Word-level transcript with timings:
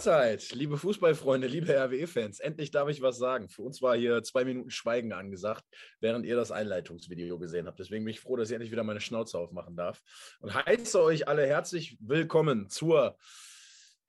Mahlzeit, 0.00 0.52
liebe 0.54 0.78
Fußballfreunde, 0.78 1.46
liebe 1.46 1.74
RWE-Fans. 1.74 2.40
Endlich 2.40 2.70
darf 2.70 2.88
ich 2.88 3.02
was 3.02 3.18
sagen. 3.18 3.50
Für 3.50 3.60
uns 3.60 3.82
war 3.82 3.94
hier 3.94 4.22
zwei 4.22 4.46
Minuten 4.46 4.70
Schweigen 4.70 5.12
angesagt, 5.12 5.62
während 6.00 6.24
ihr 6.24 6.36
das 6.36 6.50
Einleitungsvideo 6.50 7.38
gesehen 7.38 7.66
habt. 7.66 7.78
Deswegen 7.78 8.06
bin 8.06 8.12
ich 8.12 8.20
froh, 8.20 8.36
dass 8.36 8.48
ich 8.48 8.54
endlich 8.54 8.72
wieder 8.72 8.82
meine 8.82 9.02
Schnauze 9.02 9.38
aufmachen 9.38 9.76
darf. 9.76 10.00
Und 10.40 10.54
heiße 10.54 11.02
euch 11.02 11.28
alle 11.28 11.46
herzlich 11.46 11.98
willkommen 12.00 12.70
zur 12.70 13.18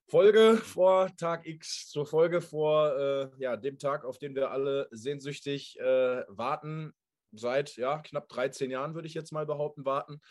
Folge 0.07 0.56
vor 0.56 1.13
Tag 1.18 1.46
X, 1.46 1.90
zur 1.90 2.06
Folge 2.06 2.40
vor 2.40 2.97
äh, 2.97 3.29
ja, 3.38 3.58
dem 3.58 3.78
Tag, 3.78 4.06
auf 4.06 4.18
den 4.18 4.34
wir 4.34 4.52
alle 4.52 4.88
sehnsüchtig 4.91 5.78
äh, 5.78 6.23
warten. 6.29 6.94
Seit 7.34 7.75
ja, 7.75 8.00
knapp 8.00 8.29
13 8.29 8.72
Jahren, 8.72 8.96
würde 8.96 9.09
ich 9.09 9.13
jetzt 9.13 9.34
mal 9.34 9.46
behaupten, 9.46 9.84
warten. 9.84 10.22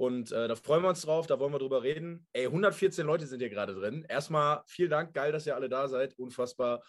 Und 0.00 0.32
äh, 0.32 0.48
da 0.48 0.56
freuen 0.56 0.82
wir 0.82 0.88
uns 0.88 1.02
drauf, 1.02 1.26
da 1.26 1.38
wollen 1.38 1.52
wir 1.52 1.58
drüber 1.58 1.82
reden. 1.82 2.26
Ey, 2.32 2.46
114 2.46 3.06
Leute 3.06 3.26
sind 3.26 3.40
hier 3.40 3.50
gerade 3.50 3.74
drin. 3.74 4.06
Erstmal 4.08 4.62
vielen 4.66 4.88
Dank, 4.88 5.12
geil, 5.12 5.30
dass 5.30 5.46
ihr 5.46 5.54
alle 5.54 5.68
da 5.68 5.88
seid. 5.88 6.18
Unfassbar. 6.18 6.82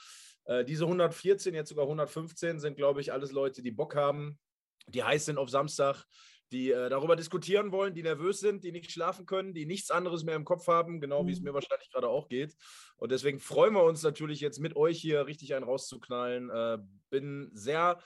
Äh, 0.45 0.63
diese 0.63 0.85
114, 0.85 1.53
jetzt 1.53 1.67
sogar 1.67 1.83
115, 1.83 2.61
sind, 2.61 2.77
glaube 2.77 3.01
ich, 3.01 3.11
alles 3.11 3.33
Leute, 3.33 3.61
die 3.61 3.71
Bock 3.71 3.97
haben, 3.97 4.39
die 4.87 5.03
heiß 5.03 5.25
sind 5.25 5.37
auf 5.37 5.49
Samstag, 5.49 6.05
die 6.53 6.71
äh, 6.71 6.87
darüber 6.87 7.17
diskutieren 7.17 7.73
wollen, 7.73 7.93
die 7.93 8.01
nervös 8.01 8.39
sind, 8.39 8.63
die 8.63 8.71
nicht 8.71 8.89
schlafen 8.89 9.25
können, 9.25 9.53
die 9.53 9.65
nichts 9.65 9.91
anderes 9.91 10.23
mehr 10.23 10.37
im 10.37 10.45
Kopf 10.45 10.67
haben, 10.67 11.01
genau 11.01 11.27
wie 11.27 11.33
es 11.33 11.39
mhm. 11.39 11.47
mir 11.47 11.53
wahrscheinlich 11.53 11.91
gerade 11.91 12.07
auch 12.07 12.29
geht. 12.29 12.55
Und 12.95 13.11
deswegen 13.11 13.39
freuen 13.39 13.73
wir 13.73 13.83
uns 13.83 14.03
natürlich 14.03 14.39
jetzt 14.39 14.59
mit 14.59 14.77
euch 14.77 15.01
hier 15.01 15.27
richtig 15.27 15.53
einen 15.53 15.65
rauszuknallen. 15.65 16.49
Äh, 16.49 16.77
bin 17.09 17.49
sehr 17.51 17.99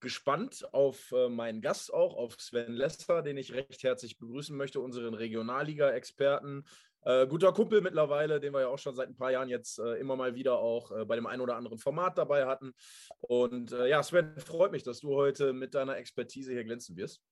gespannt 0.00 0.66
auf 0.72 1.12
äh, 1.12 1.28
meinen 1.28 1.60
Gast 1.60 1.92
auch, 1.92 2.16
auf 2.16 2.40
Sven 2.40 2.72
Lesser, 2.72 3.22
den 3.22 3.36
ich 3.36 3.52
recht 3.52 3.82
herzlich 3.82 4.18
begrüßen 4.18 4.56
möchte, 4.56 4.80
unseren 4.80 5.14
Regionalliga-Experten. 5.14 6.64
Äh, 7.02 7.26
guter 7.26 7.52
Kumpel 7.52 7.80
mittlerweile, 7.80 8.40
den 8.40 8.52
wir 8.52 8.60
ja 8.60 8.68
auch 8.68 8.78
schon 8.78 8.94
seit 8.94 9.08
ein 9.08 9.16
paar 9.16 9.30
Jahren 9.30 9.48
jetzt 9.48 9.78
äh, 9.78 9.94
immer 9.94 10.16
mal 10.16 10.34
wieder 10.34 10.58
auch 10.58 10.90
äh, 10.90 11.04
bei 11.04 11.16
dem 11.16 11.26
einen 11.26 11.40
oder 11.40 11.56
anderen 11.56 11.78
Format 11.78 12.18
dabei 12.18 12.46
hatten. 12.46 12.72
Und 13.20 13.72
äh, 13.72 13.88
ja, 13.88 14.02
Sven, 14.02 14.36
freut 14.38 14.72
mich, 14.72 14.82
dass 14.82 15.00
du 15.00 15.14
heute 15.14 15.52
mit 15.52 15.74
deiner 15.74 15.96
Expertise 15.96 16.52
hier 16.52 16.64
glänzen 16.64 16.96
wirst. 16.96 17.22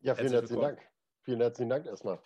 Ja, 0.00 0.14
vielen 0.14 0.32
herzlichen 0.32 0.62
Dank. 0.62 0.80
Vielen 1.24 1.40
herzlichen 1.40 1.70
Dank 1.70 1.86
erstmal. 1.86 2.18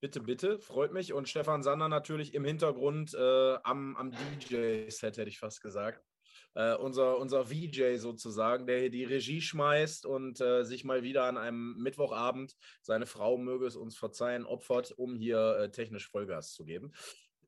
Bitte, 0.00 0.20
bitte, 0.20 0.58
freut 0.58 0.92
mich. 0.92 1.12
Und 1.12 1.28
Stefan 1.28 1.62
Sander 1.62 1.88
natürlich 1.88 2.34
im 2.34 2.44
Hintergrund 2.44 3.14
äh, 3.14 3.56
am, 3.62 3.96
am 3.96 4.12
DJ-Set, 4.12 5.16
hätte 5.16 5.28
ich 5.28 5.38
fast 5.38 5.62
gesagt 5.62 6.05
äh, 6.56 6.74
unser, 6.74 7.18
unser 7.18 7.46
VJ 7.46 7.96
sozusagen, 7.98 8.66
der 8.66 8.80
hier 8.80 8.90
die 8.90 9.04
Regie 9.04 9.40
schmeißt 9.40 10.06
und 10.06 10.40
äh, 10.40 10.64
sich 10.64 10.84
mal 10.84 11.02
wieder 11.02 11.24
an 11.24 11.36
einem 11.36 11.76
Mittwochabend, 11.76 12.56
seine 12.82 13.06
Frau 13.06 13.36
möge 13.36 13.66
es 13.66 13.76
uns 13.76 13.96
verzeihen, 13.96 14.46
opfert, 14.46 14.92
um 14.96 15.14
hier 15.14 15.58
äh, 15.60 15.70
technisch 15.70 16.08
Vollgas 16.08 16.52
zu 16.52 16.64
geben 16.64 16.92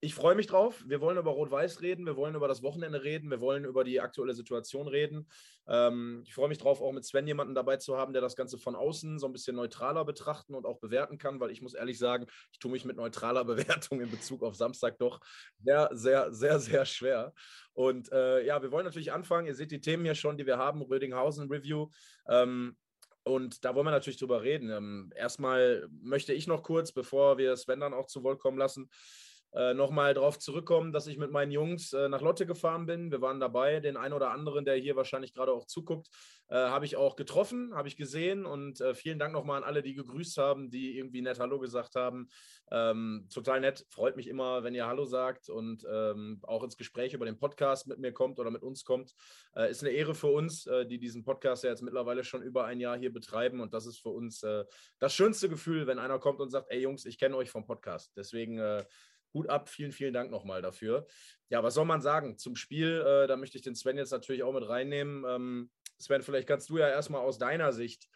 ich 0.00 0.14
freue 0.14 0.36
mich 0.36 0.46
drauf. 0.46 0.84
Wir 0.86 1.00
wollen 1.00 1.18
über 1.18 1.32
Rot-Weiß 1.32 1.82
reden, 1.82 2.06
wir 2.06 2.16
wollen 2.16 2.36
über 2.36 2.46
das 2.46 2.62
Wochenende 2.62 3.02
reden, 3.02 3.30
wir 3.30 3.40
wollen 3.40 3.64
über 3.64 3.82
die 3.82 4.00
aktuelle 4.00 4.32
Situation 4.32 4.86
reden. 4.86 5.28
Ähm, 5.66 6.22
ich 6.24 6.34
freue 6.34 6.48
mich 6.48 6.58
drauf, 6.58 6.80
auch 6.80 6.92
mit 6.92 7.04
Sven 7.04 7.26
jemanden 7.26 7.54
dabei 7.54 7.78
zu 7.78 7.96
haben, 7.96 8.12
der 8.12 8.22
das 8.22 8.36
Ganze 8.36 8.58
von 8.58 8.76
außen 8.76 9.18
so 9.18 9.26
ein 9.26 9.32
bisschen 9.32 9.56
neutraler 9.56 10.04
betrachten 10.04 10.54
und 10.54 10.66
auch 10.66 10.78
bewerten 10.78 11.18
kann, 11.18 11.40
weil 11.40 11.50
ich 11.50 11.62
muss 11.62 11.74
ehrlich 11.74 11.98
sagen, 11.98 12.26
ich 12.52 12.60
tue 12.60 12.70
mich 12.70 12.84
mit 12.84 12.96
neutraler 12.96 13.44
Bewertung 13.44 14.00
in 14.00 14.10
Bezug 14.10 14.44
auf 14.44 14.54
Samstag 14.54 14.98
doch 14.98 15.18
sehr, 15.58 15.90
sehr, 15.92 16.32
sehr, 16.32 16.60
sehr 16.60 16.84
schwer. 16.84 17.32
Und 17.72 18.12
äh, 18.12 18.44
ja, 18.46 18.62
wir 18.62 18.70
wollen 18.70 18.84
natürlich 18.84 19.12
anfangen. 19.12 19.48
Ihr 19.48 19.54
seht 19.54 19.72
die 19.72 19.80
Themen 19.80 20.04
hier 20.04 20.14
schon, 20.14 20.36
die 20.36 20.46
wir 20.46 20.58
haben: 20.58 20.80
Rödinghausen 20.82 21.50
Review. 21.50 21.88
Ähm, 22.28 22.76
und 23.24 23.64
da 23.64 23.74
wollen 23.74 23.86
wir 23.86 23.90
natürlich 23.90 24.18
drüber 24.18 24.42
reden. 24.42 24.70
Ähm, 24.70 25.12
erstmal 25.14 25.88
möchte 25.90 26.32
ich 26.32 26.46
noch 26.46 26.62
kurz, 26.62 26.92
bevor 26.92 27.36
wir 27.36 27.56
Sven 27.56 27.80
dann 27.80 27.94
auch 27.94 28.06
zu 28.06 28.22
Wort 28.22 28.38
kommen 28.38 28.58
lassen, 28.58 28.88
äh, 29.54 29.72
nochmal 29.72 30.12
darauf 30.12 30.38
zurückkommen, 30.38 30.92
dass 30.92 31.06
ich 31.06 31.16
mit 31.16 31.30
meinen 31.30 31.50
Jungs 31.50 31.94
äh, 31.94 32.08
nach 32.08 32.20
Lotte 32.20 32.44
gefahren 32.44 32.84
bin. 32.84 33.10
Wir 33.10 33.22
waren 33.22 33.40
dabei. 33.40 33.80
Den 33.80 33.96
einen 33.96 34.12
oder 34.12 34.30
anderen, 34.30 34.66
der 34.66 34.76
hier 34.76 34.94
wahrscheinlich 34.94 35.32
gerade 35.32 35.52
auch 35.52 35.64
zuguckt, 35.64 36.08
äh, 36.48 36.54
habe 36.54 36.84
ich 36.84 36.96
auch 36.96 37.16
getroffen, 37.16 37.74
habe 37.74 37.88
ich 37.88 37.96
gesehen. 37.96 38.44
Und 38.44 38.82
äh, 38.82 38.94
vielen 38.94 39.18
Dank 39.18 39.32
nochmal 39.32 39.56
an 39.56 39.64
alle, 39.64 39.82
die 39.82 39.94
gegrüßt 39.94 40.36
haben, 40.36 40.70
die 40.70 40.98
irgendwie 40.98 41.22
nett 41.22 41.38
Hallo 41.40 41.58
gesagt 41.58 41.94
haben. 41.94 42.28
Ähm, 42.70 43.26
total 43.32 43.60
nett. 43.60 43.86
Freut 43.88 44.16
mich 44.16 44.28
immer, 44.28 44.64
wenn 44.64 44.74
ihr 44.74 44.86
Hallo 44.86 45.06
sagt 45.06 45.48
und 45.48 45.86
ähm, 45.90 46.40
auch 46.42 46.62
ins 46.62 46.76
Gespräch 46.76 47.14
über 47.14 47.24
den 47.24 47.38
Podcast 47.38 47.86
mit 47.86 47.98
mir 47.98 48.12
kommt 48.12 48.38
oder 48.38 48.50
mit 48.50 48.62
uns 48.62 48.84
kommt. 48.84 49.14
Äh, 49.56 49.70
ist 49.70 49.82
eine 49.82 49.92
Ehre 49.92 50.14
für 50.14 50.26
uns, 50.26 50.68
die 50.90 50.98
diesen 50.98 51.24
Podcast 51.24 51.64
ja 51.64 51.70
jetzt 51.70 51.82
mittlerweile 51.82 52.22
schon 52.22 52.42
über 52.42 52.64
ein 52.64 52.80
Jahr 52.80 52.98
hier 52.98 53.12
betreiben. 53.12 53.60
Und 53.60 53.72
das 53.72 53.86
ist 53.86 54.00
für 54.00 54.10
uns 54.10 54.44
das 54.98 55.14
schönste 55.14 55.48
Gefühl, 55.48 55.86
wenn 55.86 55.98
einer 55.98 56.18
kommt 56.18 56.40
und 56.40 56.50
sagt: 56.50 56.70
Ey 56.70 56.80
Jungs, 56.80 57.06
ich 57.06 57.18
kenne 57.18 57.36
euch 57.36 57.50
vom 57.50 57.64
Podcast. 57.64 58.12
Deswegen 58.16 58.60
Hut 59.34 59.48
ab, 59.48 59.68
vielen, 59.68 59.92
vielen 59.92 60.14
Dank 60.14 60.30
nochmal 60.30 60.62
dafür. 60.62 61.06
Ja, 61.48 61.62
was 61.62 61.74
soll 61.74 61.84
man 61.84 62.00
sagen 62.00 62.38
zum 62.38 62.56
Spiel? 62.56 63.00
Äh, 63.00 63.26
da 63.26 63.36
möchte 63.36 63.56
ich 63.56 63.62
den 63.62 63.74
Sven 63.74 63.96
jetzt 63.96 64.10
natürlich 64.10 64.42
auch 64.42 64.52
mit 64.52 64.68
reinnehmen. 64.68 65.24
Ähm, 65.26 65.70
Sven, 65.98 66.22
vielleicht 66.22 66.48
kannst 66.48 66.70
du 66.70 66.78
ja 66.78 66.88
erstmal 66.88 67.22
aus 67.22 67.38
deiner 67.38 67.72
Sicht 67.72 68.08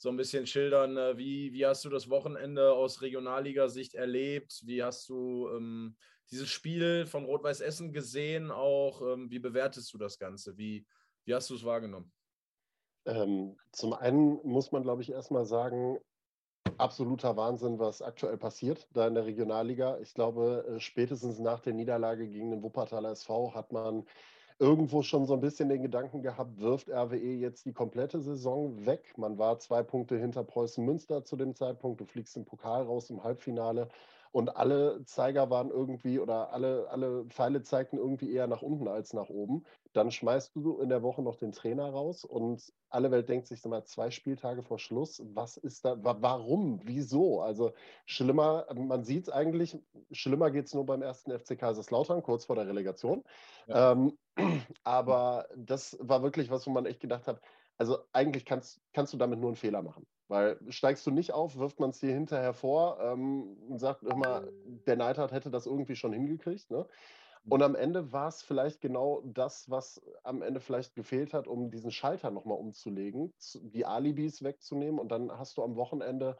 so 0.00 0.08
ein 0.08 0.16
bisschen 0.16 0.46
schildern, 0.46 0.96
äh, 0.96 1.18
wie, 1.18 1.52
wie 1.52 1.66
hast 1.66 1.84
du 1.84 1.90
das 1.90 2.08
Wochenende 2.08 2.72
aus 2.72 3.02
Regionalliga-Sicht 3.02 3.94
erlebt? 3.94 4.62
Wie 4.64 4.82
hast 4.82 5.08
du 5.10 5.48
ähm, 5.54 5.96
dieses 6.30 6.48
Spiel 6.48 7.06
von 7.06 7.26
Rot-Weiß 7.26 7.60
Essen 7.60 7.92
gesehen? 7.92 8.50
Auch 8.50 9.02
ähm, 9.02 9.30
wie 9.30 9.38
bewertest 9.38 9.92
du 9.92 9.98
das 9.98 10.18
Ganze? 10.18 10.56
Wie, 10.56 10.86
wie 11.26 11.34
hast 11.34 11.50
du 11.50 11.54
es 11.54 11.64
wahrgenommen? 11.64 12.10
Ähm, 13.04 13.56
zum 13.72 13.92
einen 13.92 14.40
muss 14.42 14.72
man, 14.72 14.82
glaube 14.82 15.02
ich, 15.02 15.10
erstmal 15.10 15.44
sagen, 15.44 15.98
absoluter 16.80 17.36
Wahnsinn, 17.36 17.78
was 17.78 18.02
aktuell 18.02 18.36
passiert 18.36 18.86
da 18.94 19.06
in 19.06 19.14
der 19.14 19.26
Regionalliga. 19.26 19.98
Ich 19.98 20.14
glaube, 20.14 20.64
äh, 20.68 20.80
spätestens 20.80 21.38
nach 21.38 21.60
der 21.60 21.74
Niederlage 21.74 22.26
gegen 22.28 22.50
den 22.50 22.62
Wuppertaler 22.62 23.10
SV 23.10 23.54
hat 23.54 23.72
man 23.72 24.04
irgendwo 24.58 25.02
schon 25.02 25.24
so 25.26 25.34
ein 25.34 25.40
bisschen 25.40 25.68
den 25.68 25.82
Gedanken 25.82 26.22
gehabt, 26.22 26.60
wirft 26.60 26.90
RWE 26.90 27.16
jetzt 27.16 27.64
die 27.64 27.72
komplette 27.72 28.20
Saison 28.20 28.84
weg. 28.84 29.14
Man 29.16 29.38
war 29.38 29.58
zwei 29.58 29.82
Punkte 29.82 30.18
hinter 30.18 30.44
Preußen 30.44 30.84
Münster 30.84 31.24
zu 31.24 31.36
dem 31.36 31.54
Zeitpunkt. 31.54 32.00
Du 32.00 32.04
fliegst 32.04 32.36
im 32.36 32.44
Pokal 32.44 32.82
raus 32.82 33.08
im 33.08 33.24
Halbfinale 33.24 33.88
und 34.32 34.56
alle 34.56 35.04
Zeiger 35.04 35.50
waren 35.50 35.70
irgendwie 35.70 36.20
oder 36.20 36.52
alle, 36.52 36.88
alle 36.90 37.24
Pfeile 37.26 37.62
zeigten 37.62 37.96
irgendwie 37.96 38.32
eher 38.32 38.46
nach 38.46 38.62
unten 38.62 38.86
als 38.86 39.12
nach 39.12 39.28
oben. 39.28 39.64
Dann 39.92 40.10
schmeißt 40.12 40.54
du 40.54 40.78
in 40.78 40.88
der 40.88 41.02
Woche 41.02 41.22
noch 41.22 41.36
den 41.36 41.50
Trainer 41.52 41.90
raus 41.90 42.24
und 42.24 42.72
alle 42.90 43.10
Welt 43.10 43.28
denkt 43.28 43.48
sich 43.48 43.64
mal 43.64 43.84
zwei 43.84 44.10
Spieltage 44.10 44.62
vor 44.62 44.78
Schluss, 44.78 45.20
was 45.34 45.56
ist 45.56 45.84
da, 45.84 45.96
warum, 46.00 46.80
wieso? 46.84 47.40
Also 47.40 47.72
schlimmer, 48.06 48.66
man 48.74 49.02
sieht 49.02 49.24
es 49.24 49.30
eigentlich, 49.30 49.76
schlimmer 50.12 50.50
geht 50.50 50.66
es 50.66 50.74
nur 50.74 50.86
beim 50.86 51.02
ersten 51.02 51.36
FC 51.36 51.58
Kaiserslautern, 51.58 52.22
kurz 52.22 52.44
vor 52.44 52.56
der 52.56 52.68
Relegation. 52.68 53.24
Ja. 53.66 53.92
Ähm, 53.92 54.16
aber 54.84 55.48
das 55.56 55.96
war 56.00 56.22
wirklich 56.22 56.50
was, 56.50 56.66
wo 56.66 56.70
man 56.70 56.86
echt 56.86 57.00
gedacht 57.00 57.26
hat, 57.26 57.40
also 57.78 57.98
eigentlich 58.12 58.44
kannst, 58.44 58.80
kannst 58.92 59.12
du 59.12 59.16
damit 59.16 59.40
nur 59.40 59.48
einen 59.48 59.56
Fehler 59.56 59.82
machen. 59.82 60.06
Weil 60.30 60.60
steigst 60.68 61.04
du 61.08 61.10
nicht 61.10 61.32
auf, 61.32 61.58
wirft 61.58 61.80
man 61.80 61.90
es 61.90 61.98
dir 61.98 62.14
hinterher 62.14 62.54
vor 62.54 63.00
ähm, 63.00 63.56
und 63.68 63.80
sagt 63.80 64.04
immer, 64.04 64.44
der 64.86 64.94
Neidhardt 64.94 65.32
hätte 65.32 65.50
das 65.50 65.66
irgendwie 65.66 65.96
schon 65.96 66.12
hingekriegt. 66.12 66.70
Ne? 66.70 66.86
Mhm. 67.42 67.52
Und 67.52 67.62
am 67.62 67.74
Ende 67.74 68.12
war 68.12 68.28
es 68.28 68.40
vielleicht 68.40 68.80
genau 68.80 69.22
das, 69.24 69.68
was 69.68 70.00
am 70.22 70.42
Ende 70.42 70.60
vielleicht 70.60 70.94
gefehlt 70.94 71.34
hat, 71.34 71.48
um 71.48 71.72
diesen 71.72 71.90
Schalter 71.90 72.30
nochmal 72.30 72.58
umzulegen, 72.58 73.34
die 73.54 73.84
Alibis 73.84 74.44
wegzunehmen. 74.44 75.00
Und 75.00 75.10
dann 75.10 75.36
hast 75.36 75.56
du 75.56 75.64
am 75.64 75.74
Wochenende 75.74 76.36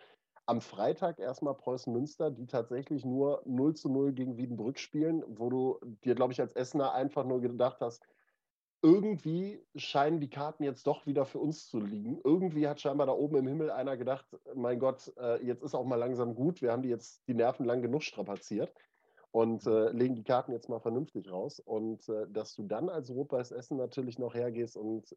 am 0.46 0.60
Freitag 0.60 1.18
erstmal 1.18 1.56
Preußen 1.56 1.92
Münster, 1.92 2.30
die 2.30 2.46
tatsächlich 2.46 3.04
nur 3.04 3.42
0 3.44 3.74
zu 3.74 3.88
0 3.88 4.12
gegen 4.12 4.36
Wiedenbrück 4.36 4.78
spielen, 4.78 5.24
wo 5.26 5.50
du 5.50 5.80
dir, 6.04 6.14
glaube 6.14 6.32
ich, 6.32 6.40
als 6.40 6.52
Essener 6.52 6.92
einfach 6.94 7.24
nur 7.24 7.40
gedacht 7.40 7.80
hast, 7.80 8.06
irgendwie 8.82 9.62
scheinen 9.76 10.20
die 10.20 10.30
Karten 10.30 10.64
jetzt 10.64 10.86
doch 10.86 11.06
wieder 11.06 11.26
für 11.26 11.38
uns 11.38 11.68
zu 11.68 11.80
liegen. 11.80 12.18
Irgendwie 12.24 12.66
hat 12.66 12.80
scheinbar 12.80 13.06
da 13.06 13.12
oben 13.12 13.36
im 13.36 13.46
Himmel 13.46 13.70
einer 13.70 13.96
gedacht, 13.96 14.26
mein 14.54 14.78
Gott, 14.78 15.12
äh, 15.18 15.44
jetzt 15.44 15.62
ist 15.62 15.74
auch 15.74 15.84
mal 15.84 15.96
langsam 15.96 16.34
gut, 16.34 16.62
wir 16.62 16.72
haben 16.72 16.82
die 16.82 16.88
jetzt 16.88 17.26
die 17.28 17.34
Nerven 17.34 17.66
lang 17.66 17.82
genug 17.82 18.02
strapaziert 18.02 18.72
und 19.32 19.66
äh, 19.66 19.90
legen 19.90 20.14
die 20.14 20.24
Karten 20.24 20.52
jetzt 20.52 20.68
mal 20.68 20.80
vernünftig 20.80 21.30
raus. 21.30 21.60
Und 21.60 22.08
äh, 22.08 22.26
dass 22.30 22.54
du 22.54 22.62
dann 22.62 22.88
als 22.88 23.10
Rot-Weiß 23.10 23.52
Essen 23.52 23.76
natürlich 23.76 24.18
noch 24.18 24.34
hergehst 24.34 24.76
und 24.76 25.14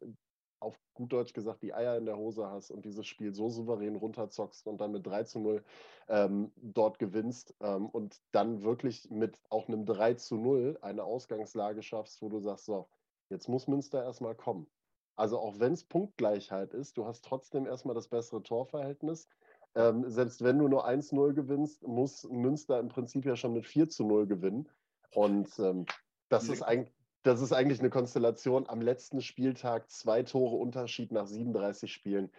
auf 0.60 0.78
gut 0.94 1.12
Deutsch 1.12 1.32
gesagt 1.32 1.62
die 1.62 1.74
Eier 1.74 1.96
in 1.96 2.06
der 2.06 2.16
Hose 2.16 2.48
hast 2.48 2.70
und 2.70 2.84
dieses 2.84 3.06
Spiel 3.06 3.34
so 3.34 3.48
souverän 3.50 3.96
runterzockst 3.96 4.66
und 4.66 4.80
dann 4.80 4.92
mit 4.92 5.06
3 5.06 5.24
zu 5.24 5.38
0 5.38 5.64
ähm, 6.08 6.52
dort 6.56 6.98
gewinnst 6.98 7.54
ähm, 7.60 7.86
und 7.88 8.20
dann 8.32 8.62
wirklich 8.62 9.10
mit 9.10 9.38
auch 9.50 9.68
einem 9.68 9.84
3 9.84 10.14
zu 10.14 10.36
0 10.36 10.78
eine 10.80 11.04
Ausgangslage 11.04 11.82
schaffst, 11.82 12.22
wo 12.22 12.28
du 12.28 12.40
sagst, 12.40 12.64
so, 12.66 12.88
Jetzt 13.28 13.48
muss 13.48 13.68
Münster 13.68 14.02
erstmal 14.02 14.34
kommen. 14.34 14.66
Also 15.16 15.38
auch 15.38 15.58
wenn 15.60 15.72
es 15.72 15.84
Punktgleichheit 15.84 16.74
ist, 16.74 16.96
du 16.96 17.06
hast 17.06 17.24
trotzdem 17.24 17.66
erstmal 17.66 17.94
das 17.94 18.08
bessere 18.08 18.42
Torverhältnis. 18.42 19.28
Ähm, 19.76 20.08
selbst 20.08 20.42
wenn 20.42 20.58
du 20.58 20.68
nur 20.68 20.88
1-0 20.88 21.32
gewinnst, 21.32 21.86
muss 21.86 22.24
Münster 22.30 22.78
im 22.78 22.88
Prinzip 22.88 23.24
ja 23.24 23.36
schon 23.36 23.52
mit 23.52 23.66
4 23.66 23.88
zu 23.88 24.04
0 24.04 24.26
gewinnen. 24.26 24.68
Und 25.12 25.58
ähm, 25.58 25.86
das, 26.28 26.48
ist 26.48 26.64
das 27.22 27.40
ist 27.40 27.52
eigentlich 27.52 27.80
eine 27.80 27.90
Konstellation 27.90 28.68
am 28.68 28.80
letzten 28.80 29.20
Spieltag, 29.20 29.90
zwei 29.90 30.22
Tore 30.22 30.56
Unterschied 30.56 31.12
nach 31.12 31.26
37 31.26 31.92
Spielen. 31.92 32.30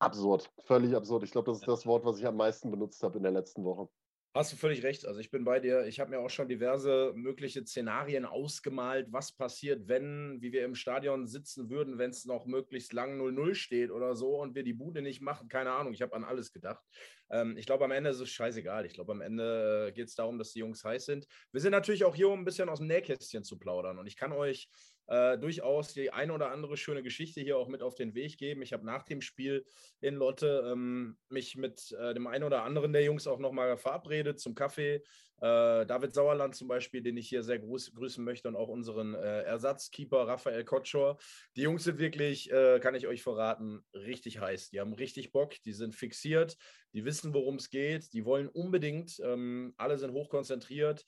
Absurd, 0.00 0.50
völlig 0.64 0.94
absurd. 0.94 1.24
Ich 1.24 1.32
glaube, 1.32 1.50
das 1.50 1.58
ist 1.58 1.68
das 1.68 1.86
Wort, 1.86 2.04
was 2.04 2.18
ich 2.18 2.26
am 2.26 2.36
meisten 2.36 2.70
benutzt 2.70 3.02
habe 3.02 3.16
in 3.16 3.24
der 3.24 3.32
letzten 3.32 3.64
Woche. 3.64 3.88
Hast 4.34 4.52
du 4.52 4.56
völlig 4.56 4.82
recht. 4.84 5.06
Also 5.06 5.20
ich 5.20 5.30
bin 5.30 5.44
bei 5.44 5.58
dir. 5.58 5.86
Ich 5.86 6.00
habe 6.00 6.10
mir 6.10 6.20
auch 6.20 6.28
schon 6.28 6.48
diverse 6.48 7.12
mögliche 7.14 7.64
Szenarien 7.64 8.26
ausgemalt, 8.26 9.10
was 9.10 9.32
passiert, 9.32 9.88
wenn, 9.88 10.36
wie 10.42 10.52
wir 10.52 10.64
im 10.64 10.74
Stadion 10.74 11.26
sitzen 11.26 11.70
würden, 11.70 11.98
wenn 11.98 12.10
es 12.10 12.26
noch 12.26 12.44
möglichst 12.44 12.92
lang 12.92 13.18
0-0 13.18 13.54
steht 13.54 13.90
oder 13.90 14.14
so 14.14 14.40
und 14.40 14.54
wir 14.54 14.64
die 14.64 14.74
Bude 14.74 15.00
nicht 15.00 15.22
machen. 15.22 15.48
Keine 15.48 15.72
Ahnung. 15.72 15.94
Ich 15.94 16.02
habe 16.02 16.14
an 16.14 16.24
alles 16.24 16.52
gedacht. 16.52 16.84
Ähm, 17.30 17.56
ich 17.56 17.64
glaube, 17.64 17.86
am 17.86 17.90
Ende 17.90 18.10
ist 18.10 18.20
es 18.20 18.28
scheißegal. 18.28 18.84
Ich 18.84 18.92
glaube, 18.92 19.12
am 19.12 19.22
Ende 19.22 19.88
äh, 19.88 19.92
geht 19.92 20.08
es 20.08 20.14
darum, 20.14 20.38
dass 20.38 20.52
die 20.52 20.60
Jungs 20.60 20.84
heiß 20.84 21.06
sind. 21.06 21.26
Wir 21.50 21.62
sind 21.62 21.72
natürlich 21.72 22.04
auch 22.04 22.14
hier, 22.14 22.28
um 22.28 22.40
ein 22.40 22.44
bisschen 22.44 22.68
aus 22.68 22.78
dem 22.78 22.86
Nähkästchen 22.86 23.44
zu 23.44 23.58
plaudern. 23.58 23.98
Und 23.98 24.06
ich 24.06 24.16
kann 24.16 24.32
euch 24.32 24.68
äh, 25.08 25.38
durchaus 25.38 25.94
die 25.94 26.12
eine 26.12 26.32
oder 26.32 26.50
andere 26.50 26.76
schöne 26.76 27.02
Geschichte 27.02 27.40
hier 27.40 27.58
auch 27.58 27.68
mit 27.68 27.82
auf 27.82 27.94
den 27.94 28.14
Weg 28.14 28.38
geben. 28.38 28.62
Ich 28.62 28.72
habe 28.72 28.86
nach 28.86 29.02
dem 29.02 29.20
Spiel 29.20 29.64
in 30.00 30.14
Lotte 30.14 30.70
ähm, 30.70 31.16
mich 31.28 31.56
mit 31.56 31.92
äh, 31.92 32.14
dem 32.14 32.26
einen 32.26 32.44
oder 32.44 32.62
anderen 32.62 32.92
der 32.92 33.02
Jungs 33.02 33.26
auch 33.26 33.38
nochmal 33.38 33.76
verabredet 33.76 34.38
zum 34.38 34.54
Kaffee. 34.54 35.02
Äh, 35.40 35.86
David 35.86 36.12
Sauerland 36.12 36.56
zum 36.56 36.68
Beispiel, 36.68 37.00
den 37.00 37.16
ich 37.16 37.28
hier 37.28 37.42
sehr 37.42 37.58
grüß, 37.58 37.94
grüßen 37.94 38.24
möchte 38.24 38.48
und 38.48 38.56
auch 38.56 38.68
unseren 38.68 39.14
äh, 39.14 39.42
Ersatzkeeper 39.42 40.26
Raphael 40.26 40.64
Kotschor. 40.64 41.16
Die 41.56 41.62
Jungs 41.62 41.84
sind 41.84 41.98
wirklich, 41.98 42.50
äh, 42.50 42.80
kann 42.80 42.94
ich 42.94 43.06
euch 43.06 43.22
verraten, 43.22 43.84
richtig 43.94 44.40
heiß. 44.40 44.70
Die 44.70 44.80
haben 44.80 44.92
richtig 44.92 45.32
Bock, 45.32 45.54
die 45.64 45.72
sind 45.72 45.94
fixiert, 45.94 46.56
die 46.92 47.04
wissen, 47.04 47.34
worum 47.34 47.56
es 47.56 47.70
geht, 47.70 48.12
die 48.12 48.24
wollen 48.24 48.48
unbedingt, 48.48 49.20
ähm, 49.24 49.74
alle 49.76 49.96
sind 49.96 50.12
hochkonzentriert. 50.12 51.06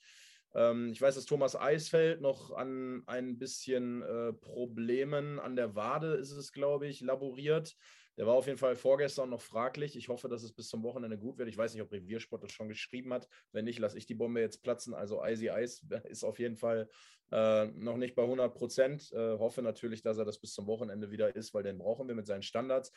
Ähm, 0.53 0.91
ich 0.91 1.01
weiß, 1.01 1.15
dass 1.15 1.25
Thomas 1.25 1.55
Eisfeld 1.55 2.21
noch 2.21 2.51
an 2.51 3.03
ein 3.07 3.37
bisschen 3.37 4.01
äh, 4.01 4.33
Problemen 4.33 5.39
an 5.39 5.55
der 5.55 5.75
Wade 5.75 6.15
ist 6.15 6.31
es, 6.31 6.51
glaube 6.51 6.87
ich, 6.87 7.01
laboriert. 7.01 7.75
Der 8.17 8.27
war 8.27 8.35
auf 8.35 8.45
jeden 8.45 8.57
Fall 8.57 8.75
vorgestern 8.75 9.29
noch 9.29 9.41
fraglich. 9.41 9.95
Ich 9.95 10.09
hoffe, 10.09 10.27
dass 10.27 10.43
es 10.43 10.51
bis 10.53 10.67
zum 10.67 10.83
Wochenende 10.83 11.17
gut 11.17 11.37
wird. 11.37 11.47
Ich 11.47 11.57
weiß 11.57 11.73
nicht, 11.73 11.81
ob 11.81 11.91
Reviersport 11.91 12.43
das 12.43 12.51
schon 12.51 12.67
geschrieben 12.67 13.13
hat. 13.13 13.27
Wenn 13.53 13.65
nicht, 13.65 13.79
lasse 13.79 13.97
ich 13.97 14.05
die 14.05 14.15
Bombe 14.15 14.41
jetzt 14.41 14.61
platzen. 14.61 14.93
Also 14.93 15.23
Icy 15.23 15.49
Ice 15.49 15.81
ist 16.09 16.23
auf 16.23 16.37
jeden 16.37 16.57
Fall 16.57 16.89
äh, 17.31 17.67
noch 17.67 17.95
nicht 17.95 18.15
bei 18.15 18.23
100 18.23 18.53
Prozent. 18.53 19.11
Äh, 19.13 19.37
hoffe 19.37 19.61
natürlich, 19.61 20.01
dass 20.01 20.17
er 20.17 20.25
das 20.25 20.39
bis 20.39 20.53
zum 20.53 20.67
Wochenende 20.67 21.09
wieder 21.09 21.33
ist, 21.35 21.53
weil 21.53 21.63
den 21.63 21.77
brauchen 21.77 22.07
wir 22.07 22.15
mit 22.15 22.27
seinen 22.27 22.43
Standards. 22.43 22.91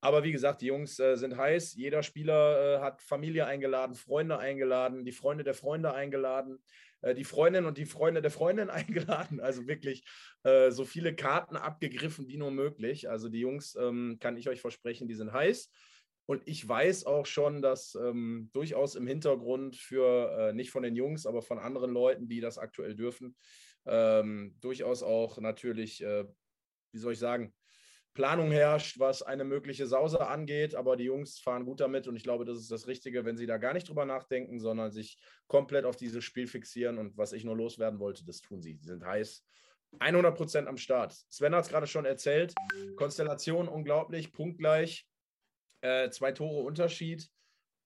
Aber 0.00 0.22
wie 0.22 0.32
gesagt, 0.32 0.62
die 0.62 0.66
Jungs 0.66 0.98
äh, 0.98 1.16
sind 1.16 1.36
heiß. 1.36 1.74
Jeder 1.74 2.02
Spieler 2.02 2.76
äh, 2.76 2.80
hat 2.80 3.02
Familie 3.02 3.46
eingeladen, 3.46 3.94
Freunde 3.94 4.38
eingeladen, 4.38 5.04
die 5.04 5.12
Freunde 5.12 5.44
der 5.44 5.54
Freunde 5.54 5.92
eingeladen. 5.92 6.62
Äh, 7.02 7.14
die 7.14 7.24
Freundin 7.24 7.64
und 7.64 7.78
die 7.78 7.86
Freunde 7.86 8.22
der 8.22 8.30
Freundin 8.30 8.70
eingeladen. 8.70 9.40
Also 9.40 9.66
wirklich 9.66 10.04
äh, 10.42 10.70
so 10.70 10.84
viele 10.84 11.14
Karten 11.14 11.56
abgegriffen 11.56 12.28
wie 12.28 12.36
nur 12.36 12.50
möglich. 12.50 13.08
Also 13.08 13.28
die 13.28 13.40
Jungs, 13.40 13.76
ähm, 13.76 14.18
kann 14.20 14.36
ich 14.36 14.48
euch 14.48 14.60
versprechen, 14.60 15.08
die 15.08 15.14
sind 15.14 15.32
heiß. 15.32 15.70
Und 16.26 16.42
ich 16.46 16.66
weiß 16.66 17.06
auch 17.06 17.26
schon, 17.26 17.60
dass 17.60 17.96
ähm, 17.96 18.50
durchaus 18.52 18.94
im 18.94 19.06
Hintergrund 19.06 19.74
für, 19.74 20.30
äh, 20.38 20.52
nicht 20.52 20.70
von 20.70 20.84
den 20.84 20.94
Jungs, 20.94 21.26
aber 21.26 21.42
von 21.42 21.58
anderen 21.58 21.90
Leuten, 21.90 22.28
die 22.28 22.40
das 22.40 22.56
aktuell 22.56 22.94
dürfen, 22.94 23.34
ähm, 23.84 24.54
durchaus 24.60 25.02
auch 25.02 25.38
natürlich, 25.38 26.04
äh, 26.04 26.24
wie 26.92 26.98
soll 26.98 27.14
ich 27.14 27.18
sagen, 27.18 27.52
Planung 28.14 28.50
herrscht, 28.50 28.98
was 28.98 29.22
eine 29.22 29.44
mögliche 29.44 29.86
Sause 29.86 30.26
angeht, 30.26 30.74
aber 30.74 30.96
die 30.96 31.04
Jungs 31.04 31.38
fahren 31.38 31.64
gut 31.64 31.80
damit 31.80 32.08
und 32.08 32.16
ich 32.16 32.24
glaube, 32.24 32.44
das 32.44 32.58
ist 32.58 32.70
das 32.70 32.86
Richtige, 32.86 33.24
wenn 33.24 33.36
sie 33.36 33.46
da 33.46 33.56
gar 33.56 33.72
nicht 33.72 33.88
drüber 33.88 34.04
nachdenken, 34.04 34.58
sondern 34.58 34.90
sich 34.90 35.18
komplett 35.46 35.84
auf 35.84 35.96
dieses 35.96 36.24
Spiel 36.24 36.46
fixieren 36.46 36.98
und 36.98 37.16
was 37.16 37.32
ich 37.32 37.44
nur 37.44 37.56
loswerden 37.56 38.00
wollte, 38.00 38.24
das 38.24 38.40
tun 38.40 38.60
sie. 38.62 38.78
Sie 38.80 38.88
sind 38.88 39.04
heiß. 39.04 39.44
100 39.98 40.36
Prozent 40.36 40.68
am 40.68 40.76
Start. 40.76 41.16
Sven 41.28 41.54
hat 41.54 41.64
es 41.64 41.70
gerade 41.70 41.86
schon 41.86 42.04
erzählt. 42.04 42.54
Konstellation 42.96 43.68
unglaublich, 43.68 44.32
punktgleich. 44.32 45.06
Äh, 45.80 46.10
zwei 46.10 46.32
Tore 46.32 46.62
Unterschied. 46.62 47.28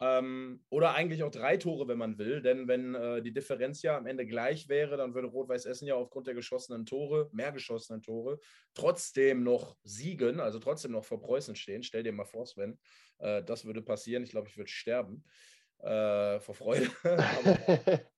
Ähm, 0.04 0.62
oder 0.68 0.92
eigentlich 0.92 1.23
auch 1.23 1.30
drei 1.30 1.56
Tore, 1.56 1.88
wenn 1.88 1.96
man 1.96 2.18
will. 2.18 2.42
Denn 2.42 2.68
wenn 2.68 2.94
äh, 2.94 3.23
die 3.23 3.32
Differenz 3.32 3.80
ja 3.80 3.96
am 3.96 4.06
Ende 4.06 4.26
gleich 4.26 4.68
wäre, 4.68 4.99
dann 4.99 5.14
würde 5.14 5.28
Rot-Weiß 5.28 5.64
Essen 5.64 5.87
ja 5.87 5.94
aufgrund 5.94 6.26
der 6.26 6.34
geschossenen 6.34 6.84
Tore, 6.84 7.30
mehr 7.32 7.52
geschossenen 7.52 8.02
Tore, 8.02 8.38
trotzdem 8.75 9.42
noch 9.42 9.78
siegen, 9.82 10.40
also 10.40 10.58
trotzdem 10.58 10.92
noch 10.92 11.06
vor 11.06 11.23
Preußen 11.23 11.56
stehen. 11.56 11.82
Stell 11.82 12.02
dir 12.02 12.12
mal 12.12 12.26
vor, 12.26 12.44
Sven, 12.44 12.78
äh, 13.18 13.42
das 13.44 13.64
würde 13.64 13.80
passieren. 13.80 14.25
Ich 14.25 14.30
glaube, 14.30 14.49
ich 14.49 14.58
würde 14.58 14.70
sterben 14.70 15.25
äh, 15.78 16.38
vor 16.40 16.54
Freude. 16.54 16.90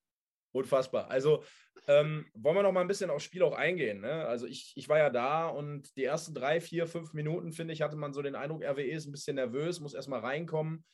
unfassbar. 0.52 1.08
Also 1.10 1.44
ähm, 1.86 2.26
wollen 2.34 2.56
wir 2.56 2.62
noch 2.62 2.72
mal 2.72 2.80
ein 2.80 2.88
bisschen 2.88 3.10
aufs 3.10 3.24
Spiel 3.24 3.42
auch 3.42 3.54
eingehen. 3.54 4.00
Ne? 4.00 4.26
Also 4.26 4.46
ich, 4.46 4.72
ich 4.74 4.88
war 4.88 4.98
ja 4.98 5.10
da 5.10 5.46
und 5.46 5.94
die 5.96 6.04
ersten 6.04 6.34
drei, 6.34 6.60
vier, 6.60 6.86
fünf 6.86 7.12
Minuten, 7.12 7.52
finde 7.52 7.74
ich, 7.74 7.82
hatte 7.82 7.96
man 7.96 8.12
so 8.12 8.22
den 8.22 8.34
Eindruck, 8.34 8.64
RWE 8.64 8.90
ist 8.90 9.06
ein 9.06 9.12
bisschen 9.12 9.36
nervös, 9.36 9.78
muss 9.78 9.94
erstmal 9.94 10.20
reinkommen 10.20 10.84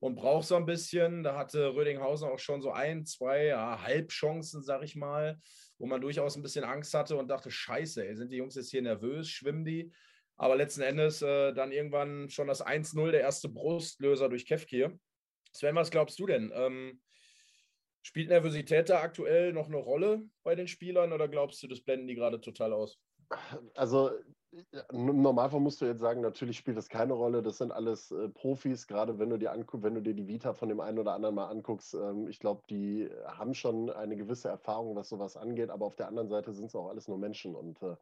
und 0.00 0.16
braucht 0.16 0.48
so 0.48 0.56
ein 0.56 0.66
bisschen. 0.66 1.22
Da 1.22 1.36
hatte 1.36 1.74
Rödinghausen 1.74 2.28
auch 2.28 2.38
schon 2.38 2.62
so 2.62 2.72
ein, 2.72 3.04
zwei 3.06 3.46
ja, 3.46 3.82
Halbchancen, 3.82 4.62
sag 4.62 4.82
ich 4.82 4.96
mal, 4.96 5.38
wo 5.78 5.86
man 5.86 6.00
durchaus 6.00 6.36
ein 6.36 6.42
bisschen 6.42 6.64
Angst 6.64 6.92
hatte 6.94 7.16
und 7.16 7.28
dachte, 7.28 7.50
scheiße, 7.50 8.06
ey, 8.06 8.16
sind 8.16 8.32
die 8.32 8.38
Jungs 8.38 8.56
jetzt 8.56 8.70
hier 8.70 8.82
nervös, 8.82 9.28
schwimmen 9.28 9.64
die? 9.64 9.92
Aber 10.36 10.56
letzten 10.56 10.80
Endes 10.80 11.20
äh, 11.20 11.52
dann 11.52 11.70
irgendwann 11.70 12.30
schon 12.30 12.48
das 12.48 12.64
1-0, 12.64 13.10
der 13.10 13.20
erste 13.20 13.50
Brustlöser 13.50 14.30
durch 14.30 14.46
Kevkir. 14.46 14.98
Sven, 15.52 15.74
was 15.74 15.90
glaubst 15.90 16.18
du 16.18 16.26
denn? 16.26 16.50
Ähm, 16.54 17.00
spielt 18.02 18.30
Nervosität 18.30 18.88
da 18.88 19.02
aktuell 19.02 19.52
noch 19.52 19.66
eine 19.66 19.76
Rolle 19.76 20.22
bei 20.42 20.54
den 20.54 20.66
Spielern 20.66 21.12
oder 21.12 21.28
glaubst 21.28 21.62
du, 21.62 21.68
das 21.68 21.82
blenden 21.82 22.06
die 22.06 22.14
gerade 22.14 22.40
total 22.40 22.72
aus? 22.72 22.98
Also 23.74 24.12
im 24.92 25.22
Normalfall 25.22 25.60
musst 25.60 25.80
du 25.80 25.86
jetzt 25.86 26.00
sagen, 26.00 26.20
natürlich 26.20 26.58
spielt 26.58 26.76
das 26.76 26.88
keine 26.88 27.12
Rolle. 27.12 27.42
Das 27.42 27.58
sind 27.58 27.72
alles 27.72 28.10
äh, 28.10 28.28
Profis, 28.28 28.86
gerade 28.86 29.18
wenn 29.18 29.30
du 29.30 29.38
dir 29.38 29.52
wenn 29.72 29.94
du 29.94 30.02
dir 30.02 30.14
die 30.14 30.26
Vita 30.26 30.54
von 30.54 30.68
dem 30.68 30.80
einen 30.80 30.98
oder 30.98 31.12
anderen 31.12 31.34
mal 31.36 31.48
anguckst. 31.48 31.94
Ähm, 31.94 32.26
ich 32.28 32.40
glaube, 32.40 32.62
die 32.68 33.08
haben 33.26 33.54
schon 33.54 33.90
eine 33.90 34.16
gewisse 34.16 34.48
Erfahrung, 34.48 34.96
was 34.96 35.08
sowas 35.08 35.36
angeht, 35.36 35.70
aber 35.70 35.86
auf 35.86 35.96
der 35.96 36.08
anderen 36.08 36.28
Seite 36.28 36.52
sind 36.52 36.66
es 36.66 36.74
auch 36.74 36.88
alles 36.88 37.06
nur 37.06 37.18
Menschen. 37.18 37.54
Und 37.54 37.82
äh, 37.82 37.96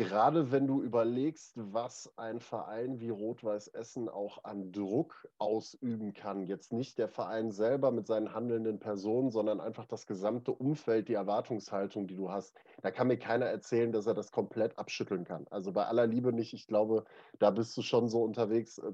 Gerade 0.00 0.50
wenn 0.50 0.66
du 0.66 0.80
überlegst, 0.80 1.52
was 1.56 2.10
ein 2.16 2.40
Verein 2.40 3.00
wie 3.00 3.10
Rot-Weiß 3.10 3.68
Essen 3.68 4.08
auch 4.08 4.44
an 4.44 4.72
Druck 4.72 5.28
ausüben 5.36 6.14
kann. 6.14 6.46
Jetzt 6.46 6.72
nicht 6.72 6.96
der 6.96 7.10
Verein 7.10 7.50
selber 7.50 7.90
mit 7.90 8.06
seinen 8.06 8.32
handelnden 8.32 8.78
Personen, 8.78 9.30
sondern 9.30 9.60
einfach 9.60 9.84
das 9.84 10.06
gesamte 10.06 10.52
Umfeld, 10.52 11.08
die 11.08 11.12
Erwartungshaltung, 11.12 12.06
die 12.06 12.16
du 12.16 12.30
hast. 12.30 12.56
Da 12.80 12.90
kann 12.90 13.08
mir 13.08 13.18
keiner 13.18 13.44
erzählen, 13.44 13.92
dass 13.92 14.06
er 14.06 14.14
das 14.14 14.32
komplett 14.32 14.78
abschütteln 14.78 15.24
kann. 15.24 15.46
Also 15.50 15.70
bei 15.70 15.84
aller 15.84 16.06
Liebe 16.06 16.32
nicht. 16.32 16.54
Ich 16.54 16.66
glaube, 16.66 17.04
da 17.38 17.50
bist 17.50 17.76
du 17.76 17.82
schon 17.82 18.08
so 18.08 18.22
unterwegs. 18.22 18.78
Äh, 18.78 18.92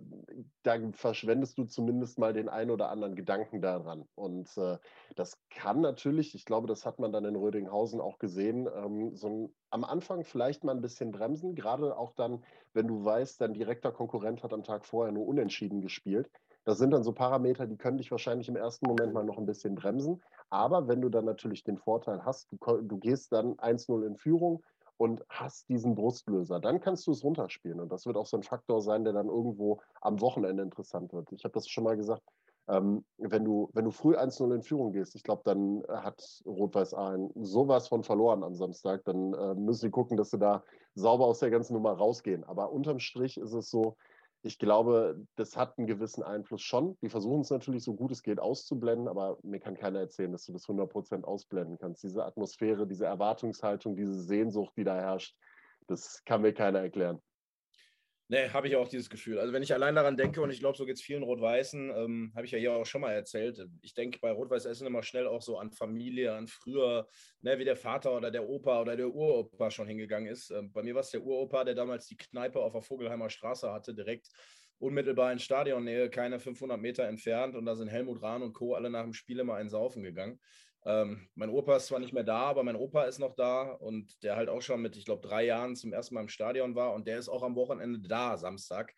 da 0.65 0.77
verschwendest 0.91 1.57
du 1.57 1.67
zumindest 1.67 2.19
mal 2.19 2.33
den 2.33 2.49
einen 2.49 2.73
oder 2.73 2.89
anderen 2.91 3.15
Gedanken 3.15 3.63
daran. 3.63 4.09
Und 4.17 4.49
äh, 4.57 4.79
das 5.15 5.39
kann 5.51 5.83
natürlich, 5.83 6.35
ich 6.35 6.47
glaube, 6.47 6.67
das 6.67 6.85
hat 6.85 6.99
man 6.99 7.13
dann 7.13 7.25
in 7.25 7.37
Rödinghausen 7.37 8.01
auch 8.01 8.19
gesehen, 8.19 8.69
ähm, 8.75 9.15
so 9.15 9.29
ein 9.29 9.55
am 9.71 9.85
Anfang 9.85 10.25
vielleicht 10.25 10.65
mal 10.65 10.75
ein 10.75 10.81
bisschen 10.81 11.13
bremsen, 11.13 11.55
gerade 11.55 11.97
auch 11.97 12.13
dann, 12.13 12.45
wenn 12.73 12.87
du 12.87 13.05
weißt, 13.05 13.41
dein 13.41 13.55
direkter 13.55 13.93
Konkurrent 13.93 14.43
hat 14.43 14.53
am 14.53 14.63
Tag 14.63 14.85
vorher 14.85 15.13
nur 15.13 15.27
unentschieden 15.27 15.81
gespielt. 15.81 16.31
Das 16.65 16.79
sind 16.79 16.91
dann 16.91 17.05
so 17.05 17.13
Parameter, 17.13 17.67
die 17.67 17.77
können 17.77 17.99
dich 17.99 18.11
wahrscheinlich 18.11 18.49
im 18.49 18.57
ersten 18.57 18.87
Moment 18.87 19.13
mal 19.13 19.25
noch 19.25 19.39
ein 19.39 19.47
bisschen 19.47 19.75
bremsen. 19.75 20.23
Aber 20.51 20.89
wenn 20.89 21.01
du 21.01 21.09
dann 21.09 21.25
natürlich 21.25 21.63
den 21.63 21.79
Vorteil 21.79 22.25
hast, 22.25 22.51
du, 22.51 22.57
du 22.83 22.99
gehst 22.99 23.33
dann 23.33 23.57
1-0 23.59 24.05
in 24.05 24.17
Führung 24.17 24.65
und 24.97 25.25
hast 25.29 25.69
diesen 25.69 25.95
Brustlöser, 25.95 26.59
dann 26.61 26.81
kannst 26.81 27.07
du 27.07 27.13
es 27.13 27.23
runterspielen. 27.23 27.81
Und 27.81 27.93
das 27.93 28.07
wird 28.07 28.17
auch 28.17 28.27
so 28.27 28.37
ein 28.37 28.43
Faktor 28.43 28.81
sein, 28.81 29.05
der 29.05 29.13
dann 29.13 29.29
irgendwo 29.29 29.81
am 30.01 30.21
Wochenende 30.21 30.63
interessant 30.63 31.13
wird. 31.13 31.31
Ich 31.33 31.45
habe 31.45 31.53
das 31.53 31.69
schon 31.69 31.85
mal 31.85 31.97
gesagt, 31.97 32.23
ähm, 32.69 33.05
wenn, 33.19 33.45
du, 33.45 33.71
wenn 33.75 33.85
du 33.85 33.91
früh 33.91 34.17
1-0 34.17 34.55
in 34.55 34.63
Führung 34.63 34.93
gehst, 34.93 35.15
ich 35.15 35.23
glaube, 35.23 35.43
dann 35.45 35.83
äh, 35.83 35.99
hat 35.99 36.43
Rot-Weiß 36.45 36.95
Aalen 36.95 37.31
sowas 37.37 37.89
von 37.89 38.03
verloren 38.03 38.43
am 38.43 38.55
Samstag. 38.55 39.05
Dann 39.05 39.35
äh, 39.35 39.55
müssen 39.55 39.83
sie 39.83 39.91
gucken, 39.91 40.17
dass 40.17 40.31
sie 40.31 40.39
da 40.39 40.65
sauber 40.95 41.27
aus 41.27 41.39
der 41.39 41.51
ganzen 41.51 41.75
Nummer 41.75 41.93
rausgehen. 41.93 42.45
Aber 42.45 42.73
unterm 42.73 42.99
Strich 42.99 43.37
ist 43.37 43.53
es 43.53 43.71
so, 43.71 43.97
ich 44.43 44.59
glaube, 44.59 45.21
das 45.37 45.57
hat 45.57 45.77
einen 45.77 45.87
gewissen 45.87 46.23
Einfluss 46.23 46.63
schon. 46.63 46.97
Die 47.03 47.09
versuchen 47.09 47.41
es 47.41 47.51
natürlich 47.51 47.83
so 47.83 47.95
gut 47.95 48.13
es 48.13 48.23
geht 48.23 48.39
auszublenden, 48.39 49.09
aber 49.09 49.39
mir 49.43 49.61
kann 49.61 49.77
keiner 49.77 50.01
erzählen, 50.01 50.33
dass 50.33 50.45
du 50.45 50.53
das 50.53 50.67
100% 50.67 51.25
ausblenden 51.25 51.79
kannst. 51.79 52.03
Diese 52.03 52.25
Atmosphäre, 52.25 52.87
diese 52.87 53.07
Erwartungshaltung, 53.07 53.97
diese 53.97 54.23
Sehnsucht, 54.23 54.73
die 54.77 54.85
da 54.85 54.97
herrscht, 54.97 55.37
das 55.89 56.23
kann 56.25 56.43
mir 56.43 56.53
keiner 56.53 56.81
erklären. 56.81 57.21
Nee, 58.29 58.49
habe 58.49 58.67
ich 58.67 58.75
auch 58.75 58.89
dieses 58.89 59.09
Gefühl. 59.09 59.39
Also 59.39 59.53
wenn 59.53 59.63
ich 59.63 59.73
allein 59.73 59.95
daran 59.95 60.17
denke, 60.17 60.41
und 60.43 60.51
ich 60.51 60.59
glaube, 60.59 60.77
so 60.77 60.85
geht 60.85 60.97
es 60.97 61.03
vielen 61.03 61.23
Rot-Weißen, 61.23 61.91
ähm, 61.91 62.33
habe 62.35 62.45
ich 62.45 62.51
ja 62.51 62.59
hier 62.59 62.73
auch 62.73 62.85
schon 62.85 63.01
mal 63.03 63.13
erzählt, 63.13 63.65
ich 63.83 63.95
denke 63.95 64.19
bei 64.21 64.33
Rot-Weiß 64.33 64.65
Essen 64.65 64.85
immer 64.85 65.05
schnell 65.05 65.29
auch 65.29 65.43
so 65.43 65.59
an 65.59 65.71
Familie, 65.71 66.35
an 66.35 66.49
früher, 66.49 67.07
ne, 67.43 67.57
wie 67.61 67.65
der 67.65 67.77
Vater 67.77 68.17
oder 68.17 68.33
der 68.33 68.49
Opa 68.49 68.81
oder 68.81 68.97
der 68.97 69.09
Uropa 69.11 69.71
schon 69.71 69.87
hingegangen 69.87 70.29
ist. 70.29 70.51
Ähm, 70.51 70.73
bei 70.73 70.83
mir 70.83 70.95
war 70.97 71.03
es 71.03 71.11
der 71.11 71.23
Uropa, 71.23 71.63
der 71.63 71.77
damals 71.77 72.09
die 72.09 72.17
Kneipe 72.17 72.59
auf 72.59 72.73
der 72.73 72.83
Vogelheimer 72.83 73.31
Straße 73.31 73.73
hatte, 73.73 73.95
direkt 73.95 74.29
unmittelbar 74.79 75.33
in 75.33 75.39
Stadionnähe, 75.39 76.11
keine 76.11 76.41
500 76.41 76.81
Meter 76.81 77.05
entfernt. 77.05 77.55
Und 77.55 77.65
da 77.65 77.77
sind 77.77 77.89
Helmut 77.89 78.23
Rahn 78.23 78.43
und 78.43 78.55
Co. 78.55 78.75
alle 78.75 78.91
nach 78.91 79.05
dem 79.05 79.15
Spiel 79.15 79.39
immer 79.39 79.55
einen 79.55 79.71
Saufen 79.71 80.03
gegangen. 80.03 80.41
Ähm, 80.87 81.29
mein 81.35 81.51
Opa 81.51 81.77
ist 81.77 81.87
zwar 81.87 81.99
nicht 81.99 82.13
mehr 82.13 82.23
da, 82.23 82.43
aber 82.43 82.63
mein 82.63 82.77
Opa 82.77 83.05
ist 83.05 83.19
noch 83.19 83.35
da 83.35 83.73
und 83.73 84.23
der 84.23 84.37
halt 84.37 84.49
auch 84.49 84.63
schon 84.63 84.81
mit, 84.81 84.97
ich 84.97 85.05
glaube, 85.05 85.27
drei 85.27 85.45
Jahren 85.45 85.75
zum 85.75 85.93
ersten 85.93 86.15
Mal 86.15 86.21
im 86.21 86.29
Stadion 86.29 86.77
war 86.77 86.95
und 86.95 87.09
der 87.09 87.19
ist 87.19 87.29
auch 87.29 87.43
am 87.43 87.57
Wochenende 87.57 87.99
da, 87.99 88.37
Samstag. 88.37 88.95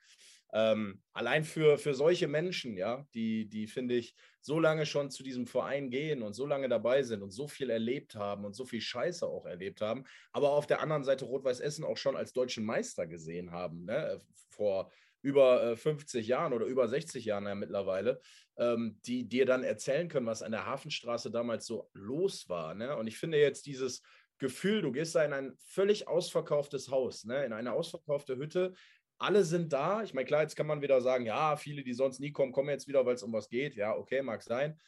ähm, 0.52 1.02
allein 1.12 1.44
für, 1.44 1.78
für 1.78 1.94
solche 1.94 2.28
Menschen, 2.28 2.76
ja, 2.76 3.06
die, 3.14 3.48
die 3.48 3.66
finde 3.66 3.94
ich, 3.94 4.14
so 4.40 4.60
lange 4.60 4.86
schon 4.86 5.10
zu 5.10 5.22
diesem 5.22 5.46
Verein 5.46 5.90
gehen 5.90 6.22
und 6.22 6.34
so 6.34 6.46
lange 6.46 6.68
dabei 6.68 7.02
sind 7.02 7.22
und 7.22 7.30
so 7.30 7.48
viel 7.48 7.70
erlebt 7.70 8.14
haben 8.14 8.44
und 8.44 8.54
so 8.54 8.64
viel 8.66 8.80
Scheiße 8.80 9.26
auch 9.26 9.46
erlebt 9.46 9.80
haben, 9.80 10.04
aber 10.32 10.50
auf 10.50 10.66
der 10.66 10.80
anderen 10.80 11.04
Seite 11.04 11.24
Rot-Weiß 11.24 11.60
Essen 11.60 11.84
auch 11.84 11.96
schon 11.96 12.16
als 12.16 12.32
deutschen 12.34 12.64
Meister 12.64 13.06
gesehen 13.06 13.50
haben, 13.50 13.84
ne? 13.84 14.20
vor 14.50 14.90
über 15.22 15.76
50 15.76 16.24
äh, 16.26 16.28
Jahren 16.28 16.52
oder 16.52 16.66
über 16.66 16.88
60 16.88 17.24
Jahren 17.24 17.46
ja 17.46 17.54
mittlerweile, 17.54 18.20
ähm, 18.56 18.98
die 19.06 19.28
dir 19.28 19.46
dann 19.46 19.64
erzählen 19.64 20.08
können, 20.08 20.26
was 20.26 20.42
an 20.42 20.52
der 20.52 20.66
Hafenstraße 20.66 21.30
damals 21.30 21.66
so 21.66 21.90
los 21.92 22.48
war. 22.48 22.74
Ne? 22.74 22.96
Und 22.96 23.06
ich 23.06 23.18
finde 23.18 23.38
jetzt 23.38 23.66
dieses 23.66 24.02
Gefühl, 24.38 24.82
du 24.82 24.92
gehst 24.92 25.14
da 25.14 25.24
in 25.24 25.32
ein 25.32 25.56
völlig 25.58 26.06
ausverkauftes 26.06 26.90
Haus, 26.90 27.24
ne? 27.24 27.44
in 27.44 27.52
eine 27.52 27.72
ausverkaufte 27.72 28.36
Hütte. 28.36 28.74
Alle 29.20 29.42
sind 29.42 29.72
da. 29.72 30.04
Ich 30.04 30.14
meine, 30.14 30.26
klar, 30.26 30.42
jetzt 30.42 30.54
kann 30.54 30.68
man 30.68 30.80
wieder 30.80 31.00
sagen, 31.00 31.26
ja, 31.26 31.56
viele, 31.56 31.82
die 31.82 31.92
sonst 31.92 32.20
nie 32.20 32.30
kommen, 32.30 32.52
kommen 32.52 32.68
jetzt 32.68 32.86
wieder, 32.86 33.04
weil 33.04 33.16
es 33.16 33.24
um 33.24 33.32
was 33.32 33.48
geht. 33.48 33.74
Ja, 33.74 33.96
okay, 33.96 34.22
mag 34.22 34.42
sein. 34.44 34.78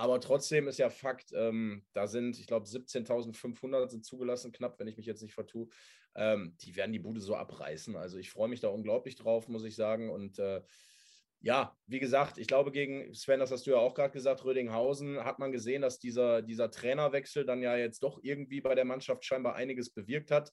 Aber 0.00 0.18
trotzdem 0.18 0.66
ist 0.66 0.78
ja 0.78 0.88
Fakt, 0.88 1.30
ähm, 1.34 1.84
da 1.92 2.06
sind, 2.06 2.38
ich 2.38 2.46
glaube, 2.46 2.66
17.500 2.66 3.88
sind 3.88 4.04
zugelassen, 4.04 4.50
knapp, 4.50 4.80
wenn 4.80 4.88
ich 4.88 4.96
mich 4.96 5.04
jetzt 5.04 5.20
nicht 5.20 5.34
vertue. 5.34 5.68
Ähm, 6.14 6.56
die 6.62 6.74
werden 6.74 6.92
die 6.92 6.98
Bude 6.98 7.20
so 7.20 7.36
abreißen. 7.36 7.96
Also 7.96 8.16
ich 8.16 8.30
freue 8.30 8.48
mich 8.48 8.60
da 8.60 8.68
unglaublich 8.68 9.16
drauf, 9.16 9.48
muss 9.48 9.62
ich 9.64 9.76
sagen. 9.76 10.08
Und 10.08 10.38
äh, 10.38 10.62
ja, 11.40 11.76
wie 11.86 11.98
gesagt, 12.00 12.38
ich 12.38 12.46
glaube, 12.46 12.72
gegen 12.72 13.12
Sven, 13.12 13.40
das 13.40 13.50
hast 13.50 13.66
du 13.66 13.72
ja 13.72 13.76
auch 13.76 13.94
gerade 13.94 14.14
gesagt, 14.14 14.42
Rödinghausen, 14.42 15.22
hat 15.22 15.38
man 15.38 15.52
gesehen, 15.52 15.82
dass 15.82 15.98
dieser, 15.98 16.40
dieser 16.40 16.70
Trainerwechsel 16.70 17.44
dann 17.44 17.60
ja 17.60 17.76
jetzt 17.76 18.02
doch 18.02 18.20
irgendwie 18.22 18.62
bei 18.62 18.74
der 18.74 18.86
Mannschaft 18.86 19.26
scheinbar 19.26 19.54
einiges 19.54 19.90
bewirkt 19.90 20.30
hat. 20.30 20.50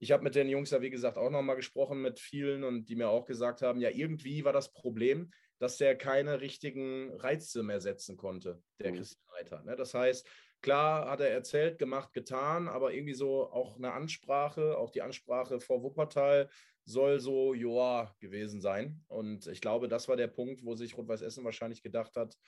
Ich 0.00 0.10
habe 0.10 0.24
mit 0.24 0.34
den 0.34 0.48
Jungs 0.48 0.70
ja, 0.70 0.82
wie 0.82 0.90
gesagt, 0.90 1.16
auch 1.16 1.30
nochmal 1.30 1.56
gesprochen 1.56 2.02
mit 2.02 2.18
vielen 2.18 2.64
und 2.64 2.88
die 2.88 2.96
mir 2.96 3.08
auch 3.08 3.24
gesagt 3.24 3.62
haben, 3.62 3.80
ja, 3.80 3.90
irgendwie 3.90 4.44
war 4.44 4.52
das 4.52 4.72
Problem, 4.72 5.30
dass 5.60 5.76
der 5.76 5.94
keine 5.96 6.40
richtigen 6.40 7.12
Reize 7.16 7.62
mehr 7.62 7.80
setzen 7.80 8.16
konnte, 8.16 8.62
der 8.80 8.92
mhm. 8.92 8.96
Christian 8.96 9.28
Reiter. 9.36 9.62
Ne? 9.62 9.76
Das 9.76 9.92
heißt, 9.92 10.26
klar 10.62 11.08
hat 11.08 11.20
er 11.20 11.28
erzählt, 11.28 11.78
gemacht, 11.78 12.14
getan, 12.14 12.66
aber 12.66 12.94
irgendwie 12.94 13.14
so 13.14 13.50
auch 13.52 13.76
eine 13.76 13.92
Ansprache, 13.92 14.78
auch 14.78 14.90
die 14.90 15.02
Ansprache 15.02 15.60
vor 15.60 15.82
Wuppertal 15.82 16.48
soll 16.86 17.20
so 17.20 17.52
Joa 17.52 18.16
gewesen 18.20 18.62
sein. 18.62 19.04
Und 19.06 19.46
ich 19.48 19.60
glaube, 19.60 19.88
das 19.88 20.08
war 20.08 20.16
der 20.16 20.28
Punkt, 20.28 20.64
wo 20.64 20.74
sich 20.74 20.96
Rot-Weiß 20.96 21.20
Essen 21.20 21.44
wahrscheinlich 21.44 21.82
gedacht 21.82 22.16
hat, 22.16 22.38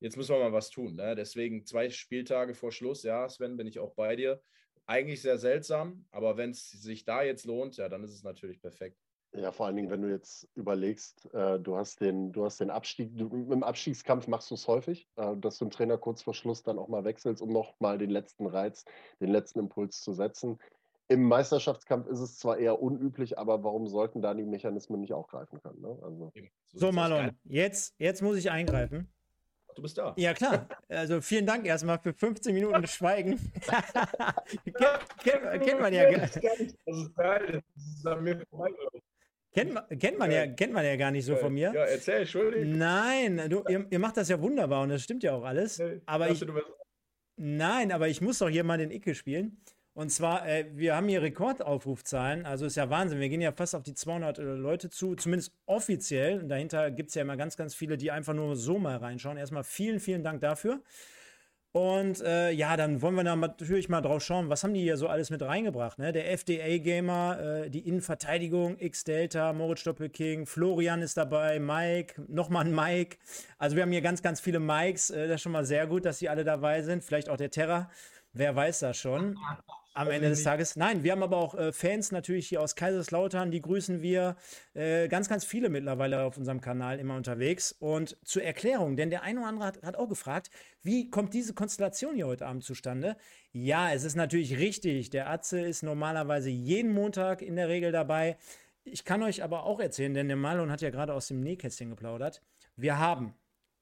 jetzt 0.00 0.16
müssen 0.16 0.34
wir 0.34 0.40
mal 0.40 0.52
was 0.54 0.70
tun. 0.70 0.96
Ne? 0.96 1.14
Deswegen 1.14 1.66
zwei 1.66 1.90
Spieltage 1.90 2.54
vor 2.54 2.72
Schluss, 2.72 3.02
ja, 3.02 3.28
Sven, 3.28 3.58
bin 3.58 3.66
ich 3.66 3.78
auch 3.78 3.94
bei 3.94 4.16
dir. 4.16 4.40
Eigentlich 4.86 5.20
sehr 5.20 5.36
seltsam, 5.36 6.06
aber 6.10 6.38
wenn 6.38 6.50
es 6.50 6.70
sich 6.70 7.04
da 7.04 7.22
jetzt 7.22 7.44
lohnt, 7.44 7.76
ja, 7.76 7.90
dann 7.90 8.02
ist 8.02 8.14
es 8.14 8.22
natürlich 8.22 8.62
perfekt. 8.62 8.98
Ja, 9.32 9.52
vor 9.52 9.66
allen 9.66 9.76
Dingen, 9.76 9.90
wenn 9.90 10.02
du 10.02 10.08
jetzt 10.08 10.48
überlegst, 10.54 11.32
äh, 11.34 11.58
du 11.58 11.76
hast 11.76 12.00
den, 12.00 12.32
du 12.32 12.44
hast 12.44 12.60
den 12.60 12.70
Abstieg, 12.70 13.16
du, 13.16 13.28
im 13.52 13.62
Abstiegskampf 13.62 14.28
machst 14.28 14.50
du 14.50 14.54
es 14.54 14.66
häufig, 14.66 15.08
äh, 15.16 15.36
dass 15.36 15.58
du 15.58 15.66
einen 15.66 15.70
Trainer 15.70 15.98
kurz 15.98 16.22
vor 16.22 16.32
Schluss 16.32 16.62
dann 16.62 16.78
auch 16.78 16.88
mal 16.88 17.04
wechselst, 17.04 17.42
um 17.42 17.50
nochmal 17.50 17.98
den 17.98 18.10
letzten 18.10 18.46
Reiz, 18.46 18.84
den 19.20 19.30
letzten 19.30 19.58
Impuls 19.58 20.00
zu 20.00 20.12
setzen. 20.12 20.58
Im 21.08 21.22
Meisterschaftskampf 21.22 22.08
ist 22.08 22.20
es 22.20 22.38
zwar 22.38 22.58
eher 22.58 22.80
unüblich, 22.80 23.38
aber 23.38 23.62
warum 23.62 23.86
sollten 23.86 24.22
da 24.22 24.34
die 24.34 24.42
Mechanismen 24.42 25.00
nicht 25.00 25.12
auch 25.12 25.28
greifen 25.28 25.60
können? 25.60 25.80
Ne? 25.80 25.98
Also. 26.02 26.32
So, 26.72 26.90
Marlon, 26.90 27.38
jetzt, 27.44 27.94
jetzt 27.98 28.22
muss 28.22 28.36
ich 28.36 28.50
eingreifen. 28.50 29.08
Du 29.76 29.82
bist 29.82 29.98
da. 29.98 30.14
Ja, 30.16 30.32
klar. 30.32 30.66
Also 30.88 31.20
vielen 31.20 31.44
Dank 31.44 31.66
erstmal 31.66 31.98
für 31.98 32.14
15 32.14 32.54
Minuten 32.54 32.86
Schweigen. 32.86 33.38
kennt, 35.22 35.62
kennt, 35.62 35.80
man 35.80 35.92
ja. 35.92 36.10
Das 36.10 36.36
ist 36.36 37.14
geil. 37.14 37.62
Das 37.74 37.84
ist 37.84 38.06
an 38.06 38.24
mir 38.24 38.42
Kennt 39.56 39.72
man, 39.72 39.88
kennt, 39.98 40.18
man 40.18 40.30
ja, 40.30 40.46
kennt 40.46 40.74
man 40.74 40.84
ja 40.84 40.96
gar 40.96 41.10
nicht 41.10 41.24
so 41.24 41.34
von 41.34 41.54
mir. 41.54 41.72
Ja, 41.74 41.84
erzähl, 41.84 42.20
Entschuldigung. 42.20 42.76
Nein, 42.76 43.40
du, 43.48 43.64
ihr, 43.66 43.86
ihr, 43.88 43.98
macht 43.98 44.18
das 44.18 44.28
ja 44.28 44.38
wunderbar 44.38 44.82
und 44.82 44.90
das 44.90 45.02
stimmt 45.02 45.22
ja 45.22 45.32
auch 45.32 45.44
alles. 45.44 45.82
Aber 46.04 46.28
ich, 46.28 46.44
nein, 47.36 47.90
aber 47.90 48.08
ich 48.08 48.20
muss 48.20 48.38
doch 48.38 48.50
hier 48.50 48.64
mal 48.64 48.76
den 48.76 48.90
Icke 48.90 49.14
spielen. 49.14 49.62
Und 49.94 50.10
zwar, 50.10 50.46
äh, 50.46 50.66
wir 50.74 50.94
haben 50.94 51.08
hier 51.08 51.22
Rekordaufrufzahlen, 51.22 52.44
also 52.44 52.66
ist 52.66 52.76
ja 52.76 52.90
Wahnsinn. 52.90 53.18
Wir 53.18 53.30
gehen 53.30 53.40
ja 53.40 53.50
fast 53.50 53.74
auf 53.74 53.82
die 53.82 53.94
200 53.94 54.38
äh, 54.38 54.42
Leute 54.42 54.90
zu, 54.90 55.14
zumindest 55.14 55.54
offiziell. 55.64 56.42
Und 56.42 56.50
dahinter 56.50 56.90
gibt 56.90 57.08
es 57.08 57.14
ja 57.14 57.22
immer 57.22 57.38
ganz, 57.38 57.56
ganz 57.56 57.74
viele, 57.74 57.96
die 57.96 58.10
einfach 58.10 58.34
nur 58.34 58.56
so 58.56 58.78
mal 58.78 58.98
reinschauen. 58.98 59.38
Erstmal 59.38 59.64
vielen, 59.64 60.00
vielen 60.00 60.22
Dank 60.22 60.42
dafür. 60.42 60.82
Und 61.76 62.22
äh, 62.22 62.52
ja, 62.52 62.74
dann 62.78 63.02
wollen 63.02 63.16
wir 63.16 63.24
da 63.24 63.36
natürlich 63.36 63.90
mal 63.90 64.00
drauf 64.00 64.22
schauen, 64.22 64.48
was 64.48 64.64
haben 64.64 64.72
die 64.72 64.80
hier 64.80 64.96
so 64.96 65.08
alles 65.08 65.28
mit 65.28 65.42
reingebracht. 65.42 65.98
Ne? 65.98 66.10
Der 66.10 66.32
FDA-Gamer, 66.32 67.64
äh, 67.66 67.68
die 67.68 67.86
Innenverteidigung, 67.86 68.78
X-Delta, 68.78 69.52
Moritz 69.52 69.84
Doppelking, 69.84 70.46
Florian 70.46 71.02
ist 71.02 71.18
dabei, 71.18 71.60
Mike, 71.60 72.22
nochmal 72.28 72.64
ein 72.64 72.74
Mike. 72.74 73.18
Also 73.58 73.76
wir 73.76 73.82
haben 73.82 73.92
hier 73.92 74.00
ganz, 74.00 74.22
ganz 74.22 74.40
viele 74.40 74.58
Mikes. 74.58 75.10
Äh, 75.10 75.28
das 75.28 75.34
ist 75.34 75.42
schon 75.42 75.52
mal 75.52 75.66
sehr 75.66 75.86
gut, 75.86 76.06
dass 76.06 76.18
sie 76.18 76.30
alle 76.30 76.44
dabei 76.44 76.80
sind. 76.80 77.04
Vielleicht 77.04 77.28
auch 77.28 77.36
der 77.36 77.50
Terra. 77.50 77.90
Wer 78.38 78.54
weiß 78.54 78.80
das 78.80 78.98
schon 78.98 79.38
am 79.94 80.10
Ende 80.10 80.28
des 80.28 80.42
Tages. 80.42 80.76
Nein, 80.76 81.02
wir 81.02 81.12
haben 81.12 81.22
aber 81.22 81.38
auch 81.38 81.54
äh, 81.54 81.72
Fans 81.72 82.12
natürlich 82.12 82.48
hier 82.48 82.60
aus 82.60 82.76
Kaiserslautern, 82.76 83.50
die 83.50 83.62
grüßen 83.62 84.02
wir. 84.02 84.36
Äh, 84.74 85.08
ganz, 85.08 85.30
ganz 85.30 85.46
viele 85.46 85.70
mittlerweile 85.70 86.22
auf 86.22 86.36
unserem 86.36 86.60
Kanal 86.60 86.98
immer 86.98 87.16
unterwegs. 87.16 87.72
Und 87.72 88.18
zur 88.24 88.42
Erklärung, 88.42 88.96
denn 88.96 89.08
der 89.08 89.22
eine 89.22 89.40
oder 89.40 89.48
andere 89.48 89.64
hat, 89.64 89.82
hat 89.82 89.96
auch 89.96 90.08
gefragt, 90.08 90.50
wie 90.82 91.08
kommt 91.08 91.32
diese 91.32 91.54
Konstellation 91.54 92.14
hier 92.14 92.26
heute 92.26 92.46
Abend 92.46 92.62
zustande? 92.62 93.16
Ja, 93.52 93.90
es 93.90 94.04
ist 94.04 94.16
natürlich 94.16 94.58
richtig. 94.58 95.08
Der 95.08 95.30
Atze 95.30 95.60
ist 95.60 95.82
normalerweise 95.82 96.50
jeden 96.50 96.92
Montag 96.92 97.40
in 97.40 97.56
der 97.56 97.70
Regel 97.70 97.90
dabei. 97.90 98.36
Ich 98.84 99.06
kann 99.06 99.22
euch 99.22 99.42
aber 99.42 99.64
auch 99.64 99.80
erzählen, 99.80 100.12
denn 100.12 100.28
der 100.28 100.36
Marlon 100.36 100.70
hat 100.70 100.82
ja 100.82 100.90
gerade 100.90 101.14
aus 101.14 101.28
dem 101.28 101.40
Nähkästchen 101.40 101.88
geplaudert. 101.88 102.42
Wir 102.76 102.98
haben 102.98 103.34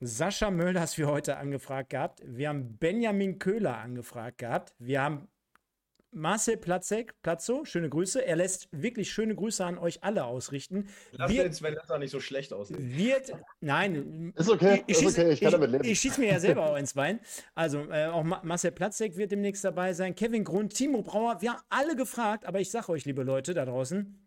Sascha 0.07 0.51
Mölders 0.51 0.95
für 0.95 1.07
heute 1.07 1.39
angefragt 1.39 1.91
gehabt. 1.91 2.23
Wir 2.25 2.51
haben 2.51 2.77
Benjamin 2.77 3.39
Köhler 3.39 3.79
angefragt 3.79 4.39
gehabt. 4.39 4.75
Wir 4.79 5.01
haben 5.01 5.29
Marcel 6.11 6.59
Platzek, 6.59 7.21
Platzo, 7.23 7.65
schöne 7.65 7.89
Grüße. 7.89 8.25
Er 8.25 8.37
lässt 8.37 8.69
wirklich 8.71 9.11
schöne 9.11 9.35
Grüße 9.35 9.65
an 9.65 9.79
euch 9.79 10.05
alle 10.05 10.25
ausrichten. 10.25 10.89
Lass 11.13 11.33
wird, 11.33 11.47
den 11.47 11.53
Sven 11.55 11.79
auch 11.79 11.99
nicht 11.99 12.11
so 12.11 12.21
schlecht 12.21 12.53
aussehen. 12.53 12.97
Wird, 12.97 13.33
nein. 13.61 14.33
Ist 14.37 14.51
okay, 14.51 14.85
ich, 14.87 14.99
ich 14.99 15.07
ist 15.07 15.19
okay, 15.19 15.33
ich 15.33 15.41
kann 15.41 15.53
damit 15.53 15.71
leben. 15.71 15.85
Ich, 15.85 15.93
ich 15.93 16.01
schieße 16.01 16.21
mir 16.21 16.29
ja 16.33 16.39
selber 16.39 16.71
auch 16.71 16.77
ins 16.77 16.95
Bein. 16.95 17.19
Also, 17.55 17.91
äh, 17.91 18.07
auch 18.07 18.23
Marcel 18.23 18.73
Platzek 18.73 19.17
wird 19.17 19.33
demnächst 19.33 19.65
dabei 19.65 19.93
sein. 19.95 20.15
Kevin 20.15 20.45
Grund, 20.45 20.75
Timo 20.75 21.03
Brauer. 21.03 21.41
Wir 21.41 21.55
haben 21.55 21.63
alle 21.71 21.97
gefragt, 21.97 22.45
aber 22.47 22.61
ich 22.61 22.71
sage 22.71 22.91
euch, 22.91 23.07
liebe 23.07 23.23
Leute 23.23 23.55
da 23.55 23.65
draußen, 23.65 24.21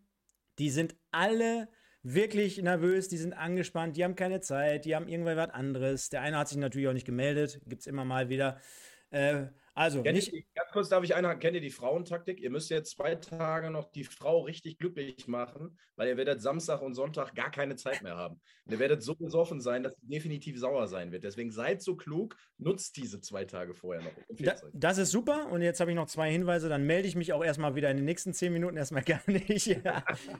die 0.58 0.70
sind 0.70 0.96
alle 1.12 1.68
wirklich 2.02 2.60
nervös, 2.62 3.08
die 3.08 3.16
sind 3.16 3.32
angespannt, 3.32 3.96
die 3.96 4.04
haben 4.04 4.14
keine 4.16 4.40
Zeit, 4.40 4.84
die 4.84 4.94
haben 4.94 5.08
irgendwann 5.08 5.36
was 5.36 5.50
anderes. 5.50 6.08
Der 6.10 6.22
eine 6.22 6.38
hat 6.38 6.48
sich 6.48 6.58
natürlich 6.58 6.88
auch 6.88 6.92
nicht 6.92 7.06
gemeldet, 7.06 7.60
gibt 7.66 7.82
es 7.82 7.86
immer 7.86 8.04
mal 8.04 8.28
wieder. 8.28 8.60
Äh, 9.10 9.46
also, 9.78 10.02
kennt 10.02 10.16
nicht, 10.16 10.32
ihr, 10.32 10.42
ganz 10.56 10.72
kurz 10.72 10.88
darf 10.88 11.04
ich 11.04 11.14
einhaken, 11.14 11.38
kennt 11.38 11.54
ihr 11.54 11.60
die 11.60 11.70
Frauentaktik? 11.70 12.40
Ihr 12.40 12.50
müsst 12.50 12.68
jetzt 12.68 12.96
zwei 12.96 13.14
Tage 13.14 13.70
noch 13.70 13.92
die 13.92 14.02
Frau 14.02 14.40
richtig 14.40 14.78
glücklich 14.78 15.28
machen, 15.28 15.78
weil 15.94 16.08
ihr 16.08 16.16
werdet 16.16 16.42
Samstag 16.42 16.82
und 16.82 16.94
Sonntag 16.94 17.32
gar 17.36 17.52
keine 17.52 17.76
Zeit 17.76 18.02
mehr 18.02 18.16
haben. 18.16 18.40
Und 18.64 18.72
ihr 18.72 18.80
werdet 18.80 19.04
so 19.04 19.14
besoffen 19.14 19.60
sein, 19.60 19.84
dass 19.84 19.94
sie 19.94 20.08
definitiv 20.08 20.58
sauer 20.58 20.88
sein 20.88 21.12
wird. 21.12 21.22
Deswegen 21.22 21.52
seid 21.52 21.80
so 21.80 21.94
klug, 21.94 22.36
nutzt 22.58 22.96
diese 22.96 23.20
zwei 23.20 23.44
Tage 23.44 23.72
vorher 23.72 24.02
noch. 24.02 24.10
Da, 24.30 24.56
das 24.72 24.98
ist 24.98 25.12
super. 25.12 25.48
Und 25.52 25.62
jetzt 25.62 25.78
habe 25.78 25.92
ich 25.92 25.96
noch 25.96 26.08
zwei 26.08 26.28
Hinweise. 26.32 26.68
Dann 26.68 26.84
melde 26.84 27.06
ich 27.06 27.14
mich 27.14 27.32
auch 27.32 27.44
erstmal 27.44 27.76
wieder 27.76 27.88
in 27.88 27.98
den 27.98 28.04
nächsten 28.04 28.34
zehn 28.34 28.52
Minuten 28.52 28.76
erstmal 28.76 29.02
gar 29.04 29.22
nicht. 29.26 29.80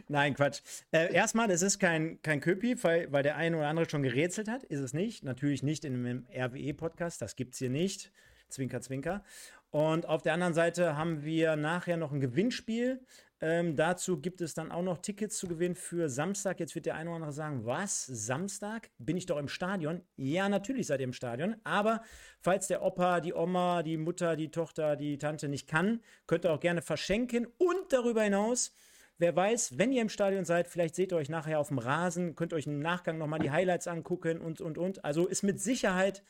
Nein, 0.09 0.35
Quatsch. 0.35 0.63
Äh, 0.91 1.15
erstmal, 1.15 1.49
es 1.53 1.63
ist 1.63 1.79
kein, 1.79 2.21
kein 2.23 2.41
Köpi, 2.41 2.77
weil, 2.83 3.13
weil 3.13 3.23
der 3.23 3.37
eine 3.37 3.57
oder 3.57 3.69
andere 3.69 3.89
schon 3.89 4.03
gerätselt 4.03 4.49
hat. 4.49 4.65
Ist 4.65 4.81
es 4.81 4.93
nicht. 4.93 5.23
Natürlich 5.23 5.63
nicht 5.63 5.85
in 5.85 5.95
einem 5.95 6.27
RWE-Podcast. 6.35 7.23
Das 7.23 7.37
gibt 7.37 7.55
es 7.55 7.61
hier 7.61 7.71
nicht. 7.71 8.11
Zwinker, 8.49 8.81
zwinker. 8.81 9.23
Und 9.71 10.07
auf 10.07 10.23
der 10.23 10.35
anderen 10.35 10.55
Seite 10.55 10.97
haben 10.97 11.25
wir 11.25 11.57
nachher 11.57 11.97
noch 11.97 12.13
ein 12.13 12.21
Gewinnspiel. 12.21 13.01
Ähm, 13.41 13.77
dazu 13.77 14.21
gibt 14.21 14.41
es 14.41 14.55
dann 14.55 14.73
auch 14.73 14.83
noch 14.83 14.99
Tickets 14.99 15.39
zu 15.39 15.47
gewinnen 15.47 15.77
für 15.77 16.09
Samstag. 16.09 16.59
Jetzt 16.59 16.75
wird 16.75 16.87
der 16.87 16.97
eine 16.97 17.11
oder 17.11 17.17
andere 17.17 17.33
sagen, 17.33 17.65
was? 17.65 18.05
Samstag? 18.07 18.91
Bin 18.99 19.17
ich 19.17 19.27
doch 19.27 19.39
im 19.39 19.47
Stadion? 19.47 20.03
Ja, 20.17 20.49
natürlich 20.49 20.89
seid 20.89 21.01
ihr 21.01 21.05
im 21.05 21.13
Stadion. 21.13 21.57
Aber 21.63 22.03
falls 22.41 22.67
der 22.67 22.83
Opa, 22.83 23.21
die 23.21 23.35
Oma, 23.35 23.85
die 23.85 23.97
Mutter, 23.97 24.35
die 24.35 24.51
Tochter, 24.51 24.97
die 24.97 25.19
Tante 25.19 25.49
nicht 25.49 25.69
kann, 25.69 26.01
könnt 26.27 26.45
ihr 26.45 26.53
auch 26.53 26.61
gerne 26.61 26.83
verschenken. 26.83 27.47
Und 27.59 27.93
darüber 27.93 28.23
hinaus, 28.23 28.73
wer 29.19 29.37
weiß, 29.37 29.79
wenn 29.79 29.93
ihr 29.93 30.03
im 30.03 30.09
Stadion 30.09 30.45
seid, 30.45 30.67
vielleicht 30.67 30.97
seht 30.97 31.13
ihr 31.13 31.17
euch 31.19 31.29
nachher 31.29 31.61
auf 31.61 31.69
dem 31.69 31.79
Rasen, 31.79 32.35
könnt 32.35 32.53
euch 32.53 32.67
im 32.67 32.81
Nachgang 32.81 33.19
nochmal 33.19 33.39
die 33.39 33.53
Highlights 33.53 33.87
angucken 33.87 34.41
und, 34.41 34.61
und, 34.61 34.79
und. 34.79 35.05
Also 35.05 35.29
ist 35.29 35.45
mit 35.45 35.61
Sicherheit 35.61 36.25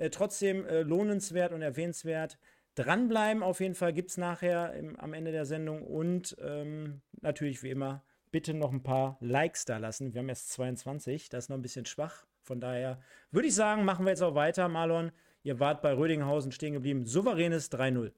äh, 0.00 0.10
trotzdem 0.10 0.64
äh, 0.64 0.80
lohnenswert 0.80 1.52
und 1.52 1.62
erwähnenswert. 1.62 2.38
Dranbleiben 2.74 3.42
auf 3.42 3.60
jeden 3.60 3.74
Fall 3.74 3.92
gibt 3.92 4.10
es 4.10 4.16
nachher 4.16 4.72
im, 4.74 4.98
am 4.98 5.12
Ende 5.12 5.30
der 5.30 5.44
Sendung 5.44 5.86
und 5.86 6.36
ähm, 6.40 7.02
natürlich 7.20 7.62
wie 7.62 7.70
immer 7.70 8.02
bitte 8.30 8.54
noch 8.54 8.72
ein 8.72 8.82
paar 8.82 9.18
Likes 9.20 9.66
da 9.66 9.76
lassen. 9.76 10.14
Wir 10.14 10.20
haben 10.20 10.28
erst 10.28 10.50
22, 10.52 11.28
das 11.28 11.44
ist 11.44 11.48
noch 11.50 11.58
ein 11.58 11.62
bisschen 11.62 11.84
schwach. 11.84 12.24
Von 12.42 12.60
daher 12.60 13.02
würde 13.30 13.48
ich 13.48 13.54
sagen, 13.54 13.84
machen 13.84 14.06
wir 14.06 14.10
jetzt 14.10 14.22
auch 14.22 14.34
weiter, 14.34 14.68
Marlon. 14.68 15.12
Ihr 15.42 15.60
wart 15.60 15.82
bei 15.82 15.92
Rödinghausen 15.92 16.52
stehen 16.52 16.72
geblieben. 16.72 17.04
Souveränes 17.04 17.70
3-0. 17.70 18.12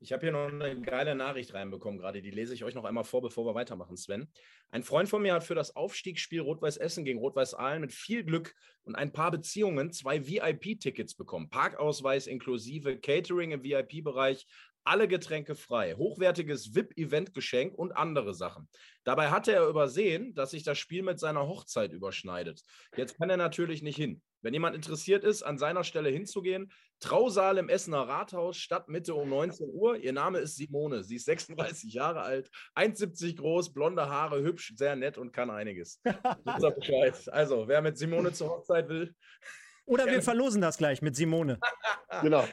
Ich 0.00 0.12
habe 0.12 0.20
hier 0.20 0.32
noch 0.32 0.46
eine 0.46 0.80
geile 0.80 1.16
Nachricht 1.16 1.54
reinbekommen 1.54 1.98
gerade. 1.98 2.22
Die 2.22 2.30
lese 2.30 2.54
ich 2.54 2.62
euch 2.62 2.74
noch 2.74 2.84
einmal 2.84 3.02
vor, 3.02 3.20
bevor 3.20 3.44
wir 3.46 3.56
weitermachen, 3.56 3.96
Sven. 3.96 4.28
Ein 4.70 4.84
Freund 4.84 5.08
von 5.08 5.20
mir 5.20 5.34
hat 5.34 5.42
für 5.42 5.56
das 5.56 5.74
Aufstiegsspiel 5.74 6.40
Rot-Weiß 6.40 6.76
Essen 6.76 7.04
gegen 7.04 7.18
Rot-Weiß 7.18 7.54
Aalen 7.54 7.80
mit 7.80 7.92
viel 7.92 8.22
Glück 8.22 8.54
und 8.84 8.94
ein 8.94 9.12
paar 9.12 9.32
Beziehungen 9.32 9.90
zwei 9.90 10.24
VIP-Tickets 10.24 11.16
bekommen. 11.16 11.50
Parkausweis 11.50 12.28
inklusive 12.28 12.98
Catering 13.00 13.50
im 13.50 13.64
VIP-Bereich, 13.64 14.46
alle 14.84 15.08
Getränke 15.08 15.56
frei, 15.56 15.94
hochwertiges 15.94 16.74
VIP-Event-Geschenk 16.76 17.74
und 17.74 17.92
andere 17.92 18.34
Sachen. 18.34 18.68
Dabei 19.02 19.30
hatte 19.30 19.52
er 19.52 19.66
übersehen, 19.66 20.32
dass 20.34 20.52
sich 20.52 20.62
das 20.62 20.78
Spiel 20.78 21.02
mit 21.02 21.18
seiner 21.18 21.48
Hochzeit 21.48 21.92
überschneidet. 21.92 22.62
Jetzt 22.96 23.18
kann 23.18 23.30
er 23.30 23.36
natürlich 23.36 23.82
nicht 23.82 23.96
hin. 23.96 24.22
Wenn 24.40 24.54
jemand 24.54 24.76
interessiert 24.76 25.24
ist, 25.24 25.42
an 25.42 25.58
seiner 25.58 25.82
Stelle 25.82 26.10
hinzugehen, 26.10 26.72
Trausaal 27.00 27.58
im 27.58 27.68
Essener 27.68 28.08
Rathaus, 28.08 28.56
Stadtmitte 28.56 29.14
um 29.14 29.28
19 29.28 29.70
Uhr. 29.70 29.96
Ihr 29.96 30.12
Name 30.12 30.38
ist 30.38 30.56
Simone. 30.56 31.04
Sie 31.04 31.16
ist 31.16 31.26
36 31.26 31.92
Jahre 31.92 32.22
alt, 32.22 32.50
1,70 32.74 33.36
groß, 33.36 33.72
blonde 33.72 34.08
Haare, 34.08 34.42
hübsch, 34.42 34.74
sehr 34.76 34.96
nett 34.96 35.16
und 35.18 35.32
kann 35.32 35.50
einiges. 35.50 36.00
Bescheid. 36.44 37.28
Also, 37.32 37.68
wer 37.68 37.82
mit 37.82 37.98
Simone 37.98 38.32
zur 38.32 38.50
Hochzeit 38.50 38.88
will. 38.88 39.14
Oder 39.86 40.06
wir 40.06 40.20
verlosen 40.20 40.60
das 40.60 40.76
gleich 40.76 41.00
mit 41.00 41.16
Simone. 41.16 41.58
genau. 42.22 42.44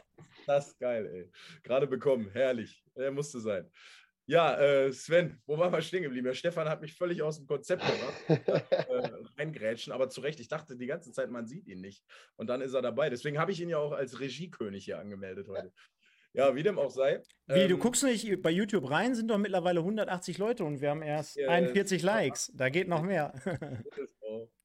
Das 0.46 0.68
ist 0.68 0.78
geil, 0.78 1.06
ey. 1.06 1.30
Gerade 1.62 1.86
bekommen. 1.86 2.30
Herrlich. 2.32 2.82
Er 2.94 3.10
musste 3.10 3.40
sein. 3.40 3.70
Ja, 4.28 4.58
äh, 4.58 4.92
Sven, 4.92 5.40
wo 5.46 5.56
waren 5.56 5.72
wir 5.72 5.80
stehen 5.80 6.02
geblieben? 6.02 6.26
Ja, 6.26 6.34
Stefan 6.34 6.68
hat 6.68 6.80
mich 6.80 6.94
völlig 6.94 7.22
aus 7.22 7.38
dem 7.38 7.46
Konzept 7.46 7.82
gebracht. 7.82 8.60
äh, 8.90 9.10
reingrätschen, 9.38 9.92
aber 9.92 10.08
zu 10.08 10.20
Recht, 10.20 10.40
ich 10.40 10.48
dachte 10.48 10.76
die 10.76 10.86
ganze 10.86 11.12
Zeit, 11.12 11.30
man 11.30 11.46
sieht 11.46 11.68
ihn 11.68 11.80
nicht. 11.80 12.04
Und 12.34 12.48
dann 12.48 12.60
ist 12.60 12.74
er 12.74 12.82
dabei. 12.82 13.08
Deswegen 13.08 13.38
habe 13.38 13.52
ich 13.52 13.60
ihn 13.60 13.68
ja 13.68 13.78
auch 13.78 13.92
als 13.92 14.18
Regiekönig 14.18 14.84
hier 14.84 14.98
angemeldet 14.98 15.48
heute. 15.48 15.72
Ja, 16.32 16.54
wie 16.54 16.62
dem 16.62 16.78
auch 16.78 16.90
sei. 16.90 17.22
Wie, 17.46 17.60
ähm, 17.60 17.68
du 17.68 17.78
guckst 17.78 18.02
nicht 18.02 18.42
bei 18.42 18.50
YouTube 18.50 18.90
rein, 18.90 19.14
sind 19.14 19.28
doch 19.28 19.38
mittlerweile 19.38 19.80
180 19.80 20.36
Leute 20.38 20.64
und 20.64 20.80
wir 20.80 20.90
haben 20.90 21.02
erst 21.02 21.36
ja, 21.36 21.48
41 21.48 22.02
Likes. 22.02 22.52
Da 22.54 22.68
geht 22.68 22.88
noch 22.88 23.02
mehr. 23.02 23.32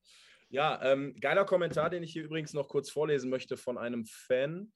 ja, 0.50 0.82
ähm, 0.84 1.16
geiler 1.22 1.46
Kommentar, 1.46 1.90
den 1.90 2.04
ich 2.04 2.12
hier 2.12 2.24
übrigens 2.24 2.54
noch 2.54 2.68
kurz 2.68 2.90
vorlesen 2.90 3.30
möchte 3.30 3.56
von 3.56 3.78
einem 3.78 4.06
Fan. 4.06 4.74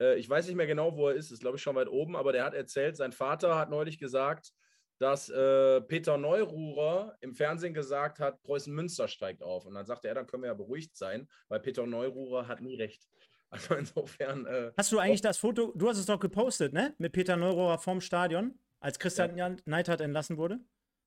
Äh, 0.00 0.18
ich 0.18 0.28
weiß 0.28 0.46
nicht 0.46 0.56
mehr 0.56 0.66
genau, 0.66 0.96
wo 0.96 1.08
er 1.08 1.14
ist, 1.14 1.30
ist 1.30 1.40
glaube 1.40 1.56
ich 1.56 1.62
schon 1.62 1.76
weit 1.76 1.88
oben, 1.88 2.16
aber 2.16 2.32
der 2.32 2.44
hat 2.44 2.54
erzählt, 2.54 2.96
sein 2.96 3.12
Vater 3.12 3.56
hat 3.56 3.70
neulich 3.70 3.98
gesagt, 3.98 4.52
dass 4.98 5.28
äh, 5.28 5.80
Peter 5.82 6.16
Neururer 6.16 7.16
im 7.20 7.34
Fernsehen 7.34 7.74
gesagt 7.74 8.18
hat, 8.18 8.42
Preußen 8.42 8.74
Münster 8.74 9.08
steigt 9.08 9.42
auf. 9.42 9.66
Und 9.66 9.74
dann 9.74 9.84
sagte 9.84 10.08
er, 10.08 10.14
dann 10.14 10.26
können 10.26 10.42
wir 10.42 10.48
ja 10.48 10.54
beruhigt 10.54 10.96
sein, 10.96 11.28
weil 11.48 11.60
Peter 11.60 11.86
Neururer 11.86 12.48
hat 12.48 12.60
nie 12.60 12.76
recht. 12.76 13.06
Also 13.48 13.76
insofern. 13.76 14.44
Äh, 14.44 14.72
hast 14.76 14.90
du 14.90 14.98
eigentlich 14.98 15.20
das 15.20 15.38
Foto, 15.38 15.72
du 15.76 15.88
hast 15.88 15.98
es 15.98 16.06
doch 16.06 16.18
gepostet, 16.18 16.72
ne? 16.72 16.96
Mit 16.98 17.12
Peter 17.12 17.36
Neururer 17.36 17.78
vorm 17.78 18.00
Stadion, 18.00 18.58
als 18.80 18.98
Christian 18.98 19.38
ja. 19.38 19.54
Neidhardt 19.66 20.00
entlassen 20.00 20.36
wurde? 20.36 20.58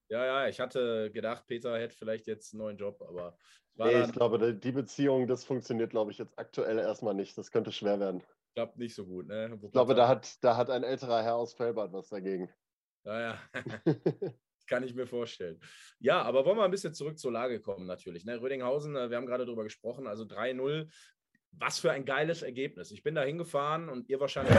Ja, 0.08 0.26
ja, 0.26 0.48
ich 0.48 0.62
hatte 0.62 1.12
gedacht, 1.12 1.48
Peter 1.48 1.78
hätte 1.78 1.98
vielleicht 1.98 2.28
jetzt 2.28 2.54
einen 2.54 2.62
neuen 2.62 2.78
Job, 2.78 3.02
aber. 3.02 3.38
Nee, 3.76 4.04
ich 4.04 4.14
glaube, 4.14 4.54
die 4.56 4.72
Beziehung, 4.72 5.28
das 5.28 5.44
funktioniert, 5.44 5.90
glaube 5.90 6.12
ich, 6.12 6.18
jetzt 6.18 6.40
aktuell 6.40 6.80
erstmal 6.80 7.14
nicht. 7.14 7.38
Das 7.38 7.52
könnte 7.52 7.74
schwer 7.74 8.00
werden 8.00 8.24
klappt 8.54 8.78
nicht 8.78 8.96
so 8.96 9.06
gut. 9.06 9.28
Ne? 9.28 9.58
ich 9.62 9.72
glaube, 9.72 9.96
da 9.96 10.08
hat, 10.08 10.44
da 10.44 10.58
hat 10.58 10.70
ein 10.70 10.84
älterer 10.84 11.24
Herr 11.24 11.36
aus 11.36 11.54
Felbert 11.54 11.94
was 11.94 12.10
dagegen. 12.10 12.50
Naja, 13.04 13.40
kann 14.68 14.84
ich 14.84 14.94
mir 14.94 15.08
vorstellen. 15.08 15.60
Ja, 16.00 16.22
aber 16.22 16.46
wollen 16.46 16.58
wir 16.58 16.64
ein 16.64 16.72
bisschen 16.72 16.94
zurück 16.94 17.18
zur 17.18 17.32
Lage 17.32 17.60
kommen, 17.60 17.86
natürlich. 17.86 18.26
Ne? 18.26 18.40
Rödinghausen, 18.42 18.96
äh, 18.96 19.10
wir 19.10 19.18
haben 19.18 19.26
gerade 19.26 19.46
darüber 19.46 19.64
gesprochen, 19.64 20.08
also 20.08 20.24
3-0. 20.24 20.90
Was 21.54 21.80
für 21.80 21.92
ein 21.92 22.06
geiles 22.06 22.44
Ergebnis. 22.44 22.92
Ich 22.92 23.02
bin 23.02 23.16
da 23.16 23.24
hingefahren 23.24 23.90
und 23.90 24.08
ihr 24.08 24.20
wahrscheinlich. 24.20 24.56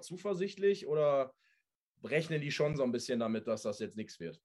Zuversichtlich 0.00 0.86
oder 0.86 1.32
rechnen 2.04 2.40
die 2.40 2.50
schon 2.50 2.76
so 2.76 2.82
ein 2.82 2.92
bisschen 2.92 3.20
damit, 3.20 3.46
dass 3.46 3.62
das 3.62 3.78
jetzt 3.78 3.96
nichts 3.96 4.20
wird? 4.20 4.40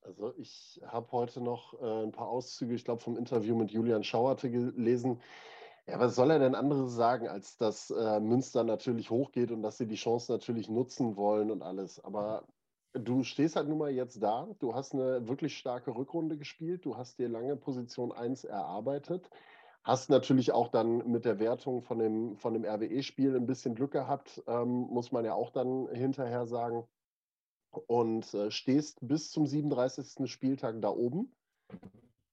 Also 0.00 0.34
ich 0.36 0.80
habe 0.86 1.10
heute 1.12 1.40
noch 1.40 1.80
äh, 1.80 2.02
ein 2.02 2.12
paar 2.12 2.28
Auszüge, 2.28 2.74
ich 2.74 2.84
glaube, 2.84 3.02
vom 3.02 3.16
Interview 3.16 3.56
mit 3.56 3.70
Julian 3.70 4.04
Schauerte 4.04 4.50
gelesen. 4.50 5.20
Ja, 5.86 5.98
was 5.98 6.14
soll 6.14 6.30
er 6.30 6.38
denn 6.38 6.54
anderes 6.54 6.94
sagen, 6.94 7.28
als 7.28 7.56
dass 7.56 7.90
äh, 7.90 8.20
Münster 8.20 8.64
natürlich 8.64 9.10
hochgeht 9.10 9.50
und 9.50 9.62
dass 9.62 9.78
sie 9.78 9.86
die 9.86 9.96
Chance 9.96 10.32
natürlich 10.32 10.68
nutzen 10.68 11.16
wollen 11.16 11.50
und 11.50 11.62
alles. 11.62 12.02
Aber 12.04 12.46
du 12.92 13.22
stehst 13.22 13.56
halt 13.56 13.68
nun 13.68 13.78
mal 13.78 13.90
jetzt 13.90 14.22
da. 14.22 14.48
Du 14.58 14.74
hast 14.74 14.94
eine 14.94 15.26
wirklich 15.28 15.56
starke 15.56 15.94
Rückrunde 15.94 16.38
gespielt. 16.38 16.84
Du 16.84 16.96
hast 16.96 17.18
dir 17.18 17.28
lange 17.28 17.56
Position 17.56 18.12
1 18.12 18.44
erarbeitet. 18.44 19.28
Hast 19.84 20.08
natürlich 20.08 20.50
auch 20.52 20.68
dann 20.68 21.10
mit 21.10 21.26
der 21.26 21.38
Wertung 21.38 21.82
von 21.82 21.98
dem, 21.98 22.36
von 22.38 22.54
dem 22.54 22.64
RWE-Spiel 22.64 23.36
ein 23.36 23.46
bisschen 23.46 23.74
Glück 23.74 23.92
gehabt, 23.92 24.42
ähm, 24.46 24.86
muss 24.90 25.12
man 25.12 25.26
ja 25.26 25.34
auch 25.34 25.50
dann 25.50 25.88
hinterher 25.88 26.46
sagen. 26.46 26.84
Und 27.86 28.32
äh, 28.32 28.50
stehst 28.50 28.98
bis 29.06 29.30
zum 29.30 29.46
37. 29.46 30.30
Spieltag 30.30 30.80
da 30.80 30.88
oben 30.88 31.34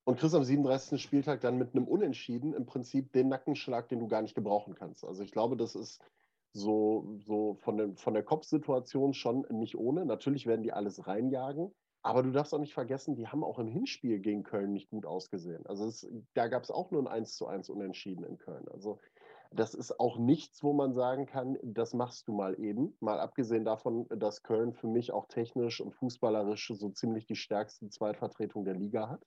und 0.06 0.18
kriegst 0.18 0.36
am 0.36 0.46
37. 0.46 1.02
Spieltag 1.02 1.42
dann 1.42 1.58
mit 1.58 1.76
einem 1.76 1.88
Unentschieden 1.88 2.54
im 2.54 2.66
Prinzip 2.66 3.12
den 3.12 3.28
Nackenschlag, 3.28 3.90
den 3.90 4.00
du 4.00 4.08
gar 4.08 4.22
nicht 4.22 4.36
gebrauchen 4.36 4.74
kannst. 4.74 5.04
Also 5.04 5.22
ich 5.22 5.32
glaube, 5.32 5.58
das 5.58 5.76
ist 5.76 6.00
so, 6.54 7.18
so 7.20 7.56
von, 7.56 7.78
dem, 7.78 7.96
von 7.98 8.14
der 8.14 8.24
Kopfsituation 8.24 9.14
schon 9.14 9.46
nicht 9.50 9.76
ohne. 9.76 10.06
Natürlich 10.06 10.46
werden 10.46 10.64
die 10.64 10.74
alles 10.74 11.06
reinjagen. 11.06 11.74
Aber 12.04 12.24
du 12.24 12.32
darfst 12.32 12.54
auch 12.54 12.60
nicht 12.60 12.74
vergessen, 12.74 13.16
die 13.16 13.28
haben 13.28 13.44
auch 13.44 13.60
im 13.60 13.68
Hinspiel 13.68 14.20
gegen 14.20 14.44
Köln 14.44 14.74
nicht 14.74 14.90
gut 14.90 15.06
ausgesehen. 15.06 15.66
Also 15.68 15.86
es, 15.86 16.08
da 16.34 16.48
gab 16.48 16.64
es 16.64 16.72
auch 16.72 16.90
nur 16.92 17.02
ein 17.02 17.08
1 17.08 17.36
zu 17.36 17.46
1 17.46 17.70
Unentschieden 17.70 18.24
in 18.24 18.38
Köln. 18.40 18.68
Also 18.70 19.00
das 19.52 19.76
ist 19.76 20.00
auch 20.00 20.18
nichts, 20.18 20.64
wo 20.64 20.74
man 20.74 20.94
sagen 20.94 21.26
kann, 21.26 21.60
das 21.62 21.94
machst 21.94 22.28
du 22.28 22.34
mal 22.34 22.60
eben. 22.60 22.96
Mal 23.02 23.20
abgesehen 23.20 23.66
davon, 23.66 24.08
dass 24.10 24.44
Köln 24.44 24.74
für 24.74 24.88
mich 24.88 25.12
auch 25.12 25.28
technisch 25.28 25.80
und 25.82 25.94
fußballerisch 25.94 26.72
so 26.74 26.90
ziemlich 26.90 27.26
die 27.28 27.36
stärkste 27.36 27.90
Zweitvertretung 27.90 28.64
der 28.64 28.76
Liga 28.76 29.10
hat. 29.10 29.26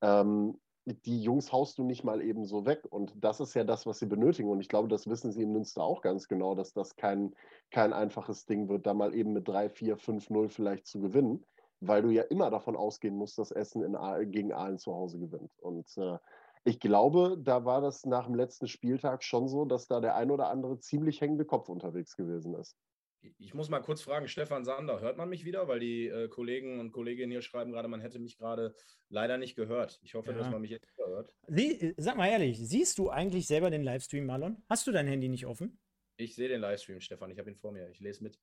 Ähm, 0.00 0.58
die 0.86 1.22
Jungs 1.22 1.52
haust 1.52 1.76
du 1.76 1.84
nicht 1.84 2.04
mal 2.04 2.22
eben 2.22 2.46
so 2.46 2.64
weg. 2.64 2.86
Und 2.88 3.12
das 3.16 3.40
ist 3.40 3.52
ja 3.52 3.64
das, 3.64 3.84
was 3.84 3.98
sie 3.98 4.06
benötigen. 4.06 4.48
Und 4.48 4.60
ich 4.60 4.68
glaube, 4.68 4.88
das 4.88 5.08
wissen 5.08 5.32
sie 5.32 5.42
in 5.42 5.52
Münster 5.52 5.82
auch 5.82 6.00
ganz 6.00 6.28
genau, 6.28 6.54
dass 6.54 6.72
das 6.72 6.96
kein, 6.96 7.34
kein 7.70 7.92
einfaches 7.92 8.46
Ding 8.46 8.70
wird, 8.70 8.86
da 8.86 8.94
mal 8.94 9.14
eben 9.14 9.34
mit 9.34 9.46
3, 9.46 9.68
4, 9.68 9.98
5, 9.98 10.30
0 10.30 10.48
vielleicht 10.48 10.86
zu 10.86 11.00
gewinnen 11.00 11.44
weil 11.80 12.02
du 12.02 12.10
ja 12.10 12.22
immer 12.22 12.50
davon 12.50 12.76
ausgehen 12.76 13.16
musst, 13.16 13.38
dass 13.38 13.50
Essen 13.50 13.82
in 13.82 13.96
gegen 14.30 14.52
Aalen 14.52 14.78
zu 14.78 14.94
Hause 14.94 15.18
gewinnt. 15.18 15.52
Und 15.60 15.86
äh, 15.96 16.18
ich 16.64 16.80
glaube, 16.80 17.38
da 17.40 17.64
war 17.64 17.80
das 17.80 18.04
nach 18.04 18.26
dem 18.26 18.34
letzten 18.34 18.68
Spieltag 18.68 19.22
schon 19.22 19.48
so, 19.48 19.64
dass 19.64 19.86
da 19.86 20.00
der 20.00 20.16
ein 20.16 20.30
oder 20.30 20.48
andere 20.48 20.78
ziemlich 20.80 21.20
hängende 21.20 21.44
Kopf 21.44 21.68
unterwegs 21.68 22.16
gewesen 22.16 22.54
ist. 22.54 22.76
Ich 23.38 23.52
muss 23.52 23.68
mal 23.68 23.80
kurz 23.80 24.02
fragen, 24.02 24.28
Stefan 24.28 24.64
Sander, 24.64 25.00
hört 25.00 25.16
man 25.16 25.28
mich 25.28 25.44
wieder? 25.44 25.66
Weil 25.66 25.80
die 25.80 26.06
äh, 26.06 26.28
Kollegen 26.28 26.78
und 26.78 26.92
Kolleginnen 26.92 27.32
hier 27.32 27.42
schreiben 27.42 27.72
gerade, 27.72 27.88
man 27.88 28.00
hätte 28.00 28.18
mich 28.18 28.38
gerade 28.38 28.76
leider 29.08 29.38
nicht 29.38 29.56
gehört. 29.56 29.98
Ich 30.02 30.14
hoffe, 30.14 30.30
ja. 30.30 30.38
dass 30.38 30.50
man 30.50 30.60
mich 30.60 30.70
jetzt 30.70 30.86
hört. 30.96 31.32
Sie, 31.48 31.94
sag 31.96 32.16
mal 32.16 32.28
ehrlich, 32.28 32.58
siehst 32.58 32.98
du 32.98 33.10
eigentlich 33.10 33.46
selber 33.46 33.70
den 33.70 33.82
Livestream, 33.82 34.26
Marlon? 34.26 34.62
Hast 34.68 34.86
du 34.86 34.92
dein 34.92 35.08
Handy 35.08 35.28
nicht 35.28 35.46
offen? 35.46 35.80
Ich 36.16 36.34
sehe 36.34 36.48
den 36.48 36.60
Livestream, 36.60 37.00
Stefan. 37.00 37.30
Ich 37.30 37.38
habe 37.38 37.50
ihn 37.50 37.56
vor 37.56 37.72
mir. 37.72 37.88
Ich 37.90 38.00
lese 38.00 38.22
mit. 38.22 38.38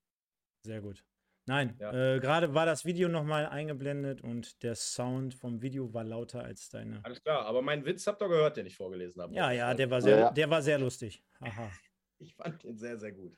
Sehr 0.65 0.82
gut. 0.82 1.06
Nein, 1.48 1.76
ja. 1.80 2.16
äh, 2.16 2.20
gerade 2.20 2.56
war 2.56 2.66
das 2.66 2.86
Video 2.86 3.08
nochmal 3.08 3.46
eingeblendet 3.46 4.22
und 4.22 4.64
der 4.64 4.74
Sound 4.76 5.36
vom 5.36 5.62
Video 5.62 5.94
war 5.94 6.04
lauter 6.04 6.44
als 6.44 6.70
deine. 6.70 7.02
Alles 7.04 7.22
klar, 7.22 7.46
aber 7.46 7.62
meinen 7.62 7.86
Witz 7.86 8.08
habt 8.08 8.22
ihr 8.22 8.30
gehört, 8.30 8.58
den 8.58 8.66
ich 8.66 8.76
vorgelesen 8.76 9.22
habe. 9.22 9.34
Ja, 9.36 9.52
ja, 9.52 9.74
der 9.76 9.92
war 9.92 10.02
sehr, 10.02 10.18
ja. 10.18 10.32
Der 10.32 10.50
war 10.50 10.62
sehr 10.62 10.80
lustig. 10.80 11.24
Aha. 11.40 11.70
Ich 12.18 12.34
fand 12.34 12.64
den 12.64 12.78
sehr, 12.78 12.98
sehr 12.98 13.12
gut. 13.12 13.38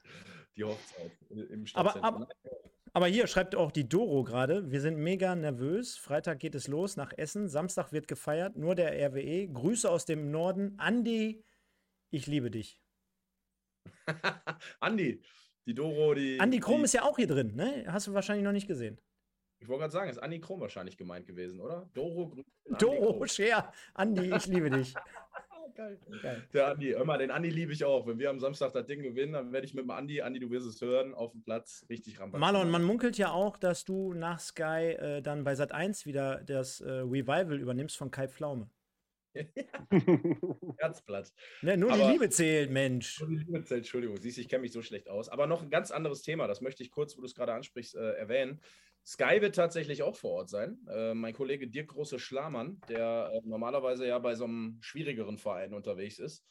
Die 0.55 0.63
Hochzeit 0.63 1.11
im 1.31 1.65
aber, 1.73 2.03
aber, 2.03 2.27
aber 2.93 3.07
hier 3.07 3.25
schreibt 3.25 3.55
auch 3.55 3.71
die 3.71 3.89
Doro 3.89 4.23
gerade, 4.23 4.69
wir 4.71 4.81
sind 4.81 4.97
mega 4.97 5.35
nervös. 5.35 5.97
Freitag 5.97 6.39
geht 6.39 6.53
es 6.53 6.67
los 6.67 6.95
nach 6.95 7.11
Essen. 7.17 7.49
Samstag 7.49 7.91
wird 7.91 8.07
gefeiert. 8.07 8.55
Nur 8.55 8.75
der 8.75 8.93
RWE. 8.93 9.47
Grüße 9.47 9.89
aus 9.89 10.05
dem 10.05 10.29
Norden. 10.29 10.75
Andi, 10.77 11.43
ich 12.11 12.27
liebe 12.27 12.51
dich. 12.51 12.79
Andi, 14.79 15.23
die 15.67 15.75
Doro, 15.75 16.13
die. 16.13 16.39
Andi 16.39 16.59
Krom 16.59 16.77
die, 16.77 16.85
ist 16.85 16.93
ja 16.93 17.03
auch 17.03 17.17
hier 17.17 17.27
drin, 17.27 17.55
ne? 17.55 17.85
Hast 17.87 18.07
du 18.07 18.13
wahrscheinlich 18.13 18.43
noch 18.45 18.53
nicht 18.53 18.67
gesehen. 18.67 18.97
Ich 19.59 19.67
wollte 19.67 19.81
gerade 19.81 19.93
sagen, 19.93 20.09
ist 20.09 20.19
Andi 20.19 20.39
Krom 20.39 20.61
wahrscheinlich 20.61 20.97
gemeint 20.97 21.27
gewesen, 21.27 21.59
oder? 21.59 21.89
Doro, 21.93 22.35
Doro, 22.79 23.25
Scher, 23.27 23.71
Andi, 23.93 24.33
ich 24.33 24.47
liebe 24.47 24.69
dich. 24.69 24.95
Geil. 25.75 25.99
Geil. 26.23 26.47
Der 26.53 26.67
Andi, 26.69 26.91
immer 26.91 27.19
den 27.19 27.29
Andi 27.29 27.51
liebe 27.51 27.71
ich 27.71 27.85
auch. 27.85 28.07
Wenn 28.07 28.17
wir 28.17 28.31
am 28.31 28.39
Samstag 28.39 28.73
das 28.73 28.87
Ding 28.87 29.03
gewinnen, 29.03 29.33
dann 29.33 29.51
werde 29.51 29.67
ich 29.67 29.75
mit 29.75 29.83
dem 29.83 29.91
Andi, 29.91 30.23
Andi, 30.23 30.39
du 30.39 30.49
wirst 30.49 30.65
es 30.65 30.81
hören, 30.81 31.13
auf 31.13 31.33
dem 31.33 31.43
Platz 31.43 31.85
richtig 31.87 32.19
rampeln. 32.19 32.41
Marlon, 32.41 32.71
man 32.71 32.83
munkelt 32.83 33.15
ja 33.19 33.29
auch, 33.29 33.57
dass 33.57 33.85
du 33.85 34.13
nach 34.13 34.39
Sky 34.39 34.95
äh, 34.97 35.21
dann 35.21 35.43
bei 35.43 35.53
Sat 35.53 35.71
1 35.71 36.07
wieder 36.07 36.41
das 36.43 36.81
äh, 36.81 36.89
Revival 36.89 37.59
übernimmst 37.59 37.95
von 37.95 38.09
Kai 38.09 38.27
Pflaume. 38.27 38.71
Herzblatt. 40.79 41.33
Ne, 41.61 41.77
nur 41.77 41.91
Aber 41.91 42.05
die 42.05 42.11
Liebe 42.11 42.29
zählt, 42.29 42.71
Mensch. 42.71 43.19
Nur 43.19 43.29
die 43.29 43.37
Liebe 43.37 43.63
zählt, 43.63 43.79
Entschuldigung. 43.79 44.17
Siehst 44.17 44.37
du, 44.37 44.41
ich 44.41 44.49
kenne 44.49 44.61
mich 44.61 44.71
so 44.71 44.81
schlecht 44.81 45.09
aus. 45.09 45.29
Aber 45.29 45.47
noch 45.47 45.61
ein 45.61 45.69
ganz 45.69 45.91
anderes 45.91 46.21
Thema, 46.21 46.47
das 46.47 46.61
möchte 46.61 46.83
ich 46.83 46.91
kurz, 46.91 47.17
wo 47.17 47.21
du 47.21 47.27
es 47.27 47.35
gerade 47.35 47.53
ansprichst, 47.53 47.95
äh, 47.95 48.13
erwähnen. 48.13 48.61
Sky 49.05 49.41
wird 49.41 49.55
tatsächlich 49.55 50.03
auch 50.03 50.15
vor 50.17 50.31
Ort 50.31 50.49
sein. 50.49 50.79
Äh, 50.89 51.13
mein 51.13 51.33
Kollege 51.33 51.67
Dirk 51.69 51.89
Große-Schlamann, 51.89 52.81
der 52.89 53.31
äh, 53.33 53.41
normalerweise 53.45 54.05
ja 54.05 54.19
bei 54.19 54.35
so 54.35 54.43
einem 54.43 54.77
schwierigeren 54.81 55.37
Verein 55.37 55.73
unterwegs 55.73 56.19
ist, 56.19 56.43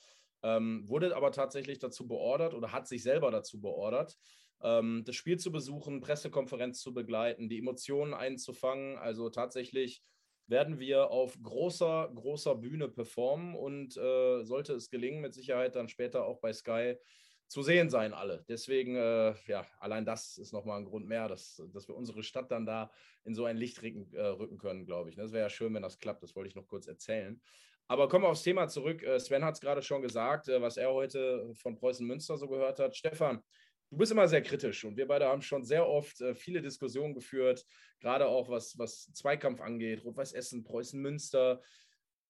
ähm, 0.42 0.88
wurde 0.88 1.14
aber 1.14 1.32
tatsächlich 1.32 1.78
dazu 1.78 2.06
beordert 2.08 2.54
oder 2.54 2.72
hat 2.72 2.88
sich 2.88 3.02
selber 3.02 3.30
dazu 3.30 3.60
beordert, 3.60 4.16
ähm, 4.62 5.02
das 5.04 5.16
Spiel 5.16 5.38
zu 5.38 5.52
besuchen, 5.52 6.00
Pressekonferenz 6.00 6.80
zu 6.80 6.94
begleiten, 6.94 7.48
die 7.48 7.58
Emotionen 7.58 8.14
einzufangen. 8.14 8.96
Also 8.96 9.28
tatsächlich 9.28 10.02
werden 10.46 10.78
wir 10.78 11.10
auf 11.10 11.36
großer, 11.42 12.10
großer 12.14 12.54
Bühne 12.54 12.88
performen 12.88 13.54
und 13.54 13.96
äh, 13.96 14.42
sollte 14.44 14.74
es 14.74 14.90
gelingen, 14.90 15.20
mit 15.20 15.34
Sicherheit 15.34 15.74
dann 15.74 15.88
später 15.88 16.24
auch 16.24 16.40
bei 16.40 16.52
Sky 16.52 16.96
zu 17.48 17.62
sehen 17.62 17.90
sein, 17.90 18.12
alle. 18.12 18.44
Deswegen, 18.48 18.96
äh, 18.96 19.34
ja, 19.46 19.66
allein 19.78 20.04
das 20.04 20.36
ist 20.38 20.52
nochmal 20.52 20.78
ein 20.78 20.84
Grund 20.84 21.06
mehr, 21.06 21.28
dass, 21.28 21.62
dass 21.72 21.88
wir 21.88 21.94
unsere 21.94 22.22
Stadt 22.22 22.50
dann 22.50 22.66
da 22.66 22.90
in 23.24 23.34
so 23.34 23.44
ein 23.44 23.56
Licht 23.56 23.82
rücken, 23.82 24.12
äh, 24.14 24.20
rücken 24.20 24.58
können, 24.58 24.84
glaube 24.84 25.10
ich. 25.10 25.16
Das 25.16 25.32
wäre 25.32 25.44
ja 25.44 25.50
schön, 25.50 25.72
wenn 25.74 25.82
das 25.82 25.98
klappt. 25.98 26.22
Das 26.22 26.34
wollte 26.34 26.48
ich 26.48 26.56
noch 26.56 26.66
kurz 26.66 26.86
erzählen. 26.86 27.40
Aber 27.88 28.08
kommen 28.08 28.24
wir 28.24 28.30
aufs 28.30 28.42
Thema 28.42 28.66
zurück. 28.66 29.02
Äh, 29.04 29.20
Sven 29.20 29.44
hat 29.44 29.54
es 29.54 29.60
gerade 29.60 29.80
schon 29.80 30.02
gesagt, 30.02 30.48
äh, 30.48 30.60
was 30.60 30.76
er 30.76 30.92
heute 30.92 31.52
von 31.54 31.76
Preußen 31.76 32.04
Münster 32.04 32.36
so 32.36 32.48
gehört 32.48 32.80
hat. 32.80 32.96
Stefan, 32.96 33.42
du 33.90 33.96
bist 33.96 34.12
immer 34.12 34.28
sehr 34.28 34.42
kritisch 34.42 34.84
und 34.84 34.96
wir 34.96 35.06
beide 35.06 35.26
haben 35.26 35.42
schon 35.42 35.64
sehr 35.64 35.86
oft 35.86 36.20
äh, 36.20 36.34
viele 36.34 36.60
Diskussionen 36.60 37.14
geführt, 37.14 37.64
gerade 38.00 38.26
auch 38.26 38.48
was, 38.48 38.78
was 38.78 39.12
Zweikampf 39.12 39.60
angeht, 39.60 40.04
Rot-Weiß 40.04 40.32
Essen, 40.32 40.64
Preußen 40.64 41.00
Münster. 41.00 41.62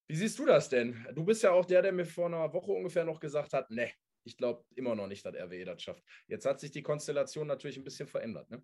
Wie 0.08 0.16
siehst 0.16 0.38
du 0.38 0.46
das 0.46 0.68
denn? 0.68 1.06
Du 1.14 1.24
bist 1.24 1.42
ja 1.42 1.52
auch 1.52 1.64
der, 1.64 1.82
der 1.82 1.92
mir 1.92 2.06
vor 2.06 2.26
einer 2.26 2.52
Woche 2.52 2.72
ungefähr 2.72 3.04
noch 3.04 3.20
gesagt 3.20 3.52
hat, 3.52 3.70
ne, 3.70 3.90
ich 4.24 4.36
glaube 4.36 4.64
immer 4.74 4.94
noch 4.94 5.06
nicht, 5.06 5.24
dass 5.24 5.34
RWE 5.34 5.64
das 5.64 5.82
schafft. 5.82 6.02
Jetzt 6.26 6.46
hat 6.46 6.60
sich 6.60 6.70
die 6.70 6.82
Konstellation 6.82 7.46
natürlich 7.46 7.76
ein 7.76 7.84
bisschen 7.84 8.08
verändert. 8.08 8.50
Ne? 8.50 8.62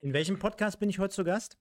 In 0.00 0.12
welchem 0.12 0.38
Podcast 0.38 0.78
bin 0.80 0.90
ich 0.90 0.98
heute 0.98 1.14
zu 1.14 1.24
Gast? 1.24 1.58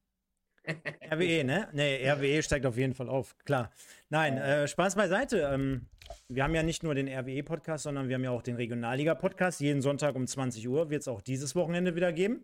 RWE, 0.67 1.43
ne? 1.43 1.69
Ne, 1.73 1.99
RWE 2.13 2.43
steigt 2.43 2.65
auf 2.65 2.77
jeden 2.77 2.93
Fall 2.93 3.09
auf, 3.09 3.37
klar. 3.45 3.71
Nein, 4.09 4.37
äh, 4.37 4.67
Spaß 4.67 4.95
beiseite. 4.95 5.49
Ähm, 5.51 5.87
wir 6.27 6.43
haben 6.43 6.55
ja 6.55 6.63
nicht 6.63 6.83
nur 6.83 6.95
den 6.95 7.07
RWE-Podcast, 7.07 7.83
sondern 7.83 8.07
wir 8.07 8.15
haben 8.15 8.23
ja 8.23 8.31
auch 8.31 8.41
den 8.41 8.55
Regionalliga-Podcast. 8.55 9.59
Jeden 9.61 9.81
Sonntag 9.81 10.15
um 10.15 10.27
20 10.27 10.67
Uhr 10.67 10.89
wird 10.89 11.01
es 11.01 11.07
auch 11.07 11.21
dieses 11.21 11.55
Wochenende 11.55 11.95
wieder 11.95 12.11
geben. 12.13 12.43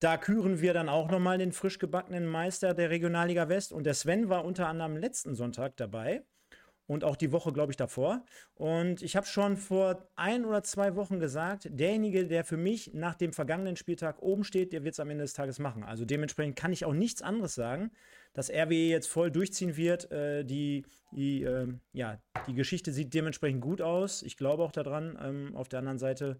Da 0.00 0.16
küren 0.16 0.60
wir 0.60 0.74
dann 0.74 0.88
auch 0.88 1.10
nochmal 1.10 1.38
den 1.38 1.52
frisch 1.52 1.78
gebackenen 1.78 2.26
Meister 2.26 2.74
der 2.74 2.90
Regionalliga 2.90 3.48
West. 3.48 3.72
Und 3.72 3.84
der 3.84 3.94
Sven 3.94 4.28
war 4.28 4.44
unter 4.44 4.68
anderem 4.68 4.96
letzten 4.96 5.34
Sonntag 5.34 5.76
dabei 5.76 6.22
und 6.88 7.04
auch 7.04 7.16
die 7.16 7.32
Woche, 7.32 7.52
glaube 7.52 7.70
ich, 7.70 7.76
davor. 7.76 8.24
Und 8.54 9.02
ich 9.02 9.14
habe 9.14 9.26
schon 9.26 9.56
vor 9.56 10.08
ein 10.16 10.44
oder 10.44 10.62
zwei 10.62 10.96
Wochen 10.96 11.20
gesagt, 11.20 11.68
derjenige, 11.70 12.26
der 12.26 12.44
für 12.44 12.56
mich 12.56 12.94
nach 12.94 13.14
dem 13.14 13.32
vergangenen 13.32 13.76
Spieltag 13.76 14.22
oben 14.22 14.42
steht, 14.42 14.72
der 14.72 14.84
wird 14.84 14.94
es 14.94 15.00
am 15.00 15.10
Ende 15.10 15.22
des 15.22 15.34
Tages 15.34 15.58
machen. 15.58 15.84
Also 15.84 16.04
dementsprechend 16.04 16.56
kann 16.56 16.72
ich 16.72 16.84
auch 16.84 16.94
nichts 16.94 17.22
anderes 17.22 17.54
sagen, 17.54 17.90
dass 18.32 18.50
RWE 18.50 18.88
jetzt 18.88 19.08
voll 19.08 19.30
durchziehen 19.30 19.76
wird. 19.76 20.10
Äh, 20.10 20.44
die, 20.44 20.84
die, 21.12 21.42
äh, 21.42 21.68
ja, 21.92 22.20
die 22.46 22.54
Geschichte 22.54 22.92
sieht 22.92 23.14
dementsprechend 23.14 23.60
gut 23.60 23.80
aus. 23.80 24.22
Ich 24.22 24.36
glaube 24.36 24.62
auch 24.62 24.72
daran. 24.72 25.18
Ähm, 25.22 25.56
auf 25.56 25.68
der 25.68 25.80
anderen 25.80 25.98
Seite 25.98 26.38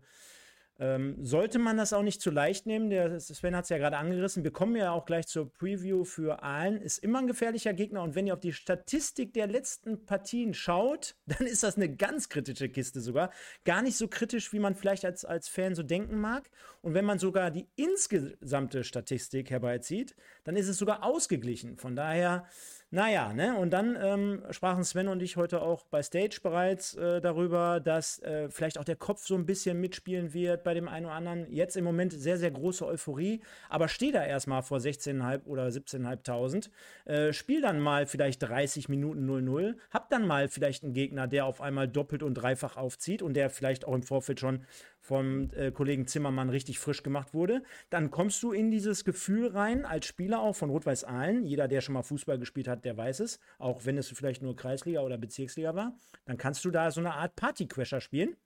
ähm, 0.80 1.16
sollte 1.24 1.58
man 1.58 1.76
das 1.76 1.92
auch 1.92 2.02
nicht 2.02 2.20
zu 2.20 2.30
leicht 2.30 2.66
nehmen? 2.66 2.88
Der 2.88 3.18
Sven 3.18 3.56
hat 3.56 3.64
es 3.64 3.68
ja 3.68 3.78
gerade 3.78 3.96
angerissen. 3.96 4.44
Wir 4.44 4.52
kommen 4.52 4.76
ja 4.76 4.92
auch 4.92 5.06
gleich 5.06 5.26
zur 5.26 5.52
Preview 5.52 6.04
für 6.04 6.42
Aalen. 6.42 6.80
Ist 6.80 6.98
immer 6.98 7.18
ein 7.18 7.26
gefährlicher 7.26 7.74
Gegner. 7.74 8.02
Und 8.02 8.14
wenn 8.14 8.28
ihr 8.28 8.34
auf 8.34 8.40
die 8.40 8.52
Statistik 8.52 9.32
der 9.34 9.48
letzten 9.48 10.06
Partien 10.06 10.54
schaut, 10.54 11.16
dann 11.26 11.46
ist 11.48 11.64
das 11.64 11.76
eine 11.76 11.94
ganz 11.94 12.28
kritische 12.28 12.68
Kiste 12.68 13.00
sogar. 13.00 13.30
Gar 13.64 13.82
nicht 13.82 13.96
so 13.96 14.06
kritisch, 14.06 14.52
wie 14.52 14.60
man 14.60 14.76
vielleicht 14.76 15.04
als, 15.04 15.24
als 15.24 15.48
Fan 15.48 15.74
so 15.74 15.82
denken 15.82 16.20
mag. 16.20 16.48
Und 16.80 16.94
wenn 16.94 17.04
man 17.04 17.18
sogar 17.18 17.50
die 17.50 17.66
insgesamte 17.74 18.84
Statistik 18.84 19.50
herbeizieht, 19.50 20.14
dann 20.44 20.54
ist 20.54 20.68
es 20.68 20.78
sogar 20.78 21.02
ausgeglichen. 21.02 21.76
Von 21.76 21.96
daher 21.96 22.46
naja, 22.90 23.34
ne? 23.34 23.54
Und 23.58 23.70
dann 23.70 23.98
ähm, 24.00 24.42
sprachen 24.50 24.82
Sven 24.82 25.08
und 25.08 25.22
ich 25.22 25.36
heute 25.36 25.60
auch 25.60 25.84
bei 25.84 26.02
Stage 26.02 26.40
bereits 26.42 26.94
äh, 26.94 27.20
darüber, 27.20 27.80
dass 27.80 28.18
äh, 28.20 28.48
vielleicht 28.48 28.78
auch 28.78 28.84
der 28.84 28.96
Kopf 28.96 29.26
so 29.26 29.34
ein 29.34 29.44
bisschen 29.44 29.78
mitspielen 29.78 30.32
wird 30.32 30.64
bei 30.64 30.72
dem 30.72 30.88
einen 30.88 31.04
oder 31.04 31.14
anderen. 31.14 31.52
Jetzt 31.52 31.76
im 31.76 31.84
Moment 31.84 32.14
sehr, 32.14 32.38
sehr 32.38 32.50
große 32.50 32.86
Euphorie, 32.86 33.42
aber 33.68 33.88
steh 33.88 34.10
da 34.10 34.24
erstmal 34.24 34.62
vor 34.62 34.78
16.500 34.78 35.44
oder 35.44 35.66
17.500. 35.66 36.70
Äh, 37.04 37.34
spiel 37.34 37.60
dann 37.60 37.78
mal 37.78 38.06
vielleicht 38.06 38.42
30 38.42 38.88
Minuten 38.88 39.28
0-0. 39.28 39.74
Hab 39.90 40.08
dann 40.08 40.26
mal 40.26 40.48
vielleicht 40.48 40.82
einen 40.82 40.94
Gegner, 40.94 41.26
der 41.26 41.44
auf 41.44 41.60
einmal 41.60 41.88
doppelt 41.88 42.22
und 42.22 42.34
dreifach 42.34 42.78
aufzieht 42.78 43.20
und 43.20 43.34
der 43.34 43.50
vielleicht 43.50 43.84
auch 43.84 43.94
im 43.94 44.02
Vorfeld 44.02 44.40
schon 44.40 44.64
vom 45.00 45.50
äh, 45.56 45.70
Kollegen 45.70 46.06
Zimmermann 46.06 46.50
richtig 46.50 46.78
frisch 46.78 47.02
gemacht 47.02 47.32
wurde, 47.32 47.62
dann 47.88 48.10
kommst 48.10 48.42
du 48.42 48.52
in 48.52 48.70
dieses 48.70 49.04
Gefühl 49.04 49.48
rein, 49.48 49.86
als 49.86 50.06
Spieler 50.06 50.40
auch 50.40 50.54
von 50.54 50.68
Rot-Weiß 50.68 51.04
Aalen. 51.04 51.44
Jeder, 51.44 51.66
der 51.66 51.80
schon 51.80 51.94
mal 51.94 52.02
Fußball 52.02 52.38
gespielt 52.38 52.68
hat, 52.68 52.77
der 52.84 52.96
weiß 52.96 53.20
es, 53.20 53.40
auch 53.58 53.84
wenn 53.84 53.98
es 53.98 54.08
vielleicht 54.08 54.42
nur 54.42 54.56
Kreisliga 54.56 55.00
oder 55.00 55.18
Bezirksliga 55.18 55.74
war. 55.74 55.96
Dann 56.24 56.38
kannst 56.38 56.64
du 56.64 56.70
da 56.70 56.90
so 56.90 57.00
eine 57.00 57.14
Art 57.14 57.36
Party-Crasher 57.36 58.00
spielen 58.00 58.36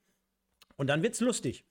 und 0.77 0.87
dann 0.87 1.03
wird 1.03 1.13
es 1.13 1.19
lustig. 1.19 1.65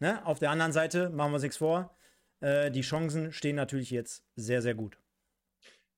Ne? 0.00 0.24
Auf 0.26 0.38
der 0.38 0.50
anderen 0.50 0.72
Seite, 0.72 1.10
machen 1.10 1.30
wir 1.30 1.34
uns 1.34 1.42
nichts 1.42 1.56
vor, 1.56 1.96
äh, 2.40 2.70
die 2.70 2.82
Chancen 2.82 3.32
stehen 3.32 3.56
natürlich 3.56 3.90
jetzt 3.90 4.24
sehr, 4.36 4.62
sehr 4.62 4.74
gut. 4.74 4.98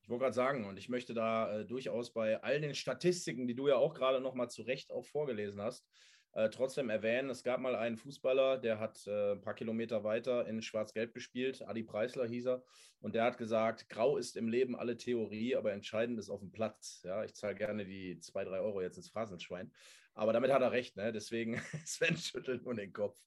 Ich 0.02 0.08
wollte 0.08 0.24
gerade 0.24 0.34
sagen, 0.34 0.64
und 0.64 0.78
ich 0.78 0.88
möchte 0.88 1.14
da 1.14 1.60
äh, 1.60 1.64
durchaus 1.64 2.12
bei 2.12 2.42
all 2.42 2.60
den 2.60 2.74
Statistiken, 2.74 3.46
die 3.46 3.54
du 3.54 3.68
ja 3.68 3.76
auch 3.76 3.94
gerade 3.94 4.20
noch 4.20 4.34
mal 4.34 4.48
zu 4.48 4.62
Recht 4.62 4.90
auch 4.90 5.04
vorgelesen 5.04 5.60
hast, 5.60 5.86
äh, 6.32 6.48
trotzdem 6.50 6.90
erwähnen, 6.90 7.30
es 7.30 7.42
gab 7.42 7.60
mal 7.60 7.74
einen 7.74 7.96
Fußballer, 7.96 8.58
der 8.58 8.78
hat 8.78 9.06
äh, 9.06 9.32
ein 9.32 9.40
paar 9.40 9.54
Kilometer 9.54 10.04
weiter 10.04 10.46
in 10.46 10.62
Schwarz-Gelb 10.62 11.12
gespielt, 11.12 11.62
Adi 11.66 11.82
Preisler 11.82 12.26
hieß 12.26 12.46
er, 12.46 12.62
und 13.00 13.14
der 13.14 13.24
hat 13.24 13.38
gesagt, 13.38 13.88
grau 13.88 14.16
ist 14.16 14.36
im 14.36 14.48
Leben 14.48 14.76
alle 14.76 14.96
Theorie, 14.96 15.56
aber 15.56 15.72
entscheidend 15.72 16.18
ist 16.18 16.30
auf 16.30 16.40
dem 16.40 16.52
Platz. 16.52 17.00
Ja, 17.04 17.24
ich 17.24 17.34
zahle 17.34 17.54
gerne 17.54 17.84
die 17.86 18.18
zwei, 18.20 18.44
drei 18.44 18.60
Euro 18.60 18.82
jetzt 18.82 18.98
ins 18.98 19.08
Phrasenschwein. 19.08 19.72
Aber 20.14 20.34
damit 20.34 20.52
hat 20.52 20.60
er 20.60 20.72
recht, 20.72 20.96
ne? 20.96 21.12
Deswegen, 21.12 21.60
Sven 21.86 22.16
schüttelt 22.16 22.64
nur 22.64 22.74
den 22.74 22.92
Kopf. 22.92 23.18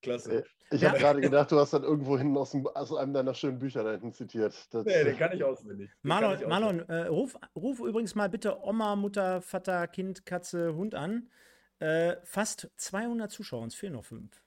Klasse. 0.00 0.44
Äh, 0.70 0.74
ich 0.74 0.84
habe 0.84 0.98
gerade 0.98 1.20
gedacht, 1.20 1.52
du 1.52 1.58
hast 1.58 1.74
dann 1.74 1.82
irgendwo 1.82 2.16
hinten 2.16 2.36
aus, 2.38 2.52
dem, 2.52 2.66
aus 2.66 2.94
einem 2.94 3.12
deiner 3.12 3.34
schönen 3.34 3.58
Bücher 3.58 3.84
da 3.84 3.92
hinten 3.92 4.12
zitiert. 4.12 4.54
Das, 4.70 4.84
nee, 4.86 5.04
den 5.04 5.16
kann 5.16 5.32
ich 5.32 5.44
auswendig. 5.44 5.90
Marlon, 6.02 6.30
ich 6.30 6.46
auswendig. 6.46 6.48
Marlon 6.48 6.88
äh, 6.88 7.06
ruf, 7.08 7.36
ruf 7.54 7.80
übrigens 7.80 8.14
mal 8.14 8.30
bitte 8.30 8.62
Oma, 8.62 8.96
Mutter, 8.96 9.42
Vater, 9.42 9.86
Kind, 9.88 10.24
Katze, 10.24 10.74
Hund 10.74 10.94
an. 10.94 11.28
Äh, 11.80 12.16
fast 12.24 12.70
200 12.76 13.30
Zuschauer, 13.30 13.62
uns 13.62 13.74
fehlen 13.74 13.92
noch 13.92 14.04
fünf. 14.04 14.42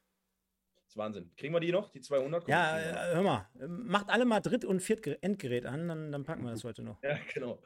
Das 0.76 0.89
ist 0.89 0.98
Wahnsinn. 0.98 1.32
Kriegen 1.38 1.54
wir 1.54 1.62
die 1.62 1.72
noch, 1.72 1.89
die 1.89 2.02
200? 2.02 2.48
Ja, 2.50 2.78
äh, 2.78 3.15
hör 3.15 3.24
mal, 3.24 3.50
macht 3.67 4.10
alle 4.10 4.26
mal 4.26 4.41
Dritt- 4.41 4.65
und 4.65 4.82
Viertendgerät 4.82 5.65
an, 5.65 5.88
dann, 5.88 6.12
dann 6.12 6.24
packen 6.24 6.44
wir 6.44 6.52
das 6.52 6.63
heute 6.63 6.84
noch. 6.84 7.02
Ja, 7.04 7.17
genau. 7.34 7.62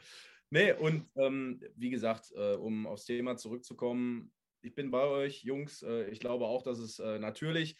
Nee, 0.51 0.73
und 0.73 1.10
ähm, 1.15 1.60
wie 1.75 1.89
gesagt, 1.89 2.32
äh, 2.36 2.54
um 2.54 2.86
aufs 2.86 3.06
Thema 3.06 3.36
zurückzukommen, 3.36 4.32
ich 4.62 4.75
bin 4.75 4.91
bei 4.91 5.04
euch, 5.04 5.43
Jungs. 5.43 5.82
Äh, 5.82 6.10
ich 6.10 6.19
glaube 6.19 6.45
auch, 6.45 6.62
dass 6.62 6.78
es 6.78 6.99
äh, 6.99 7.17
natürlich 7.19 7.78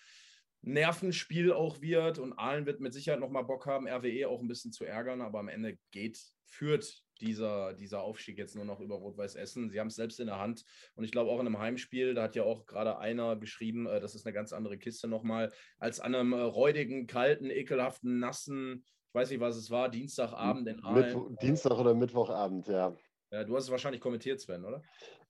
Nervenspiel 0.62 1.54
auch 1.54 1.82
wird 1.82 2.17
und 2.17 2.34
Aalen 2.34 2.65
wird 2.65 2.80
mit 2.80 2.93
Sicherheit 2.93 3.19
nochmal 3.19 3.43
Bock 3.43 3.67
haben, 3.67 3.88
RWE 3.88 4.28
auch 4.28 4.41
ein 4.41 4.48
bisschen 4.48 4.71
zu 4.71 4.84
ärgern, 4.84 5.21
aber 5.21 5.39
am 5.39 5.48
Ende 5.48 5.78
geht, 5.91 6.19
führt 6.45 7.05
dieser, 7.21 7.73
dieser 7.73 8.01
Aufstieg 8.01 8.38
jetzt 8.38 8.56
nur 8.56 8.65
noch 8.65 8.80
über 8.80 8.95
Rot-Weiß 8.95 9.36
Essen. 9.36 9.69
Sie 9.69 9.80
haben 9.80 9.88
es 9.88 9.95
selbst 9.95 10.19
in 10.19 10.28
der 10.28 10.39
Hand 10.39 10.65
und 10.95 11.04
ich 11.04 11.12
glaube 11.12 11.32
auch 11.32 11.39
in 11.39 11.47
einem 11.47 11.60
Heimspiel, 11.60 12.13
da 12.13 12.23
hat 12.23 12.36
ja 12.36 12.43
auch 12.43 12.65
gerade 12.65 12.97
einer 12.97 13.36
geschrieben, 13.36 13.88
äh, 13.88 13.99
das 13.99 14.15
ist 14.15 14.25
eine 14.25 14.34
ganz 14.34 14.54
andere 14.54 14.78
Kiste 14.78 15.08
nochmal, 15.08 15.51
als 15.80 15.99
an 15.99 16.15
einem 16.15 16.34
äh, 16.34 16.41
räudigen, 16.41 17.08
kalten, 17.08 17.49
ekelhaften, 17.49 18.19
nassen, 18.19 18.86
ich 19.08 19.13
weiß 19.13 19.30
nicht, 19.30 19.39
was 19.39 19.56
es 19.56 19.71
war, 19.71 19.89
Dienstagabend 19.89 20.67
in 20.67 20.84
Aalen. 20.84 21.38
Dienstag 21.41 21.78
oder 21.78 21.93
Mittwochabend, 21.93 22.67
ja. 22.67 22.95
ja. 23.32 23.43
Du 23.43 23.56
hast 23.56 23.65
es 23.65 23.71
wahrscheinlich 23.71 24.01
kommentiert, 24.01 24.41
Sven, 24.41 24.65
oder? 24.65 24.84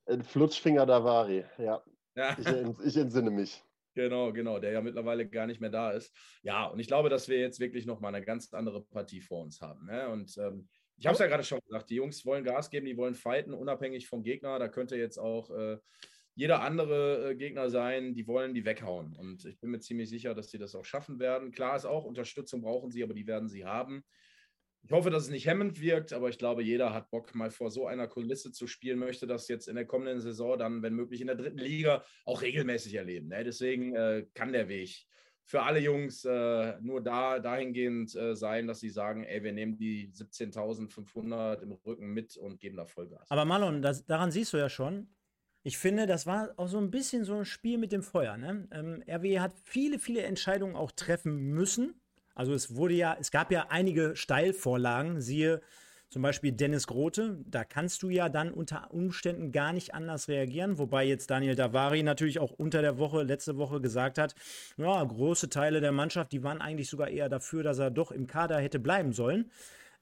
Äh, 0.06 0.24
Flutschfinger 0.24 0.86
Davari, 0.86 1.46
ja. 1.58 1.84
ja. 2.16 2.36
Ich, 2.40 2.88
ich 2.88 2.98
entsinne 2.98 3.30
mich. 3.30 3.64
Genau, 3.96 4.34
genau, 4.34 4.60
der 4.60 4.74
ja 4.74 4.82
mittlerweile 4.82 5.28
gar 5.28 5.48
nicht 5.48 5.62
mehr 5.62 5.70
da 5.70 5.92
ist. 5.92 6.14
Ja, 6.44 6.66
und 6.66 6.80
ich 6.80 6.88
glaube, 6.88 7.10
dass 7.10 7.30
wir 7.30 7.40
jetzt 7.40 7.62
wirklich 7.62 7.86
nochmal 7.86 8.14
eine 8.14 8.26
ganz 8.26 8.54
andere 8.54 8.84
Partie 8.84 9.22
vor 9.22 9.42
uns 9.42 9.62
haben. 9.62 9.86
Ne? 9.86 10.10
Und 10.10 10.38
ähm, 10.38 10.68
ich 10.98 11.06
habe 11.06 11.14
es 11.14 11.20
ja 11.20 11.28
gerade 11.28 11.44
schon 11.44 11.60
gesagt, 11.66 11.90
die 11.90 11.96
Jungs 11.96 12.26
wollen 12.26 12.44
Gas 12.44 12.70
geben, 12.70 12.86
die 12.86 12.98
wollen 12.98 13.16
fighten, 13.16 13.54
unabhängig 13.54 14.08
vom 14.08 14.24
Gegner. 14.24 14.60
Da 14.60 14.68
könnte 14.68 14.96
jetzt 14.96 15.18
auch 15.18 15.50
äh, 15.52 15.78
jeder 16.36 16.62
andere 16.62 17.32
äh, 17.32 17.36
Gegner 17.36 17.70
sein, 17.70 18.14
die 18.14 18.28
wollen 18.28 18.54
die 18.54 18.66
weghauen. 18.66 19.16
Und 19.16 19.46
ich 19.46 19.60
bin 19.60 19.72
mir 19.72 19.80
ziemlich 19.80 20.10
sicher, 20.10 20.36
dass 20.36 20.52
sie 20.52 20.58
das 20.58 20.76
auch 20.76 20.86
schaffen 20.86 21.20
werden. 21.20 21.52
Klar 21.52 21.76
ist 21.76 21.86
auch, 21.86 22.06
Unterstützung 22.06 22.62
brauchen 22.62 22.92
sie, 22.92 23.04
aber 23.04 23.14
die 23.14 23.28
werden 23.28 23.50
sie 23.50 23.66
haben. 23.66 24.04
Ich 24.84 24.92
hoffe, 24.92 25.10
dass 25.10 25.24
es 25.24 25.30
nicht 25.30 25.48
hemmend 25.48 25.82
wirkt, 25.82 26.14
aber 26.14 26.30
ich 26.30 26.38
glaube, 26.38 26.62
jeder 26.62 26.94
hat 26.94 27.10
Bock, 27.10 27.34
mal 27.34 27.50
vor 27.50 27.72
so 27.72 27.88
einer 27.88 28.08
Kulisse 28.08 28.52
zu 28.52 28.68
spielen, 28.68 29.00
möchte 29.00 29.26
das 29.26 29.48
jetzt 29.48 29.68
in 29.68 29.76
der 29.76 29.88
kommenden 29.88 30.22
Saison 30.22 30.60
dann, 30.60 30.84
wenn 30.84 30.94
möglich, 30.94 31.22
in 31.22 31.28
der 31.28 31.36
dritten 31.36 31.58
Liga 31.58 32.04
auch 32.24 32.44
regelmäßig 32.44 32.94
erleben. 32.94 33.30
Ne? 33.30 33.44
Deswegen 33.44 33.96
äh, 33.96 34.28
kann 34.36 34.54
der 34.54 34.68
Weg 34.68 35.08
für 35.46 35.62
alle 35.64 35.80
Jungs 35.80 36.26
äh, 36.26 36.74
nur 36.82 37.02
da 37.02 37.40
dahingehend 37.40 38.16
äh, 38.16 38.36
sein, 38.36 38.68
dass 38.68 38.80
sie 38.80 38.90
sagen, 38.90 39.24
ey, 39.24 39.44
wir 39.44 39.54
nehmen 39.54 39.78
die 39.78 40.12
17.500 40.12 41.62
im 41.62 41.72
Rücken 41.72 42.14
mit 42.14 42.36
und 42.36 42.60
geben 42.60 42.78
da 42.78 42.86
Vollgas. 42.86 43.30
Aber 43.30 43.46
Marlon, 43.46 43.82
das, 43.82 44.06
daran 44.06 44.32
siehst 44.32 44.54
du 44.54 44.58
ja 44.58 44.70
schon, 44.70 45.08
ich 45.64 45.78
finde, 45.78 46.06
das 46.06 46.28
war 46.28 46.54
auch 46.58 46.68
so 46.68 46.78
ein 46.78 46.92
bisschen 46.92 47.24
so 47.24 47.36
ein 47.36 47.46
Spiel 47.46 47.78
mit 47.78 47.92
dem 47.92 48.04
Feuer. 48.04 48.38
Ne? 48.38 48.68
Ähm, 48.72 49.04
RW 49.08 49.40
hat 49.40 49.54
viele, 49.64 50.00
viele 50.00 50.24
Entscheidungen 50.24 50.76
auch 50.76 50.92
treffen 50.92 51.54
müssen 51.54 52.02
also 52.36 52.54
es 52.54 52.76
wurde 52.76 52.94
ja, 52.94 53.18
es 53.20 53.32
gab 53.32 53.50
ja 53.52 53.68
einige 53.70 54.16
Steilvorlagen, 54.16 55.22
siehe 55.22 55.62
zum 56.10 56.22
Beispiel 56.22 56.52
Dennis 56.52 56.88
Grote, 56.88 57.40
da 57.46 57.64
kannst 57.64 58.04
du 58.04 58.10
ja 58.10 58.30
dann 58.30 58.52
unter 58.52 58.94
Umständen 58.94 59.52
gar 59.52 59.74
nicht 59.74 59.94
anders 59.94 60.28
reagieren, 60.28 60.78
wobei 60.78 61.06
jetzt 61.06 61.30
Daniel 61.30 61.56
Davari 61.56 62.04
natürlich 62.04 62.40
auch 62.40 62.52
unter 62.52 62.82
der 62.82 62.98
Woche, 62.98 63.24
letzte 63.24 63.58
Woche 63.58 63.82
gesagt 63.82 64.18
hat, 64.18 64.36
ja, 64.78 65.04
große 65.04 65.50
Teile 65.50 65.82
der 65.82 65.92
Mannschaft, 65.92 66.32
die 66.32 66.44
waren 66.44 66.62
eigentlich 66.62 66.90
sogar 66.90 67.10
eher 67.10 67.30
dafür, 67.30 67.64
dass 67.64 67.80
er 67.80 67.92
doch 67.92 68.12
im 68.12 68.28
Kader 68.28 68.60
hätte 68.60 68.80
bleiben 68.80 69.14
sollen. 69.14 69.52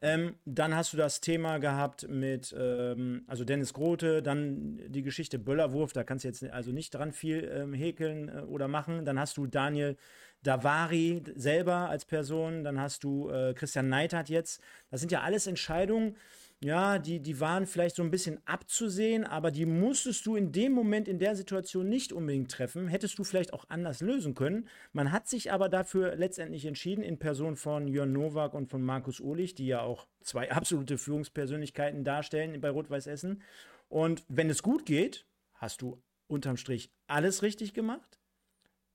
Ähm, 0.04 0.36
dann 0.44 0.76
hast 0.76 0.92
du 0.92 0.98
das 0.98 1.22
Thema 1.22 1.60
gehabt 1.60 2.10
mit, 2.10 2.54
ähm, 2.60 3.24
also 3.26 3.46
Dennis 3.46 3.72
Grote, 3.72 4.22
dann 4.22 4.78
die 4.90 5.02
Geschichte 5.02 5.40
Böllerwurf, 5.40 5.94
da 5.94 6.04
kannst 6.04 6.26
du 6.26 6.28
jetzt 6.28 6.44
also 6.44 6.74
nicht 6.74 6.94
dran 6.94 7.14
viel 7.14 7.50
ähm, 7.50 7.74
häkeln 7.74 8.28
äh, 8.28 8.42
oder 8.42 8.68
machen. 8.68 9.06
Dann 9.06 9.18
hast 9.18 9.38
du 9.38 9.48
Daniel 9.48 9.96
Davari 10.44 11.24
selber 11.36 11.90
als 11.90 12.06
Person, 12.06 12.64
dann 12.64 12.80
hast 12.80 13.04
du 13.04 13.30
äh, 13.30 13.54
Christian 13.54 13.90
Neidhardt 13.90 14.30
jetzt. 14.30 14.62
Das 14.92 15.00
sind 15.00 15.12
ja 15.12 15.22
alles 15.22 15.48
Entscheidungen, 15.48 16.16
ja, 16.64 16.98
die, 16.98 17.20
die 17.20 17.42
waren 17.42 17.66
vielleicht 17.66 17.98
so 17.98 18.04
ein 18.04 18.12
bisschen 18.12 18.40
abzusehen, 18.46 19.26
aber 19.26 19.52
die 19.52 19.66
musstest 19.66 20.26
du 20.26 20.38
in 20.38 20.54
dem 20.54 20.72
Moment, 20.72 21.10
in 21.10 21.20
der 21.20 21.36
Situation 21.36 21.90
nicht 21.90 22.14
unbedingt 22.14 22.50
treffen. 22.52 22.88
Hättest 22.88 23.20
du 23.20 23.26
vielleicht 23.26 23.52
auch 23.52 23.66
anders 23.68 24.00
lösen 24.00 24.34
können. 24.34 24.70
Man 24.94 25.12
hat 25.12 25.28
sich 25.28 25.52
aber 25.52 25.68
dafür 25.68 26.16
letztendlich 26.16 26.66
entschieden, 26.66 27.04
in 27.04 27.20
Person 27.20 27.58
von 27.58 27.90
Jörn 27.90 28.14
Nowak 28.14 28.54
und 28.54 28.70
von 28.70 28.82
Markus 28.82 29.20
Ohlich, 29.20 29.56
die 29.56 29.68
ja 29.68 29.82
auch 29.82 30.08
zwei 30.22 30.52
absolute 30.54 30.98
Führungspersönlichkeiten 30.98 32.06
darstellen 32.06 32.60
bei 32.62 32.70
Rot-Weiß 32.70 33.08
Essen. 33.08 33.42
Und 33.90 34.24
wenn 34.30 34.50
es 34.50 34.64
gut 34.64 34.86
geht, 34.86 35.26
hast 35.56 35.82
du 35.82 36.02
unterm 36.28 36.56
Strich 36.56 36.92
alles 37.08 37.44
richtig 37.44 37.74
gemacht 37.74 38.20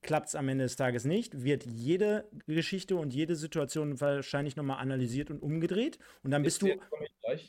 klappt 0.03 0.29
es 0.29 0.35
am 0.35 0.49
Ende 0.49 0.65
des 0.65 0.77
Tages 0.77 1.05
nicht, 1.05 1.43
wird 1.43 1.65
jede 1.65 2.29
Geschichte 2.47 2.97
und 2.97 3.13
jede 3.13 3.37
Situation 3.37 4.01
wahrscheinlich 4.01 4.57
nochmal 4.57 4.79
analysiert 4.81 5.31
und 5.31 5.43
umgedreht. 5.43 5.99
Und 6.23 6.31
dann 6.31 6.43
bist 6.43 6.63
jetzt, 6.63 6.81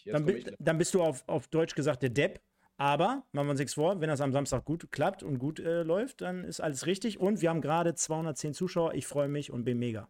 du, 0.05 0.11
dann, 0.11 0.55
dann, 0.59 0.77
bist 0.77 0.93
du 0.93 1.01
auf, 1.01 1.23
auf 1.27 1.47
Deutsch 1.47 1.75
gesagt 1.75 2.01
der 2.01 2.09
Depp. 2.09 2.41
Aber 2.77 3.25
machen 3.33 3.47
wir 3.47 3.51
uns 3.51 3.59
nichts 3.59 3.73
vor, 3.73 3.99
wenn 3.99 4.07
das 4.07 4.21
am 4.21 4.31
Samstag 4.31 4.63
gut 4.63 4.89
klappt 4.91 5.21
und 5.21 5.37
gut 5.37 5.59
äh, 5.59 5.83
läuft, 5.83 6.21
dann 6.21 6.45
ist 6.45 6.61
alles 6.61 6.85
richtig. 6.85 7.19
Und 7.19 7.41
wir 7.41 7.49
haben 7.49 7.59
gerade 7.59 7.93
210 7.93 8.53
Zuschauer. 8.53 8.93
Ich 8.93 9.05
freue 9.05 9.27
mich 9.27 9.51
und 9.51 9.65
bin 9.65 9.79
mega 9.79 10.09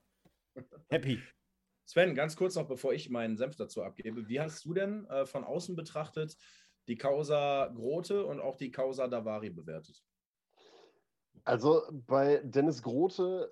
happy. 0.89 1.19
Sven, 1.85 2.13
ganz 2.13 2.35
kurz 2.35 2.53
noch, 2.53 2.67
bevor 2.67 2.93
ich 2.93 3.09
meinen 3.09 3.37
Senf 3.37 3.55
dazu 3.55 3.81
abgebe. 3.81 4.29
Wie 4.29 4.39
hast 4.39 4.63
du 4.65 4.75
denn 4.75 5.05
äh, 5.05 5.25
von 5.25 5.43
außen 5.43 5.75
betrachtet 5.75 6.37
die 6.87 6.95
Causa 6.95 7.71
Grote 7.73 8.23
und 8.23 8.39
auch 8.39 8.55
die 8.55 8.69
Causa 8.69 9.07
Davari 9.07 9.49
bewertet? 9.49 10.03
Also 11.43 11.83
bei 11.91 12.41
Dennis 12.43 12.83
Grote 12.83 13.51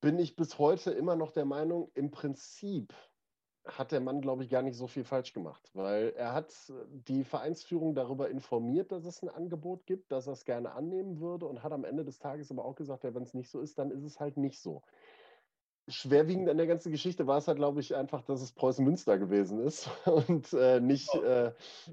bin 0.00 0.18
ich 0.18 0.36
bis 0.36 0.58
heute 0.58 0.90
immer 0.90 1.16
noch 1.16 1.32
der 1.32 1.44
Meinung, 1.44 1.90
im 1.94 2.10
Prinzip 2.10 2.94
hat 3.64 3.92
der 3.92 4.00
Mann, 4.00 4.20
glaube 4.20 4.44
ich, 4.44 4.50
gar 4.50 4.62
nicht 4.62 4.76
so 4.76 4.86
viel 4.86 5.04
falsch 5.04 5.32
gemacht, 5.32 5.70
weil 5.74 6.14
er 6.16 6.32
hat 6.32 6.54
die 7.08 7.24
Vereinsführung 7.24 7.94
darüber 7.94 8.30
informiert, 8.30 8.92
dass 8.92 9.04
es 9.04 9.22
ein 9.22 9.28
Angebot 9.28 9.86
gibt, 9.86 10.10
dass 10.10 10.26
er 10.26 10.32
es 10.32 10.44
gerne 10.44 10.72
annehmen 10.72 11.20
würde 11.20 11.46
und 11.46 11.62
hat 11.62 11.72
am 11.72 11.84
Ende 11.84 12.04
des 12.04 12.18
Tages 12.18 12.50
aber 12.50 12.64
auch 12.64 12.76
gesagt, 12.76 13.04
ja, 13.04 13.14
wenn 13.14 13.22
es 13.22 13.34
nicht 13.34 13.50
so 13.50 13.60
ist, 13.60 13.78
dann 13.78 13.90
ist 13.90 14.04
es 14.04 14.20
halt 14.20 14.36
nicht 14.36 14.60
so. 14.60 14.82
Schwerwiegend 15.86 16.48
an 16.48 16.58
der 16.58 16.66
ganzen 16.66 16.92
Geschichte 16.92 17.26
war 17.26 17.38
es 17.38 17.48
halt, 17.48 17.58
glaube 17.58 17.80
ich, 17.80 17.94
einfach, 17.94 18.22
dass 18.22 18.42
es 18.42 18.52
Preußen 18.52 18.84
Münster 18.84 19.18
gewesen 19.18 19.60
ist 19.60 19.88
und 20.06 20.52
äh, 20.52 20.80
nicht 20.80 21.10
oh. 21.14 21.22
äh, 21.22 21.52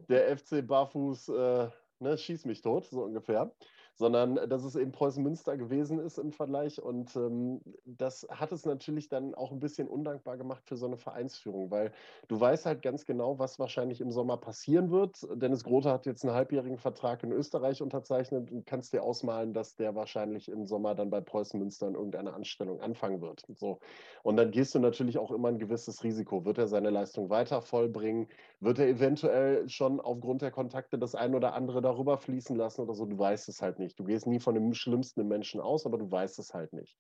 der 0.09 0.37
FC 0.37 0.65
Barfuß, 0.65 1.29
äh, 1.29 1.69
ne, 1.99 2.17
schieß 2.17 2.45
mich 2.45 2.61
tot, 2.61 2.85
so 2.85 3.03
ungefähr 3.03 3.51
sondern 3.95 4.35
dass 4.49 4.63
es 4.63 4.75
eben 4.75 4.91
Preußen 4.91 5.23
Münster 5.23 5.57
gewesen 5.57 5.99
ist 5.99 6.17
im 6.17 6.31
Vergleich. 6.31 6.81
Und 6.81 7.15
ähm, 7.15 7.61
das 7.85 8.27
hat 8.29 8.51
es 8.51 8.65
natürlich 8.65 9.07
dann 9.09 9.33
auch 9.33 9.51
ein 9.51 9.59
bisschen 9.59 9.87
undankbar 9.87 10.37
gemacht 10.37 10.63
für 10.65 10.75
so 10.75 10.85
eine 10.85 10.97
Vereinsführung, 10.97 11.71
weil 11.71 11.91
du 12.27 12.39
weißt 12.39 12.65
halt 12.65 12.81
ganz 12.81 13.05
genau, 13.05 13.39
was 13.39 13.57
wahrscheinlich 13.57 14.01
im 14.01 14.11
Sommer 14.11 14.37
passieren 14.37 14.91
wird. 14.91 15.25
Dennis 15.33 15.63
Grote 15.63 15.89
hat 15.89 16.05
jetzt 16.05 16.23
einen 16.25 16.33
halbjährigen 16.33 16.77
Vertrag 16.77 17.23
in 17.23 17.31
Österreich 17.31 17.81
unterzeichnet 17.81 18.51
und 18.51 18.65
kannst 18.65 18.93
dir 18.93 19.01
ausmalen, 19.01 19.53
dass 19.53 19.75
der 19.75 19.95
wahrscheinlich 19.95 20.49
im 20.49 20.65
Sommer 20.65 20.93
dann 20.93 21.09
bei 21.09 21.21
Preußen 21.21 21.57
Münster 21.57 21.87
in 21.87 21.95
irgendeiner 21.95 22.33
Anstellung 22.33 22.81
anfangen 22.81 23.21
wird. 23.21 23.45
So. 23.55 23.79
Und 24.23 24.35
dann 24.35 24.51
gehst 24.51 24.75
du 24.75 24.79
natürlich 24.79 25.17
auch 25.17 25.31
immer 25.31 25.47
ein 25.47 25.59
gewisses 25.59 26.03
Risiko. 26.03 26.43
Wird 26.43 26.57
er 26.57 26.67
seine 26.67 26.89
Leistung 26.89 27.29
weiter 27.29 27.61
vollbringen? 27.61 28.27
Wird 28.59 28.79
er 28.79 28.87
eventuell 28.87 29.69
schon 29.69 30.01
aufgrund 30.01 30.41
der 30.41 30.51
Kontakte 30.51 30.97
das 30.97 31.15
ein 31.15 31.33
oder 31.33 31.53
andere 31.53 31.81
darüber 31.81 32.17
fließen 32.17 32.55
lassen 32.57 32.81
oder 32.81 32.93
so? 32.93 33.05
Du 33.05 33.17
weißt 33.17 33.47
es 33.47 33.61
halt 33.61 33.79
nicht 33.79 33.84
nicht. 33.85 33.97
Du 33.99 34.03
gehst 34.03 34.27
nie 34.27 34.39
von 34.39 34.55
dem 34.55 34.73
Schlimmsten 34.73 35.21
im 35.21 35.27
Menschen 35.27 35.61
aus, 35.61 35.85
aber 35.85 35.97
du 35.97 36.11
weißt 36.11 36.39
es 36.39 36.53
halt 36.53 36.73
nicht. 36.73 36.97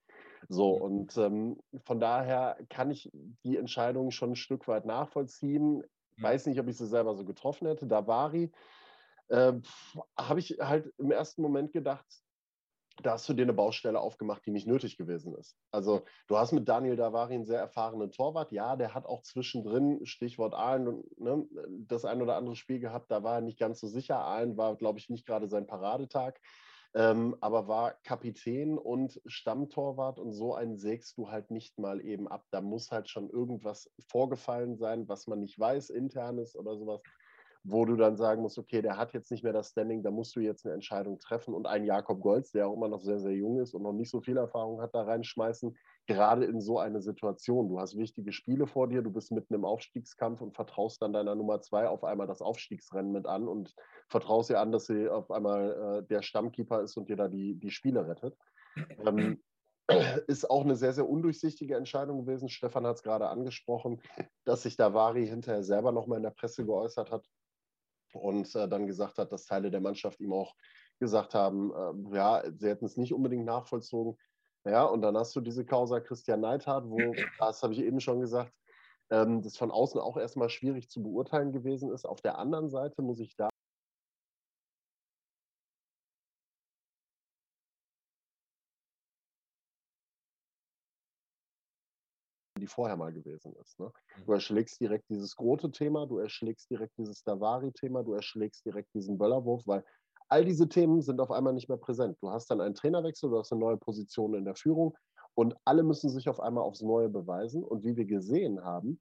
So, 0.47 0.71
und 0.71 1.17
ähm, 1.17 1.59
von 1.83 1.99
daher 1.99 2.57
kann 2.69 2.91
ich 2.91 3.09
die 3.43 3.57
Entscheidung 3.57 4.11
schon 4.11 4.31
ein 4.31 4.35
Stück 4.35 4.67
weit 4.67 4.85
nachvollziehen. 4.85 5.83
Weiß 6.17 6.45
nicht, 6.45 6.59
ob 6.59 6.67
ich 6.67 6.77
sie 6.77 6.87
selber 6.87 7.15
so 7.15 7.25
getroffen 7.25 7.67
hätte. 7.67 7.87
Davari 7.87 8.51
äh, 9.27 9.53
habe 10.17 10.39
ich 10.39 10.57
halt 10.59 10.93
im 10.97 11.11
ersten 11.11 11.41
Moment 11.41 11.73
gedacht, 11.73 12.05
da 13.03 13.11
hast 13.11 13.27
du 13.27 13.33
dir 13.33 13.43
eine 13.43 13.53
Baustelle 13.53 13.99
aufgemacht, 13.99 14.45
die 14.45 14.51
nicht 14.51 14.67
nötig 14.67 14.97
gewesen 14.97 15.35
ist. 15.35 15.57
Also 15.71 16.05
du 16.27 16.37
hast 16.37 16.53
mit 16.53 16.67
Daniel 16.67 16.95
Davari 16.95 17.33
einen 17.33 17.45
sehr 17.45 17.59
erfahrenen 17.59 18.11
Torwart. 18.11 18.51
Ja, 18.51 18.75
der 18.75 18.93
hat 18.93 19.05
auch 19.05 19.21
zwischendrin, 19.21 20.05
Stichwort 20.05 20.53
Aalen, 20.53 21.03
ne, 21.17 21.45
das 21.87 22.05
ein 22.05 22.21
oder 22.21 22.37
andere 22.37 22.55
Spiel 22.55 22.79
gehabt, 22.79 23.11
da 23.11 23.23
war 23.23 23.35
er 23.35 23.41
nicht 23.41 23.59
ganz 23.59 23.79
so 23.79 23.87
sicher. 23.87 24.19
Aalen 24.19 24.55
war, 24.55 24.75
glaube 24.77 24.99
ich, 24.99 25.09
nicht 25.09 25.25
gerade 25.25 25.49
sein 25.49 25.67
Paradetag 25.67 26.39
ähm, 26.95 27.35
aber 27.41 27.67
war 27.67 27.93
Kapitän 28.03 28.77
und 28.77 29.21
Stammtorwart 29.25 30.17
und 30.17 30.31
so 30.31 30.55
einen 30.55 30.77
sägst 30.77 31.17
du 31.17 31.29
halt 31.29 31.51
nicht 31.51 31.77
mal 31.77 31.99
eben 31.99 32.29
ab. 32.29 32.45
Da 32.51 32.61
muss 32.61 32.91
halt 32.91 33.09
schon 33.09 33.29
irgendwas 33.29 33.91
vorgefallen 34.07 34.77
sein, 34.77 35.09
was 35.09 35.27
man 35.27 35.41
nicht 35.41 35.59
weiß, 35.59 35.89
internes 35.89 36.55
oder 36.55 36.77
sowas, 36.77 37.01
wo 37.67 37.83
du 37.83 37.95
dann 37.95 38.15
sagen 38.15 38.43
musst, 38.43 38.59
okay, 38.59 38.83
der 38.83 38.95
hat 38.95 39.13
jetzt 39.13 39.31
nicht 39.31 39.43
mehr 39.43 39.51
das 39.51 39.69
Standing, 39.69 40.03
da 40.03 40.11
musst 40.11 40.35
du 40.35 40.39
jetzt 40.39 40.65
eine 40.65 40.75
Entscheidung 40.75 41.17
treffen 41.17 41.55
und 41.55 41.65
einen 41.65 41.83
Jakob 41.83 42.21
Golz, 42.21 42.51
der 42.51 42.67
auch 42.67 42.75
immer 42.75 42.87
noch 42.87 43.01
sehr, 43.01 43.19
sehr 43.19 43.33
jung 43.33 43.59
ist 43.59 43.73
und 43.73 43.81
noch 43.81 43.91
nicht 43.91 44.11
so 44.11 44.21
viel 44.21 44.37
Erfahrung 44.37 44.81
hat, 44.81 44.93
da 44.93 45.01
reinschmeißen, 45.01 45.75
gerade 46.05 46.45
in 46.45 46.61
so 46.61 46.77
eine 46.77 47.01
Situation. 47.01 47.67
Du 47.67 47.79
hast 47.79 47.97
wichtige 47.97 48.31
Spiele 48.33 48.67
vor 48.67 48.87
dir, 48.87 49.01
du 49.01 49.09
bist 49.11 49.31
mitten 49.31 49.55
im 49.55 49.65
Aufstiegskampf 49.65 50.41
und 50.41 50.53
vertraust 50.53 51.01
dann 51.01 51.11
deiner 51.11 51.33
Nummer 51.33 51.59
zwei 51.59 51.87
auf 51.87 52.03
einmal 52.03 52.27
das 52.27 52.43
Aufstiegsrennen 52.43 53.11
mit 53.11 53.25
an 53.25 53.47
und 53.47 53.73
vertraust 54.09 54.51
ihr 54.51 54.59
an, 54.59 54.71
dass 54.71 54.85
sie 54.85 55.09
auf 55.09 55.31
einmal 55.31 56.03
äh, 56.03 56.07
der 56.07 56.21
Stammkeeper 56.21 56.83
ist 56.83 56.97
und 56.97 57.09
dir 57.09 57.17
da 57.17 57.27
die, 57.27 57.55
die 57.55 57.71
Spiele 57.71 58.07
rettet. 58.07 58.37
Ähm, 59.07 59.41
ist 60.27 60.47
auch 60.47 60.63
eine 60.63 60.75
sehr, 60.75 60.93
sehr 60.93 61.09
undurchsichtige 61.09 61.75
Entscheidung 61.75 62.25
gewesen. 62.25 62.47
Stefan 62.47 62.85
hat 62.85 62.97
es 62.97 63.03
gerade 63.03 63.27
angesprochen, 63.27 64.03
dass 64.43 64.61
sich 64.61 64.77
Davari 64.77 65.25
hinterher 65.25 65.63
selber 65.63 65.91
nochmal 65.91 66.17
in 66.17 66.23
der 66.23 66.29
Presse 66.29 66.63
geäußert 66.63 67.09
hat 67.09 67.27
und 68.15 68.53
äh, 68.55 68.67
dann 68.67 68.87
gesagt 68.87 69.17
hat, 69.17 69.31
dass 69.31 69.45
Teile 69.45 69.71
der 69.71 69.81
Mannschaft 69.81 70.19
ihm 70.19 70.33
auch 70.33 70.55
gesagt 70.99 71.33
haben, 71.33 71.71
äh, 71.73 72.15
ja, 72.15 72.43
sie 72.55 72.69
hätten 72.69 72.85
es 72.85 72.97
nicht 72.97 73.13
unbedingt 73.13 73.45
nachvollzogen. 73.45 74.17
Ja, 74.65 74.83
und 74.85 75.01
dann 75.01 75.17
hast 75.17 75.35
du 75.35 75.41
diese 75.41 75.65
Causa 75.65 75.99
Christian 75.99 76.41
Neidhardt, 76.41 76.89
wo, 76.89 76.97
das 77.39 77.61
habe 77.61 77.73
ich 77.73 77.79
eben 77.79 77.99
schon 77.99 78.19
gesagt, 78.19 78.51
ähm, 79.11 79.41
das 79.41 79.57
von 79.57 79.71
außen 79.71 79.99
auch 79.99 80.17
erstmal 80.17 80.49
schwierig 80.49 80.89
zu 80.89 81.03
beurteilen 81.03 81.51
gewesen 81.51 81.91
ist. 81.91 82.05
Auf 82.05 82.21
der 82.21 82.39
anderen 82.39 82.69
Seite 82.69 83.01
muss 83.01 83.19
ich 83.19 83.35
da 83.35 83.49
die 92.65 92.71
vorher 92.71 92.97
mal 92.97 93.13
gewesen 93.13 93.53
ist. 93.61 93.79
Ne? 93.79 93.91
Du 94.17 94.31
mhm. 94.31 94.33
erschlägst 94.33 94.79
direkt 94.79 95.09
dieses 95.09 95.35
Grote-Thema, 95.35 96.07
du 96.07 96.17
erschlägst 96.17 96.69
direkt 96.69 96.97
dieses 96.97 97.23
Davari-Thema, 97.23 98.03
du 98.03 98.13
erschlägst 98.13 98.65
direkt 98.65 98.93
diesen 98.93 99.17
Böllerwurf, 99.17 99.61
weil 99.65 99.83
all 100.27 100.43
diese 100.43 100.67
Themen 100.67 101.01
sind 101.01 101.21
auf 101.21 101.31
einmal 101.31 101.53
nicht 101.53 101.69
mehr 101.69 101.77
präsent. 101.77 102.17
Du 102.21 102.31
hast 102.31 102.49
dann 102.49 102.61
einen 102.61 102.75
Trainerwechsel, 102.75 103.29
du 103.29 103.37
hast 103.37 103.51
eine 103.51 103.61
neue 103.61 103.77
Position 103.77 104.33
in 104.33 104.45
der 104.45 104.55
Führung 104.55 104.97
und 105.35 105.55
alle 105.65 105.83
müssen 105.83 106.09
sich 106.09 106.27
auf 106.29 106.39
einmal 106.39 106.63
aufs 106.63 106.81
Neue 106.81 107.09
beweisen. 107.09 107.63
Und 107.63 107.83
wie 107.83 107.95
wir 107.95 108.05
gesehen 108.05 108.63
haben, 108.63 108.99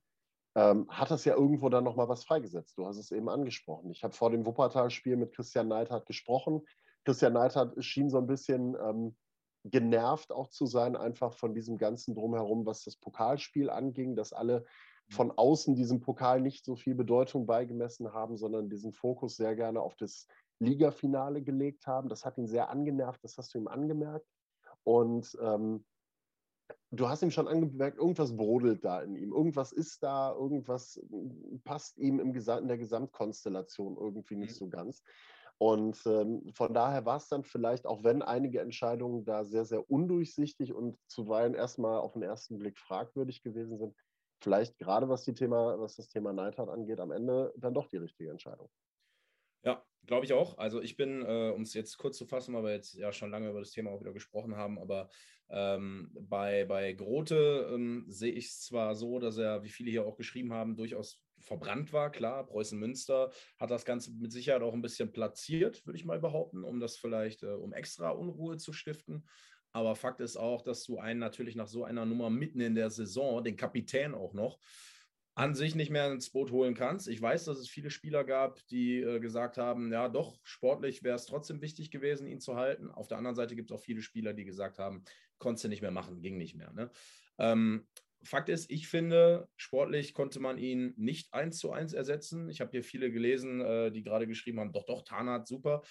ähm, 0.57 0.87
hat 0.89 1.11
das 1.11 1.25
ja 1.25 1.35
irgendwo 1.35 1.69
dann 1.69 1.85
nochmal 1.85 2.09
was 2.09 2.25
freigesetzt. 2.25 2.77
Du 2.77 2.87
hast 2.87 2.99
es 2.99 3.11
eben 3.11 3.29
angesprochen. 3.29 3.91
Ich 3.91 4.05
habe 4.05 4.15
vor 4.15 4.31
dem 4.31 4.45
Wuppertal-Spiel 4.45 5.17
mit 5.17 5.35
Christian 5.35 5.69
Neidhardt 5.69 6.07
gesprochen. 6.07 6.63
Christian 7.05 7.33
Neidhardt 7.33 7.83
schien 7.83 8.11
so 8.11 8.19
ein 8.19 8.27
bisschen 8.27 8.77
ähm, 8.81 9.17
genervt 9.65 10.33
auch 10.33 10.49
zu 10.49 10.67
sein, 10.67 10.97
einfach 10.97 11.33
von 11.33 11.55
diesem 11.55 11.79
ganzen 11.79 12.15
Drumherum, 12.15 12.67
was 12.67 12.85
das 12.85 12.97
Pokalspiel 12.97 13.71
anging, 13.71 14.15
dass 14.15 14.33
alle 14.33 14.65
von 15.11 15.31
außen 15.31 15.75
diesem 15.75 16.01
Pokal 16.01 16.41
nicht 16.41 16.65
so 16.65 16.77
viel 16.77 16.95
Bedeutung 16.95 17.47
beigemessen 17.47 18.13
haben, 18.13 18.37
sondern 18.37 18.71
diesen 18.71 18.93
Fokus 18.93 19.37
sehr 19.37 19.55
gerne 19.55 19.81
auf 19.81 19.97
das 19.97 20.27
Ligafinale 20.61 21.43
gelegt 21.43 21.87
haben. 21.87 22.09
Das 22.09 22.25
hat 22.25 22.39
ihn 22.39 22.47
sehr 22.47 22.71
angenervt, 22.71 23.23
das 23.23 23.37
hast 23.37 23.55
du 23.55 23.59
ihm 23.59 23.69
angemerkt. 23.69 24.27
Und 24.83 25.37
ähm, 25.41 25.85
du 26.91 27.09
hast 27.09 27.23
ihm 27.23 27.31
schon 27.31 27.49
angemerkt, 27.49 27.99
irgendwas 27.99 28.37
brodelt 28.37 28.85
da 28.85 29.03
in 29.03 29.17
ihm, 29.17 29.33
irgendwas 29.33 29.73
ist 29.73 30.03
da, 30.03 30.33
irgendwas 30.33 31.01
passt 31.65 31.99
ihm 31.99 32.19
im 32.19 32.35
in 32.35 32.69
der 32.69 32.79
Gesamtkonstellation 32.79 33.97
irgendwie 33.97 34.37
nicht 34.37 34.53
mhm. 34.53 34.57
so 34.57 34.69
ganz. 34.69 35.03
Und 35.59 36.05
ähm, 36.07 36.51
von 36.55 36.75
daher 36.75 37.07
war 37.07 37.17
es 37.17 37.29
dann 37.29 37.45
vielleicht, 37.45 37.87
auch 37.87 38.03
wenn 38.03 38.23
einige 38.23 38.61
Entscheidungen 38.61 39.25
da 39.25 39.45
sehr, 39.45 39.65
sehr 39.65 39.89
undurchsichtig 39.91 40.73
und 40.73 40.99
zuweilen 41.07 41.55
erstmal 41.55 41.99
auf 41.99 42.15
den 42.15 42.23
ersten 42.23 42.59
Blick 42.59 42.79
fragwürdig 42.79 43.43
gewesen 43.43 43.79
sind, 43.79 43.95
vielleicht 44.43 44.79
gerade 44.79 45.09
was, 45.09 45.25
die 45.25 45.35
Thema, 45.35 45.79
was 45.79 45.97
das 45.97 46.09
Thema 46.09 46.33
Neidhardt 46.33 46.69
angeht, 46.69 47.01
am 47.01 47.13
Ende 47.13 47.53
dann 47.57 47.75
doch 47.75 47.87
die 47.87 47.99
richtige 47.99 48.31
Entscheidung. 48.31 48.69
Ja, 49.65 49.85
glaube 50.07 50.27
ich 50.27 50.33
auch. 50.33 50.59
Also 50.59 50.81
ich 50.83 50.97
bin, 50.97 51.23
äh, 51.23 51.51
um 51.55 51.63
es 51.63 51.75
jetzt 51.75 51.97
kurz 51.99 52.19
zu 52.19 52.27
fassen, 52.27 52.55
weil 52.55 52.65
wir 52.65 52.73
jetzt 52.73 52.95
ja 52.95 53.13
schon 53.13 53.31
lange 53.31 53.49
über 53.51 53.61
das 53.61 53.71
Thema 53.71 53.91
auch 53.91 54.01
wieder 54.01 54.13
gesprochen 54.13 54.57
haben, 54.57 54.79
aber 54.79 55.09
ähm, 55.49 56.11
bei, 56.21 56.65
bei 56.65 56.93
Grote 56.93 57.71
ähm, 57.73 58.05
sehe 58.09 58.33
ich 58.33 58.47
es 58.47 58.61
zwar 58.61 58.95
so, 58.95 59.19
dass 59.19 59.39
er, 59.39 59.63
wie 59.63 59.71
viele 59.71 59.91
hier 59.91 60.07
auch 60.07 60.17
geschrieben 60.17 60.53
haben, 60.53 60.77
durchaus 60.77 61.23
verbrannt 61.41 61.93
war. 61.93 62.11
Klar, 62.11 62.47
Preußen 62.47 62.79
Münster 62.79 63.33
hat 63.59 63.71
das 63.71 63.85
Ganze 63.85 64.13
mit 64.13 64.33
Sicherheit 64.33 64.63
auch 64.63 64.73
ein 64.75 64.83
bisschen 64.83 65.13
platziert, 65.13 65.87
würde 65.87 65.99
ich 65.99 66.05
mal 66.05 66.21
behaupten, 66.21 66.65
um 66.65 66.81
das 66.81 66.97
vielleicht, 66.97 67.43
äh, 67.43 67.49
um 67.49 67.73
extra 67.73 68.11
Unruhe 68.11 68.57
zu 68.59 68.73
stiften. 68.73 69.27
Aber 69.73 69.97
Fakt 69.97 70.21
ist 70.21 70.37
auch, 70.37 70.63
dass 70.63 70.85
du 70.85 70.99
einen 70.99 71.19
natürlich 71.21 71.57
nach 71.57 71.67
so 71.67 71.85
einer 71.85 72.07
Nummer 72.07 72.31
mitten 72.31 72.61
in 72.61 72.75
der 72.77 72.91
Saison, 72.91 73.43
den 73.43 73.57
Kapitän 73.57 74.15
auch 74.15 74.33
noch, 74.33 74.61
an 75.37 75.55
sich 75.55 75.75
nicht 75.75 75.91
mehr 75.91 76.11
ins 76.13 76.31
Boot 76.31 76.53
holen 76.53 76.75
kannst. 76.75 77.09
Ich 77.09 77.21
weiß, 77.21 77.45
dass 77.45 77.59
es 77.59 77.69
viele 77.69 77.91
Spieler 77.91 78.25
gab, 78.25 78.65
die 78.69 79.01
äh, 79.01 79.19
gesagt 79.19 79.59
haben, 79.59 79.93
ja 79.93 80.09
doch, 80.09 80.39
sportlich 80.45 81.03
wäre 81.03 81.17
es 81.17 81.27
trotzdem 81.27 81.61
wichtig 81.61 81.91
gewesen, 81.91 82.27
ihn 82.27 82.41
zu 82.41 82.57
halten. 82.57 82.91
Auf 82.91 83.09
der 83.09 83.19
anderen 83.19 83.35
Seite 83.35 83.57
gibt 83.57 83.71
es 83.71 83.77
auch 83.77 83.83
viele 83.83 84.03
Spieler, 84.03 84.33
die 84.33 84.45
gesagt 84.45 84.79
haben, 84.79 85.05
konntest 85.39 85.65
du 85.65 85.69
nicht 85.69 85.83
mehr 85.83 85.91
machen, 85.91 86.23
ging 86.23 86.37
nicht 86.37 86.55
mehr. 86.55 86.73
Ne? 86.73 86.91
Ähm, 87.39 87.87
Fakt 88.25 88.49
ist, 88.49 88.71
ich 88.71 88.89
finde, 88.89 89.49
sportlich 89.57 90.15
konnte 90.15 90.41
man 90.41 90.57
ihn 90.57 90.95
nicht 90.97 91.35
eins 91.35 91.59
zu 91.59 91.73
eins 91.73 91.93
ersetzen. 91.93 92.49
Ich 92.49 92.61
habe 92.61 92.71
hier 92.71 92.83
viele 92.83 93.13
gelesen, 93.13 93.61
äh, 93.61 93.91
die 93.91 94.03
gerade 94.03 94.27
geschrieben 94.27 94.61
haben, 94.61 94.73
doch, 94.73 94.87
doch, 94.87 95.03
Tarnat, 95.03 95.47
super. 95.47 95.83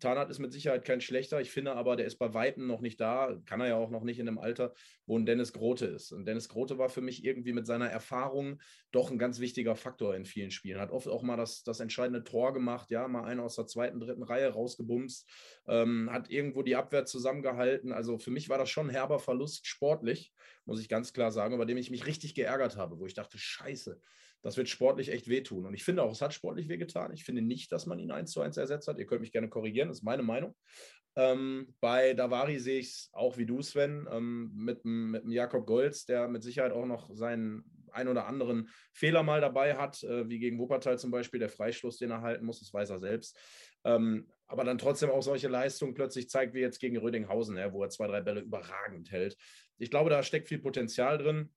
Tarnat 0.00 0.30
ist 0.30 0.40
mit 0.40 0.52
Sicherheit 0.52 0.84
kein 0.84 1.00
schlechter. 1.00 1.40
Ich 1.40 1.50
finde 1.50 1.74
aber, 1.74 1.96
der 1.96 2.06
ist 2.06 2.18
bei 2.18 2.34
Weitem 2.34 2.66
noch 2.66 2.80
nicht 2.80 3.00
da, 3.00 3.38
kann 3.46 3.60
er 3.60 3.68
ja 3.68 3.76
auch 3.76 3.90
noch 3.90 4.02
nicht 4.02 4.18
in 4.18 4.26
dem 4.26 4.38
Alter, 4.38 4.74
wo 5.06 5.16
ein 5.16 5.26
Dennis 5.26 5.52
Grote 5.52 5.86
ist. 5.86 6.12
Und 6.12 6.26
Dennis 6.26 6.48
Grote 6.48 6.76
war 6.76 6.88
für 6.88 7.00
mich 7.00 7.24
irgendwie 7.24 7.52
mit 7.52 7.66
seiner 7.66 7.88
Erfahrung 7.88 8.60
doch 8.90 9.10
ein 9.10 9.18
ganz 9.18 9.38
wichtiger 9.38 9.76
Faktor 9.76 10.16
in 10.16 10.24
vielen 10.24 10.50
Spielen. 10.50 10.80
Hat 10.80 10.90
oft 10.90 11.06
auch 11.08 11.22
mal 11.22 11.36
das, 11.36 11.62
das 11.62 11.80
entscheidende 11.80 12.24
Tor 12.24 12.52
gemacht, 12.52 12.90
ja, 12.90 13.06
mal 13.06 13.24
einen 13.24 13.40
aus 13.40 13.54
der 13.54 13.66
zweiten, 13.66 14.00
dritten 14.00 14.24
Reihe 14.24 14.48
rausgebumst, 14.48 15.28
ähm, 15.68 16.10
hat 16.12 16.30
irgendwo 16.30 16.62
die 16.62 16.76
Abwehr 16.76 17.04
zusammengehalten. 17.04 17.92
Also 17.92 18.18
für 18.18 18.32
mich 18.32 18.48
war 18.48 18.58
das 18.58 18.70
schon 18.70 18.88
ein 18.88 18.90
herber 18.90 19.20
Verlust 19.20 19.66
sportlich, 19.66 20.32
muss 20.64 20.80
ich 20.80 20.88
ganz 20.88 21.12
klar 21.12 21.30
sagen 21.30 21.54
über 21.54 21.66
dem 21.66 21.76
ich 21.76 21.90
mich 21.90 22.06
richtig 22.06 22.34
geärgert 22.34 22.76
habe, 22.76 22.98
wo 22.98 23.06
ich 23.06 23.14
dachte, 23.14 23.38
scheiße, 23.38 24.00
das 24.42 24.56
wird 24.56 24.68
sportlich 24.68 25.10
echt 25.10 25.28
wehtun. 25.28 25.66
Und 25.66 25.74
ich 25.74 25.84
finde 25.84 26.02
auch, 26.02 26.12
es 26.12 26.20
hat 26.20 26.34
sportlich 26.34 26.68
wehgetan. 26.68 27.12
Ich 27.12 27.24
finde 27.24 27.42
nicht, 27.42 27.72
dass 27.72 27.86
man 27.86 27.98
ihn 27.98 28.10
eins 28.10 28.32
zu 28.32 28.40
eins 28.40 28.56
ersetzt 28.56 28.88
hat. 28.88 28.98
Ihr 28.98 29.06
könnt 29.06 29.20
mich 29.20 29.32
gerne 29.32 29.48
korrigieren, 29.48 29.88
das 29.88 29.98
ist 29.98 30.04
meine 30.04 30.22
Meinung. 30.22 30.54
Ähm, 31.14 31.74
bei 31.80 32.14
Davari 32.14 32.58
sehe 32.58 32.80
ich 32.80 32.88
es 32.88 33.10
auch 33.12 33.36
wie 33.36 33.46
du, 33.46 33.60
Sven, 33.62 34.08
ähm, 34.10 34.50
mit, 34.54 34.84
mit 34.84 35.24
Jakob 35.28 35.66
Golz, 35.66 36.06
der 36.06 36.28
mit 36.28 36.42
Sicherheit 36.42 36.72
auch 36.72 36.86
noch 36.86 37.14
seinen 37.14 37.64
ein 37.92 38.08
oder 38.08 38.26
anderen 38.26 38.70
Fehler 38.92 39.22
mal 39.22 39.40
dabei 39.40 39.76
hat, 39.76 40.02
äh, 40.02 40.28
wie 40.28 40.38
gegen 40.38 40.58
Wuppertal 40.58 40.98
zum 40.98 41.10
Beispiel, 41.10 41.40
der 41.40 41.50
Freischluss, 41.50 41.98
den 41.98 42.10
er 42.10 42.22
halten 42.22 42.44
muss, 42.46 42.60
das 42.60 42.72
weiß 42.72 42.90
er 42.90 42.98
selbst. 42.98 43.38
Ähm, 43.84 44.28
aber 44.46 44.64
dann 44.64 44.78
trotzdem 44.78 45.10
auch 45.10 45.22
solche 45.22 45.48
Leistungen 45.48 45.94
plötzlich 45.94 46.28
zeigt, 46.28 46.54
wie 46.54 46.60
jetzt 46.60 46.78
gegen 46.78 46.96
Rödinghausen, 46.96 47.56
ja, 47.56 47.72
wo 47.72 47.82
er 47.82 47.90
zwei, 47.90 48.06
drei 48.06 48.20
Bälle 48.20 48.40
überragend 48.40 49.10
hält. 49.10 49.36
Ich 49.78 49.90
glaube, 49.90 50.10
da 50.10 50.22
steckt 50.22 50.48
viel 50.48 50.60
Potenzial 50.60 51.18
drin. 51.18 51.50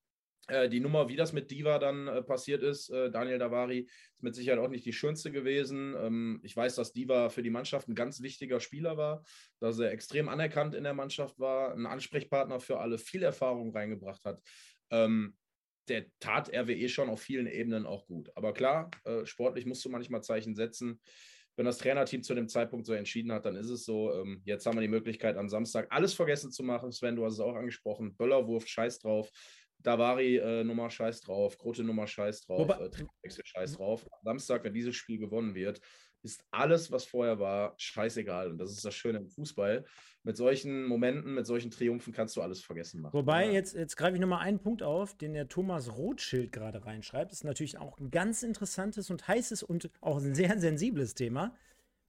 Äh, 0.47 0.69
die 0.69 0.79
Nummer, 0.79 1.09
wie 1.09 1.15
das 1.15 1.33
mit 1.33 1.49
Diva 1.49 1.79
dann 1.79 2.07
äh, 2.07 2.21
passiert 2.21 2.61
ist, 2.61 2.89
äh, 2.89 3.09
Daniel 3.09 3.39
Davari, 3.39 3.87
ist 4.13 4.23
mit 4.23 4.35
Sicherheit 4.35 4.59
auch 4.59 4.69
nicht 4.69 4.85
die 4.85 4.93
schönste 4.93 5.31
gewesen. 5.31 5.95
Ähm, 5.97 6.39
ich 6.43 6.55
weiß, 6.55 6.75
dass 6.75 6.93
Diva 6.93 7.29
für 7.29 7.43
die 7.43 7.49
Mannschaft 7.49 7.87
ein 7.87 7.95
ganz 7.95 8.21
wichtiger 8.21 8.59
Spieler 8.59 8.97
war, 8.97 9.23
dass 9.59 9.79
er 9.79 9.91
extrem 9.91 10.29
anerkannt 10.29 10.75
in 10.75 10.83
der 10.83 10.93
Mannschaft 10.93 11.39
war, 11.39 11.73
ein 11.73 11.85
Ansprechpartner 11.85 12.59
für 12.59 12.79
alle, 12.79 12.97
viel 12.97 13.23
Erfahrung 13.23 13.71
reingebracht 13.71 14.23
hat. 14.25 14.41
Ähm, 14.91 15.35
der 15.87 16.05
tat 16.19 16.51
RWE 16.53 16.89
schon 16.89 17.09
auf 17.09 17.21
vielen 17.21 17.47
Ebenen 17.47 17.85
auch 17.85 18.07
gut. 18.07 18.31
Aber 18.35 18.53
klar, 18.53 18.89
äh, 19.03 19.25
sportlich 19.25 19.65
musst 19.65 19.85
du 19.85 19.89
manchmal 19.89 20.23
Zeichen 20.23 20.55
setzen. 20.55 20.99
Wenn 21.57 21.65
das 21.65 21.77
Trainerteam 21.77 22.21
zu 22.21 22.35
dem 22.35 22.49
Zeitpunkt 22.49 22.85
so 22.85 22.93
entschieden 22.93 23.31
hat, 23.31 23.45
dann 23.45 23.55
ist 23.55 23.69
es 23.69 23.85
so. 23.85 24.13
Ähm, 24.13 24.41
jetzt 24.43 24.65
haben 24.65 24.75
wir 24.75 24.81
die 24.81 24.89
Möglichkeit, 24.89 25.37
am 25.37 25.47
Samstag 25.47 25.87
alles 25.89 26.13
vergessen 26.13 26.51
zu 26.51 26.63
machen. 26.63 26.91
Sven, 26.91 27.15
du 27.15 27.23
hast 27.23 27.35
es 27.35 27.39
auch 27.39 27.55
angesprochen. 27.55 28.15
Böllerwurf, 28.15 28.67
scheiß 28.67 28.99
drauf. 28.99 29.31
Davari 29.85 30.37
äh, 30.37 30.63
Nummer 30.63 30.89
scheiß 30.89 31.21
drauf, 31.21 31.57
Grote 31.57 31.83
Nummer 31.83 32.07
scheiß 32.07 32.41
drauf, 32.41 32.69
äh, 32.69 32.89
Trainerwechsel 32.89 33.45
scheiß 33.45 33.73
drauf. 33.73 34.05
Samstag, 34.23 34.63
wenn 34.63 34.73
dieses 34.73 34.95
Spiel 34.95 35.17
gewonnen 35.17 35.55
wird, 35.55 35.81
ist 36.23 36.43
alles, 36.51 36.91
was 36.91 37.05
vorher 37.05 37.39
war, 37.39 37.75
scheißegal. 37.77 38.49
Und 38.49 38.57
das 38.57 38.71
ist 38.71 38.83
das 38.83 38.95
Schöne 38.95 39.19
im 39.19 39.27
Fußball. 39.27 39.85
Mit 40.23 40.35
solchen 40.35 40.85
Momenten, 40.85 41.35
mit 41.35 41.45
solchen 41.45 41.69
Triumphen 41.69 42.11
kannst 42.11 42.35
du 42.35 42.41
alles 42.41 42.63
vergessen 42.63 43.01
machen. 43.01 43.13
Wobei, 43.13 43.51
jetzt, 43.51 43.75
jetzt 43.75 43.95
greife 43.95 44.15
ich 44.15 44.21
nochmal 44.21 44.39
einen 44.39 44.59
Punkt 44.59 44.81
auf, 44.81 45.15
den 45.15 45.33
der 45.33 45.47
Thomas 45.47 45.95
Rothschild 45.95 46.51
gerade 46.51 46.83
reinschreibt. 46.83 47.31
Das 47.31 47.39
ist 47.39 47.43
natürlich 47.43 47.77
auch 47.77 47.99
ein 47.99 48.09
ganz 48.09 48.41
interessantes 48.41 49.11
und 49.11 49.27
heißes 49.27 49.61
und 49.61 49.91
auch 50.01 50.17
ein 50.17 50.33
sehr 50.33 50.59
sensibles 50.59 51.13
Thema. 51.13 51.55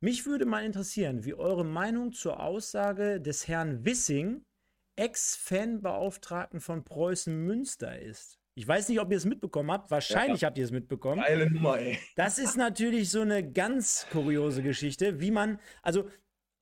Mich 0.01 0.25
würde 0.25 0.47
mal 0.47 0.65
interessieren, 0.65 1.25
wie 1.25 1.35
eure 1.35 1.65
Meinung 1.65 2.13
zur 2.13 2.41
Aussage 2.41 3.21
des 3.21 3.49
Herrn 3.49 3.85
Wissing, 3.85 4.43
Ex-Fanbeauftragten 4.97 6.61
von 6.61 6.85
Preußen 6.85 7.37
Münster 7.37 7.99
ist. 8.01 8.39
Ich 8.55 8.67
weiß 8.67 8.89
nicht, 8.89 9.01
ob 9.01 9.11
ihr 9.11 9.19
es 9.19 9.27
mitbekommen 9.27 9.71
habt. 9.71 9.91
Wahrscheinlich 9.91 10.41
ja. 10.41 10.47
habt 10.47 10.57
ihr 10.57 10.65
es 10.65 10.71
mitbekommen. 10.71 11.21
Geile 11.21 11.51
Nummer, 11.51 11.79
ey. 11.79 11.99
Das 12.17 12.39
ist 12.39 12.57
natürlich 12.57 13.11
so 13.11 13.21
eine 13.21 13.49
ganz 13.53 14.07
kuriose 14.11 14.63
Geschichte, 14.63 15.21
wie 15.21 15.31
man, 15.31 15.61
also 15.83 16.09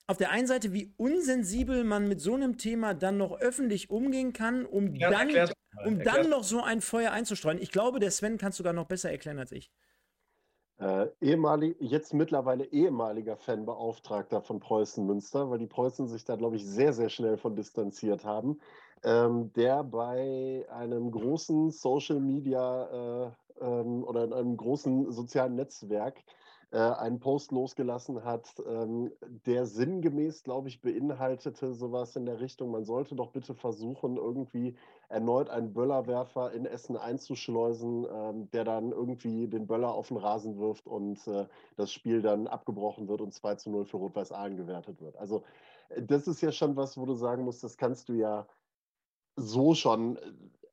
auf 0.08 0.16
der 0.16 0.30
einen 0.30 0.48
Seite, 0.48 0.72
wie 0.72 0.92
unsensibel 0.96 1.84
man 1.84 2.08
mit 2.08 2.20
so 2.20 2.34
einem 2.34 2.58
Thema 2.58 2.94
dann 2.94 3.16
noch 3.16 3.40
öffentlich 3.40 3.90
umgehen 3.90 4.32
kann, 4.32 4.66
um 4.66 4.94
ja, 4.96 5.10
dann, 5.10 5.50
um 5.86 6.02
dann 6.02 6.28
noch 6.28 6.42
so 6.42 6.62
ein 6.62 6.80
Feuer 6.80 7.12
einzustreuen. 7.12 7.60
Ich 7.60 7.70
glaube, 7.70 8.00
der 8.00 8.10
Sven 8.10 8.38
kann 8.38 8.50
es 8.50 8.56
sogar 8.56 8.72
noch 8.72 8.86
besser 8.86 9.10
erklären 9.10 9.38
als 9.38 9.52
ich. 9.52 9.70
Äh, 10.84 11.08
ehemalig, 11.22 11.76
jetzt 11.80 12.12
mittlerweile 12.12 12.66
ehemaliger 12.66 13.38
Fanbeauftragter 13.38 14.42
von 14.42 14.60
Preußen 14.60 15.06
Münster, 15.06 15.48
weil 15.48 15.58
die 15.58 15.66
Preußen 15.66 16.08
sich 16.08 16.26
da, 16.26 16.36
glaube 16.36 16.56
ich, 16.56 16.66
sehr, 16.66 16.92
sehr 16.92 17.08
schnell 17.08 17.38
von 17.38 17.56
distanziert 17.56 18.26
haben, 18.26 18.60
ähm, 19.02 19.50
der 19.54 19.82
bei 19.82 20.66
einem 20.70 21.10
großen 21.10 21.70
Social 21.70 22.20
Media 22.20 23.30
äh, 23.30 23.30
ähm, 23.62 24.04
oder 24.04 24.24
in 24.24 24.34
einem 24.34 24.58
großen 24.58 25.10
sozialen 25.10 25.54
Netzwerk 25.54 26.22
äh, 26.70 26.76
einen 26.76 27.18
Post 27.18 27.52
losgelassen 27.52 28.22
hat, 28.22 28.52
ähm, 28.68 29.10
der 29.46 29.64
sinngemäß, 29.64 30.42
glaube 30.42 30.68
ich, 30.68 30.82
beinhaltete 30.82 31.72
sowas 31.72 32.14
in 32.14 32.26
der 32.26 32.40
Richtung, 32.40 32.72
man 32.72 32.84
sollte 32.84 33.14
doch 33.14 33.30
bitte 33.30 33.54
versuchen, 33.54 34.18
irgendwie 34.18 34.76
erneut 35.08 35.50
einen 35.50 35.72
Böllerwerfer 35.72 36.52
in 36.52 36.66
Essen 36.66 36.96
einzuschleusen, 36.96 38.06
ähm, 38.10 38.50
der 38.50 38.64
dann 38.64 38.92
irgendwie 38.92 39.48
den 39.48 39.66
Böller 39.66 39.92
auf 39.94 40.08
den 40.08 40.16
Rasen 40.16 40.58
wirft 40.58 40.86
und 40.86 41.26
äh, 41.26 41.46
das 41.76 41.92
Spiel 41.92 42.22
dann 42.22 42.46
abgebrochen 42.46 43.08
wird 43.08 43.20
und 43.20 43.32
2 43.32 43.56
zu 43.56 43.70
0 43.70 43.86
für 43.86 43.98
Rot-Weiß 43.98 44.32
Aalen 44.32 44.56
gewertet 44.56 45.00
wird. 45.00 45.16
Also 45.16 45.44
äh, 45.90 46.02
das 46.02 46.28
ist 46.28 46.40
ja 46.40 46.52
schon 46.52 46.76
was, 46.76 46.96
wo 46.96 47.06
du 47.06 47.14
sagen 47.14 47.44
musst, 47.44 47.64
das 47.64 47.76
kannst 47.76 48.08
du 48.08 48.14
ja 48.14 48.46
so 49.36 49.74
schon 49.74 50.16
äh, 50.16 50.20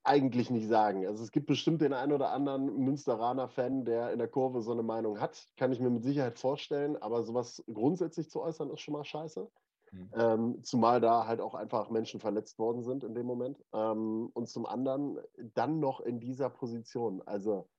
eigentlich 0.04 0.50
nicht 0.50 0.68
sagen. 0.68 1.06
Also 1.06 1.24
es 1.24 1.32
gibt 1.32 1.48
bestimmt 1.48 1.82
den 1.82 1.94
einen 1.94 2.12
oder 2.12 2.32
anderen 2.32 2.66
Münsteraner-Fan, 2.86 3.86
der 3.86 4.12
in 4.12 4.20
der 4.20 4.28
Kurve 4.28 4.62
so 4.62 4.72
eine 4.72 4.84
Meinung 4.84 5.20
hat. 5.20 5.48
Kann 5.58 5.72
ich 5.72 5.80
mir 5.80 5.90
mit 5.90 6.04
Sicherheit 6.04 6.40
vorstellen, 6.40 6.98
aber 6.98 7.24
sowas 7.24 7.64
grundsätzlich 7.72 8.30
zu 8.30 8.42
äußern, 8.42 8.72
ist 8.72 8.82
schon 8.82 8.94
mal 8.94 9.04
scheiße. 9.06 9.50
Mhm. 9.92 10.10
Ähm, 10.16 10.64
zumal 10.64 11.02
da 11.02 11.28
halt 11.28 11.42
auch 11.42 11.54
einfach 11.54 11.90
Menschen 11.90 12.20
verletzt 12.20 12.58
worden 12.58 12.84
sind 12.84 13.04
in 13.04 13.14
dem 13.14 13.26
Moment. 13.26 13.64
Ähm, 13.74 14.30
und 14.34 14.50
zum 14.50 14.66
anderen 14.66 15.20
dann 15.54 15.80
noch 15.80 16.00
in 16.00 16.20
dieser 16.20 16.50
Position. 16.50 17.22
Also 17.26 17.70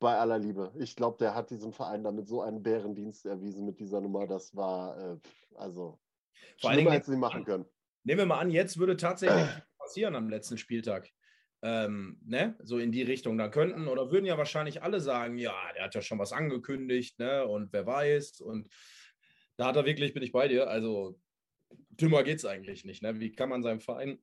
bei 0.00 0.16
aller 0.16 0.38
Liebe. 0.38 0.72
Ich 0.78 0.96
glaube, 0.96 1.18
der 1.18 1.34
hat 1.34 1.50
diesem 1.50 1.72
Verein 1.72 2.02
damit 2.02 2.26
so 2.26 2.40
einen 2.40 2.62
Bärendienst 2.62 3.26
erwiesen 3.26 3.66
mit 3.66 3.78
dieser 3.78 4.00
Nummer. 4.00 4.26
Das 4.26 4.56
war, 4.56 4.98
äh, 4.98 5.16
also, 5.56 6.00
Vor 6.58 6.72
schlimmer 6.72 6.92
hätte 6.92 7.10
sie 7.10 7.18
machen 7.18 7.44
können. 7.44 7.66
Nehmen 8.02 8.20
wir 8.20 8.26
mal 8.26 8.40
an, 8.40 8.50
jetzt 8.50 8.78
würde 8.78 8.96
tatsächlich 8.96 9.46
passieren 9.78 10.16
am 10.16 10.30
letzten 10.30 10.56
Spieltag. 10.56 11.10
Ähm, 11.62 12.18
ne? 12.24 12.56
so 12.62 12.78
in 12.78 12.90
die 12.90 13.02
Richtung 13.02 13.36
da 13.36 13.48
könnten 13.48 13.86
oder 13.86 14.10
würden 14.10 14.24
ja 14.24 14.38
wahrscheinlich 14.38 14.82
alle 14.82 14.98
sagen, 14.98 15.36
ja, 15.36 15.52
der 15.74 15.84
hat 15.84 15.94
ja 15.94 16.00
schon 16.00 16.18
was 16.18 16.32
angekündigt, 16.32 17.18
ne? 17.18 17.46
Und 17.46 17.70
wer 17.74 17.84
weiß. 17.84 18.40
Und 18.40 18.70
da 19.58 19.66
hat 19.66 19.76
er 19.76 19.84
wirklich, 19.84 20.14
bin 20.14 20.22
ich 20.22 20.32
bei 20.32 20.48
dir, 20.48 20.70
also 20.70 21.18
dümmer 21.90 22.22
geht 22.22 22.38
es 22.38 22.44
eigentlich 22.44 22.84
nicht. 22.84 23.02
Ne? 23.02 23.20
Wie 23.20 23.32
kann 23.32 23.48
man 23.48 23.62
seinem 23.62 23.80
Verein 23.80 24.18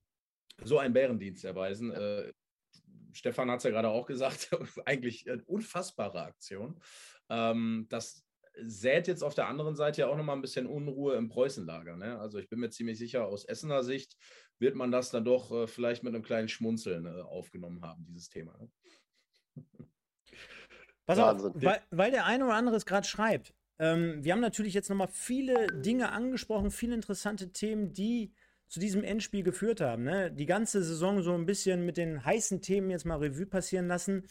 so 0.63 0.80
einen 0.80 0.93
Bärendienst 0.93 1.45
erweisen? 1.45 1.91
Äh, 1.91 2.34
Stefan 3.13 3.49
hat 3.49 3.59
es 3.59 3.63
ja 3.63 3.72
gerade 3.72 3.89
auch 3.89 4.05
gesagt, 4.05 4.49
eigentlich 4.86 5.30
eine 5.30 5.43
unfassbare 5.45 6.22
Aktion. 6.22 6.80
Ähm, 7.30 7.88
das 7.89 8.24
sät 8.59 9.07
jetzt 9.07 9.24
auf 9.24 9.36
der 9.36 9.47
anderen 9.47 9.76
Seite 9.76 10.01
ja 10.01 10.07
auch 10.07 10.18
nochmal 10.18 10.36
ein 10.36 10.41
bisschen 10.41 10.65
Unruhe 10.65 11.15
im 11.15 11.30
Preußenlager. 11.30 11.95
Ne? 11.95 12.20
Also 12.20 12.39
ich 12.39 12.49
bin 12.49 12.59
mir 12.59 12.70
ziemlich 12.70 12.97
sicher, 12.97 13.28
aus 13.28 13.45
Essener 13.45 13.84
Sicht 13.84 14.18
wird 14.59 14.76
man 14.76 14.91
das 14.91 15.11
dann 15.11 15.26
doch 15.26 15.51
äh, 15.51 15.68
vielleicht 15.68 16.03
mit 16.03 16.13
einem 16.13 16.24
kleinen 16.24 16.47
Schmunzeln 16.47 17.05
äh, 17.05 17.22
aufgenommen 17.22 17.82
haben, 17.82 18.05
dieses 18.05 18.30
Thema. 18.30 18.57
Ne? 18.57 18.70
Pass 21.05 21.20
auf, 21.20 21.41
weil, 21.55 21.82
weil, 21.89 22.11
der 22.11 22.26
eine 22.26 22.45
oder 22.45 22.55
andere 22.55 22.76
es 22.76 22.86
gerade 22.86 23.07
schreibt. 23.07 23.53
Ähm, 23.80 24.23
wir 24.23 24.34
haben 24.34 24.39
natürlich 24.39 24.73
jetzt 24.73 24.89
nochmal 24.89 25.09
viele 25.11 25.67
Dinge 25.67 26.11
angesprochen, 26.11 26.71
viele 26.71 26.95
interessante 26.95 27.51
Themen, 27.51 27.93
die 27.93 28.32
zu 28.67 28.80
diesem 28.80 29.03
Endspiel 29.03 29.43
geführt 29.43 29.82
haben. 29.82 30.03
Ne? 30.03 30.32
Die 30.32 30.45
ganze 30.45 30.84
Saison 30.84 31.21
so 31.21 31.34
ein 31.34 31.45
bisschen 31.45 31.86
mit 31.86 31.97
den 31.97 32.25
heißen 32.25 32.61
Themen 32.61 32.89
jetzt 32.89 33.05
mal 33.05 33.19
Revue 33.19 33.45
passieren 33.45 33.88
lassen. 33.88 34.23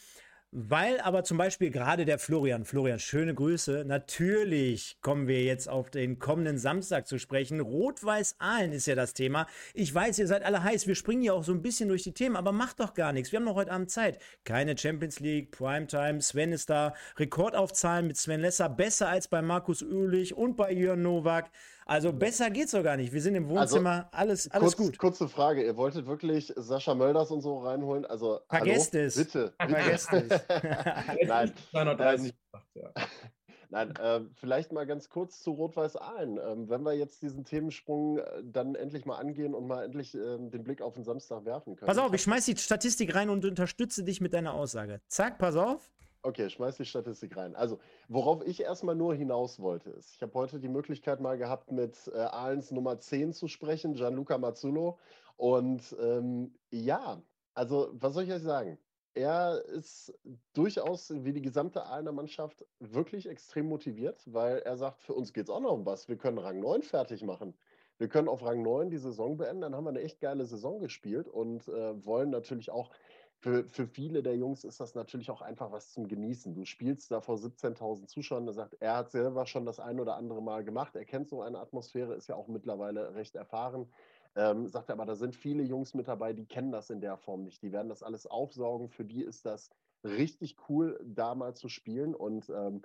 Weil 0.53 1.01
aber 1.01 1.25
zum 1.25 1.39
Beispiel 1.39 1.71
gerade 1.71 2.05
der 2.05 2.19
Florian, 2.19 2.65
Florian, 2.65 2.99
schöne 2.99 3.35
Grüße. 3.35 3.85
Natürlich 3.87 4.97
kommen 5.03 5.27
wir 5.27 5.43
jetzt 5.43 5.69
auf 5.69 5.91
den 5.91 6.19
kommenden 6.19 6.57
Samstag 6.57 7.07
zu 7.07 7.19
sprechen. 7.19 7.61
Rot-Weiß-Aalen 7.61 8.73
ist 8.73 8.87
ja 8.87 8.95
das 8.95 9.13
Thema. 9.13 9.47
Ich 9.75 9.93
weiß, 9.93 10.19
ihr 10.19 10.27
seid 10.27 10.45
alle 10.45 10.63
heiß. 10.63 10.87
Wir 10.87 10.95
springen 10.95 11.23
ja 11.23 11.33
auch 11.33 11.45
so 11.45 11.53
ein 11.53 11.63
bisschen 11.63 11.89
durch 11.89 12.05
die 12.05 12.15
Themen, 12.15 12.37
aber 12.37 12.53
macht 12.53 12.81
doch 12.81 12.95
gar 12.95 13.13
nichts. 13.13 13.33
Wir 13.33 13.39
haben 13.39 13.45
noch 13.45 13.57
heute 13.57 13.73
Abend 13.73 13.91
Zeit. 13.91 14.21
Keine 14.45 14.79
Champions 14.79 15.21
League, 15.21 15.51
Primetime. 15.51 16.21
Sven 16.21 16.53
ist 16.53 16.71
da. 16.71 16.95
Rekordaufzahlen 17.19 18.07
mit 18.07 18.17
Sven 18.17 18.41
Lesser. 18.41 18.69
Besser 18.69 19.09
als 19.09 19.29
bei 19.29 19.43
Markus 19.43 19.83
Oehlich 19.83 20.35
und 20.35 20.57
bei 20.57 20.73
Jörn 20.73 21.03
Nowak. 21.03 21.51
Also 21.89 22.13
besser 22.13 22.51
geht's 22.51 22.73
doch 22.73 22.83
gar 22.83 22.97
nicht. 22.97 23.13
Wir 23.13 23.23
sind 23.23 23.37
im 23.37 23.45
also, 23.45 23.77
Wohnzimmer, 23.77 24.09
also, 24.11 24.11
alles, 24.11 24.51
alles 24.51 24.77
kurz, 24.77 24.89
gut. 24.89 24.99
Kurze 24.99 25.29
Frage, 25.29 25.65
ihr 25.65 25.77
wolltet 25.77 26.07
wirklich 26.07 26.53
Sascha 26.57 26.97
Mölders 26.97 27.31
und 27.31 27.43
so 27.43 27.59
reinholen? 27.61 28.05
Also, 28.05 28.41
Vergesst 28.49 28.93
hallo? 28.93 29.05
es. 29.05 29.17
Bitte. 29.17 29.55
Vergesst 29.61 30.13
es. 30.13 30.29
Nein. 31.29 31.53
230 31.71 32.35
ähm, 32.75 32.83
Nein, 33.71 33.95
äh, 33.97 34.21
vielleicht 34.35 34.73
mal 34.73 34.87
ganz 34.87 35.09
kurz 35.09 35.41
zu 35.43 35.53
Rot-Weiß-Aalen. 35.53 36.39
Ähm, 36.39 36.69
wenn 36.69 36.83
wir 36.83 36.95
jetzt 36.95 37.23
diesen 37.23 37.45
Themensprung 37.45 38.19
äh, 38.19 38.25
dann 38.43 38.75
endlich 38.75 39.05
mal 39.07 39.19
angehen 39.19 39.55
und 39.55 39.69
mal 39.69 39.85
endlich 39.85 40.15
äh, 40.15 40.19
den 40.19 40.65
Blick 40.65 40.83
auf 40.83 40.95
den 40.95 41.05
Samstag 41.05 41.45
werfen 41.45 41.77
können. 41.77 41.87
Pass 41.87 41.99
auf, 41.99 42.13
ich 42.13 42.23
schmeiß 42.23 42.47
die 42.47 42.57
Statistik 42.57 43.15
rein 43.15 43.31
und 43.31 43.45
unterstütze 43.45 44.03
dich 44.03 44.21
mit 44.21 44.33
deiner 44.33 44.55
Aussage. 44.55 45.01
Zack, 45.07 45.39
pass 45.39 45.55
auf. 45.55 45.93
Okay, 46.27 46.51
schmeiß 46.51 46.77
die 46.77 46.85
Statistik 46.85 47.37
rein. 47.37 47.55
Also, 47.55 47.79
worauf 48.09 48.45
ich 48.45 48.61
erstmal 48.61 48.97
nur 48.97 49.15
hinaus 49.15 49.61
wollte, 49.61 49.91
ist, 49.91 50.17
ich 50.17 50.23
habe 50.23 50.35
heute 50.35 50.59
die 50.59 50.69
Möglichkeit 50.69 51.21
mal 51.21 51.39
gehabt, 51.39 51.71
mit 51.71 52.11
äh, 52.13 52.19
Ahlens 52.19 52.73
Nummer 52.73 52.99
10 52.99 53.33
zu 53.33 53.47
sprechen, 53.47 53.95
Gianluca 53.95 54.37
Mazzullo. 54.37 54.99
Und 55.37 55.95
ähm, 56.01 56.59
ja, 56.73 57.23
also, 57.55 57.91
was 57.93 58.15
soll 58.15 58.25
ich 58.25 58.33
euch 58.33 58.43
sagen? 58.43 58.77
Er 59.15 59.65
ist 59.67 60.19
durchaus, 60.53 61.13
wie 61.15 61.33
die 61.33 61.43
gesamte 61.43 61.87
Ahlener 61.87 62.11
Mannschaft, 62.11 62.67
wirklich 62.81 63.29
extrem 63.29 63.69
motiviert, 63.69 64.21
weil 64.27 64.59
er 64.59 64.77
sagt, 64.77 65.03
für 65.03 65.15
uns 65.15 65.33
geht 65.33 65.45
es 65.45 65.51
auch 65.51 65.61
noch 65.61 65.75
um 65.75 65.87
was. 65.87 66.09
Wir 66.09 66.17
können 66.17 66.39
Rang 66.39 66.59
9 66.59 66.83
fertig 66.83 67.23
machen. 67.23 67.55
Wir 67.99 68.09
können 68.09 68.29
auf 68.29 68.43
Rang 68.45 68.63
9 68.63 68.91
die 68.91 68.99
Saison 68.99 69.37
beenden, 69.37 69.63
dann 69.63 69.75
haben 69.77 69.85
wir 69.85 69.91
eine 69.91 70.03
echt 70.03 70.21
geile 70.21 70.45
Saison 70.45 70.81
gespielt 70.81 71.29
und 71.29 71.69
äh, 71.69 72.05
wollen 72.05 72.31
natürlich 72.31 72.71
auch 72.71 72.91
für, 73.39 73.69
für 73.69 73.87
viele 73.87 74.23
der 74.23 74.37
Jungs 74.37 74.65
ist 74.65 74.81
das 74.81 74.95
natürlich 74.95 75.31
auch 75.31 75.43
einfach 75.43 75.71
was 75.71 75.93
zum 75.93 76.09
Genießen. 76.09 76.55
Du 76.55 76.65
spielst 76.65 77.11
da 77.11 77.21
vor 77.21 77.37
17.000 77.37 78.07
Zuschauern, 78.07 78.47
er 78.47 78.55
sagt, 78.55 78.77
er 78.81 78.97
hat 78.97 79.11
selber 79.11 79.47
schon 79.47 79.67
das 79.67 79.79
ein 79.79 80.01
oder 80.01 80.17
andere 80.17 80.43
Mal 80.43 80.65
gemacht, 80.65 80.97
er 80.97 81.05
kennt 81.05 81.29
so 81.29 81.43
eine 81.43 81.59
Atmosphäre, 81.59 82.15
ist 82.15 82.29
ja 82.29 82.35
auch 82.35 82.49
mittlerweile 82.49 83.15
recht 83.15 83.37
erfahren. 83.37 83.93
Ähm, 84.35 84.69
sagt 84.69 84.91
er 84.91 84.95
aber, 84.95 85.07
da 85.07 85.15
sind 85.15 85.35
viele 85.35 85.63
Jungs 85.63 85.95
mit 85.95 86.09
dabei, 86.09 86.35
die 86.35 86.47
kennen 86.47 86.71
das 86.71 86.91
in 86.91 87.01
der 87.01 87.17
Form 87.17 87.45
nicht. 87.45 87.63
Die 87.63 87.73
werden 87.73 87.89
das 87.89 88.03
alles 88.03 88.27
aufsaugen. 88.27 88.91
Für 88.91 89.05
die 89.05 89.23
ist 89.23 89.47
das 89.47 89.71
richtig 90.05 90.57
cool, 90.69 91.01
da 91.03 91.35
mal 91.35 91.55
zu 91.55 91.69
spielen. 91.71 92.15
Und 92.15 92.51
ähm, 92.51 92.83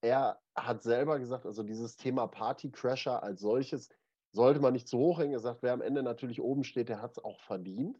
er 0.00 0.40
hat 0.54 0.82
selber 0.82 1.18
gesagt, 1.18 1.44
also 1.44 1.64
dieses 1.64 1.96
Thema 1.96 2.28
Party-Crasher 2.28 3.22
als 3.22 3.40
solches 3.40 3.88
sollte 4.30 4.60
man 4.60 4.72
nicht 4.72 4.88
zu 4.88 4.98
hoch 4.98 5.18
hängen. 5.18 5.32
Er 5.32 5.40
sagt, 5.40 5.62
wer 5.62 5.72
am 5.72 5.82
Ende 5.82 6.02
natürlich 6.04 6.40
oben 6.40 6.64
steht, 6.64 6.88
der 6.88 7.02
hat 7.02 7.12
es 7.12 7.24
auch 7.24 7.40
verdient. 7.40 7.98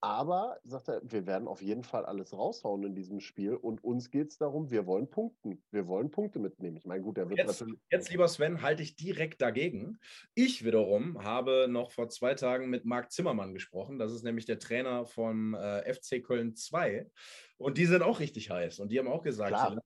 Aber, 0.00 0.58
sagt 0.64 0.88
er, 0.88 1.00
wir 1.02 1.26
werden 1.26 1.48
auf 1.48 1.60
jeden 1.60 1.82
Fall 1.82 2.06
alles 2.06 2.32
raushauen 2.32 2.84
in 2.84 2.94
diesem 2.94 3.18
Spiel 3.18 3.54
und 3.54 3.82
uns 3.82 4.10
geht 4.10 4.28
es 4.28 4.38
darum, 4.38 4.70
wir 4.70 4.86
wollen 4.86 5.10
punkten. 5.10 5.62
Wir 5.72 5.88
wollen 5.88 6.10
Punkte 6.10 6.38
mitnehmen. 6.38 6.76
Ich 6.76 6.86
meine, 6.86 7.02
gut, 7.02 7.16
der 7.16 7.28
wird 7.28 7.38
jetzt, 7.38 7.60
natürlich. 7.60 7.80
Jetzt, 7.90 8.10
lieber 8.10 8.28
Sven, 8.28 8.62
halte 8.62 8.82
ich 8.82 8.94
direkt 8.94 9.42
dagegen. 9.42 9.98
Ich 10.34 10.64
wiederum 10.64 11.24
habe 11.24 11.66
noch 11.68 11.90
vor 11.90 12.08
zwei 12.08 12.34
Tagen 12.34 12.70
mit 12.70 12.84
Marc 12.84 13.10
Zimmermann 13.10 13.54
gesprochen. 13.54 13.98
Das 13.98 14.12
ist 14.12 14.22
nämlich 14.22 14.46
der 14.46 14.60
Trainer 14.60 15.04
vom 15.04 15.54
äh, 15.54 15.92
FC 15.92 16.22
Köln 16.22 16.54
2. 16.54 17.10
Und 17.56 17.76
die 17.76 17.86
sind 17.86 18.02
auch 18.02 18.20
richtig 18.20 18.50
heiß. 18.50 18.78
Und 18.78 18.92
die 18.92 19.00
haben 19.00 19.08
auch 19.08 19.22
gesagt, 19.22 19.80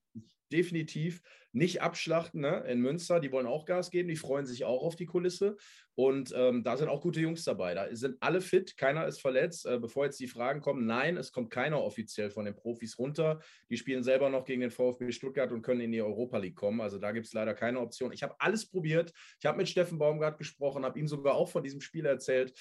definitiv 0.53 1.23
nicht 1.53 1.83
abschlachten 1.83 2.41
ne? 2.41 2.65
in 2.67 2.81
Münster. 2.81 3.21
Die 3.21 3.31
wollen 3.31 3.47
auch 3.47 3.67
Gas 3.67 3.91
geben, 3.91 4.09
die 4.09 4.17
freuen 4.17 4.47
sich 4.47 4.65
auch 4.65 4.83
auf 4.83 4.97
die 4.97 5.07
Kulisse. 5.07 5.57
Und 5.95 6.33
ähm, 6.35 6.63
da 6.63 6.77
sind 6.79 6.89
auch 6.89 7.03
gute 7.03 7.21
Jungs 7.21 7.45
dabei. 7.45 7.75
Da 7.75 7.95
sind 7.95 8.17
alle 8.21 8.41
fit, 8.41 8.77
keiner 8.79 9.07
ist 9.07 9.21
verletzt. 9.21 9.67
Äh, 9.67 9.79
bevor 9.79 10.07
jetzt 10.07 10.19
die 10.19 10.27
Fragen 10.27 10.63
kommen, 10.63 10.87
nein, 10.87 11.19
es 11.19 11.33
kommt 11.33 11.51
keiner 11.51 11.83
offiziell 11.83 12.31
von 12.31 12.47
den 12.47 12.55
Profis 12.55 12.99
runter. 12.99 13.41
Die 13.69 13.77
spielen 13.77 14.03
selber 14.03 14.31
noch 14.31 14.47
gegen 14.47 14.63
den 14.63 14.71
VfB 14.71 15.13
Stuttgart 15.13 15.53
und 15.53 15.63
können 15.63 15.81
in 15.81 15.93
die 15.93 16.01
Europa 16.01 16.39
League 16.39 16.57
kommen. 16.57 16.81
Also 16.81 16.99
da 16.99 17.13
gibt 17.13 17.27
es 17.27 17.35
leider 17.35 17.55
keine 17.55 17.81
Option. 17.81 18.13
Ich 18.13 18.23
habe 18.23 18.35
alles 18.39 18.67
probiert. 18.67 19.13
Ich 19.39 19.45
habe 19.45 19.59
mit 19.59 19.69
Steffen 19.69 19.99
Baumgart 19.99 20.39
gesprochen, 20.39 20.85
habe 20.85 20.99
ihm 20.99 21.07
sogar 21.07 21.35
auch 21.35 21.51
von 21.51 21.63
diesem 21.63 21.83
Spiel 21.83 22.07
erzählt. 22.07 22.55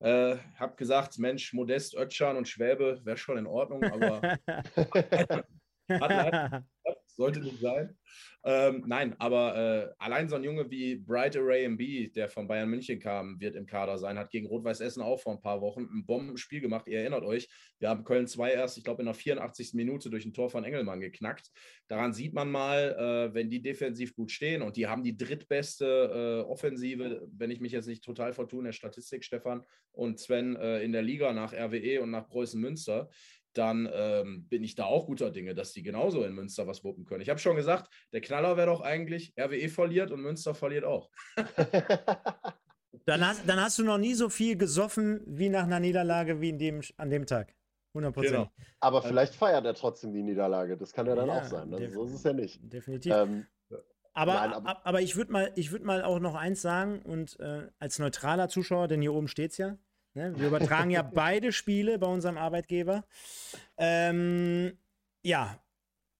Äh, 0.00 0.36
habe 0.54 0.76
gesagt, 0.76 1.18
Mensch, 1.18 1.52
Modest, 1.52 1.96
Ötschan 1.96 2.36
und 2.36 2.48
Schwäbe 2.48 3.00
wäre 3.04 3.16
schon 3.16 3.36
in 3.36 3.46
Ordnung, 3.46 3.82
aber 3.82 4.22
hat 5.88 6.10
leider, 6.10 6.64
sollte 7.18 7.40
nicht 7.40 7.60
sein. 7.60 7.96
Ähm, 8.44 8.84
nein, 8.86 9.16
aber 9.18 9.56
äh, 9.56 9.94
allein 9.98 10.28
so 10.28 10.36
ein 10.36 10.44
Junge 10.44 10.70
wie 10.70 10.94
Bright 10.94 11.36
Array 11.36 11.64
MB, 11.68 12.14
der 12.14 12.28
von 12.28 12.46
Bayern 12.46 12.70
München 12.70 13.00
kam, 13.00 13.38
wird 13.40 13.56
im 13.56 13.66
Kader 13.66 13.98
sein, 13.98 14.16
hat 14.16 14.30
gegen 14.30 14.46
Rot-Weiß 14.46 14.80
Essen 14.80 15.02
auch 15.02 15.20
vor 15.20 15.34
ein 15.34 15.40
paar 15.40 15.60
Wochen 15.60 15.82
ein 15.82 16.06
Bombenspiel 16.06 16.60
gemacht. 16.60 16.86
Ihr 16.86 17.00
erinnert 17.00 17.24
euch, 17.24 17.48
wir 17.80 17.88
haben 17.88 18.04
Köln 18.04 18.28
2 18.28 18.52
erst, 18.52 18.78
ich 18.78 18.84
glaube, 18.84 19.02
in 19.02 19.06
der 19.06 19.14
84. 19.14 19.74
Minute 19.74 20.08
durch 20.08 20.24
ein 20.24 20.32
Tor 20.32 20.48
von 20.48 20.64
Engelmann 20.64 21.00
geknackt. 21.00 21.50
Daran 21.88 22.12
sieht 22.12 22.32
man 22.32 22.50
mal, 22.50 22.96
äh, 22.96 23.34
wenn 23.34 23.50
die 23.50 23.60
defensiv 23.60 24.14
gut 24.14 24.30
stehen 24.30 24.62
und 24.62 24.76
die 24.76 24.86
haben 24.86 25.02
die 25.02 25.16
drittbeste 25.16 26.44
äh, 26.44 26.48
Offensive, 26.48 27.28
wenn 27.32 27.50
ich 27.50 27.60
mich 27.60 27.72
jetzt 27.72 27.88
nicht 27.88 28.04
total 28.04 28.32
vertue 28.32 28.60
in 28.60 28.66
der 28.66 28.72
Statistik, 28.72 29.24
Stefan 29.24 29.64
und 29.90 30.20
Sven, 30.20 30.54
äh, 30.54 30.80
in 30.82 30.92
der 30.92 31.02
Liga 31.02 31.32
nach 31.32 31.52
RWE 31.52 32.00
und 32.02 32.12
nach 32.12 32.28
Preußen 32.28 32.60
Münster 32.60 33.10
dann 33.58 33.88
ähm, 33.92 34.46
bin 34.48 34.62
ich 34.62 34.74
da 34.74 34.84
auch 34.84 35.06
guter 35.06 35.30
Dinge, 35.30 35.54
dass 35.54 35.72
die 35.72 35.82
genauso 35.82 36.24
in 36.24 36.34
Münster 36.34 36.66
was 36.66 36.84
wuppen 36.84 37.04
können. 37.04 37.20
Ich 37.20 37.28
habe 37.28 37.40
schon 37.40 37.56
gesagt, 37.56 37.92
der 38.12 38.20
Knaller 38.20 38.56
wäre 38.56 38.68
doch 38.68 38.80
eigentlich, 38.80 39.34
RWE 39.38 39.68
verliert 39.68 40.10
und 40.10 40.20
Münster 40.20 40.54
verliert 40.54 40.84
auch. 40.84 41.10
dann, 43.06 43.26
hast, 43.26 43.48
dann 43.48 43.60
hast 43.60 43.78
du 43.78 43.84
noch 43.84 43.98
nie 43.98 44.14
so 44.14 44.28
viel 44.28 44.56
gesoffen 44.56 45.22
wie 45.26 45.48
nach 45.48 45.64
einer 45.64 45.80
Niederlage 45.80 46.40
wie 46.40 46.50
in 46.50 46.58
dem, 46.58 46.80
an 46.96 47.10
dem 47.10 47.26
Tag. 47.26 47.54
100 47.94 48.14
Genau. 48.14 48.50
Aber 48.80 49.02
vielleicht 49.02 49.34
feiert 49.34 49.64
er 49.64 49.74
trotzdem 49.74 50.12
die 50.12 50.22
Niederlage. 50.22 50.76
Das 50.76 50.92
kann 50.92 51.06
ja 51.06 51.14
dann 51.14 51.28
ja, 51.28 51.40
auch 51.40 51.44
sein. 51.44 51.72
Also 51.72 51.90
so 51.90 52.04
ist 52.04 52.12
es 52.14 52.22
ja 52.22 52.32
nicht. 52.32 52.60
Definitiv. 52.62 53.12
Ähm, 53.12 53.46
aber, 54.12 54.34
Nein, 54.34 54.52
aber, 54.52 54.86
aber, 54.86 55.00
ich 55.00 55.16
würde 55.16 55.32
mal, 55.32 55.52
würd 55.56 55.84
mal 55.84 56.02
auch 56.02 56.18
noch 56.18 56.34
eins 56.34 56.60
sagen 56.60 57.02
und 57.02 57.38
äh, 57.40 57.68
als 57.78 57.98
neutraler 57.98 58.48
Zuschauer, 58.48 58.88
denn 58.88 59.00
hier 59.00 59.14
oben 59.14 59.28
steht 59.28 59.52
es 59.52 59.58
ja, 59.58 59.78
Ne? 60.18 60.34
Wir 60.36 60.48
übertragen 60.48 60.90
ja 60.90 61.02
beide 61.02 61.52
Spiele 61.52 61.98
bei 61.98 62.08
unserem 62.08 62.36
Arbeitgeber. 62.36 63.04
Ähm, 63.76 64.76
ja, 65.22 65.60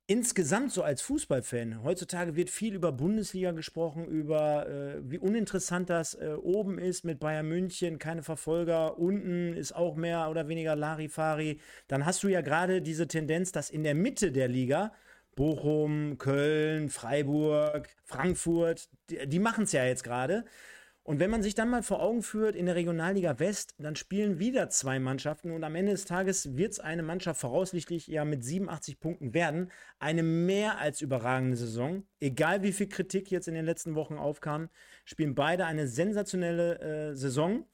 insgesamt 0.06 0.72
so 0.72 0.82
als 0.84 1.02
Fußballfan, 1.02 1.82
heutzutage 1.82 2.36
wird 2.36 2.48
viel 2.48 2.74
über 2.74 2.92
Bundesliga 2.92 3.50
gesprochen, 3.50 4.06
über 4.06 4.68
äh, 4.68 5.00
wie 5.02 5.18
uninteressant 5.18 5.90
das 5.90 6.14
äh, 6.14 6.34
oben 6.40 6.78
ist 6.78 7.04
mit 7.04 7.18
Bayern 7.18 7.48
München, 7.48 7.98
keine 7.98 8.22
Verfolger, 8.22 8.98
unten 8.98 9.54
ist 9.54 9.74
auch 9.74 9.96
mehr 9.96 10.30
oder 10.30 10.46
weniger 10.46 10.76
Larifari. 10.76 11.60
Dann 11.88 12.06
hast 12.06 12.22
du 12.22 12.28
ja 12.28 12.40
gerade 12.40 12.80
diese 12.80 13.08
Tendenz, 13.08 13.50
dass 13.50 13.68
in 13.68 13.82
der 13.82 13.96
Mitte 13.96 14.30
der 14.30 14.46
Liga 14.46 14.92
Bochum, 15.34 16.18
Köln, 16.18 16.88
Freiburg, 16.88 17.88
Frankfurt, 18.04 18.88
die, 19.10 19.28
die 19.28 19.38
machen 19.38 19.64
es 19.64 19.72
ja 19.72 19.84
jetzt 19.84 20.04
gerade. 20.04 20.44
Und 21.08 21.20
wenn 21.20 21.30
man 21.30 21.42
sich 21.42 21.54
dann 21.54 21.70
mal 21.70 21.82
vor 21.82 22.02
Augen 22.02 22.22
führt, 22.22 22.54
in 22.54 22.66
der 22.66 22.74
Regionalliga 22.74 23.38
West, 23.38 23.74
dann 23.78 23.96
spielen 23.96 24.38
wieder 24.38 24.68
zwei 24.68 24.98
Mannschaften 24.98 25.52
und 25.52 25.64
am 25.64 25.74
Ende 25.74 25.92
des 25.92 26.04
Tages 26.04 26.58
wird 26.58 26.72
es 26.72 26.80
eine 26.80 27.02
Mannschaft 27.02 27.40
voraussichtlich 27.40 28.08
ja 28.08 28.26
mit 28.26 28.44
87 28.44 29.00
Punkten 29.00 29.32
werden. 29.32 29.70
Eine 30.00 30.22
mehr 30.22 30.76
als 30.76 31.00
überragende 31.00 31.56
Saison. 31.56 32.02
Egal 32.20 32.62
wie 32.62 32.72
viel 32.72 32.90
Kritik 32.90 33.30
jetzt 33.30 33.48
in 33.48 33.54
den 33.54 33.64
letzten 33.64 33.94
Wochen 33.94 34.18
aufkam, 34.18 34.68
spielen 35.06 35.34
beide 35.34 35.64
eine 35.64 35.88
sensationelle 35.88 36.78
äh, 36.78 37.16
Saison. 37.16 37.64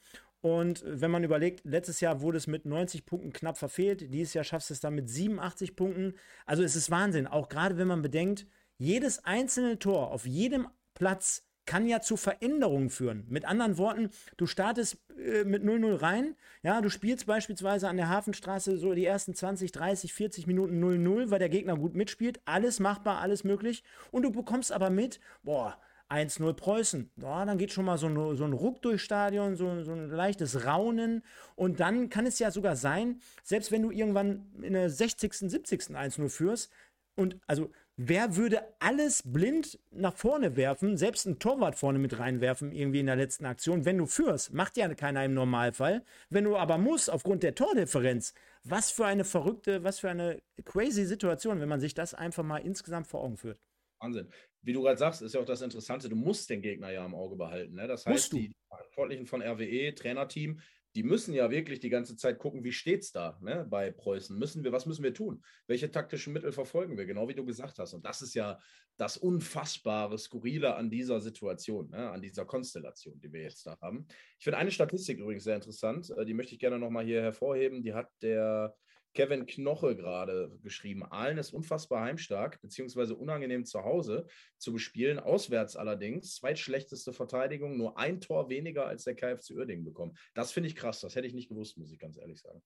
Und 0.41 0.85
wenn 0.87 1.11
man 1.11 1.24
überlegt, 1.24 1.64
letztes 1.64 2.01
Jahr 2.01 2.20
wurde 2.20 2.39
es 2.39 2.47
mit 2.47 2.66
90 2.66 3.05
Punkten 3.05 3.32
knapp 3.32 3.59
verfehlt. 3.59 4.14
Dieses 4.14 4.35
Jahr 4.35 4.45
schaffst 4.45 4.70
du 4.70 4.74
es 4.74 4.80
dann 4.80 4.95
mit 4.95 5.11
87 5.11 5.74
Punkten. 5.74 6.14
Also 6.47 6.62
es 6.62 6.76
ist 6.76 6.89
Wahnsinn. 6.89 7.26
Auch 7.26 7.49
gerade 7.49 7.78
wenn 7.78 7.89
man 7.89 8.01
bedenkt, 8.01 8.47
jedes 8.78 9.24
einzelne 9.24 9.80
Tor 9.80 10.12
auf 10.12 10.24
jedem 10.24 10.68
Platz 10.95 11.43
kann 11.67 11.87
ja 11.87 12.01
zu 12.01 12.17
Veränderungen 12.17 12.91
führen. 12.91 13.25
Mit 13.29 13.45
anderen 13.45 13.79
Worten, 13.79 14.11
du 14.37 14.47
startest 14.47 14.99
äh, 15.19 15.45
mit 15.45 15.62
0-0 15.62 16.01
rein, 16.01 16.37
ja, 16.62 16.81
du 16.81 16.89
spielst 16.89 17.27
beispielsweise 17.27 17.89
an 17.89 17.97
der 17.97 18.09
Hafenstraße 18.09 18.77
so 18.77 18.95
die 18.95 19.07
ersten 19.07 19.35
20, 19.35 19.73
30, 19.73 20.12
40 20.12 20.47
Minuten 20.47 20.83
0-0, 20.83 21.31
weil 21.31 21.39
der 21.39 21.49
Gegner 21.49 21.77
gut 21.77 21.95
mitspielt, 21.95 22.41
alles 22.45 22.81
machbar, 22.81 23.21
alles 23.21 23.45
möglich 23.45 23.83
und 24.11 24.23
du 24.23 24.31
bekommst 24.31 24.73
aber 24.73 24.91
mit, 24.91 25.21
boah, 25.43 25.79
1-0 26.11 26.53
Preußen. 26.53 27.11
Ja, 27.17 27.45
dann 27.45 27.59
geht 27.59 27.73
schon 27.73 27.87
mal 27.87 27.99
so 27.99 28.07
ein, 28.07 28.37
so 28.37 28.45
ein 28.45 28.53
Ruck 28.53 28.83
durchs 28.83 29.03
Stadion, 29.03 29.57
so, 29.57 29.83
so, 29.83 29.93
ein 29.93 30.11
leichtes 30.11 30.67
Raunen. 30.67 31.23
Und 31.57 31.81
dann 31.81 32.11
kann 32.11 32.27
es 32.27 32.39
ja 32.39 32.51
sogar 32.51 32.77
sein, 32.77 33.21
selbst 33.43 33.73
wenn 33.73 33.83
du 33.83 33.91
irgendwann 33.91 34.47
in 34.61 34.75
der 34.75 34.91
60., 34.91 35.33
70. 35.33 35.81
1-0 35.81 36.29
führst, 36.29 36.71
und 37.17 37.39
also 37.47 37.71
wer 37.97 38.36
würde 38.36 38.62
alles 38.80 39.22
blind 39.24 39.78
nach 39.90 40.14
vorne 40.14 40.57
werfen, 40.57 40.97
selbst 40.97 41.26
ein 41.26 41.38
Torwart 41.38 41.76
vorne 41.76 41.99
mit 41.99 42.18
reinwerfen, 42.18 42.72
irgendwie 42.72 43.01
in 43.01 43.07
der 43.07 43.16
letzten 43.16 43.47
Aktion, 43.47 43.84
wenn 43.84 43.99
du 43.99 44.07
führst? 44.07 44.53
Macht 44.53 44.76
ja 44.76 44.92
keiner 44.95 45.24
im 45.24 45.34
Normalfall. 45.34 46.05
Wenn 46.30 46.45
du 46.45 46.57
aber 46.57 46.78
musst, 46.78 47.11
aufgrund 47.11 47.42
der 47.42 47.55
Tordifferenz, 47.55 48.34
was 48.64 48.90
für 48.90 49.07
eine 49.07 49.24
verrückte, 49.24 49.84
was 49.84 50.01
für 50.01 50.11
eine 50.11 50.42
crazy 50.64 51.05
Situation, 51.05 51.61
wenn 51.61 51.68
man 51.68 51.80
sich 51.80 51.95
das 51.95 52.14
einfach 52.14 52.42
mal 52.42 52.59
insgesamt 52.59 53.07
vor 53.07 53.22
Augen 53.22 53.36
führt. 53.36 53.59
Wahnsinn. 54.01 54.28
Wie 54.62 54.72
du 54.72 54.82
gerade 54.82 54.99
sagst, 54.99 55.22
ist 55.22 55.34
ja 55.34 55.40
auch 55.40 55.47
das 55.47 55.61
Interessante, 55.61 56.09
du 56.09 56.16
musst 56.16 56.49
den 56.49 56.62
Gegner 56.62 56.90
ja 56.90 57.05
im 57.05 57.14
Auge 57.14 57.36
behalten. 57.36 57.74
Ne? 57.74 57.86
Das 57.86 58.07
heißt, 58.07 58.32
die 58.32 58.53
Verantwortlichen 58.68 59.26
von 59.26 59.42
RWE, 59.42 59.95
Trainerteam, 59.95 60.61
die 60.95 61.03
müssen 61.03 61.34
ja 61.34 61.51
wirklich 61.51 61.80
die 61.80 61.88
ganze 61.88 62.16
Zeit 62.16 62.38
gucken, 62.38 62.62
wie 62.62 62.72
steht 62.72 63.03
es 63.03 63.12
da 63.12 63.38
ne, 63.42 63.66
bei 63.68 63.90
Preußen. 63.90 64.38
Müssen 64.38 64.62
wir, 64.62 64.72
was 64.72 64.86
müssen 64.86 65.03
wir 65.03 65.12
tun? 65.12 65.42
Welche 65.66 65.90
taktischen 65.90 66.32
Mittel 66.32 66.53
verfolgen 66.53 66.97
wir? 66.97 67.05
Genau 67.05 67.28
wie 67.28 67.34
du 67.34 67.45
gesagt 67.45 67.78
hast. 67.78 67.95
Und 67.95 68.05
das 68.05 68.22
ist 68.22 68.34
ja 68.34 68.61
das 68.97 69.16
unfassbare, 69.16 70.16
skurrile 70.18 70.76
an 70.76 70.90
dieser 70.90 71.20
Situation, 71.20 71.90
ne, 71.90 72.11
an 72.11 72.22
dieser 72.22 72.45
Konstellation, 72.45 73.20
die 73.20 73.32
wir 73.32 73.42
jetzt 73.42 73.66
da 73.66 73.76
haben. 73.80 74.07
Ich 74.38 74.45
finde 74.45 74.59
eine 74.59 74.70
Statistik 74.70 75.18
übrigens 75.18 75.45
sehr 75.45 75.57
interessant. 75.57 76.11
Äh, 76.11 76.24
die 76.24 76.34
möchte 76.34 76.55
ich 76.55 76.61
gerne 76.61 76.78
nochmal 76.78 77.05
hier 77.05 77.22
hervorheben. 77.22 77.82
Die 77.82 77.95
hat 77.95 78.11
der 78.22 78.76
Kevin 79.15 79.47
Knoche 79.47 79.97
gerade 79.97 80.51
geschrieben. 80.62 81.05
Aalen 81.05 81.39
ist 81.39 81.53
unfassbar 81.53 82.03
heimstark, 82.03 82.61
beziehungsweise 82.61 83.15
unangenehm 83.15 83.65
zu 83.65 83.85
Hause 83.85 84.27
zu 84.59 84.73
bespielen. 84.73 85.19
Auswärts 85.19 85.77
allerdings, 85.77 86.35
zweitschlechteste 86.37 87.12
Verteidigung, 87.12 87.77
nur 87.77 87.97
ein 87.99 88.21
Tor 88.21 88.49
weniger 88.49 88.87
als 88.87 89.05
der 89.05 89.15
KFC 89.15 89.53
Uerdingen 89.53 89.85
bekommen. 89.85 90.17
Das 90.35 90.53
finde 90.53 90.69
ich 90.69 90.77
krass, 90.77 91.01
das 91.01 91.15
hätte 91.15 91.27
ich 91.27 91.35
nicht 91.35 91.49
gewusst, 91.49 91.79
muss 91.79 91.93
ich 91.93 91.99
ganz 91.99 92.19
ehrlich 92.19 92.41
sagen. 92.41 92.62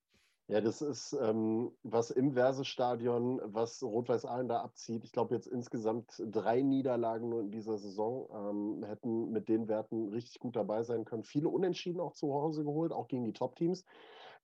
Ja, 0.51 0.63
das 0.63 0.81
ist 0.81 1.13
ähm, 1.13 1.73
was 1.83 2.11
im 2.11 2.33
Versestadion, 2.33 3.39
was 3.45 3.83
Rot-Weiß 3.83 4.25
Aalen 4.25 4.49
da 4.49 4.63
abzieht. 4.63 5.05
Ich 5.05 5.13
glaube, 5.13 5.35
jetzt 5.35 5.47
insgesamt 5.47 6.23
drei 6.31 6.63
Niederlagen 6.63 7.29
nur 7.29 7.43
in 7.43 7.51
dieser 7.51 7.77
Saison 7.77 8.81
ähm, 8.81 8.85
hätten 8.87 9.31
mit 9.31 9.51
den 9.51 9.69
Werten 9.69 10.09
richtig 10.09 10.41
gut 10.41 10.57
dabei 10.57 10.85
sein 10.85 11.05
können. 11.05 11.23
Viele 11.23 11.51
Unentschieden 11.51 12.01
auch 12.01 12.15
zu 12.15 12.33
Hause 12.33 12.65
geholt, 12.65 12.93
auch 12.93 13.09
gegen 13.09 13.27
die 13.27 13.35
Top-Teams. 13.35 13.85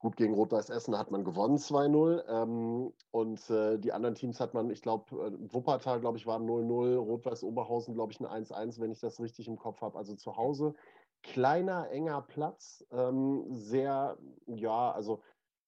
Gut, 0.05 0.19
gegen 0.19 0.35
Rot-Weiß 0.35 0.69
Essen 0.69 0.99
hat 0.99 1.11
man 1.11 1.25
gewonnen 1.25 1.57
2-0. 1.57 2.25
Ähm, 2.29 2.93
und 3.11 3.49
äh, 3.49 3.79
die 3.79 3.91
anderen 3.91 4.15
Teams 4.15 4.39
hat 4.39 4.53
man, 4.53 4.69
ich 4.69 4.83
glaube, 4.83 5.17
äh, 5.17 5.55
Wuppertal, 5.55 5.99
glaube 5.99 6.19
ich, 6.19 6.27
war 6.27 6.39
0-0, 6.39 6.99
Rot-Weiß 6.99 7.43
Oberhausen, 7.43 7.95
glaube 7.95 8.13
ich, 8.13 8.21
ein 8.21 8.27
1-1, 8.27 8.81
wenn 8.81 8.91
ich 8.91 9.01
das 9.01 9.19
richtig 9.19 9.49
im 9.49 9.57
Kopf 9.57 9.81
habe. 9.81 9.97
Also 9.97 10.15
zu 10.15 10.37
Hause 10.37 10.75
kleiner, 11.23 11.89
enger 11.91 12.21
Platz. 12.21 12.85
Ähm, 12.93 13.47
sehr, 13.49 14.19
ja, 14.45 14.93
also 14.93 15.23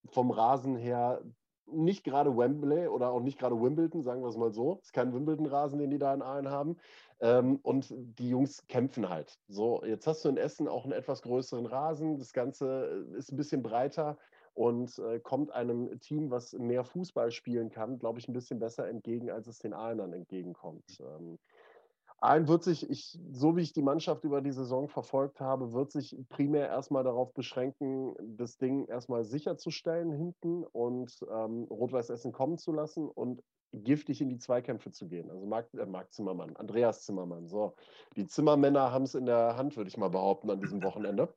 vom 0.04 0.30
Rasen 0.30 0.76
her 0.76 1.22
nicht 1.64 2.04
gerade 2.04 2.36
Wembley 2.36 2.88
oder 2.88 3.12
auch 3.12 3.20
nicht 3.20 3.38
gerade 3.38 3.58
Wimbledon, 3.58 4.02
sagen 4.02 4.20
wir 4.20 4.28
es 4.28 4.36
mal 4.36 4.52
so. 4.52 4.78
Es 4.80 4.88
ist 4.88 4.92
kein 4.92 5.14
Wimbledon-Rasen, 5.14 5.78
den 5.78 5.90
die 5.90 5.98
da 5.98 6.12
in 6.12 6.20
Aalen 6.20 6.50
haben. 6.50 6.76
Ähm, 7.20 7.58
und 7.62 7.86
die 7.90 8.28
Jungs 8.28 8.66
kämpfen 8.66 9.08
halt. 9.08 9.38
So, 9.48 9.82
jetzt 9.84 10.06
hast 10.06 10.24
du 10.24 10.28
in 10.28 10.36
Essen 10.36 10.68
auch 10.68 10.84
einen 10.84 10.92
etwas 10.92 11.22
größeren 11.22 11.66
Rasen. 11.66 12.18
Das 12.18 12.32
Ganze 12.32 13.06
äh, 13.14 13.18
ist 13.18 13.32
ein 13.32 13.36
bisschen 13.36 13.62
breiter 13.62 14.18
und 14.54 14.98
äh, 14.98 15.20
kommt 15.20 15.50
einem 15.50 15.98
Team, 16.00 16.30
was 16.30 16.52
mehr 16.54 16.84
Fußball 16.84 17.30
spielen 17.30 17.70
kann, 17.70 17.98
glaube 17.98 18.18
ich, 18.18 18.28
ein 18.28 18.32
bisschen 18.32 18.58
besser 18.58 18.88
entgegen, 18.88 19.30
als 19.30 19.46
es 19.46 19.58
den 19.58 19.72
Aalnern 19.72 20.12
entgegenkommt. 20.12 20.98
Ähm, 21.00 21.38
ein 22.18 22.48
wird 22.48 22.64
sich, 22.64 22.88
ich, 22.88 23.18
so 23.32 23.56
wie 23.56 23.60
ich 23.60 23.74
die 23.74 23.82
Mannschaft 23.82 24.24
über 24.24 24.40
die 24.40 24.52
Saison 24.52 24.88
verfolgt 24.88 25.40
habe, 25.40 25.72
wird 25.72 25.92
sich 25.92 26.16
primär 26.30 26.66
erstmal 26.68 27.04
darauf 27.04 27.34
beschränken, 27.34 28.14
das 28.36 28.56
Ding 28.56 28.86
erstmal 28.86 29.24
sicherzustellen 29.24 30.10
hinten 30.12 30.64
und 30.64 31.14
ähm, 31.30 31.64
Rot-Weiß 31.64 32.08
Essen 32.08 32.32
kommen 32.32 32.56
zu 32.56 32.72
lassen 32.72 33.08
und 33.08 33.42
giftig 33.72 34.20
in 34.20 34.28
die 34.28 34.38
Zweikämpfe 34.38 34.90
zu 34.90 35.08
gehen. 35.08 35.30
Also 35.30 35.46
Marc, 35.46 35.72
äh, 35.74 35.86
Marc 35.86 36.12
Zimmermann, 36.12 36.56
Andreas 36.56 37.04
Zimmermann. 37.04 37.48
So, 37.48 37.74
die 38.16 38.26
Zimmermänner 38.26 38.92
haben 38.92 39.04
es 39.04 39.14
in 39.14 39.26
der 39.26 39.56
Hand, 39.56 39.76
würde 39.76 39.88
ich 39.88 39.96
mal 39.96 40.10
behaupten, 40.10 40.50
an 40.50 40.60
diesem 40.60 40.82
Wochenende. 40.82 41.32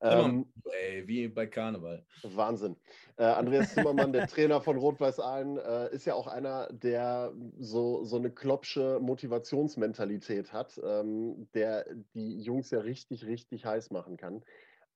Ähm, 0.00 0.46
ey, 0.82 1.06
wie 1.06 1.28
bei 1.28 1.46
Karneval. 1.46 2.04
Wahnsinn. 2.22 2.76
Äh, 3.16 3.24
Andreas 3.24 3.72
Zimmermann, 3.72 4.12
der 4.12 4.26
Trainer 4.26 4.60
von 4.60 4.76
Rot-Weiß 4.76 5.18
Aalen, 5.20 5.56
äh, 5.56 5.94
ist 5.94 6.04
ja 6.04 6.14
auch 6.14 6.26
einer, 6.26 6.68
der 6.72 7.32
so, 7.58 8.04
so 8.04 8.16
eine 8.16 8.30
kloppsche 8.30 8.98
Motivationsmentalität 9.00 10.52
hat, 10.52 10.78
ähm, 10.84 11.48
der 11.54 11.86
die 12.12 12.38
Jungs 12.40 12.70
ja 12.70 12.80
richtig, 12.80 13.24
richtig 13.24 13.64
heiß 13.64 13.90
machen 13.90 14.16
kann. 14.16 14.42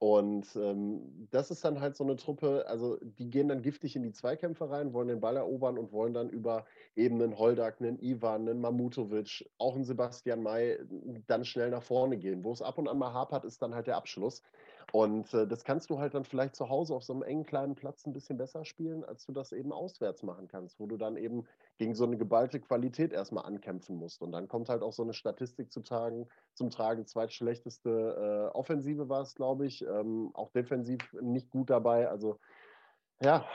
Und 0.01 0.55
ähm, 0.55 1.27
das 1.33 1.51
ist 1.51 1.65
dann 1.65 1.81
halt 1.81 1.97
so 1.97 2.05
eine 2.05 2.15
Truppe, 2.15 2.65
also 2.69 2.99
die 3.03 3.31
gehen 3.31 3.49
dann 3.49 3.63
giftig 3.63 3.97
in 3.97 4.05
die 4.05 4.13
Zweikämpfe 4.13 4.71
rein, 4.71 4.93
wollen 4.93 5.09
den 5.09 5.19
Ball 5.21 5.37
erobern 5.37 5.77
und 5.77 5.91
wollen 5.91 6.15
dann 6.15 6.31
über 6.31 6.67
eben 6.95 7.21
einen 7.21 7.37
Holdak, 7.37 7.81
einen 7.81 7.99
Ivan, 8.01 8.49
einen 8.49 8.61
Mamutovic, 8.61 9.51
auch 9.59 9.75
einen 9.75 9.85
Sebastian 9.85 10.41
May 10.43 10.79
dann 11.27 11.45
schnell 11.45 11.71
nach 11.71 11.83
vorne 11.83 12.17
gehen. 12.17 12.45
Wo 12.45 12.53
es 12.53 12.63
ab 12.63 12.79
und 12.79 12.87
an 12.87 12.99
mal 12.99 13.13
hapert, 13.13 13.45
ist 13.45 13.61
dann 13.61 13.75
halt 13.75 13.89
der 13.89 13.97
Abschluss. 13.97 14.43
Und 14.93 15.35
äh, 15.35 15.47
das 15.47 15.65
kannst 15.65 15.91
du 15.91 15.99
halt 15.99 16.15
dann 16.15 16.25
vielleicht 16.25 16.57
zu 16.57 16.71
Hause 16.71 16.95
auf 16.95 17.05
so 17.05 17.13
einem 17.13 17.23
engen 17.23 17.45
kleinen 17.45 17.75
Platz 17.75 18.07
ein 18.07 18.15
bisschen 18.15 18.39
besser 18.39 18.65
spielen, 18.65 19.05
als 19.05 19.27
du 19.27 19.33
das 19.33 19.53
eben 19.53 19.71
auswärts 19.71 20.23
machen 20.23 20.49
kannst, 20.49 20.81
wo 20.81 20.87
du 20.87 20.97
dann 20.97 21.17
eben 21.17 21.45
gegen 21.77 21.95
so 21.95 22.05
eine 22.05 22.17
geballte 22.17 22.59
Qualität 22.59 23.13
erstmal 23.13 23.45
ankämpfen 23.45 23.97
musst. 23.97 24.23
Und 24.23 24.33
dann 24.33 24.49
kommt 24.49 24.71
halt 24.71 24.83
auch 24.83 24.93
so 24.93 25.03
eine 25.03 25.13
Statistik 25.13 25.71
zu 25.71 25.81
Tagen, 25.81 26.27
zum 26.55 26.71
Tragen. 26.71 27.07
Zweitschlechteste 27.07 28.51
äh, 28.51 28.57
Offensive 28.57 29.09
war 29.11 29.21
es, 29.21 29.35
glaube 29.35 29.67
ich. 29.67 29.85
Ähm, 29.85 30.31
auch 30.33 30.51
defensiv 30.53 31.13
nicht 31.21 31.51
gut 31.51 31.69
dabei. 31.69 32.09
Also 32.09 32.39
ja, 33.21 33.47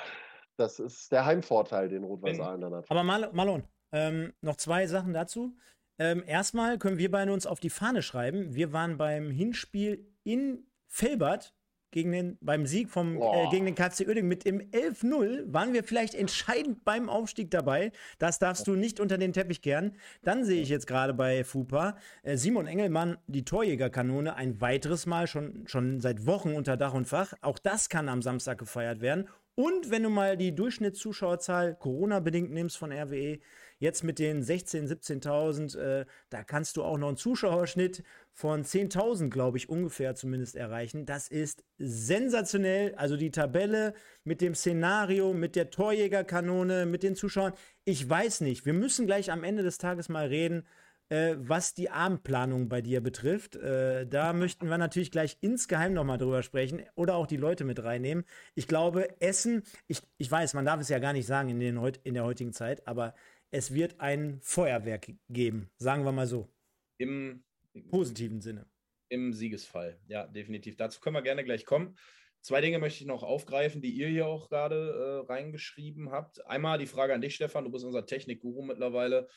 das 0.57 0.79
ist 0.79 1.11
der 1.11 1.25
Heimvorteil, 1.25 1.89
den 1.89 2.03
Rot-Weiß 2.03 2.39
Aalen 2.39 2.61
dann 2.61 2.75
hat. 2.75 2.91
Aber 2.91 3.03
Mal 3.03 3.31
Malon, 3.33 3.63
ähm, 3.91 4.33
noch 4.41 4.57
zwei 4.57 4.85
Sachen 4.85 5.13
dazu. 5.13 5.55
Ähm, 5.97 6.23
erstmal 6.25 6.77
können 6.77 6.97
wir 6.97 7.09
beide 7.09 7.33
uns 7.33 7.47
auf 7.47 7.59
die 7.59 7.69
Fahne 7.69 8.01
schreiben. 8.01 8.53
Wir 8.53 8.71
waren 8.71 8.97
beim 8.97 9.31
Hinspiel 9.31 10.11
in 10.23 10.67
Felbert 10.93 11.55
gegen 11.89 12.11
den, 12.11 12.37
beim 12.39 12.67
Sieg 12.67 12.91
vom, 12.91 13.19
äh, 13.19 13.49
gegen 13.49 13.65
den 13.65 13.73
KC 13.73 14.07
Oerding 14.07 14.27
mit 14.27 14.45
dem 14.45 14.59
11-0 14.59 15.51
waren 15.51 15.73
wir 15.73 15.83
vielleicht 15.83 16.13
entscheidend 16.13 16.85
beim 16.85 17.09
Aufstieg 17.09 17.49
dabei. 17.49 17.91
Das 18.19 18.37
darfst 18.37 18.67
du 18.67 18.75
nicht 18.75 18.99
unter 18.99 19.17
den 19.17 19.33
Teppich 19.33 19.63
kehren. 19.63 19.95
Dann 20.21 20.45
sehe 20.45 20.61
ich 20.61 20.69
jetzt 20.69 20.85
gerade 20.85 21.15
bei 21.15 21.43
FUPA 21.43 21.97
äh, 22.21 22.37
Simon 22.37 22.67
Engelmann, 22.67 23.17
die 23.25 23.43
Torjägerkanone, 23.43 24.35
ein 24.35 24.61
weiteres 24.61 25.07
Mal, 25.07 25.25
schon, 25.25 25.63
schon 25.65 25.99
seit 25.99 26.27
Wochen 26.27 26.53
unter 26.53 26.77
Dach 26.77 26.93
und 26.93 27.05
Fach. 27.05 27.33
Auch 27.41 27.57
das 27.57 27.89
kann 27.89 28.07
am 28.07 28.21
Samstag 28.21 28.59
gefeiert 28.59 29.01
werden. 29.01 29.27
Und 29.55 29.89
wenn 29.89 30.03
du 30.03 30.09
mal 30.09 30.37
die 30.37 30.53
Durchschnittszuschauerzahl 30.53 31.75
Corona-bedingt 31.75 32.51
nimmst 32.51 32.77
von 32.77 32.91
RWE, 32.91 33.39
Jetzt 33.83 34.05
mit 34.05 34.17
den 34.17 34.41
16.000, 34.41 35.25
17.000, 35.25 35.77
äh, 35.77 36.05
da 36.29 36.45
kannst 36.45 36.77
du 36.77 36.85
auch 36.85 36.97
noch 36.97 37.09
einen 37.09 37.17
Zuschauerschnitt 37.17 38.01
von 38.31 38.63
10.000, 38.63 39.29
glaube 39.29 39.57
ich, 39.57 39.67
ungefähr 39.67 40.15
zumindest 40.15 40.55
erreichen. 40.55 41.05
Das 41.05 41.27
ist 41.27 41.65
sensationell. 41.77 42.95
Also 42.95 43.17
die 43.17 43.31
Tabelle 43.31 43.93
mit 44.23 44.39
dem 44.39 44.55
Szenario, 44.55 45.33
mit 45.33 45.57
der 45.57 45.69
Torjägerkanone, 45.69 46.85
mit 46.85 47.03
den 47.03 47.17
Zuschauern. 47.17 47.51
Ich 47.83 48.09
weiß 48.09 48.39
nicht. 48.39 48.65
Wir 48.65 48.71
müssen 48.71 49.05
gleich 49.05 49.33
am 49.33 49.43
Ende 49.43 49.63
des 49.63 49.79
Tages 49.79 50.07
mal 50.07 50.27
reden 50.27 50.63
äh, 51.09 51.35
was 51.37 51.73
die 51.73 51.89
Abendplanung 51.89 52.69
bei 52.69 52.81
dir 52.81 53.01
betrifft. 53.01 53.55
Äh, 53.55 54.07
da 54.07 54.33
möchten 54.33 54.69
wir 54.69 54.77
natürlich 54.77 55.11
gleich 55.11 55.37
insgeheim 55.41 55.93
nochmal 55.93 56.17
drüber 56.17 56.41
sprechen 56.41 56.81
oder 56.95 57.15
auch 57.15 57.27
die 57.27 57.37
Leute 57.37 57.65
mit 57.65 57.83
reinnehmen. 57.83 58.23
Ich 58.55 58.67
glaube, 58.67 59.09
Essen, 59.21 59.63
ich, 59.87 60.01
ich 60.17 60.31
weiß, 60.31 60.53
man 60.53 60.65
darf 60.65 60.79
es 60.79 60.89
ja 60.89 60.99
gar 60.99 61.13
nicht 61.13 61.27
sagen 61.27 61.49
in, 61.49 61.59
den, 61.59 61.77
in 62.03 62.13
der 62.13 62.23
heutigen 62.23 62.53
Zeit, 62.53 62.87
aber 62.87 63.13
es 63.53 63.73
wird 63.73 63.99
ein 63.99 64.39
Feuerwerk 64.41 65.11
geben, 65.29 65.69
sagen 65.77 66.03
wir 66.03 66.11
mal 66.11 66.27
so. 66.27 66.49
Im 66.97 67.43
positiven 67.89 68.41
Sinne. 68.41 68.65
Im 69.09 69.31
Siegesfall, 69.31 69.99
ja, 70.07 70.25
definitiv. 70.27 70.75
Dazu 70.75 70.99
können 70.99 71.15
wir 71.15 71.21
gerne 71.21 71.43
gleich 71.43 71.65
kommen. 71.65 71.95
Zwei 72.41 72.61
Dinge 72.61 72.79
möchte 72.79 73.01
ich 73.01 73.07
noch 73.07 73.23
aufgreifen, 73.23 73.81
die 73.81 73.91
ihr 73.91 74.07
hier 74.07 74.27
auch 74.27 74.49
gerade 74.49 75.23
äh, 75.25 75.31
reingeschrieben 75.31 76.11
habt. 76.11 76.45
Einmal 76.45 76.77
die 76.77 76.87
Frage 76.87 77.13
an 77.13 77.21
dich, 77.21 77.35
Stefan. 77.35 77.63
Du 77.63 77.71
bist 77.71 77.85
unser 77.85 78.05
Technikguru 78.05 78.63
mittlerweile 78.63 79.29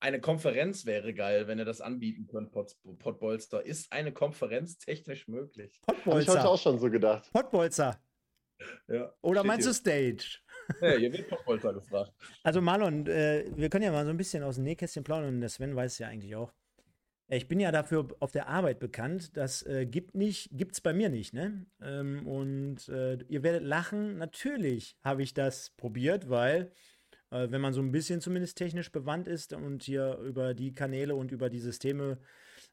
eine 0.00 0.20
Konferenz 0.20 0.86
wäre 0.86 1.14
geil, 1.14 1.48
wenn 1.48 1.58
ihr 1.58 1.64
das 1.64 1.80
anbieten 1.80 2.26
könnt, 2.26 2.50
Pottbolster. 2.52 3.64
Ist 3.64 3.92
eine 3.92 4.12
Konferenz 4.12 4.78
technisch 4.78 5.28
möglich? 5.28 5.80
Habe 5.86 6.22
ich 6.22 6.28
heute 6.28 6.48
auch 6.48 6.60
schon 6.60 6.78
so 6.78 6.90
gedacht. 6.90 7.30
Pottbolzer. 7.32 8.00
Ja, 8.88 9.12
Oder 9.20 9.44
meinst 9.44 9.66
du 9.66 9.74
Stage? 9.74 10.38
Ja, 10.80 10.92
hier 10.92 11.12
wird 11.12 11.28
Pottbolzer 11.28 11.72
gefragt. 11.74 12.12
Also 12.42 12.60
Marlon, 12.60 13.06
äh, 13.06 13.44
wir 13.54 13.68
können 13.68 13.84
ja 13.84 13.92
mal 13.92 14.04
so 14.04 14.10
ein 14.10 14.16
bisschen 14.16 14.42
aus 14.42 14.56
dem 14.56 14.64
Nähkästchen 14.64 15.04
plaudern 15.04 15.34
und 15.34 15.40
der 15.40 15.48
Sven 15.48 15.76
weiß 15.76 15.92
es 15.92 15.98
ja 15.98 16.08
eigentlich 16.08 16.36
auch. 16.36 16.52
Ich 17.28 17.48
bin 17.48 17.58
ja 17.58 17.72
dafür 17.72 18.08
auf 18.20 18.30
der 18.30 18.48
Arbeit 18.48 18.78
bekannt. 18.78 19.36
Das 19.36 19.64
äh, 19.66 19.84
gibt 19.84 20.14
nicht, 20.14 20.50
gibt's 20.52 20.80
bei 20.80 20.92
mir 20.92 21.08
nicht, 21.08 21.34
ne? 21.34 21.66
Ähm, 21.82 22.24
und 22.26 22.88
äh, 22.88 23.18
ihr 23.28 23.42
werdet 23.42 23.64
lachen. 23.64 24.18
Natürlich 24.18 24.96
habe 25.02 25.24
ich 25.24 25.34
das 25.34 25.70
probiert, 25.70 26.30
weil 26.30 26.70
äh, 27.30 27.50
wenn 27.50 27.60
man 27.60 27.72
so 27.72 27.80
ein 27.80 27.90
bisschen 27.90 28.20
zumindest 28.20 28.56
technisch 28.58 28.92
bewandt 28.92 29.26
ist 29.26 29.52
und 29.52 29.82
hier 29.82 30.18
über 30.18 30.54
die 30.54 30.72
Kanäle 30.72 31.16
und 31.16 31.32
über 31.32 31.50
die 31.50 31.58
Systeme 31.58 32.18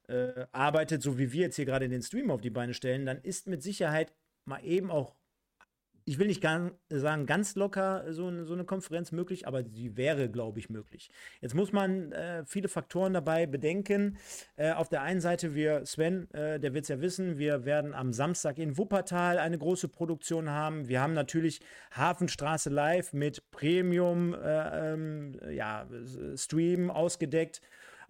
äh, 0.08 0.46
arbeitet, 0.52 1.02
so 1.02 1.18
wie 1.18 1.32
wir 1.32 1.42
jetzt 1.42 1.56
hier 1.56 1.66
gerade 1.66 1.90
den 1.90 2.04
Stream 2.04 2.30
auf 2.30 2.42
die 2.42 2.52
Beine 2.52 2.76
stellen, 2.76 3.08
dann 3.08 3.22
ist 3.22 3.48
mit 3.48 3.64
Sicherheit 3.64 4.14
mal 4.46 4.64
eben 4.64 4.92
auch 4.92 5.16
ich 6.06 6.20
will 6.20 6.28
nicht 6.28 6.42
gar, 6.42 6.72
sagen, 6.90 7.26
ganz 7.26 7.56
locker 7.56 8.12
so, 8.14 8.28
eine, 8.28 8.46
so 8.46 8.54
eine 8.54 8.66
Konferenz 8.66 9.12
möglich, 9.12 9.48
aber 9.48 9.64
sie 9.64 9.96
wäre, 9.98 10.30
glaube 10.30 10.60
ich, 10.60 10.70
möglich. 10.70 11.10
Jetzt 11.42 11.56
muss 11.56 11.72
man 11.72 12.12
äh, 12.12 12.44
viele 12.46 12.68
Faktoren 12.68 13.14
dabei 13.14 13.46
bedenken. 13.46 14.18
Äh, 14.56 14.72
auf 14.72 14.90
der 14.90 15.02
einen 15.02 15.22
Seite, 15.22 15.56
wir, 15.56 15.86
Sven, 15.86 16.30
äh, 16.32 16.60
der 16.60 16.74
wird 16.74 16.84
es 16.84 16.90
ja 16.90 17.02
wissen, 17.02 17.38
wir 17.38 17.66
werden 17.66 17.94
am 17.94 18.14
Samstag 18.14 18.58
in 18.58 18.78
Wuppertal 18.78 19.38
eine 19.38 19.58
große 19.58 19.88
Produktion 19.88 20.50
haben. 20.50 20.88
Wir 20.88 21.02
haben 21.02 21.14
natürlich 21.14 21.62
Hafenstraße 21.92 22.70
Live 22.70 23.14
mit 23.14 23.52
Premium 23.52 24.34
äh, 24.34 24.94
ähm, 24.94 25.40
ja, 25.52 25.88
Stream 26.36 26.90
ausgedeckt 26.92 27.62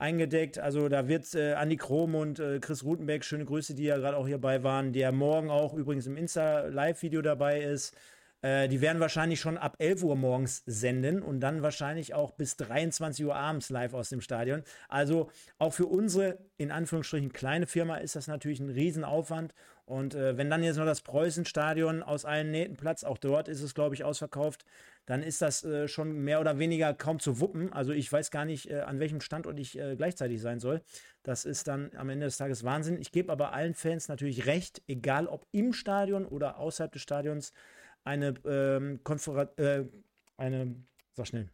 eingedeckt. 0.04 0.60
Also 0.60 0.90
da 0.90 1.08
wird 1.08 1.34
äh, 1.34 1.54
Andi 1.54 1.78
Krom 1.78 2.14
und 2.14 2.38
äh, 2.38 2.60
Chris 2.60 2.84
Rutenbeck, 2.84 3.24
schöne 3.24 3.46
Grüße, 3.46 3.74
die 3.74 3.86
ja 3.86 3.98
gerade 3.98 4.18
auch 4.18 4.28
hierbei 4.28 4.62
waren, 4.62 4.92
der 4.92 5.12
morgen 5.14 5.50
auch 5.50 5.74
übrigens 5.74 6.06
im 6.08 6.18
Insta-Live-Video 6.18 7.22
dabei 7.22 7.62
ist. 7.62 7.96
Äh, 8.44 8.68
die 8.68 8.82
werden 8.82 9.00
wahrscheinlich 9.00 9.40
schon 9.40 9.58
ab 9.58 9.78
11 9.80 10.04
Uhr 10.04 10.16
morgens 10.16 10.64
senden 10.66 11.24
und 11.24 11.40
dann 11.40 11.64
wahrscheinlich 11.64 12.14
auch 12.14 12.32
bis 12.32 12.58
23 12.58 13.26
Uhr 13.26 13.36
abends 13.36 13.70
live 13.70 13.94
aus 13.94 14.10
dem 14.10 14.22
Stadion. 14.22 14.64
Also 14.90 15.32
auch 15.58 15.74
für 15.74 15.88
unsere, 15.88 16.38
in 16.58 16.70
Anführungsstrichen, 16.70 17.32
kleine 17.32 17.66
Firma 17.66 17.98
ist 17.98 18.16
das 18.16 18.28
natürlich 18.28 18.60
ein 18.60 18.70
Riesenaufwand. 18.70 19.54
Und 19.86 20.14
äh, 20.14 20.38
wenn 20.38 20.50
dann 20.50 20.64
jetzt 20.64 20.78
noch 20.78 20.86
das 20.86 21.02
Preußenstadion 21.02 22.04
aus 22.04 22.26
allen 22.26 22.52
Nähten 22.52 22.78
Platz, 22.78 23.04
auch 23.04 23.18
dort 23.18 23.48
ist 23.48 23.62
es, 23.62 23.74
glaube 23.74 23.96
ich, 23.96 24.04
ausverkauft, 24.04 24.66
dann 25.06 25.24
ist 25.24 25.42
das 25.42 25.64
äh, 25.64 25.88
schon 25.88 26.24
mehr 26.24 26.40
oder 26.40 26.60
weniger 26.60 26.94
kaum 26.94 27.20
zu 27.20 27.40
wuppen. 27.40 27.72
Also 27.72 27.92
ich 27.92 28.12
weiß 28.12 28.32
gar 28.32 28.46
nicht, 28.46 28.70
äh, 28.70 28.82
an 28.82 29.00
welchem 29.00 29.22
Standort 29.22 29.60
ich 29.60 29.78
äh, 29.78 29.96
gleichzeitig 29.96 30.42
sein 30.42 30.60
soll. 30.60 30.82
Das 31.24 31.46
ist 31.46 31.68
dann 31.68 31.92
am 31.96 32.10
Ende 32.10 32.26
des 32.26 32.38
Tages 32.38 32.64
Wahnsinn. 32.64 32.98
Ich 33.00 33.12
gebe 33.12 33.32
aber 33.32 33.54
allen 33.54 33.74
Fans 33.74 34.08
natürlich 34.08 34.46
recht, 34.46 34.82
egal 34.88 35.28
ob 35.28 35.46
im 35.52 35.74
Stadion 35.74 36.26
oder 36.26 36.58
außerhalb 36.58 36.92
des 36.92 37.02
Stadions, 37.02 37.52
eine 38.04 38.34
ähm, 38.46 39.04
Konferenz, 39.04 39.52
äh, 39.58 39.86
eine, 40.38 40.76
sag 41.14 41.28
schnell, 41.28 41.50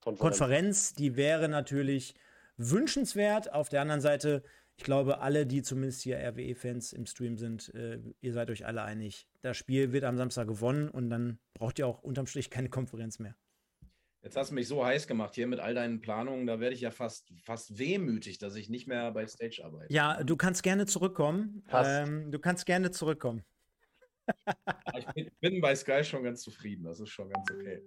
Konferenz. 0.00 0.38
Konferenz, 0.38 0.94
die 0.94 1.16
wäre 1.16 1.48
natürlich 1.48 2.14
wünschenswert. 2.56 3.52
Auf 3.52 3.68
der 3.68 3.80
anderen 3.80 4.00
Seite 4.00 4.42
ich 4.76 4.84
glaube, 4.84 5.20
alle, 5.20 5.46
die 5.46 5.62
zumindest 5.62 6.02
hier 6.02 6.18
RWE-Fans 6.18 6.92
im 6.92 7.06
Stream 7.06 7.36
sind, 7.38 7.72
äh, 7.74 8.00
ihr 8.20 8.32
seid 8.32 8.50
euch 8.50 8.66
alle 8.66 8.82
einig. 8.82 9.28
Das 9.40 9.56
Spiel 9.56 9.92
wird 9.92 10.04
am 10.04 10.16
Samstag 10.16 10.48
gewonnen 10.48 10.88
und 10.88 11.10
dann 11.10 11.38
braucht 11.54 11.78
ihr 11.78 11.86
auch 11.86 12.02
unterm 12.02 12.26
Strich 12.26 12.50
keine 12.50 12.68
Konferenz 12.68 13.18
mehr. 13.18 13.36
Jetzt 14.22 14.36
hast 14.36 14.50
du 14.50 14.54
mich 14.54 14.66
so 14.66 14.84
heiß 14.84 15.06
gemacht 15.06 15.34
hier 15.34 15.46
mit 15.46 15.60
all 15.60 15.74
deinen 15.74 16.00
Planungen, 16.00 16.46
da 16.46 16.58
werde 16.58 16.74
ich 16.74 16.80
ja 16.80 16.90
fast, 16.90 17.30
fast 17.42 17.78
wehmütig, 17.78 18.38
dass 18.38 18.56
ich 18.56 18.70
nicht 18.70 18.86
mehr 18.86 19.12
bei 19.12 19.26
Stage 19.26 19.62
arbeite. 19.62 19.92
Ja, 19.92 20.24
du 20.24 20.36
kannst 20.36 20.62
gerne 20.62 20.86
zurückkommen. 20.86 21.62
Ähm, 21.70 22.30
du 22.32 22.38
kannst 22.38 22.64
gerne 22.64 22.90
zurückkommen. 22.90 23.44
Ich 24.98 25.06
bin, 25.14 25.30
bin 25.40 25.60
bei 25.60 25.74
Sky 25.74 26.04
schon 26.04 26.22
ganz 26.22 26.42
zufrieden, 26.42 26.84
das 26.84 27.00
ist 27.00 27.10
schon 27.10 27.30
ganz 27.30 27.50
okay. 27.50 27.82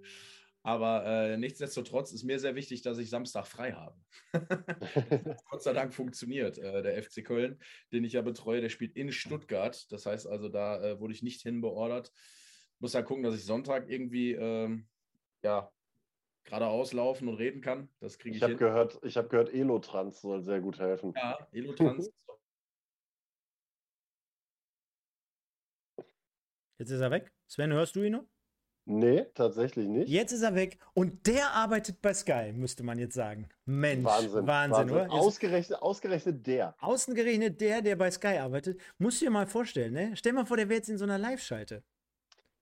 Aber 0.62 1.06
äh, 1.06 1.36
nichtsdestotrotz 1.38 2.12
ist 2.12 2.24
mir 2.24 2.38
sehr 2.38 2.54
wichtig, 2.54 2.82
dass 2.82 2.98
ich 2.98 3.08
Samstag 3.08 3.46
frei 3.46 3.72
habe. 3.72 3.96
Gott 5.50 5.62
sei 5.62 5.72
Dank 5.72 5.94
funktioniert. 5.94 6.58
Äh, 6.58 6.82
der 6.82 7.02
FC 7.02 7.24
Köln, 7.24 7.58
den 7.92 8.04
ich 8.04 8.14
ja 8.14 8.22
betreue, 8.22 8.60
der 8.60 8.68
spielt 8.68 8.96
in 8.96 9.12
Stuttgart. 9.12 9.90
Das 9.90 10.04
heißt 10.04 10.26
also, 10.26 10.48
da 10.48 10.82
äh, 10.82 11.00
wurde 11.00 11.14
ich 11.14 11.22
nicht 11.22 11.42
hinbeordert. 11.42 12.12
Muss 12.80 12.92
ja 12.92 13.02
gucken, 13.02 13.22
dass 13.22 13.34
ich 13.34 13.44
Sonntag 13.44 13.88
irgendwie 13.88 14.32
ähm, 14.32 14.88
ja, 15.42 15.72
geradeaus 16.44 16.92
laufen 16.92 17.28
und 17.28 17.36
reden 17.36 17.60
kann. 17.60 17.88
Das 18.00 18.18
kriege 18.18 18.36
ich, 18.36 18.38
ich 18.38 18.42
hab 18.42 18.50
hin. 18.50 18.58
Gehört, 18.58 18.98
ich 19.02 19.16
habe 19.16 19.28
gehört, 19.28 19.52
Elotrans 19.52 20.20
soll 20.20 20.42
sehr 20.42 20.60
gut 20.60 20.78
helfen. 20.78 21.14
Ja, 21.16 21.38
Elotrans. 21.52 22.10
Jetzt 26.78 26.90
ist 26.90 27.00
er 27.00 27.10
weg. 27.10 27.32
Sven, 27.46 27.72
hörst 27.72 27.96
du 27.96 28.02
ihn 28.02 28.12
noch? 28.12 28.24
Nee, 28.90 29.26
tatsächlich 29.34 29.86
nicht. 29.86 30.08
Jetzt 30.08 30.32
ist 30.32 30.40
er 30.42 30.54
weg 30.54 30.78
und 30.94 31.26
der 31.26 31.50
arbeitet 31.50 32.00
bei 32.00 32.14
Sky, 32.14 32.52
müsste 32.54 32.82
man 32.82 32.98
jetzt 32.98 33.14
sagen. 33.14 33.50
Mensch, 33.66 34.02
Wahnsinn, 34.04 34.46
Wahnsinn, 34.46 34.46
Wahnsinn. 34.46 34.96
oder? 34.96 35.12
Ausgerechnet, 35.12 35.82
ausgerechnet 35.82 36.46
der. 36.46 36.74
Ausgerechnet 36.80 37.60
der, 37.60 37.82
der 37.82 37.96
bei 37.96 38.10
Sky 38.10 38.38
arbeitet. 38.38 38.80
Musst 38.96 39.20
du 39.20 39.26
dir 39.26 39.30
mal 39.30 39.46
vorstellen, 39.46 39.92
ne? 39.92 40.12
Stell 40.14 40.32
mal 40.32 40.46
vor, 40.46 40.56
der 40.56 40.70
wäre 40.70 40.78
jetzt 40.78 40.88
in 40.88 40.96
so 40.96 41.04
einer 41.04 41.18
Live-Schalte. 41.18 41.82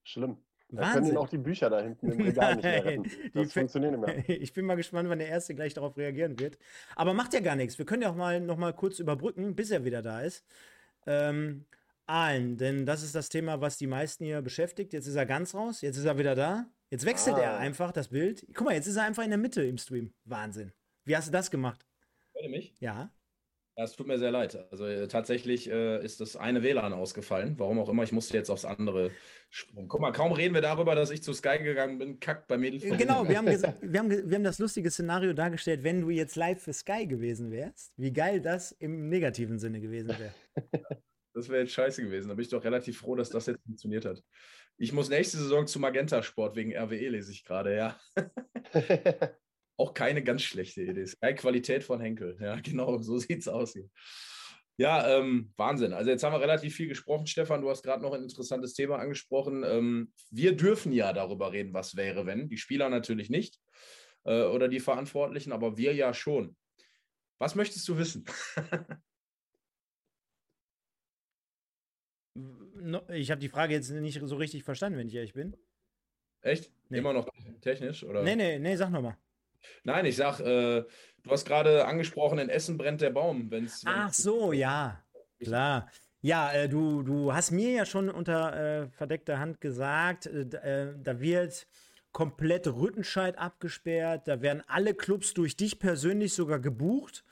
Schlimm. 0.02 0.38
Da 0.68 0.94
können 0.94 1.06
ihn 1.06 1.16
auch 1.16 1.28
die 1.28 1.38
Bücher 1.38 1.70
da 1.70 1.80
hinten 1.80 2.10
im 2.10 2.20
Regal 2.20 2.56
nicht 2.56 2.64
mehr 2.64 2.84
retten. 2.84 3.10
Das 3.34 3.52
funktioniert 3.52 3.92
nicht 3.96 4.28
mehr. 4.28 4.28
Ich 4.42 4.52
bin 4.52 4.64
mal 4.66 4.74
gespannt, 4.74 5.08
wann 5.08 5.20
der 5.20 5.28
Erste 5.28 5.54
gleich 5.54 5.74
darauf 5.74 5.96
reagieren 5.96 6.40
wird. 6.40 6.58
Aber 6.96 7.14
macht 7.14 7.34
ja 7.34 7.40
gar 7.40 7.54
nichts. 7.54 7.78
Wir 7.78 7.86
können 7.86 8.02
ja 8.02 8.10
auch 8.10 8.16
mal 8.16 8.40
noch 8.40 8.56
mal 8.56 8.72
kurz 8.72 8.98
überbrücken, 8.98 9.54
bis 9.54 9.70
er 9.70 9.84
wieder 9.84 10.02
da 10.02 10.22
ist. 10.22 10.44
Ähm, 11.06 11.66
Aalen, 12.06 12.56
denn 12.56 12.86
das 12.86 13.02
ist 13.02 13.14
das 13.14 13.28
Thema, 13.28 13.60
was 13.60 13.78
die 13.78 13.86
meisten 13.86 14.24
hier 14.24 14.42
beschäftigt. 14.42 14.92
Jetzt 14.92 15.06
ist 15.06 15.16
er 15.16 15.26
ganz 15.26 15.54
raus, 15.54 15.80
jetzt 15.80 15.96
ist 15.96 16.04
er 16.04 16.18
wieder 16.18 16.34
da. 16.34 16.66
Jetzt 16.90 17.04
wechselt 17.04 17.36
ah. 17.36 17.40
er 17.40 17.58
einfach 17.58 17.92
das 17.92 18.08
Bild. 18.08 18.46
Guck 18.54 18.66
mal, 18.66 18.74
jetzt 18.74 18.86
ist 18.86 18.96
er 18.96 19.04
einfach 19.04 19.24
in 19.24 19.30
der 19.30 19.38
Mitte 19.38 19.62
im 19.62 19.76
Stream. 19.76 20.12
Wahnsinn. 20.24 20.72
Wie 21.04 21.16
hast 21.16 21.28
du 21.28 21.32
das 21.32 21.50
gemacht? 21.50 21.84
Hört 22.34 22.44
ihr 22.44 22.50
mich? 22.50 22.74
Ja. 22.78 23.10
Es 23.78 23.92
tut 23.92 24.06
mir 24.06 24.18
sehr 24.18 24.30
leid. 24.30 24.56
Also 24.70 24.86
äh, 24.86 25.06
tatsächlich 25.06 25.70
äh, 25.70 26.02
ist 26.02 26.22
das 26.22 26.34
eine 26.36 26.62
WLAN 26.62 26.94
ausgefallen. 26.94 27.56
Warum 27.58 27.78
auch 27.78 27.90
immer, 27.90 28.04
ich 28.04 28.12
musste 28.12 28.34
jetzt 28.34 28.48
aufs 28.48 28.64
andere 28.64 29.10
springen. 29.50 29.86
Guck 29.88 30.00
mal, 30.00 30.12
kaum 30.12 30.32
reden 30.32 30.54
wir 30.54 30.62
darüber, 30.62 30.94
dass 30.94 31.10
ich 31.10 31.22
zu 31.22 31.34
Sky 31.34 31.58
gegangen 31.58 31.98
bin, 31.98 32.18
kackt 32.18 32.48
bei 32.48 32.56
die 32.56 32.78
Genau, 32.78 33.28
wir 33.28 33.36
haben, 33.36 33.46
wir, 33.82 33.98
haben, 33.98 34.10
wir 34.10 34.34
haben 34.34 34.44
das 34.44 34.58
lustige 34.58 34.90
Szenario 34.90 35.34
dargestellt, 35.34 35.84
wenn 35.84 36.00
du 36.00 36.08
jetzt 36.08 36.36
live 36.36 36.62
für 36.62 36.72
Sky 36.72 37.06
gewesen 37.06 37.50
wärst, 37.50 37.92
wie 37.98 38.14
geil 38.14 38.40
das 38.40 38.72
im 38.72 39.10
negativen 39.10 39.58
Sinne 39.58 39.80
gewesen 39.80 40.08
wäre. 40.08 40.32
Das 41.36 41.50
wäre 41.50 41.60
jetzt 41.60 41.74
scheiße 41.74 42.02
gewesen. 42.02 42.28
Da 42.28 42.34
bin 42.34 42.44
ich 42.44 42.48
doch 42.48 42.64
relativ 42.64 42.98
froh, 42.98 43.14
dass 43.14 43.28
das 43.28 43.44
jetzt 43.44 43.62
funktioniert 43.62 44.06
hat. 44.06 44.22
Ich 44.78 44.94
muss 44.94 45.10
nächste 45.10 45.36
Saison 45.36 45.66
zu 45.66 45.78
Magenta 45.78 46.22
Sport 46.22 46.56
wegen 46.56 46.74
RWE, 46.74 47.10
lese 47.10 47.30
ich 47.30 47.44
gerade, 47.44 47.76
ja. 47.76 48.00
Auch 49.76 49.92
keine 49.92 50.24
ganz 50.24 50.40
schlechte 50.40 50.80
Idee. 50.80 51.04
Sky 51.04 51.34
Qualität 51.34 51.84
von 51.84 52.00
Henkel. 52.00 52.38
Ja, 52.40 52.58
genau, 52.60 52.96
so 53.02 53.18
sieht 53.18 53.40
es 53.40 53.48
aus 53.48 53.74
hier. 53.74 53.90
Ja, 54.78 55.18
ähm, 55.18 55.52
Wahnsinn. 55.58 55.92
Also 55.92 56.10
jetzt 56.10 56.24
haben 56.24 56.32
wir 56.32 56.40
relativ 56.40 56.74
viel 56.74 56.88
gesprochen, 56.88 57.26
Stefan. 57.26 57.60
Du 57.60 57.68
hast 57.68 57.82
gerade 57.82 58.02
noch 58.02 58.14
ein 58.14 58.22
interessantes 58.22 58.72
Thema 58.72 58.96
angesprochen. 58.96 59.62
Ähm, 59.62 60.12
wir 60.30 60.56
dürfen 60.56 60.90
ja 60.90 61.12
darüber 61.12 61.52
reden, 61.52 61.74
was 61.74 61.96
wäre, 61.96 62.24
wenn. 62.24 62.48
Die 62.48 62.56
Spieler 62.56 62.88
natürlich 62.88 63.28
nicht 63.28 63.60
äh, 64.24 64.44
oder 64.44 64.68
die 64.68 64.80
Verantwortlichen, 64.80 65.52
aber 65.52 65.76
wir 65.76 65.94
ja 65.94 66.14
schon. 66.14 66.56
Was 67.38 67.54
möchtest 67.54 67.86
du 67.88 67.98
wissen? 67.98 68.24
ich 73.08 73.30
habe 73.30 73.40
die 73.40 73.48
Frage 73.48 73.74
jetzt 73.74 73.90
nicht 73.90 74.20
so 74.22 74.36
richtig 74.36 74.64
verstanden, 74.64 74.98
wenn 74.98 75.08
ich 75.08 75.14
ehrlich 75.14 75.34
bin. 75.34 75.56
Echt? 76.42 76.70
Nee. 76.88 76.98
Immer 76.98 77.12
noch 77.12 77.28
technisch? 77.60 78.04
Oder? 78.04 78.22
Nee, 78.22 78.36
nee, 78.36 78.58
nee, 78.58 78.76
sag 78.76 78.90
nochmal. 78.90 79.16
Nein, 79.84 80.04
ich 80.04 80.16
sag, 80.16 80.40
äh, 80.40 80.84
du 81.22 81.30
hast 81.30 81.46
gerade 81.46 81.86
angesprochen, 81.86 82.38
in 82.38 82.48
Essen 82.48 82.78
brennt 82.78 83.00
der 83.00 83.10
Baum. 83.10 83.50
Wenn's, 83.50 83.84
wenn's 83.84 83.96
Ach 83.96 84.12
so, 84.12 84.52
ja, 84.52 85.02
klar. 85.40 85.90
Ja, 86.20 86.52
äh, 86.52 86.68
du, 86.68 87.02
du 87.02 87.32
hast 87.32 87.50
mir 87.50 87.72
ja 87.72 87.86
schon 87.86 88.08
unter 88.08 88.82
äh, 88.82 88.88
verdeckter 88.88 89.38
Hand 89.38 89.60
gesagt, 89.60 90.26
äh, 90.26 90.40
äh, 90.40 90.94
da 91.02 91.20
wird 91.20 91.66
komplett 92.12 92.66
Rüttenscheid 92.66 93.38
abgesperrt, 93.38 94.26
da 94.26 94.40
werden 94.40 94.62
alle 94.66 94.94
Clubs 94.94 95.34
durch 95.34 95.56
dich 95.56 95.78
persönlich 95.78 96.32
sogar 96.32 96.58
gebucht. 96.58 97.24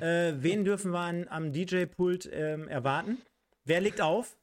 Äh, 0.00 0.34
wen 0.36 0.64
dürfen 0.64 0.92
wir 0.92 1.00
an, 1.00 1.26
am 1.28 1.52
DJ-Pult 1.52 2.28
ähm, 2.32 2.68
erwarten? 2.68 3.18
Wer 3.64 3.80
legt 3.80 4.00
auf? 4.00 4.36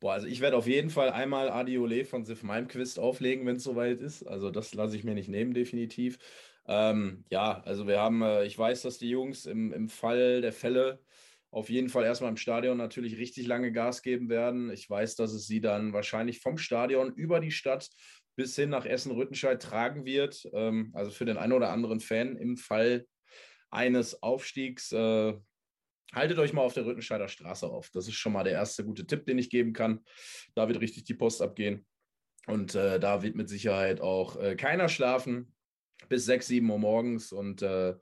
Boah, 0.00 0.12
also 0.12 0.26
ich 0.26 0.40
werde 0.40 0.56
auf 0.56 0.66
jeden 0.66 0.90
Fall 0.90 1.10
einmal 1.10 1.48
Adiole 1.48 2.04
von 2.04 2.24
Sif 2.24 2.42
Malmquist 2.42 2.98
auflegen, 2.98 3.46
wenn 3.46 3.56
es 3.56 3.64
soweit 3.64 4.00
ist. 4.00 4.24
Also 4.24 4.50
das 4.50 4.74
lasse 4.74 4.96
ich 4.96 5.04
mir 5.04 5.14
nicht 5.14 5.28
nehmen, 5.28 5.54
definitiv. 5.54 6.18
Ähm, 6.66 7.24
ja, 7.30 7.62
also 7.62 7.86
wir 7.86 7.98
haben, 8.00 8.20
äh, 8.22 8.44
ich 8.44 8.58
weiß, 8.58 8.82
dass 8.82 8.98
die 8.98 9.08
Jungs 9.08 9.46
im, 9.46 9.72
im 9.72 9.88
Fall 9.88 10.42
der 10.42 10.52
Fälle 10.52 11.00
auf 11.50 11.70
jeden 11.70 11.88
Fall 11.88 12.04
erstmal 12.04 12.30
im 12.30 12.36
Stadion 12.36 12.76
natürlich 12.76 13.16
richtig 13.16 13.46
lange 13.46 13.72
Gas 13.72 14.02
geben 14.02 14.28
werden. 14.28 14.70
Ich 14.70 14.90
weiß, 14.90 15.16
dass 15.16 15.32
es 15.32 15.46
sie 15.46 15.60
dann 15.62 15.94
wahrscheinlich 15.94 16.40
vom 16.40 16.58
Stadion 16.58 17.14
über 17.14 17.40
die 17.40 17.52
Stadt 17.52 17.88
bis 18.34 18.54
hin 18.54 18.68
nach 18.68 18.84
Essen-Rüttenscheid 18.84 19.62
tragen 19.62 20.04
wird. 20.04 20.46
Ähm, 20.52 20.90
also 20.92 21.10
für 21.10 21.24
den 21.24 21.38
einen 21.38 21.54
oder 21.54 21.70
anderen 21.70 22.00
Fan 22.00 22.36
im 22.36 22.58
Fall 22.58 23.06
eines 23.70 24.22
Aufstiegs. 24.22 24.92
Äh, 24.92 25.34
haltet 26.12 26.38
euch 26.38 26.52
mal 26.52 26.62
auf 26.62 26.74
der 26.74 26.86
Rüttenscheider 26.86 27.28
Straße 27.28 27.66
auf. 27.66 27.90
Das 27.90 28.08
ist 28.08 28.14
schon 28.14 28.32
mal 28.32 28.44
der 28.44 28.54
erste 28.54 28.84
gute 28.84 29.06
Tipp, 29.06 29.26
den 29.26 29.38
ich 29.38 29.50
geben 29.50 29.72
kann. 29.72 30.04
Da 30.54 30.68
wird 30.68 30.80
richtig 30.80 31.04
die 31.04 31.14
Post 31.14 31.42
abgehen. 31.42 31.86
Und 32.46 32.74
äh, 32.74 33.00
da 33.00 33.22
wird 33.22 33.34
mit 33.34 33.48
Sicherheit 33.48 34.00
auch 34.00 34.36
äh, 34.40 34.54
keiner 34.54 34.88
schlafen 34.88 35.52
bis 36.08 36.26
6, 36.26 36.46
7 36.46 36.70
Uhr 36.70 36.78
morgens. 36.78 37.32
Und 37.32 37.62
äh, 37.62 37.94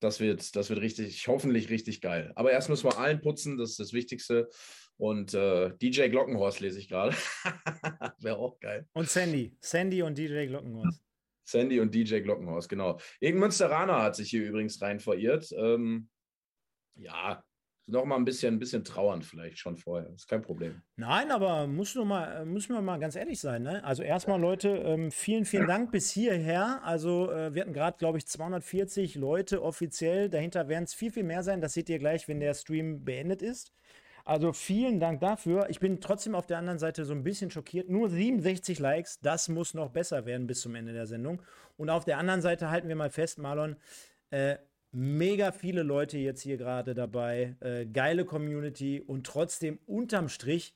das, 0.00 0.20
wird, 0.20 0.56
das 0.56 0.68
wird 0.68 0.80
richtig, 0.80 1.26
hoffentlich 1.28 1.70
richtig 1.70 2.00
geil. 2.00 2.32
Aber 2.34 2.50
erst 2.50 2.68
müssen 2.68 2.88
wir 2.88 2.98
allen 2.98 3.20
putzen, 3.20 3.56
das 3.56 3.70
ist 3.70 3.80
das 3.80 3.92
Wichtigste. 3.92 4.48
Und 4.96 5.34
äh, 5.34 5.70
DJ 5.80 6.08
Glockenhorst 6.08 6.60
lese 6.60 6.78
ich 6.78 6.88
gerade. 6.88 7.16
Wäre 8.20 8.38
auch 8.38 8.58
geil. 8.60 8.86
Und 8.92 9.08
Sandy. 9.08 9.56
Sandy 9.60 10.02
und 10.02 10.16
DJ 10.16 10.46
Glockenhorst. 10.46 11.04
Sandy 11.44 11.80
und 11.80 11.94
DJ 11.94 12.20
Glockenhaus, 12.20 12.68
genau. 12.68 12.98
Irgendein 13.20 13.48
Münsteraner 13.48 14.02
hat 14.02 14.16
sich 14.16 14.30
hier 14.30 14.44
übrigens 14.44 14.80
rein 14.80 14.98
verirrt. 14.98 15.52
Ähm, 15.56 16.08
ja, 16.94 17.42
noch 17.86 18.04
mal 18.06 18.16
ein 18.16 18.24
bisschen, 18.24 18.54
ein 18.54 18.58
bisschen 18.58 18.82
trauernd 18.84 19.24
vielleicht 19.24 19.58
schon 19.58 19.76
vorher. 19.76 20.08
ist 20.14 20.28
kein 20.28 20.40
Problem. 20.40 20.82
Nein, 20.96 21.30
aber 21.30 21.66
muss 21.66 21.94
nur 21.94 22.06
mal, 22.06 22.46
müssen 22.46 22.74
wir 22.74 22.80
mal 22.80 22.98
ganz 22.98 23.14
ehrlich 23.14 23.40
sein. 23.40 23.62
Ne? 23.62 23.84
Also 23.84 24.02
erstmal 24.02 24.40
Leute, 24.40 24.68
ähm, 24.68 25.10
vielen, 25.10 25.44
vielen 25.44 25.66
Dank 25.66 25.92
bis 25.92 26.10
hierher. 26.10 26.80
Also 26.82 27.30
äh, 27.30 27.54
wir 27.54 27.60
hatten 27.62 27.74
gerade, 27.74 27.98
glaube 27.98 28.18
ich, 28.18 28.26
240 28.26 29.16
Leute 29.16 29.62
offiziell. 29.62 30.30
Dahinter 30.30 30.68
werden 30.68 30.84
es 30.84 30.94
viel, 30.94 31.10
viel 31.10 31.24
mehr 31.24 31.42
sein. 31.42 31.60
Das 31.60 31.74
seht 31.74 31.90
ihr 31.90 31.98
gleich, 31.98 32.26
wenn 32.26 32.40
der 32.40 32.54
Stream 32.54 33.04
beendet 33.04 33.42
ist. 33.42 33.74
Also 34.24 34.54
vielen 34.54 35.00
Dank 35.00 35.20
dafür. 35.20 35.68
Ich 35.68 35.80
bin 35.80 36.00
trotzdem 36.00 36.34
auf 36.34 36.46
der 36.46 36.56
anderen 36.56 36.78
Seite 36.78 37.04
so 37.04 37.12
ein 37.12 37.22
bisschen 37.22 37.50
schockiert. 37.50 37.90
Nur 37.90 38.08
67 38.08 38.78
Likes, 38.78 39.20
das 39.20 39.50
muss 39.50 39.74
noch 39.74 39.90
besser 39.90 40.24
werden 40.24 40.46
bis 40.46 40.62
zum 40.62 40.74
Ende 40.74 40.94
der 40.94 41.06
Sendung. 41.06 41.42
Und 41.76 41.90
auf 41.90 42.06
der 42.06 42.16
anderen 42.16 42.40
Seite 42.40 42.70
halten 42.70 42.88
wir 42.88 42.96
mal 42.96 43.10
fest, 43.10 43.38
Marlon, 43.38 43.76
äh, 44.30 44.56
mega 44.94 45.52
viele 45.52 45.82
Leute 45.82 46.18
jetzt 46.18 46.40
hier 46.42 46.56
gerade 46.56 46.94
dabei, 46.94 47.56
äh, 47.60 47.86
geile 47.86 48.24
Community 48.24 49.00
und 49.00 49.26
trotzdem 49.26 49.78
unterm 49.86 50.28
Strich, 50.28 50.74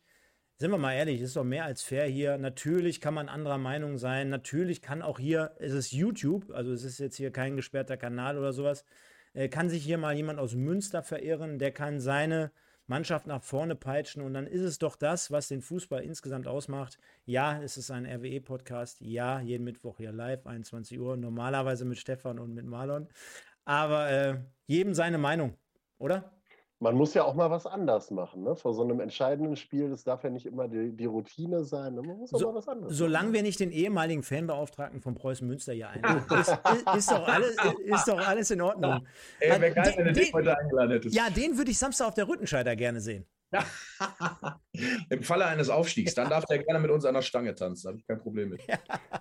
sind 0.58 0.72
wir 0.72 0.78
mal 0.78 0.94
ehrlich, 0.94 1.20
ist 1.20 1.36
doch 1.36 1.44
mehr 1.44 1.64
als 1.64 1.82
fair 1.82 2.06
hier. 2.06 2.36
Natürlich 2.36 3.00
kann 3.00 3.14
man 3.14 3.28
anderer 3.28 3.58
Meinung 3.58 3.96
sein. 3.96 4.28
Natürlich 4.28 4.82
kann 4.82 5.02
auch 5.02 5.20
hier, 5.20 5.52
es 5.60 5.72
ist 5.72 5.92
YouTube, 5.92 6.50
also 6.50 6.72
es 6.72 6.82
ist 6.82 6.98
jetzt 6.98 7.16
hier 7.16 7.30
kein 7.30 7.54
gesperrter 7.54 7.96
Kanal 7.96 8.36
oder 8.36 8.52
sowas, 8.52 8.84
äh, 9.34 9.48
kann 9.48 9.68
sich 9.68 9.84
hier 9.84 9.98
mal 9.98 10.16
jemand 10.16 10.40
aus 10.40 10.54
Münster 10.54 11.02
verirren, 11.04 11.58
der 11.60 11.70
kann 11.70 12.00
seine 12.00 12.50
Mannschaft 12.88 13.26
nach 13.26 13.42
vorne 13.42 13.76
peitschen 13.76 14.22
und 14.22 14.32
dann 14.32 14.46
ist 14.46 14.62
es 14.62 14.78
doch 14.78 14.96
das, 14.96 15.30
was 15.30 15.48
den 15.48 15.60
Fußball 15.60 16.02
insgesamt 16.02 16.48
ausmacht. 16.48 16.98
Ja, 17.26 17.62
es 17.62 17.76
ist 17.76 17.90
ein 17.90 18.06
RWE-Podcast. 18.06 19.02
Ja, 19.02 19.40
jeden 19.40 19.64
Mittwoch 19.64 19.98
hier 19.98 20.10
live, 20.10 20.46
21 20.46 20.98
Uhr, 20.98 21.16
normalerweise 21.18 21.84
mit 21.84 21.98
Stefan 21.98 22.38
und 22.38 22.54
mit 22.54 22.64
Marlon. 22.64 23.06
Aber 23.68 24.10
äh, 24.10 24.38
jedem 24.66 24.94
seine 24.94 25.18
Meinung, 25.18 25.54
oder? 25.98 26.32
man 26.80 26.94
muss 26.94 27.14
ja 27.14 27.24
auch 27.24 27.34
mal 27.34 27.50
was 27.50 27.66
anders 27.66 28.10
machen. 28.10 28.44
Ne? 28.44 28.54
Vor 28.54 28.72
so 28.72 28.82
einem 28.82 29.00
entscheidenden 29.00 29.56
Spiel, 29.56 29.90
das 29.90 30.04
darf 30.04 30.22
ja 30.22 30.30
nicht 30.30 30.46
immer 30.46 30.68
die, 30.68 30.94
die 30.96 31.06
Routine 31.06 31.64
sein. 31.64 31.94
Ne? 31.94 32.02
Man 32.02 32.18
muss 32.18 32.32
auch 32.32 32.38
so, 32.38 32.46
mal 32.48 32.54
was 32.54 32.68
anderes 32.68 32.96
Solange 32.96 33.24
machen. 33.24 33.34
wir 33.34 33.42
nicht 33.42 33.60
den 33.60 33.72
ehemaligen 33.72 34.22
Fanbeauftragten 34.22 35.00
von 35.00 35.14
Preußen 35.14 35.46
Münster 35.46 35.72
hier 35.72 35.88
einladen, 35.88 36.24
ist, 36.40 36.48
ist, 36.48 36.96
ist, 36.96 37.10
doch 37.10 37.26
alles, 37.26 37.56
ist 37.84 38.08
doch 38.08 38.26
alles 38.26 38.50
in 38.50 38.60
Ordnung. 38.60 39.06
Ey, 39.40 39.60
wäre 39.60 39.72
geil, 39.72 39.94
wenn 39.96 40.04
du 40.06 40.12
dich 40.12 40.32
heute 40.32 40.56
eingeladen 40.56 40.90
hättest. 40.92 41.16
Ja, 41.16 41.30
den 41.30 41.56
würde 41.56 41.70
ich 41.70 41.78
Samstag 41.78 42.08
auf 42.08 42.14
der 42.14 42.28
Rüttenscheider 42.28 42.76
gerne 42.76 43.00
sehen. 43.00 43.26
Im 45.10 45.22
Falle 45.22 45.46
eines 45.46 45.70
Aufstiegs, 45.70 46.14
dann 46.14 46.28
darf 46.28 46.44
der 46.44 46.62
gerne 46.62 46.78
mit 46.80 46.90
uns 46.90 47.06
an 47.06 47.14
der 47.14 47.22
Stange 47.22 47.54
tanzen, 47.54 47.84
da 47.84 47.88
habe 47.88 47.98
ich 47.98 48.06
kein 48.06 48.18
Problem 48.18 48.50
mit. 48.50 48.60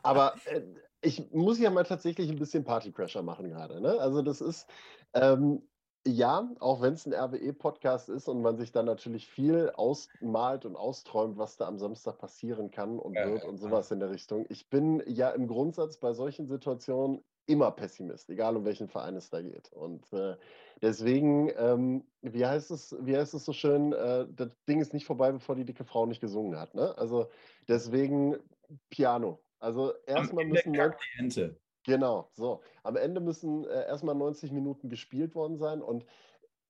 Aber 0.04 0.36
äh, 0.46 0.62
ich 1.02 1.32
muss 1.32 1.60
ja 1.60 1.70
mal 1.70 1.84
tatsächlich 1.84 2.30
ein 2.30 2.40
bisschen 2.40 2.64
Party-Pressure 2.64 3.24
machen 3.24 3.50
gerade. 3.50 3.82
Ne? 3.82 4.00
Also 4.00 4.22
das 4.22 4.42
ist, 4.42 4.68
ähm, 5.14 5.62
ja, 6.06 6.50
auch 6.60 6.82
wenn 6.82 6.94
es 6.94 7.06
ein 7.06 7.14
RWE-Podcast 7.14 8.10
ist 8.10 8.30
und 8.30 8.42
man 8.42 8.58
sich 8.58 8.72
dann 8.72 8.86
natürlich 8.86 9.28
viel 9.28 9.72
ausmalt 9.76 10.66
und 10.66 10.76
austräumt, 10.76 11.38
was 11.38 11.58
da 11.58 11.68
am 11.68 11.78
Samstag 11.78 12.18
passieren 12.18 12.72
kann 12.72 12.98
und 12.98 13.16
wird 13.16 13.44
und 13.44 13.58
sowas 13.58 13.92
in 13.92 14.00
der 14.00 14.10
Richtung. 14.10 14.46
Ich 14.50 14.70
bin 14.70 15.04
ja 15.06 15.30
im 15.32 15.48
Grundsatz 15.48 15.98
bei 15.98 16.14
solchen 16.14 16.48
Situationen 16.48 17.24
immer 17.46 17.72
Pessimist, 17.72 18.30
egal 18.30 18.56
um 18.58 18.66
welchen 18.66 18.88
Verein 18.88 19.16
es 19.16 19.30
da 19.30 19.42
geht. 19.42 19.72
Und 19.74 20.12
äh, 20.14 20.36
deswegen, 20.82 21.52
ähm, 21.58 22.06
wie, 22.22 22.46
heißt 22.46 22.72
es, 22.72 22.96
wie 23.02 23.18
heißt 23.18 23.34
es 23.34 23.46
so 23.46 23.54
schön, 23.54 23.94
äh, 23.94 24.28
das 24.30 24.50
Ding 24.68 24.82
ist 24.82 24.94
nicht 24.94 25.06
vorbei, 25.06 25.32
bevor 25.32 25.56
die 25.56 25.66
dicke 25.66 25.86
Frau 25.86 26.06
nicht 26.06 26.22
gesungen 26.22 26.60
hat. 26.60 26.76
Ne? 26.76 26.98
Also 26.98 27.28
deswegen 27.68 28.38
Piano. 28.90 29.40
Also 29.60 29.94
erstmal 30.06 30.46
müssen. 30.46 30.74
Die 30.74 30.80
Ente. 31.18 31.60
Genau, 31.84 32.30
so. 32.34 32.62
Am 32.84 32.98
Ende 32.98 33.22
müssen 33.22 33.66
äh, 33.66 33.88
erstmal 33.88 34.16
90 34.16 34.52
Minuten 34.52 34.90
gespielt 34.90 35.36
worden 35.36 35.58
sein 35.58 35.82
und 35.82 36.06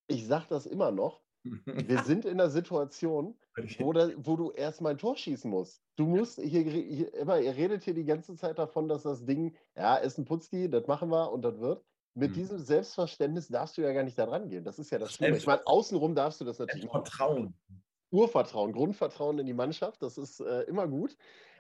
ich 0.08 0.28
sage 0.28 0.46
das 0.50 0.66
immer 0.66 0.92
noch. 0.92 1.22
Wir 1.66 2.04
sind 2.04 2.26
in 2.26 2.40
einer 2.40 2.50
Situation, 2.50 3.36
wo, 3.80 3.94
da, 3.94 4.10
wo 4.18 4.36
du 4.36 4.52
erstmal 4.52 4.94
ein 4.94 4.98
Tor 4.98 5.16
schießen 5.16 5.50
musst. 5.50 5.82
Du 5.96 6.06
musst 6.06 6.40
hier, 6.40 6.62
hier, 6.62 7.14
immer, 7.16 7.40
ihr 7.40 7.56
redet 7.56 7.84
hier 7.84 7.94
die 7.94 8.06
ganze 8.06 8.36
Zeit 8.36 8.60
davon, 8.60 8.88
dass 8.88 9.04
das 9.04 9.26
Ding, 9.26 9.56
ja, 9.76 9.96
ist 9.96 10.18
ein 10.18 10.26
Putzki, 10.26 10.70
das 10.70 10.86
machen 10.88 11.10
wir 11.10 11.32
und 11.32 11.42
das 11.42 11.60
wird. 11.60 11.84
Mit 12.14 12.32
mhm. 12.32 12.36
diesem 12.36 12.60
Selbstverständnis 12.60 13.48
darfst 13.48 13.78
du 13.78 13.82
ja 13.82 13.94
gar 13.94 14.04
nicht 14.04 14.18
da 14.18 14.26
rangehen. 14.26 14.64
Das 14.64 14.80
ist 14.80 14.92
ja 14.92 15.00
das 15.00 15.14
Schlimme. 15.14 15.38
Ich 15.38 15.46
meine, 15.46 15.66
außenrum 15.66 16.16
darfst 16.16 16.42
du 16.42 16.46
das 16.46 16.60
natürlich. 16.60 16.90
Vertrauen. 16.90 17.54
Urvertrauen, 18.12 18.72
Grundvertrauen 18.72 19.40
in 19.40 19.46
die 19.46 19.54
Mannschaft, 19.54 20.02
das 20.02 20.18
ist 20.18 20.40
äh, 20.40 20.62
immer 20.62 20.88
gut. 20.88 21.18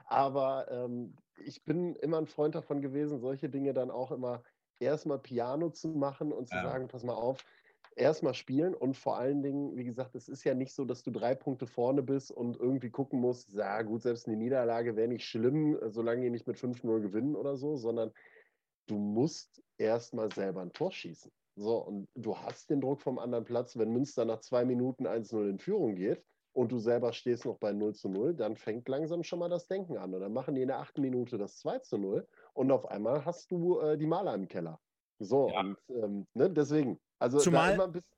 Aber 0.07 0.71
ähm, 0.71 1.15
ich 1.45 1.63
bin 1.63 1.95
immer 1.97 2.17
ein 2.17 2.27
Freund 2.27 2.55
davon 2.55 2.81
gewesen, 2.81 3.19
solche 3.19 3.49
Dinge 3.49 3.73
dann 3.73 3.91
auch 3.91 4.11
immer 4.11 4.41
erstmal 4.79 5.19
Piano 5.19 5.69
zu 5.69 5.89
machen 5.89 6.31
und 6.31 6.47
zu 6.47 6.55
ja. 6.55 6.63
sagen, 6.63 6.87
pass 6.87 7.03
mal 7.03 7.13
auf, 7.13 7.43
erstmal 7.95 8.33
spielen 8.33 8.73
und 8.73 8.95
vor 8.95 9.17
allen 9.17 9.41
Dingen, 9.41 9.75
wie 9.75 9.83
gesagt, 9.83 10.15
es 10.15 10.29
ist 10.29 10.43
ja 10.43 10.53
nicht 10.53 10.73
so, 10.73 10.85
dass 10.85 11.03
du 11.03 11.11
drei 11.11 11.35
Punkte 11.35 11.67
vorne 11.67 12.03
bist 12.03 12.31
und 12.31 12.57
irgendwie 12.57 12.89
gucken 12.89 13.19
musst, 13.19 13.53
ja 13.53 13.81
gut, 13.81 14.01
selbst 14.03 14.27
eine 14.27 14.37
Niederlage 14.37 14.95
wäre 14.95 15.07
nicht 15.07 15.25
schlimm, 15.25 15.77
solange 15.89 16.21
die 16.21 16.29
nicht 16.29 16.47
mit 16.47 16.57
5-0 16.57 17.01
gewinnen 17.01 17.35
oder 17.35 17.57
so, 17.57 17.75
sondern 17.75 18.11
du 18.87 18.97
musst 18.97 19.61
erstmal 19.77 20.31
selber 20.31 20.61
ein 20.61 20.73
Tor 20.73 20.91
schießen. 20.91 21.31
So, 21.55 21.77
und 21.77 22.07
du 22.15 22.37
hast 22.37 22.69
den 22.69 22.81
Druck 22.81 23.01
vom 23.01 23.17
anderen 23.17 23.43
Platz, 23.43 23.77
wenn 23.77 23.91
Münster 23.91 24.25
nach 24.25 24.39
zwei 24.41 24.63
Minuten 24.63 25.07
1-0 25.07 25.49
in 25.49 25.57
Führung 25.57 25.95
geht, 25.95 26.23
und 26.57 26.71
du 26.71 26.79
selber 26.79 27.13
stehst 27.13 27.45
noch 27.45 27.59
bei 27.59 27.71
0 27.71 27.93
zu 27.93 28.09
0, 28.09 28.33
dann 28.33 28.55
fängt 28.55 28.89
langsam 28.89 29.21
schon 29.21 29.37
mal 29.37 29.47
das 29.47 29.67
Denken 29.67 29.95
an. 29.95 30.11
Und 30.15 30.21
dann 30.21 30.33
machen 30.33 30.55
die 30.55 30.63
in 30.63 30.69
der 30.69 30.79
achten 30.79 31.01
Minute 31.01 31.37
das 31.37 31.57
2 31.59 31.79
zu 31.79 31.99
0 31.99 32.27
und 32.53 32.71
auf 32.71 32.87
einmal 32.89 33.23
hast 33.25 33.51
du 33.51 33.79
äh, 33.79 33.95
die 33.95 34.07
Maler 34.07 34.33
im 34.33 34.47
Keller. 34.47 34.79
So, 35.19 35.51
ja. 35.51 35.59
und 35.59 35.77
ähm, 35.89 36.25
ne, 36.33 36.49
deswegen. 36.49 36.99
Also 37.19 37.37
zumal, 37.37 37.75
immer 37.75 37.83
ein 37.83 37.91
bisschen, 37.91 38.09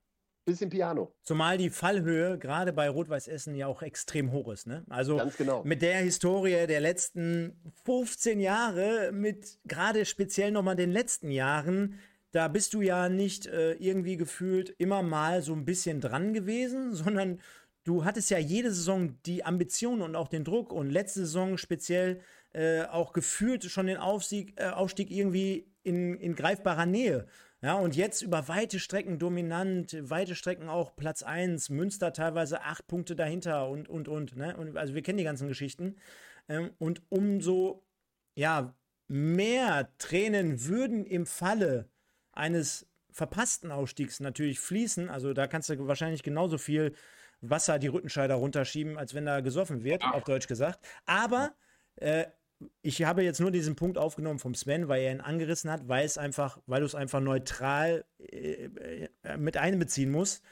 bisschen 0.45 0.69
Piano. 0.69 1.13
Zumal 1.23 1.57
die 1.57 1.69
Fallhöhe 1.69 2.39
gerade 2.39 2.71
bei 2.71 2.89
Rot-Weiß 2.89 3.27
Essen 3.27 3.55
ja 3.55 3.67
auch 3.67 3.81
extrem 3.81 4.31
hoch 4.31 4.47
ist. 4.53 4.67
Ne? 4.67 4.85
Also 4.89 5.21
genau. 5.37 5.65
mit 5.65 5.81
der 5.81 5.97
Historie 5.97 6.65
der 6.65 6.79
letzten 6.79 7.61
15 7.83 8.39
Jahre, 8.39 9.11
mit 9.11 9.59
gerade 9.65 10.05
speziell 10.05 10.51
nochmal 10.51 10.77
den 10.77 10.91
letzten 10.91 11.29
Jahren, 11.29 11.99
da 12.31 12.47
bist 12.47 12.73
du 12.73 12.81
ja 12.81 13.09
nicht 13.09 13.47
äh, 13.47 13.73
irgendwie 13.73 14.15
gefühlt 14.15 14.69
immer 14.77 15.01
mal 15.01 15.41
so 15.41 15.53
ein 15.53 15.65
bisschen 15.65 15.99
dran 15.99 16.33
gewesen, 16.33 16.93
sondern 16.93 17.41
du 17.89 18.05
hattest 18.05 18.29
ja 18.29 18.37
jede 18.37 18.71
Saison 18.71 19.19
die 19.25 19.43
Ambition 19.43 20.01
und 20.01 20.15
auch 20.15 20.27
den 20.27 20.43
Druck 20.43 20.71
und 20.71 20.91
letzte 20.91 21.21
Saison 21.21 21.57
speziell 21.57 22.21
äh, 22.53 22.83
auch 22.83 23.13
gefühlt 23.13 23.63
schon 23.63 23.87
den 23.87 23.97
Aufstieg, 23.97 24.53
äh, 24.59 24.69
Aufstieg 24.69 25.09
irgendwie 25.09 25.71
in, 25.81 26.15
in 26.19 26.35
greifbarer 26.35 26.85
Nähe. 26.85 27.25
Ja, 27.61 27.73
und 27.73 27.95
jetzt 27.95 28.21
über 28.21 28.47
weite 28.47 28.79
Strecken 28.79 29.17
dominant, 29.17 29.97
weite 30.07 30.35
Strecken 30.35 30.69
auch 30.69 30.95
Platz 30.95 31.23
1, 31.23 31.69
Münster 31.69 32.13
teilweise 32.13 32.61
acht 32.61 32.87
Punkte 32.87 33.15
dahinter 33.15 33.67
und, 33.67 33.89
und, 33.89 34.07
und. 34.07 34.37
Ne? 34.37 34.55
und 34.55 34.77
also 34.77 34.93
wir 34.93 35.01
kennen 35.01 35.17
die 35.17 35.23
ganzen 35.23 35.47
Geschichten. 35.47 35.95
Ähm, 36.47 36.69
und 36.77 37.01
umso, 37.09 37.83
ja, 38.35 38.75
mehr 39.07 39.91
Tränen 39.97 40.65
würden 40.65 41.05
im 41.05 41.25
Falle 41.25 41.89
eines 42.31 42.87
verpassten 43.11 43.71
Ausstiegs 43.71 44.19
natürlich 44.19 44.59
fließen. 44.59 45.09
Also 45.09 45.33
da 45.33 45.47
kannst 45.47 45.69
du 45.69 45.87
wahrscheinlich 45.87 46.21
genauso 46.21 46.59
viel 46.59 46.93
Wasser 47.41 47.79
die 47.79 47.87
Rüttenscheider 47.87 48.35
runterschieben, 48.35 48.97
als 48.97 49.13
wenn 49.13 49.25
da 49.25 49.41
gesoffen 49.41 49.83
wird, 49.83 50.03
auf 50.03 50.23
Deutsch 50.23 50.47
gesagt. 50.47 50.79
Aber 51.05 51.53
äh, 51.97 52.25
ich 52.81 53.03
habe 53.03 53.23
jetzt 53.23 53.39
nur 53.39 53.51
diesen 53.51 53.75
Punkt 53.75 53.97
aufgenommen 53.97 54.39
vom 54.39 54.53
Sven, 54.53 54.87
weil 54.87 55.01
er 55.03 55.11
ihn 55.13 55.21
angerissen 55.21 55.71
hat, 55.71 55.87
weil 55.87 56.05
es 56.05 56.17
einfach, 56.17 56.59
weil 56.65 56.81
du 56.81 56.85
es 56.85 56.95
einfach 56.95 57.21
neutral 57.21 58.05
äh, 58.19 58.65
äh, 59.23 59.37
mit 59.37 59.57
einbeziehen 59.57 60.11
musst. 60.11 60.43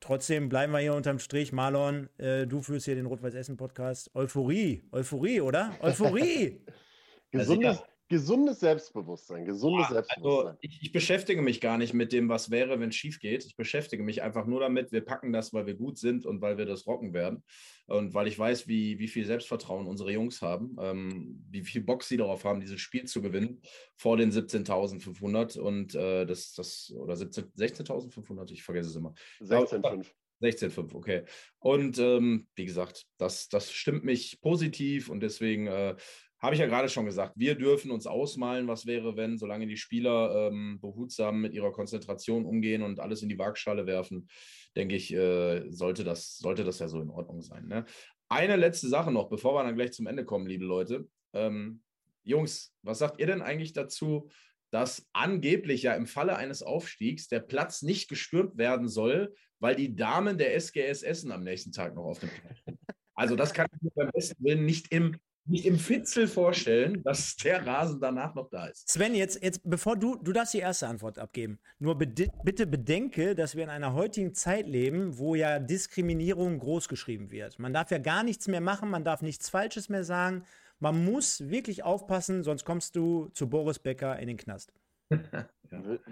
Trotzdem 0.00 0.48
bleiben 0.48 0.72
wir 0.72 0.78
hier 0.78 0.94
unterm 0.94 1.18
Strich. 1.18 1.52
Marlon, 1.52 2.08
äh, 2.18 2.46
du 2.46 2.60
führst 2.60 2.84
hier 2.84 2.94
den 2.94 3.06
Rot-Weiß-Essen-Podcast. 3.06 4.14
Euphorie, 4.14 4.84
Euphorie, 4.92 5.40
oder? 5.40 5.72
Euphorie! 5.80 6.64
Gesundes, 7.30 7.82
gesundes 8.08 8.60
Selbstbewusstsein, 8.60 9.44
gesundes 9.44 9.88
ja, 9.88 9.94
Selbstbewusstsein. 9.94 10.46
Also 10.46 10.58
ich, 10.60 10.82
ich, 10.82 10.92
beschäftige 10.92 11.42
mich 11.42 11.60
gar 11.60 11.78
nicht 11.78 11.94
mit 11.94 12.12
dem, 12.12 12.28
was 12.28 12.50
wäre, 12.50 12.80
wenn 12.80 12.88
es 12.88 12.96
schief 12.96 13.20
geht. 13.20 13.44
Ich 13.44 13.56
beschäftige 13.56 14.02
mich 14.02 14.22
einfach 14.22 14.46
nur 14.46 14.60
damit, 14.60 14.92
wir 14.92 15.04
packen 15.04 15.32
das, 15.32 15.52
weil 15.52 15.66
wir 15.66 15.74
gut 15.74 15.98
sind 15.98 16.26
und 16.26 16.40
weil 16.40 16.58
wir 16.58 16.66
das 16.66 16.86
rocken 16.86 17.12
werden. 17.12 17.42
Und 17.86 18.14
weil 18.14 18.26
ich 18.26 18.38
weiß, 18.38 18.66
wie, 18.66 18.98
wie 18.98 19.08
viel 19.08 19.24
Selbstvertrauen 19.24 19.86
unsere 19.86 20.12
Jungs 20.12 20.42
haben, 20.42 20.76
ähm, 20.80 21.44
wie 21.50 21.62
viel 21.62 21.82
Bock 21.82 22.02
sie 22.02 22.16
darauf 22.16 22.44
haben, 22.44 22.60
dieses 22.60 22.80
Spiel 22.80 23.04
zu 23.04 23.22
gewinnen 23.22 23.62
vor 23.96 24.16
den 24.16 24.30
17.500 24.32 25.58
und 25.58 25.94
äh, 25.94 26.26
das, 26.26 26.54
das, 26.54 26.92
oder 26.96 27.14
16.500, 27.14 28.52
ich 28.52 28.62
vergesse 28.62 28.90
es 28.90 28.96
immer. 28.96 29.14
16.5. 29.40 30.06
16,5, 30.40 30.94
okay. 30.94 31.24
Und 31.58 31.98
ähm, 31.98 32.46
wie 32.54 32.64
gesagt, 32.64 33.06
das, 33.16 33.48
das 33.48 33.72
stimmt 33.72 34.04
mich 34.04 34.40
positiv 34.40 35.08
und 35.08 35.20
deswegen 35.20 35.66
äh, 35.66 35.96
habe 36.40 36.54
ich 36.54 36.60
ja 36.60 36.66
gerade 36.66 36.88
schon 36.88 37.04
gesagt, 37.04 37.32
wir 37.36 37.56
dürfen 37.56 37.90
uns 37.90 38.06
ausmalen, 38.06 38.68
was 38.68 38.86
wäre, 38.86 39.16
wenn, 39.16 39.38
solange 39.38 39.66
die 39.66 39.76
Spieler 39.76 40.48
ähm, 40.48 40.78
behutsam 40.80 41.40
mit 41.40 41.52
ihrer 41.52 41.72
Konzentration 41.72 42.44
umgehen 42.44 42.82
und 42.82 43.00
alles 43.00 43.22
in 43.22 43.28
die 43.28 43.38
Waagschale 43.38 43.86
werfen, 43.86 44.28
denke 44.76 44.94
ich, 44.94 45.12
äh, 45.12 45.68
sollte, 45.70 46.04
das, 46.04 46.38
sollte 46.38 46.64
das 46.64 46.78
ja 46.78 46.88
so 46.88 47.00
in 47.00 47.10
Ordnung 47.10 47.42
sein. 47.42 47.66
Ne? 47.66 47.84
Eine 48.28 48.56
letzte 48.56 48.88
Sache 48.88 49.10
noch, 49.10 49.28
bevor 49.28 49.54
wir 49.54 49.64
dann 49.64 49.74
gleich 49.74 49.92
zum 49.92 50.06
Ende 50.06 50.24
kommen, 50.24 50.46
liebe 50.46 50.64
Leute. 50.64 51.08
Ähm, 51.32 51.82
Jungs, 52.22 52.74
was 52.82 52.98
sagt 52.98 53.18
ihr 53.18 53.26
denn 53.26 53.42
eigentlich 53.42 53.72
dazu, 53.72 54.28
dass 54.70 55.08
angeblich 55.12 55.82
ja 55.82 55.94
im 55.94 56.06
Falle 56.06 56.36
eines 56.36 56.62
Aufstiegs 56.62 57.28
der 57.28 57.40
Platz 57.40 57.82
nicht 57.82 58.08
gestürmt 58.08 58.58
werden 58.58 58.86
soll, 58.86 59.34
weil 59.60 59.74
die 59.74 59.96
Damen 59.96 60.38
der 60.38 60.54
SGS 60.54 61.02
Essen 61.02 61.32
am 61.32 61.42
nächsten 61.42 61.72
Tag 61.72 61.94
noch 61.94 62.04
auf 62.04 62.20
dem 62.20 62.28
Platz 62.28 62.58
sind? 62.64 62.78
Also 63.14 63.34
das 63.34 63.52
kann 63.52 63.66
ich 63.74 63.82
mir 63.82 63.90
beim 63.96 64.10
besten 64.12 64.44
Willen 64.44 64.64
nicht 64.64 64.92
im 64.92 65.16
nicht 65.48 65.64
im 65.66 65.78
Fitzel 65.78 66.28
vorstellen, 66.28 67.02
dass 67.02 67.36
der 67.36 67.66
Rasen 67.66 68.00
danach 68.00 68.34
noch 68.34 68.50
da 68.50 68.66
ist. 68.66 68.88
Sven, 68.88 69.14
jetzt, 69.14 69.42
jetzt 69.42 69.60
bevor 69.64 69.96
du, 69.96 70.16
du 70.16 70.32
darfst 70.32 70.54
die 70.54 70.58
erste 70.58 70.86
Antwort 70.86 71.18
abgeben. 71.18 71.58
Nur 71.78 71.96
bedi 71.96 72.30
bitte 72.44 72.66
bedenke, 72.66 73.34
dass 73.34 73.56
wir 73.56 73.64
in 73.64 73.70
einer 73.70 73.94
heutigen 73.94 74.34
Zeit 74.34 74.66
leben, 74.66 75.18
wo 75.18 75.34
ja 75.34 75.58
Diskriminierung 75.58 76.58
großgeschrieben 76.58 77.30
wird. 77.30 77.58
Man 77.58 77.72
darf 77.72 77.90
ja 77.90 77.98
gar 77.98 78.22
nichts 78.22 78.46
mehr 78.48 78.60
machen, 78.60 78.90
man 78.90 79.04
darf 79.04 79.22
nichts 79.22 79.48
Falsches 79.48 79.88
mehr 79.88 80.04
sagen. 80.04 80.44
Man 80.80 81.04
muss 81.04 81.48
wirklich 81.48 81.82
aufpassen, 81.82 82.44
sonst 82.44 82.64
kommst 82.64 82.94
du 82.94 83.28
zu 83.32 83.48
Boris 83.48 83.78
Becker 83.78 84.18
in 84.18 84.28
den 84.28 84.36
Knast. 84.36 84.72
ja. 85.10 85.48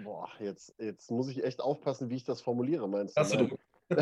Boah, 0.03 0.29
jetzt, 0.39 0.75
jetzt 0.79 1.11
muss 1.11 1.29
ich 1.29 1.43
echt 1.43 1.61
aufpassen, 1.61 2.09
wie 2.09 2.15
ich 2.15 2.23
das 2.23 2.41
formuliere, 2.41 2.89
meinst 2.89 3.15
du? 3.15 3.21
Hast 3.21 3.33
du. 3.35 3.57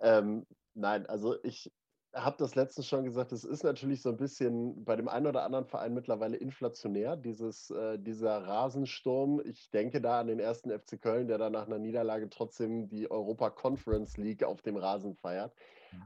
ähm, 0.00 0.46
nein, 0.74 1.06
also 1.06 1.36
ich, 1.44 1.70
habe 2.14 2.36
das 2.38 2.54
letztens 2.54 2.86
schon 2.86 3.04
gesagt, 3.04 3.32
es 3.32 3.44
ist 3.44 3.64
natürlich 3.64 4.00
so 4.02 4.10
ein 4.10 4.16
bisschen 4.16 4.84
bei 4.84 4.96
dem 4.96 5.08
einen 5.08 5.26
oder 5.26 5.42
anderen 5.42 5.66
Verein 5.66 5.94
mittlerweile 5.94 6.36
inflationär, 6.36 7.16
dieses, 7.16 7.70
äh, 7.70 7.98
dieser 7.98 8.46
Rasensturm. 8.46 9.42
Ich 9.44 9.70
denke 9.70 10.00
da 10.00 10.20
an 10.20 10.28
den 10.28 10.38
ersten 10.38 10.70
FC 10.70 11.00
Köln, 11.00 11.26
der 11.26 11.38
da 11.38 11.50
nach 11.50 11.66
einer 11.66 11.78
Niederlage 11.78 12.30
trotzdem 12.30 12.88
die 12.88 13.10
Europa 13.10 13.50
Conference 13.50 14.16
League 14.16 14.44
auf 14.44 14.62
dem 14.62 14.76
Rasen 14.76 15.14
feiert. 15.16 15.52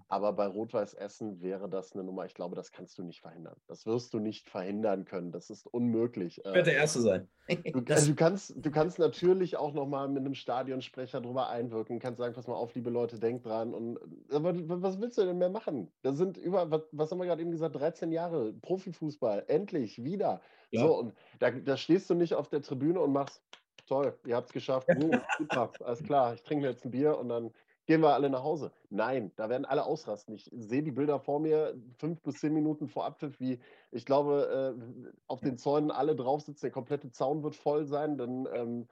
Aber 0.09 0.33
bei 0.33 0.47
Rot-Weiß 0.47 0.95
Essen 0.95 1.41
wäre 1.43 1.69
das 1.69 1.93
eine 1.93 2.05
Nummer, 2.05 2.25
ich 2.25 2.35
glaube, 2.35 2.57
das 2.57 2.73
kannst 2.73 2.99
du 2.99 3.03
nicht 3.03 3.21
verhindern. 3.21 3.57
Das 3.67 3.87
wirst 3.87 4.15
du 4.15 4.19
nicht 4.19 4.49
verhindern 4.49 5.05
können. 5.05 5.33
Das 5.33 5.51
ist 5.51 5.67
unmöglich. 5.67 6.39
Ich 6.39 6.45
werde 6.45 6.63
der 6.65 6.75
Erste 6.75 7.01
sein. 7.01 7.29
Du, 7.49 7.83
also 7.93 8.09
du, 8.09 8.15
kannst, 8.15 8.55
du 8.57 8.71
kannst 8.71 8.99
natürlich 8.99 9.57
auch 9.57 9.73
nochmal 9.73 10.09
mit 10.09 10.25
einem 10.25 10.35
Stadionsprecher 10.35 11.21
drüber 11.21 11.49
einwirken, 11.49 11.99
kannst 11.99 12.19
sagen, 12.19 12.35
pass 12.35 12.47
mal 12.47 12.55
auf, 12.55 12.75
liebe 12.75 12.91
Leute, 12.91 13.19
denkt 13.19 13.47
dran. 13.47 13.75
Und, 13.75 13.99
aber 14.33 14.55
was 14.83 15.01
willst 15.01 15.19
du 15.19 15.25
denn 15.25 15.39
mehr 15.39 15.51
machen? 15.51 15.91
Da 16.03 16.13
sind 16.13 16.37
über, 16.37 16.71
was, 16.71 16.83
was 16.93 17.11
haben 17.11 17.19
wir 17.19 17.27
gerade 17.27 17.43
eben 17.43 17.51
gesagt, 17.51 17.77
13 17.77 18.13
Jahre 18.13 18.53
Profifußball, 18.53 19.45
endlich 19.49 20.03
wieder. 20.05 20.41
Ja. 20.71 20.83
So, 20.83 20.99
und 20.99 21.15
da, 21.39 21.51
da 21.51 21.77
stehst 21.77 22.11
du 22.11 22.15
nicht 22.15 22.35
auf 22.35 22.49
der 22.49 22.63
Tribüne 22.63 23.01
und 23.01 23.13
machst, 23.13 23.43
toll, 23.87 24.19
ihr 24.27 24.37
habt 24.37 24.49
es 24.49 24.53
geschafft, 24.53 24.89
uh, 24.89 25.17
super, 25.39 25.73
alles 25.81 26.03
klar, 26.03 26.35
ich 26.35 26.43
trinke 26.43 26.63
mir 26.65 26.71
jetzt 26.71 26.85
ein 26.85 26.91
Bier 26.91 27.19
und 27.19 27.29
dann 27.29 27.53
gehen 27.89 28.03
wir 28.03 28.13
alle 28.13 28.29
nach 28.29 28.45
Hause. 28.45 28.71
Nein, 28.91 29.33
da 29.37 29.49
werden 29.49 29.65
alle 29.65 29.87
ausrasten. 29.87 30.35
Ich 30.35 30.51
sehe 30.53 30.83
die 30.83 30.93
Bilder 30.93 31.19
vor 31.19 31.41
mir, 31.41 31.75
fünf 31.97 32.21
bis 32.21 32.39
zehn 32.39 32.53
Minuten 32.53 32.87
vor 32.87 33.07
Abpfiff, 33.07 33.41
wie 33.41 33.61
ich 33.91 34.05
glaube, 34.05 34.77
äh, 34.77 35.11
auf 35.27 35.41
den 35.41 35.57
Zäunen 35.57 35.91
alle 35.91 36.15
drauf 36.15 36.43
sitzen, 36.43 36.67
der 36.67 36.71
komplette 36.71 37.11
Zaun 37.11 37.43
wird 37.43 37.57
voll 37.57 37.87
sein, 37.87 38.19
dann 38.19 38.47
ähm, 38.53 38.89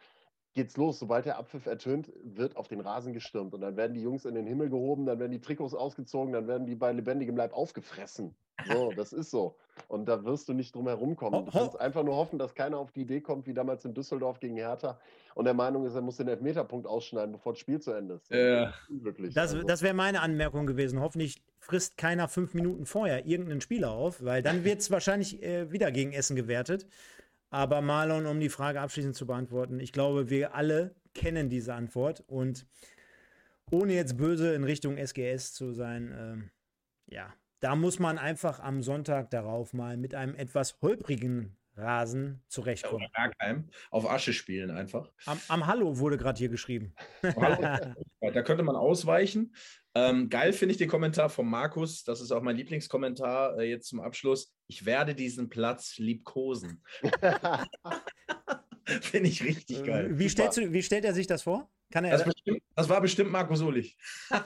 geht's 0.55 0.79
los. 0.79 0.99
Sobald 0.99 1.27
der 1.27 1.37
Abpfiff 1.37 1.67
ertönt, 1.67 2.11
wird 2.25 2.57
auf 2.57 2.69
den 2.69 2.81
Rasen 2.81 3.13
gestürmt 3.13 3.53
und 3.53 3.61
dann 3.61 3.77
werden 3.77 3.93
die 3.93 4.01
Jungs 4.01 4.25
in 4.25 4.35
den 4.35 4.47
Himmel 4.47 4.71
gehoben, 4.71 5.05
dann 5.05 5.19
werden 5.19 5.33
die 5.33 5.43
Trikots 5.43 5.75
ausgezogen, 5.75 6.33
dann 6.33 6.49
werden 6.49 6.67
die 6.67 6.75
bei 6.75 6.91
lebendigem 6.91 7.37
Leib 7.37 7.53
aufgefressen. 7.53 8.35
So, 8.65 8.93
das 8.97 9.13
ist 9.13 9.31
so. 9.31 9.57
Und 9.89 10.07
da 10.07 10.25
wirst 10.25 10.49
du 10.49 10.55
nicht 10.55 10.75
drum 10.75 10.89
herum 10.89 11.17
kommen. 11.17 11.45
Du 11.45 11.51
kannst 11.51 11.79
einfach 11.79 12.03
nur 12.03 12.17
hoffen, 12.17 12.39
dass 12.39 12.55
keiner 12.55 12.79
auf 12.79 12.93
die 12.93 13.03
Idee 13.03 13.21
kommt, 13.21 13.47
wie 13.47 13.55
damals 13.55 13.85
in 13.85 13.93
Düsseldorf 13.93 14.41
gegen 14.41 14.57
Hertha 14.57 14.99
und 15.37 15.45
der 15.45 15.53
Meinung 15.53 15.85
ist, 15.85 15.95
er 15.95 16.01
muss 16.01 16.17
den 16.17 16.29
Elfmeterpunkt 16.29 16.87
ausschneiden, 16.87 17.33
bevor 17.33 17.53
das 17.53 17.61
Spiel 17.61 17.79
zu 17.79 17.93
Ende 17.93 18.15
ist. 18.15 18.31
Ja. 18.31 18.73
Das, 18.89 19.15
das, 19.35 19.37
also. 19.37 19.63
das 19.63 19.83
wäre 19.83 19.93
meine 19.93 20.23
Anmerkung 20.23 20.67
gewesen. 20.67 20.99
Hoffentlich 21.01 21.43
frisst 21.59 21.99
keiner 21.99 22.27
fünf 22.27 22.55
Minuten 22.55 22.87
vorher 22.87 23.27
irgendeinen 23.27 23.61
Spieler 23.61 23.91
auf, 23.91 24.25
weil 24.25 24.43
dann 24.43 24.65
wird 24.65 24.81
es 24.81 24.91
wahrscheinlich 24.91 25.43
äh, 25.43 25.71
wieder 25.71 25.93
gegen 25.93 26.15
Essen 26.15 26.37
gewertet. 26.37 26.87
Aber 27.51 27.83
Marlon, 27.83 28.25
um 28.25 28.41
die 28.41 28.49
Frage 28.49 28.81
abschließend 28.81 29.15
zu 29.15 29.27
beantworten, 29.27 29.79
ich 29.79 29.93
glaube, 29.93 30.31
wir 30.31 30.55
alle 30.55 30.95
kennen 31.13 31.51
diese 31.51 31.75
Antwort 31.75 32.25
und 32.27 32.67
ohne 33.71 33.93
jetzt 33.93 34.17
böse 34.17 34.55
in 34.55 34.65
Richtung 34.65 34.97
SGS 34.97 35.53
zu 35.53 35.73
sein, 35.73 36.15
ähm, 36.19 36.51
ja, 37.09 37.35
da 37.61 37.77
muss 37.77 37.99
man 37.99 38.19
einfach 38.19 38.61
am 38.61 38.83
Sonntag 38.83 39.31
darauf 39.31 39.73
mal 39.73 39.97
mit 39.97 40.15
einem 40.15 40.35
etwas 40.35 40.81
holprigen 40.83 41.57
Rasen 41.77 42.43
zurechtkommen. 42.49 43.07
Ja, 43.15 43.29
Bergheim. 43.29 43.69
Auf 43.91 44.11
Asche 44.11 44.33
spielen 44.33 44.71
einfach. 44.71 45.13
Am, 45.27 45.39
am 45.49 45.67
Hallo 45.67 45.99
wurde 45.99 46.17
gerade 46.17 46.39
hier 46.39 46.49
geschrieben. 46.49 46.95
da 47.23 48.43
könnte 48.43 48.63
man 48.63 48.77
ausweichen. 48.77 49.55
Ähm, 49.95 50.29
geil 50.29 50.53
finde 50.53 50.73
ich 50.73 50.79
den 50.79 50.89
Kommentar 50.89 51.29
von 51.29 51.47
Markus. 51.47 52.05
Das 52.05 52.21
ist 52.21 52.33
auch 52.33 52.43
mein 52.43 52.57
Lieblingskommentar 52.57 53.59
äh, 53.59 53.69
jetzt 53.69 53.89
zum 53.89 54.01
Abschluss. 54.01 54.55
Ich 54.67 54.87
werde 54.87 55.15
diesen 55.15 55.49
Platz 55.49 55.99
liebkosen. 55.99 56.83
finde 58.85 59.29
ich 59.29 59.43
richtig 59.45 59.85
geil. 59.85 60.19
Wie, 60.19 60.29
stellst 60.29 60.59
du, 60.59 60.73
wie 60.73 60.83
stellt 60.83 61.05
er 61.05 61.15
sich 61.15 61.27
das 61.27 61.43
vor? 61.43 61.71
Kann 61.91 62.05
er 62.05 62.13
das, 62.13 62.25
bestimmt, 62.25 62.63
das 62.75 62.89
war 62.89 63.01
bestimmt 63.01 63.31
Markus 63.31 63.63
Ulich. 63.63 63.97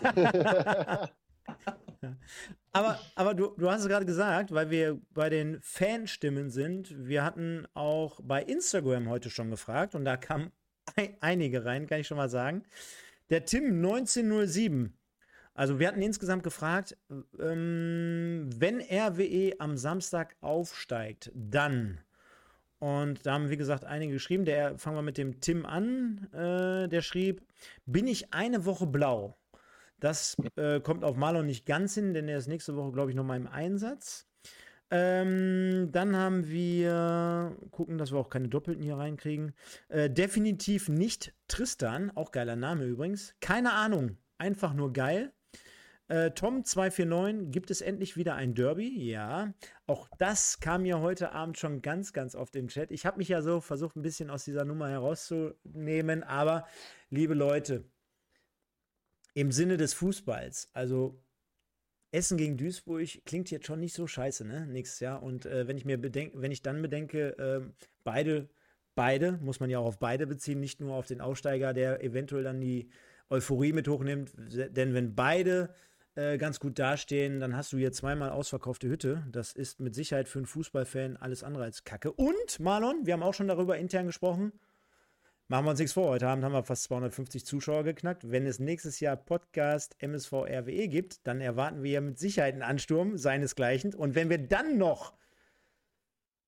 Aber, 2.73 3.01
aber 3.17 3.35
du, 3.35 3.55
du 3.59 3.69
hast 3.71 3.83
es 3.83 3.89
gerade 3.89 4.07
gesagt, 4.07 4.53
weil 4.53 4.71
wir 4.71 5.01
bei 5.13 5.29
den 5.29 5.61
Fanstimmen 5.61 6.51
sind. 6.51 6.95
Wir 6.97 7.25
hatten 7.25 7.67
auch 7.75 8.21
bei 8.23 8.43
Instagram 8.43 9.09
heute 9.09 9.29
schon 9.29 9.51
gefragt 9.51 9.95
und 9.95 10.05
da 10.05 10.17
kamen 10.17 10.53
einige 11.21 11.65
rein, 11.65 11.87
kann 11.87 12.01
ich 12.01 12.07
schon 12.07 12.17
mal 12.17 12.31
sagen. 12.31 12.63
Der 13.29 13.45
Tim 13.45 13.85
1907. 13.85 14.97
Also 15.55 15.79
wir 15.79 15.89
hatten 15.89 16.03
insgesamt 16.03 16.45
gefragt, 16.45 16.97
ähm, 17.39 18.49
wenn 18.57 18.81
RWE 18.81 19.55
am 19.59 19.77
Samstag 19.77 20.37
aufsteigt, 20.41 21.33
dann. 21.35 22.01
Und 22.79 23.27
da 23.27 23.35
haben, 23.35 23.51
wie 23.51 23.57
gesagt, 23.57 23.85
einige 23.85 24.15
geschrieben. 24.15 24.45
Der 24.45 24.79
fangen 24.79 24.97
wir 24.97 25.03
mit 25.03 25.19
dem 25.19 25.41
Tim 25.41 25.67
an. 25.67 26.29
Äh, 26.33 26.89
der 26.89 27.03
schrieb: 27.03 27.43
Bin 27.85 28.07
ich 28.07 28.33
eine 28.33 28.65
Woche 28.65 28.87
blau? 28.87 29.37
Das 30.01 30.37
äh, 30.57 30.81
kommt 30.81 31.05
auf 31.05 31.17
Marlon 31.17 31.47
nicht 31.47 31.67
ganz 31.67 31.95
hin, 31.95 32.15
denn 32.15 32.29
er 32.29 32.39
ist 32.39 32.49
nächste 32.49 32.75
Woche, 32.77 32.93
glaube 32.93 33.11
ich, 33.11 33.17
nochmal 33.17 33.37
im 33.37 33.47
Einsatz. 33.47 34.27
Ähm, 34.91 35.91
dann 35.93 36.17
haben 36.17 36.49
wir, 36.49 37.57
gucken, 37.71 37.97
dass 37.97 38.11
wir 38.11 38.19
auch 38.19 38.31
keine 38.31 38.49
Doppelten 38.49 38.83
hier 38.83 38.97
reinkriegen. 38.97 39.55
Äh, 39.89 40.11
definitiv 40.11 40.89
nicht 40.89 41.33
Tristan, 41.47 42.11
auch 42.17 42.33
geiler 42.33 42.57
Name 42.57 42.85
übrigens. 42.85 43.35
Keine 43.41 43.73
Ahnung, 43.73 44.17
einfach 44.39 44.75
nur 44.75 44.93
geil. 44.93 45.33
Äh, 46.09 46.31
Tom249, 46.31 47.51
gibt 47.53 47.71
es 47.71 47.83
endlich 47.83 48.17
wieder 48.17 48.35
ein 48.35 48.55
Derby? 48.55 49.09
Ja. 49.09 49.55
Auch 49.87 50.09
das 50.19 50.59
kam 50.59 50.85
ja 50.85 50.99
heute 50.99 51.31
Abend 51.31 51.57
schon 51.57 51.83
ganz, 51.83 52.13
ganz 52.13 52.35
oft 52.35 52.57
im 52.57 52.67
Chat. 52.67 52.91
Ich 52.91 53.07
habe 53.07 53.19
mich 53.19 53.29
ja 53.29 53.43
so 53.43 53.61
versucht, 53.61 53.95
ein 53.95 54.03
bisschen 54.03 54.29
aus 54.29 54.45
dieser 54.45 54.65
Nummer 54.65 54.89
herauszunehmen, 54.89 56.25
aber 56.25 56.67
liebe 57.11 57.35
Leute, 57.35 57.85
im 59.35 59.53
Sinne 59.53 59.77
des 59.77 59.95
Fußballs. 59.95 60.71
Also 60.73 61.23
Essen 62.13 62.37
gegen 62.37 62.57
Duisburg 62.57 63.25
klingt 63.25 63.51
jetzt 63.51 63.67
schon 63.67 63.81
nicht 63.81 63.95
so 63.95 64.07
scheiße, 64.07 64.45
ne? 64.45 64.67
Nächstes 64.67 65.01
Jahr. 65.01 65.23
Und 65.23 65.47
äh, 65.47 65.69
wenn 65.69 65.77
ich 65.77 65.85
mir 65.85 65.99
bedenke, 65.99 66.41
wenn 66.41 66.53
ich 66.53 66.63
dann 66.63 66.83
bedenke, 66.83 67.39
äh, 67.39 67.61
beide, 68.03 68.49
beide, 68.95 69.33
muss 69.43 69.61
man 69.61 69.71
ja 69.71 69.79
auch 69.79 69.87
auf 69.87 69.99
beide 69.99 70.27
beziehen, 70.27 70.61
nicht 70.61 70.81
nur 70.81 70.95
auf 70.95 71.07
den 71.07 71.21
Aussteiger, 71.21 71.73
der 71.73 72.03
eventuell 72.03 72.43
dann 72.43 72.61
die 72.61 72.91
Euphorie 73.29 73.73
mit 73.73 73.87
hochnimmt. 73.87 74.33
Denn 74.37 74.93
wenn 74.93 75.15
beide 75.15 75.73
äh, 76.17 76.37
ganz 76.37 76.59
gut 76.59 76.81
dastehen, 76.81 77.39
dann 77.39 77.57
hast 77.57 77.73
du 77.73 77.79
hier 77.79 77.93
zweimal 77.93 78.31
ausverkaufte 78.31 78.89
Hütte. 78.89 79.25
Das 79.31 79.53
ist 79.53 79.79
mit 79.79 79.95
Sicherheit 79.95 80.29
für 80.29 80.41
einen 80.41 80.47
Fußballfan 80.47 81.17
alles 81.17 81.45
andere 81.45 81.63
als 81.63 81.85
Kacke. 81.85 82.13
Und, 82.13 82.59
Marlon, 82.59 83.07
wir 83.07 83.13
haben 83.13 83.23
auch 83.23 83.35
schon 83.35 83.49
darüber 83.49 83.79
intern 83.79 84.07
gesprochen. 84.07 84.53
Machen 85.51 85.65
wir 85.65 85.71
uns 85.71 85.81
nichts 85.81 85.95
vor. 85.95 86.11
Heute 86.11 86.29
Abend 86.29 86.45
haben 86.45 86.53
wir 86.53 86.63
fast 86.63 86.85
250 86.85 87.45
Zuschauer 87.45 87.83
geknackt. 87.83 88.31
Wenn 88.31 88.47
es 88.47 88.61
nächstes 88.61 89.01
Jahr 89.01 89.17
Podcast 89.17 89.97
MSV 89.99 90.33
RWE 90.33 90.87
gibt, 90.87 91.27
dann 91.27 91.41
erwarten 91.41 91.83
wir 91.83 91.91
ja 91.91 92.01
mit 92.01 92.21
Sicherheit 92.21 92.53
einen 92.53 92.63
Ansturm 92.63 93.19
seinesgleichen. 93.19 93.93
Und 93.93 94.15
wenn 94.15 94.31
wir 94.31 94.39
dann 94.39 94.79
noch 94.79 95.13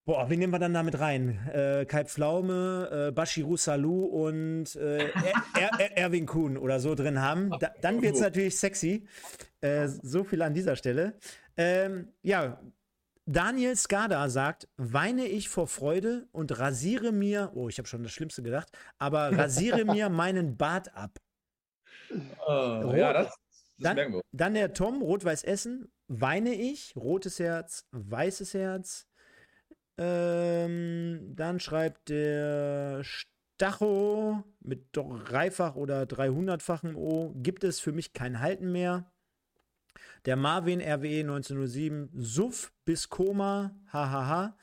Boah, 0.05 0.31
wen 0.31 0.39
nehmen 0.39 0.53
wir 0.53 0.61
dann 0.61 0.75
damit 0.75 1.01
rein? 1.01 1.49
Äh, 1.53 1.85
Kai 1.85 2.05
Pflaume, 2.05 3.09
äh, 3.09 3.13
Bashiru 3.13 3.57
Salou 3.57 4.05
und 4.05 4.77
äh, 4.77 5.09
er, 5.09 5.81
er, 5.81 5.99
Erwin 5.99 6.27
Kuhn 6.27 6.57
oder 6.57 6.79
so 6.79 6.95
drin 6.95 7.21
haben. 7.21 7.51
Da, 7.59 7.73
dann 7.81 8.03
wird 8.03 8.15
es 8.15 8.21
natürlich 8.21 8.57
sexy. 8.57 9.09
Äh, 9.61 9.89
so 9.89 10.23
viel 10.23 10.43
an 10.43 10.55
dieser 10.55 10.77
Stelle. 10.77 11.15
Ähm, 11.57 12.09
ja, 12.23 12.61
Daniel 13.27 13.77
Skada 13.77 14.29
sagt, 14.29 14.69
weine 14.77 15.27
ich 15.27 15.49
vor 15.49 15.69
Freude 15.69 16.27
und 16.33 16.59
rasiere 16.59 17.13
mir, 17.13 17.53
oh, 17.55 17.69
ich 17.69 17.79
habe 17.79 17.89
schon 17.89 18.03
das 18.03 18.13
Schlimmste 18.13 18.43
gedacht, 18.43 18.69
aber 18.99 19.31
rasiere 19.39 19.85
mir 19.85 20.09
meinen 20.09 20.57
Bart 20.57 20.95
ab. 20.95 21.19
Uh, 22.11 22.95
ja, 22.95 23.13
das, 23.13 23.27
das 23.27 23.37
dann, 23.79 23.97
merken 23.97 24.13
wir. 24.15 24.21
Dann 24.33 24.55
der 24.55 24.73
Tom, 24.75 25.03
Rot-Weiß 25.03 25.45
Essen, 25.45 25.93
weine 26.09 26.55
ich, 26.55 26.95
rotes 26.97 27.39
Herz, 27.39 27.87
weißes 27.93 28.55
Herz, 28.55 29.07
ähm, 29.99 31.33
dann 31.35 31.61
schreibt 31.61 32.09
der 32.09 33.03
Stacho 33.05 34.43
mit 34.61 34.89
dreifach 34.93 35.77
oder 35.77 36.03
300-fachen 36.03 36.97
O, 36.97 37.33
gibt 37.37 37.63
es 37.63 37.79
für 37.79 37.93
mich 37.93 38.13
kein 38.13 38.41
Halten 38.41 38.73
mehr. 38.73 39.13
Der 40.25 40.37
Marvin 40.37 40.81
RWE 40.81 41.21
1907, 41.21 42.11
Suff 42.15 42.73
bis 42.85 43.09
Koma, 43.09 43.75
hahaha. 43.93 44.57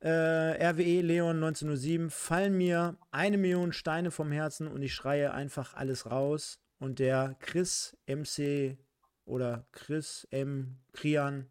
Äh, 0.00 0.08
RWE 0.08 1.00
Leon 1.00 1.36
1907, 1.36 2.10
fallen 2.10 2.56
mir 2.56 2.96
eine 3.10 3.38
Million 3.38 3.72
Steine 3.72 4.10
vom 4.10 4.32
Herzen 4.32 4.66
und 4.66 4.82
ich 4.82 4.94
schreie 4.94 5.32
einfach 5.32 5.74
alles 5.74 6.10
raus. 6.10 6.60
Und 6.78 6.98
der 6.98 7.36
Chris 7.38 7.96
MC 8.06 8.78
oder 9.24 9.66
Chris 9.70 10.26
M. 10.30 10.78
Krian, 10.92 11.50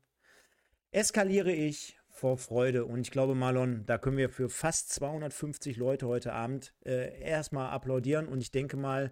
eskaliere 0.91 1.53
ich, 1.53 1.97
vor 2.21 2.37
Freude. 2.37 2.85
Und 2.85 3.01
ich 3.01 3.11
glaube, 3.11 3.33
Marlon, 3.33 3.83
da 3.85 3.97
können 3.97 4.17
wir 4.17 4.29
für 4.29 4.49
fast 4.49 4.89
250 4.93 5.77
Leute 5.77 6.07
heute 6.07 6.33
Abend 6.33 6.73
äh, 6.85 7.19
erstmal 7.19 7.71
applaudieren. 7.71 8.27
Und 8.27 8.41
ich 8.41 8.51
denke 8.51 8.77
mal, 8.77 9.11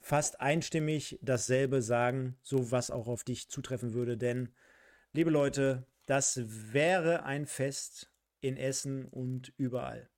fast 0.00 0.40
einstimmig 0.40 1.18
dasselbe 1.22 1.82
sagen, 1.82 2.36
so 2.42 2.70
was 2.70 2.90
auch 2.90 3.08
auf 3.08 3.24
dich 3.24 3.48
zutreffen 3.48 3.92
würde. 3.94 4.16
Denn, 4.16 4.54
liebe 5.12 5.30
Leute, 5.30 5.86
das 6.06 6.40
wäre 6.72 7.24
ein 7.24 7.46
Fest 7.46 8.10
in 8.40 8.56
Essen 8.56 9.06
und 9.06 9.52
überall. 9.56 10.08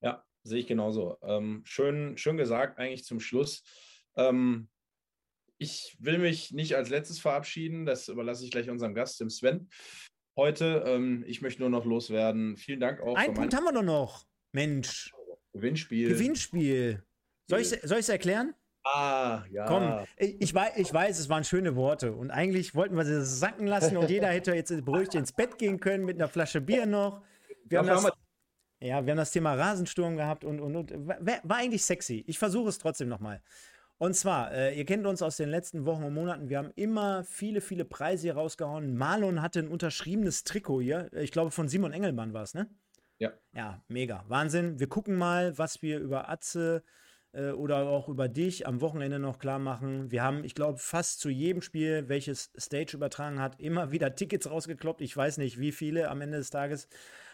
Ja, 0.00 0.24
sehe 0.42 0.60
ich 0.60 0.66
genauso. 0.66 1.18
Ähm, 1.22 1.62
schön, 1.64 2.18
schön 2.18 2.36
gesagt, 2.36 2.78
eigentlich 2.78 3.04
zum 3.04 3.20
Schluss. 3.20 3.62
Ähm, 4.16 4.68
ich 5.58 5.96
will 5.98 6.18
mich 6.18 6.52
nicht 6.52 6.76
als 6.76 6.90
letztes 6.90 7.20
verabschieden, 7.20 7.86
das 7.86 8.08
überlasse 8.08 8.44
ich 8.44 8.50
gleich 8.50 8.68
unserem 8.68 8.94
Gast, 8.94 9.20
dem 9.20 9.30
Sven 9.30 9.68
heute. 10.36 10.84
Ähm, 10.86 11.24
ich 11.26 11.40
möchte 11.40 11.62
nur 11.62 11.70
noch 11.70 11.84
loswerden. 11.84 12.56
Vielen 12.56 12.80
Dank 12.80 13.00
auch. 13.00 13.16
Ein 13.16 13.34
Punkt 13.34 13.54
haben 13.54 13.64
wir 13.64 13.72
doch 13.72 13.82
noch. 13.82 14.26
Mensch. 14.52 15.12
Gewinnspiel. 15.52 16.08
Gewinnspiel. 16.08 17.04
Soll 17.48 17.60
ich 17.60 17.72
es 17.72 18.08
erklären? 18.08 18.54
Ah, 18.84 19.44
ja. 19.50 19.64
Komm, 19.64 20.06
ich, 20.18 20.54
weiß, 20.54 20.76
ich 20.76 20.92
weiß, 20.92 21.18
es 21.18 21.28
waren 21.30 21.42
schöne 21.44 21.74
Worte. 21.74 22.12
Und 22.12 22.30
eigentlich 22.30 22.74
wollten 22.74 22.96
wir 22.96 23.04
sie 23.04 23.24
sacken 23.24 23.66
lassen 23.66 23.96
und 23.96 24.10
jeder 24.10 24.28
hätte 24.28 24.54
jetzt 24.54 24.84
beruhigt 24.84 25.14
ins 25.14 25.32
Bett 25.32 25.56
gehen 25.58 25.80
können 25.80 26.04
mit 26.04 26.16
einer 26.16 26.28
Flasche 26.28 26.60
Bier 26.60 26.84
noch. 26.84 27.22
Wir 27.64 27.78
haben 27.78 27.86
das, 27.86 28.04
ja, 28.80 29.06
wir 29.06 29.12
haben 29.12 29.16
das 29.16 29.30
Thema 29.30 29.54
Rasensturm 29.54 30.16
gehabt 30.16 30.44
und, 30.44 30.60
und, 30.60 30.76
und 30.76 31.08
war 31.08 31.56
eigentlich 31.56 31.82
sexy. 31.82 32.24
Ich 32.26 32.38
versuche 32.38 32.68
es 32.68 32.78
trotzdem 32.78 33.08
nochmal. 33.08 33.40
Und 33.96 34.14
zwar, 34.14 34.52
äh, 34.52 34.76
ihr 34.76 34.84
kennt 34.84 35.06
uns 35.06 35.22
aus 35.22 35.38
den 35.38 35.48
letzten 35.48 35.86
Wochen 35.86 36.02
und 36.02 36.12
Monaten. 36.12 36.50
Wir 36.50 36.58
haben 36.58 36.72
immer 36.74 37.24
viele, 37.24 37.62
viele 37.62 37.86
Preise 37.86 38.24
hier 38.24 38.34
rausgehauen. 38.34 38.96
Marlon 38.96 39.40
hatte 39.40 39.60
ein 39.60 39.68
unterschriebenes 39.68 40.44
Trikot 40.44 40.82
hier. 40.82 41.10
Ich 41.14 41.32
glaube, 41.32 41.52
von 41.52 41.68
Simon 41.68 41.92
Engelmann 41.92 42.34
war 42.34 42.42
es, 42.42 42.52
ne? 42.52 42.68
Ja. 43.18 43.32
Ja, 43.54 43.82
mega. 43.88 44.24
Wahnsinn. 44.28 44.78
Wir 44.80 44.88
gucken 44.88 45.16
mal, 45.16 45.56
was 45.56 45.80
wir 45.80 46.00
über 46.00 46.28
Atze 46.28 46.82
äh, 47.34 47.50
oder 47.50 47.88
auch 47.88 48.08
über 48.08 48.28
dich 48.28 48.66
am 48.66 48.80
Wochenende 48.80 49.18
noch 49.18 49.38
klar 49.38 49.58
machen. 49.58 50.10
Wir 50.10 50.22
haben, 50.22 50.44
ich 50.44 50.54
glaube, 50.54 50.78
fast 50.78 51.20
zu 51.20 51.28
jedem 51.28 51.62
Spiel, 51.62 52.08
welches 52.08 52.52
Stage 52.58 52.96
übertragen 52.96 53.40
hat, 53.40 53.60
immer 53.60 53.92
wieder 53.92 54.14
Tickets 54.14 54.50
rausgekloppt. 54.50 55.00
Ich 55.00 55.16
weiß 55.16 55.38
nicht, 55.38 55.58
wie 55.58 55.72
viele 55.72 56.08
am 56.08 56.20
Ende 56.20 56.38
des 56.38 56.50
Tages. 56.50 56.88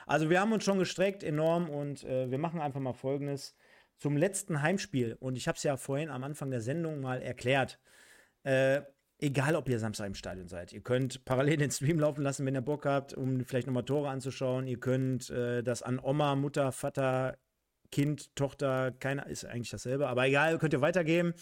Also 0.07 0.31
wir 0.31 0.41
haben 0.41 0.53
uns 0.53 0.65
schon 0.65 0.79
gestreckt, 0.79 1.23
enorm. 1.23 1.71
Und 1.71 2.05
äh, 2.05 2.31
wir 2.31 2.39
machen 2.39 2.61
einfach 2.61 2.81
mal 2.81 2.93
Folgendes 2.93 3.55
zum 4.01 4.17
letzten 4.17 4.63
Heimspiel, 4.63 5.17
und 5.21 5.37
ich 5.37 5.47
habe 5.47 5.57
es 5.57 5.63
ja 5.63 5.77
vorhin 5.77 6.09
am 6.09 6.25
Anfang 6.25 6.51
der 6.51 6.63
Sendung 6.63 7.01
mal 7.01 7.21
erklärt, 7.21 7.79
äh, 8.45 8.81
egal 9.19 9.55
ob 9.55 9.69
ihr 9.69 9.79
Samstag 9.79 10.07
im 10.07 10.15
Stadion 10.15 10.49
seid, 10.49 10.73
ihr 10.73 10.81
könnt 10.81 11.27
parallel 11.27 11.59
den 11.59 11.71
Stream 11.71 12.01
laufen 12.01 12.23
lassen, 12.23 12.47
wenn 12.47 12.55
ihr 12.55 12.63
Bock 12.63 12.87
habt, 12.87 13.13
um 13.13 13.45
vielleicht 13.45 13.67
nochmal 13.67 13.85
Tore 13.85 14.09
anzuschauen. 14.09 14.67
Ihr 14.67 14.81
könnt 14.81 15.29
äh, 15.29 15.63
das 15.63 15.83
an 15.83 15.99
Oma, 15.99 16.35
Mutter, 16.35 16.73
Vater, 16.73 17.37
Kind, 17.91 18.35
Tochter, 18.37 18.93
keiner 18.93 19.27
ist 19.27 19.45
eigentlich 19.45 19.71
dasselbe, 19.71 20.09
aber 20.09 20.27
egal, 20.27 20.59
könnt 20.59 20.73
ihr 20.73 20.81
weitergeben. 20.81 21.35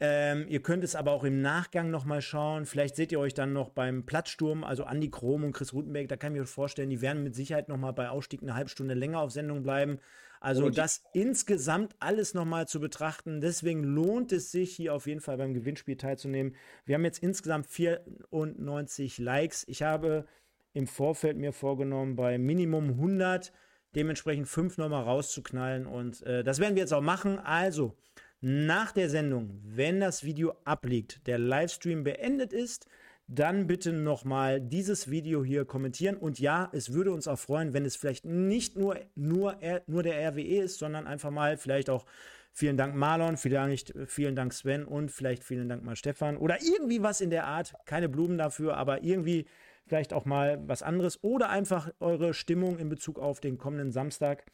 Ähm, 0.00 0.46
ihr 0.48 0.62
könnt 0.62 0.84
es 0.84 0.94
aber 0.94 1.10
auch 1.10 1.24
im 1.24 1.42
Nachgang 1.42 1.90
nochmal 1.90 2.22
schauen. 2.22 2.66
Vielleicht 2.66 2.94
seht 2.94 3.10
ihr 3.10 3.18
euch 3.18 3.34
dann 3.34 3.52
noch 3.52 3.70
beim 3.70 4.06
Platzsturm, 4.06 4.62
also 4.62 4.84
Andi 4.84 5.10
Krom 5.10 5.42
und 5.42 5.52
Chris 5.52 5.72
Rutenberg, 5.72 6.08
da 6.08 6.16
kann 6.16 6.34
ich 6.34 6.40
mir 6.40 6.46
vorstellen, 6.46 6.90
die 6.90 7.00
werden 7.00 7.24
mit 7.24 7.34
Sicherheit 7.34 7.68
nochmal 7.68 7.92
bei 7.92 8.08
Ausstieg 8.08 8.42
eine 8.42 8.54
halbe 8.54 8.70
Stunde 8.70 8.94
länger 8.94 9.20
auf 9.20 9.32
Sendung 9.32 9.62
bleiben. 9.62 9.98
Also 10.40 10.66
und 10.66 10.78
das 10.78 11.02
insgesamt 11.14 11.96
alles 11.98 12.32
nochmal 12.32 12.68
zu 12.68 12.78
betrachten. 12.78 13.40
Deswegen 13.40 13.82
lohnt 13.82 14.30
es 14.30 14.52
sich, 14.52 14.76
hier 14.76 14.94
auf 14.94 15.08
jeden 15.08 15.20
Fall 15.20 15.36
beim 15.36 15.52
Gewinnspiel 15.52 15.96
teilzunehmen. 15.96 16.54
Wir 16.84 16.94
haben 16.94 17.04
jetzt 17.04 17.22
insgesamt 17.22 17.66
94 17.66 19.18
Likes. 19.18 19.64
Ich 19.66 19.82
habe 19.82 20.26
im 20.74 20.86
Vorfeld 20.86 21.36
mir 21.36 21.52
vorgenommen, 21.52 22.14
bei 22.14 22.38
Minimum 22.38 22.90
100 22.90 23.52
dementsprechend 23.94 24.48
fünf 24.48 24.78
nochmal 24.78 25.04
rauszuknallen. 25.04 25.86
Und 25.86 26.22
äh, 26.22 26.44
das 26.44 26.58
werden 26.58 26.74
wir 26.74 26.82
jetzt 26.82 26.92
auch 26.92 27.00
machen. 27.00 27.38
Also, 27.38 27.96
nach 28.40 28.92
der 28.92 29.10
Sendung, 29.10 29.60
wenn 29.64 30.00
das 30.00 30.22
Video 30.22 30.54
abliegt, 30.64 31.26
der 31.26 31.38
Livestream 31.38 32.04
beendet 32.04 32.52
ist, 32.52 32.86
dann 33.26 33.66
bitte 33.66 33.92
nochmal 33.92 34.60
dieses 34.60 35.10
Video 35.10 35.44
hier 35.44 35.64
kommentieren. 35.64 36.16
Und 36.16 36.38
ja, 36.38 36.70
es 36.72 36.92
würde 36.92 37.12
uns 37.12 37.28
auch 37.28 37.38
freuen, 37.38 37.74
wenn 37.74 37.84
es 37.84 37.96
vielleicht 37.96 38.24
nicht 38.24 38.76
nur, 38.76 38.96
nur, 39.14 39.58
nur 39.86 40.02
der 40.02 40.30
RWE 40.30 40.62
ist, 40.62 40.78
sondern 40.78 41.06
einfach 41.06 41.30
mal 41.30 41.58
vielleicht 41.58 41.90
auch 41.90 42.06
vielen 42.52 42.78
Dank 42.78 42.94
Marlon, 42.94 43.36
vielleicht 43.36 43.92
vielen 44.06 44.34
Dank 44.34 44.54
Sven 44.54 44.84
und 44.84 45.10
vielleicht 45.10 45.44
vielen 45.44 45.68
Dank 45.68 45.84
mal 45.84 45.94
Stefan 45.94 46.38
oder 46.38 46.58
irgendwie 46.62 47.02
was 47.02 47.20
in 47.20 47.30
der 47.30 47.46
Art. 47.46 47.74
Keine 47.84 48.08
Blumen 48.08 48.38
dafür, 48.38 48.76
aber 48.76 49.04
irgendwie 49.04 49.46
vielleicht 49.88 50.12
auch 50.12 50.24
mal 50.24 50.62
was 50.66 50.82
anderes 50.82 51.22
oder 51.22 51.50
einfach 51.50 51.90
eure 52.00 52.34
Stimmung 52.34 52.78
in 52.78 52.88
Bezug 52.88 53.18
auf 53.18 53.40
den 53.40 53.58
kommenden 53.58 53.90
Samstag, 53.90 54.44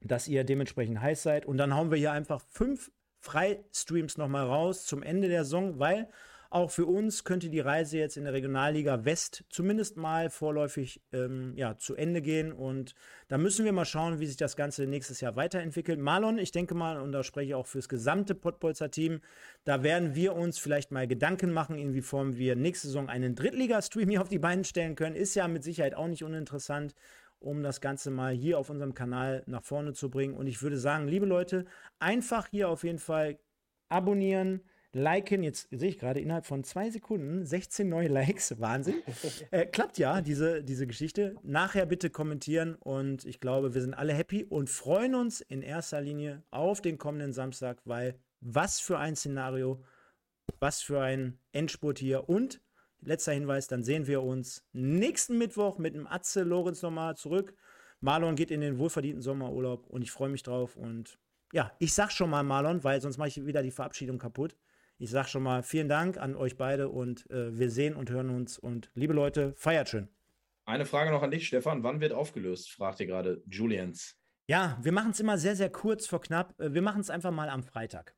dass 0.00 0.28
ihr 0.28 0.44
dementsprechend 0.44 1.00
heiß 1.00 1.22
seid. 1.22 1.46
Und 1.46 1.58
dann 1.58 1.74
hauen 1.74 1.90
wir 1.90 1.98
hier 1.98 2.12
einfach 2.12 2.40
fünf 2.48 2.90
Freistreams 3.20 4.16
nochmal 4.16 4.46
raus 4.46 4.86
zum 4.86 5.02
Ende 5.02 5.28
der 5.28 5.44
Saison, 5.44 5.78
weil 5.78 6.08
auch 6.50 6.70
für 6.70 6.86
uns 6.86 7.24
könnte 7.24 7.50
die 7.50 7.60
Reise 7.60 7.98
jetzt 7.98 8.16
in 8.16 8.24
der 8.24 8.32
Regionalliga 8.32 9.04
West 9.04 9.44
zumindest 9.50 9.98
mal 9.98 10.30
vorläufig 10.30 11.02
ähm, 11.12 11.52
ja, 11.56 11.76
zu 11.76 11.94
Ende 11.94 12.22
gehen. 12.22 12.52
Und 12.52 12.94
da 13.28 13.36
müssen 13.36 13.66
wir 13.66 13.72
mal 13.72 13.84
schauen, 13.84 14.18
wie 14.18 14.26
sich 14.26 14.38
das 14.38 14.56
Ganze 14.56 14.86
nächstes 14.86 15.20
Jahr 15.20 15.36
weiterentwickelt. 15.36 15.98
Marlon, 15.98 16.38
ich 16.38 16.50
denke 16.50 16.74
mal, 16.74 17.00
und 17.00 17.12
da 17.12 17.22
spreche 17.22 17.48
ich 17.48 17.54
auch 17.54 17.66
fürs 17.66 17.88
gesamte 17.88 18.34
Pottbolzer 18.34 18.90
Team, 18.90 19.20
da 19.64 19.82
werden 19.82 20.14
wir 20.14 20.34
uns 20.34 20.58
vielleicht 20.58 20.90
mal 20.90 21.06
Gedanken 21.06 21.52
machen, 21.52 21.78
inwiefern 21.78 22.38
wir 22.38 22.56
nächste 22.56 22.86
Saison 22.86 23.10
einen 23.10 23.34
Drittliga-Stream 23.34 24.08
hier 24.08 24.22
auf 24.22 24.30
die 24.30 24.38
Beine 24.38 24.64
stellen 24.64 24.94
können. 24.94 25.16
Ist 25.16 25.34
ja 25.34 25.48
mit 25.48 25.64
Sicherheit 25.64 25.94
auch 25.94 26.08
nicht 26.08 26.24
uninteressant 26.24 26.94
um 27.40 27.62
das 27.62 27.80
Ganze 27.80 28.10
mal 28.10 28.32
hier 28.32 28.58
auf 28.58 28.68
unserem 28.68 28.94
Kanal 28.94 29.44
nach 29.46 29.62
vorne 29.62 29.92
zu 29.92 30.10
bringen. 30.10 30.34
Und 30.34 30.48
ich 30.48 30.60
würde 30.60 30.76
sagen, 30.76 31.06
liebe 31.06 31.24
Leute, 31.24 31.66
einfach 32.00 32.48
hier 32.48 32.68
auf 32.68 32.82
jeden 32.82 32.98
Fall 32.98 33.38
abonnieren, 33.88 34.62
liken. 34.92 35.42
Jetzt 35.42 35.68
sehe 35.70 35.90
ich 35.90 35.98
gerade 35.98 36.20
innerhalb 36.20 36.46
von 36.46 36.64
zwei 36.64 36.90
Sekunden 36.90 37.44
16 37.44 37.88
neue 37.88 38.08
Likes. 38.08 38.54
Wahnsinn. 38.60 39.02
äh, 39.50 39.66
klappt 39.66 39.98
ja, 39.98 40.20
diese, 40.20 40.62
diese 40.62 40.86
Geschichte. 40.86 41.36
Nachher 41.42 41.86
bitte 41.86 42.10
kommentieren 42.10 42.74
und 42.74 43.24
ich 43.24 43.40
glaube, 43.40 43.74
wir 43.74 43.80
sind 43.80 43.94
alle 43.94 44.14
happy 44.14 44.44
und 44.44 44.70
freuen 44.70 45.14
uns 45.14 45.40
in 45.40 45.62
erster 45.62 46.00
Linie 46.00 46.42
auf 46.50 46.80
den 46.80 46.98
kommenden 46.98 47.32
Samstag, 47.32 47.80
weil 47.84 48.18
was 48.40 48.80
für 48.80 48.98
ein 48.98 49.16
Szenario, 49.16 49.82
was 50.60 50.80
für 50.80 51.00
ein 51.00 51.38
Endspurt 51.52 51.98
hier 51.98 52.28
und 52.28 52.60
letzter 53.00 53.32
Hinweis, 53.32 53.68
dann 53.68 53.84
sehen 53.84 54.06
wir 54.06 54.22
uns 54.22 54.64
nächsten 54.72 55.38
Mittwoch 55.38 55.78
mit 55.78 55.94
dem 55.94 56.06
Atze 56.06 56.42
Lorenz 56.42 56.82
nochmal 56.82 57.16
zurück. 57.16 57.54
Marlon 58.00 58.36
geht 58.36 58.50
in 58.50 58.60
den 58.60 58.78
wohlverdienten 58.78 59.22
Sommerurlaub 59.22 59.86
und 59.88 60.02
ich 60.02 60.10
freue 60.10 60.28
mich 60.28 60.42
drauf. 60.42 60.76
Und 60.76 61.18
ja, 61.52 61.72
ich 61.78 61.94
sag 61.94 62.12
schon 62.12 62.30
mal 62.30 62.42
Marlon, 62.42 62.84
weil 62.84 63.00
sonst 63.00 63.18
mache 63.18 63.28
ich 63.28 63.46
wieder 63.46 63.62
die 63.62 63.70
Verabschiedung 63.70 64.18
kaputt. 64.18 64.56
Ich 65.00 65.10
sag 65.10 65.28
schon 65.28 65.44
mal 65.44 65.62
vielen 65.62 65.88
Dank 65.88 66.18
an 66.18 66.34
euch 66.34 66.56
beide 66.56 66.88
und 66.88 67.30
äh, 67.30 67.56
wir 67.56 67.70
sehen 67.70 67.94
und 67.94 68.10
hören 68.10 68.30
uns. 68.30 68.58
Und 68.58 68.90
liebe 68.94 69.14
Leute, 69.14 69.54
feiert 69.54 69.88
schön. 69.88 70.08
Eine 70.64 70.86
Frage 70.86 71.12
noch 71.12 71.22
an 71.22 71.30
dich, 71.30 71.46
Stefan. 71.46 71.84
Wann 71.84 72.00
wird 72.00 72.12
aufgelöst? 72.12 72.70
fragt 72.70 72.98
ihr 72.98 73.06
gerade 73.06 73.40
Julians. 73.48 74.16
Ja, 74.48 74.76
wir 74.82 74.92
machen 74.92 75.12
es 75.12 75.20
immer 75.20 75.38
sehr, 75.38 75.54
sehr 75.54 75.70
kurz 75.70 76.06
vor 76.06 76.20
knapp. 76.20 76.60
Äh, 76.60 76.74
wir 76.74 76.82
machen 76.82 77.00
es 77.00 77.10
einfach 77.10 77.30
mal 77.30 77.48
am 77.48 77.62
Freitag. 77.62 78.16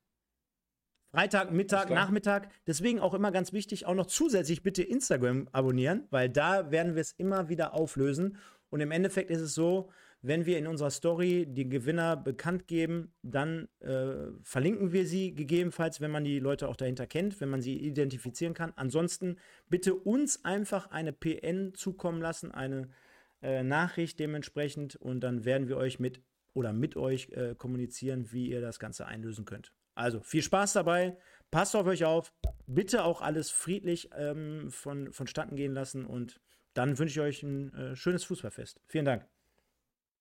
Freitag, 1.12 1.50
Mittag, 1.50 1.90
Nachmittag. 1.90 2.48
Deswegen 2.66 3.00
auch 3.00 3.14
immer 3.14 3.30
ganz 3.30 3.52
wichtig, 3.52 3.84
auch 3.84 3.94
noch 3.94 4.06
zusätzlich 4.06 4.62
bitte 4.62 4.82
Instagram 4.82 5.48
abonnieren, 5.52 6.06
weil 6.10 6.30
da 6.30 6.70
werden 6.70 6.94
wir 6.94 7.02
es 7.02 7.12
immer 7.12 7.48
wieder 7.48 7.74
auflösen. 7.74 8.38
Und 8.70 8.80
im 8.80 8.92
Endeffekt 8.92 9.30
ist 9.30 9.40
es 9.40 9.54
so, 9.54 9.90
wenn 10.22 10.44
wir 10.44 10.58
in 10.58 10.66
unserer 10.66 10.90
Story 10.90 11.46
die 11.48 11.68
Gewinner 11.68 12.16
bekannt 12.16 12.68
geben, 12.68 13.12
dann 13.22 13.68
äh, 13.80 14.32
verlinken 14.42 14.92
wir 14.92 15.06
sie 15.06 15.34
gegebenenfalls, 15.34 16.00
wenn 16.00 16.10
man 16.10 16.24
die 16.24 16.38
Leute 16.38 16.68
auch 16.68 16.76
dahinter 16.76 17.06
kennt, 17.06 17.40
wenn 17.40 17.48
man 17.48 17.62
sie 17.62 17.78
identifizieren 17.78 18.52
kann. 18.52 18.72
Ansonsten 18.76 19.36
bitte 19.68 19.94
uns 19.94 20.44
einfach 20.44 20.90
eine 20.90 21.12
PN 21.12 21.74
zukommen 21.74 22.20
lassen, 22.20 22.52
eine 22.52 22.88
äh, 23.42 23.62
Nachricht 23.62 24.20
dementsprechend 24.20 24.96
und 24.96 25.20
dann 25.20 25.44
werden 25.44 25.68
wir 25.68 25.78
euch 25.78 25.98
mit 25.98 26.20
oder 26.52 26.72
mit 26.72 26.96
euch 26.96 27.30
äh, 27.30 27.54
kommunizieren, 27.56 28.32
wie 28.32 28.48
ihr 28.48 28.60
das 28.60 28.78
Ganze 28.78 29.06
einlösen 29.06 29.44
könnt. 29.44 29.72
Also 29.94 30.20
viel 30.20 30.42
Spaß 30.42 30.74
dabei, 30.74 31.16
passt 31.50 31.74
auf 31.76 31.86
euch 31.86 32.04
auf, 32.04 32.32
bitte 32.66 33.04
auch 33.04 33.22
alles 33.22 33.50
friedlich 33.50 34.10
ähm, 34.14 34.70
von, 34.70 35.12
vonstatten 35.12 35.56
gehen 35.56 35.72
lassen 35.72 36.04
und 36.04 36.40
dann 36.74 36.98
wünsche 36.98 37.20
ich 37.20 37.26
euch 37.26 37.42
ein 37.42 37.72
äh, 37.74 37.96
schönes 37.96 38.24
Fußballfest. 38.24 38.80
Vielen 38.86 39.04
Dank. 39.04 39.26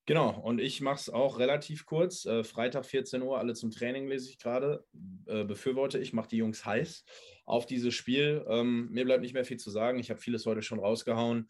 Genau, 0.10 0.32
und 0.32 0.60
ich 0.60 0.82
mache 0.82 0.96
es 0.96 1.10
auch 1.12 1.38
relativ 1.38 1.86
kurz. 1.86 2.26
Äh, 2.26 2.44
Freitag 2.44 2.88
14 2.88 3.22
Uhr, 3.22 3.38
alle 3.38 3.54
zum 3.54 3.70
Training 3.70 4.08
lese 4.08 4.28
ich 4.32 4.40
gerade. 4.40 4.84
Äh, 5.28 5.44
befürworte 5.44 6.00
ich, 6.00 6.14
mache 6.14 6.30
die 6.30 6.38
Jungs 6.38 6.66
heiß 6.66 7.06
auf 7.46 7.68
dieses 7.68 7.94
Spiel. 7.94 8.44
Ähm, 8.50 8.90
mir 8.90 9.06
bleibt 9.06 9.22
nicht 9.22 9.36
mehr 9.36 9.46
viel 9.46 9.58
zu 9.60 9.70
sagen. 9.70 10.00
Ich 10.00 10.10
habe 10.10 10.20
vieles 10.20 10.48
heute 10.48 10.64
schon 10.64 10.80
rausgehauen. 10.80 11.48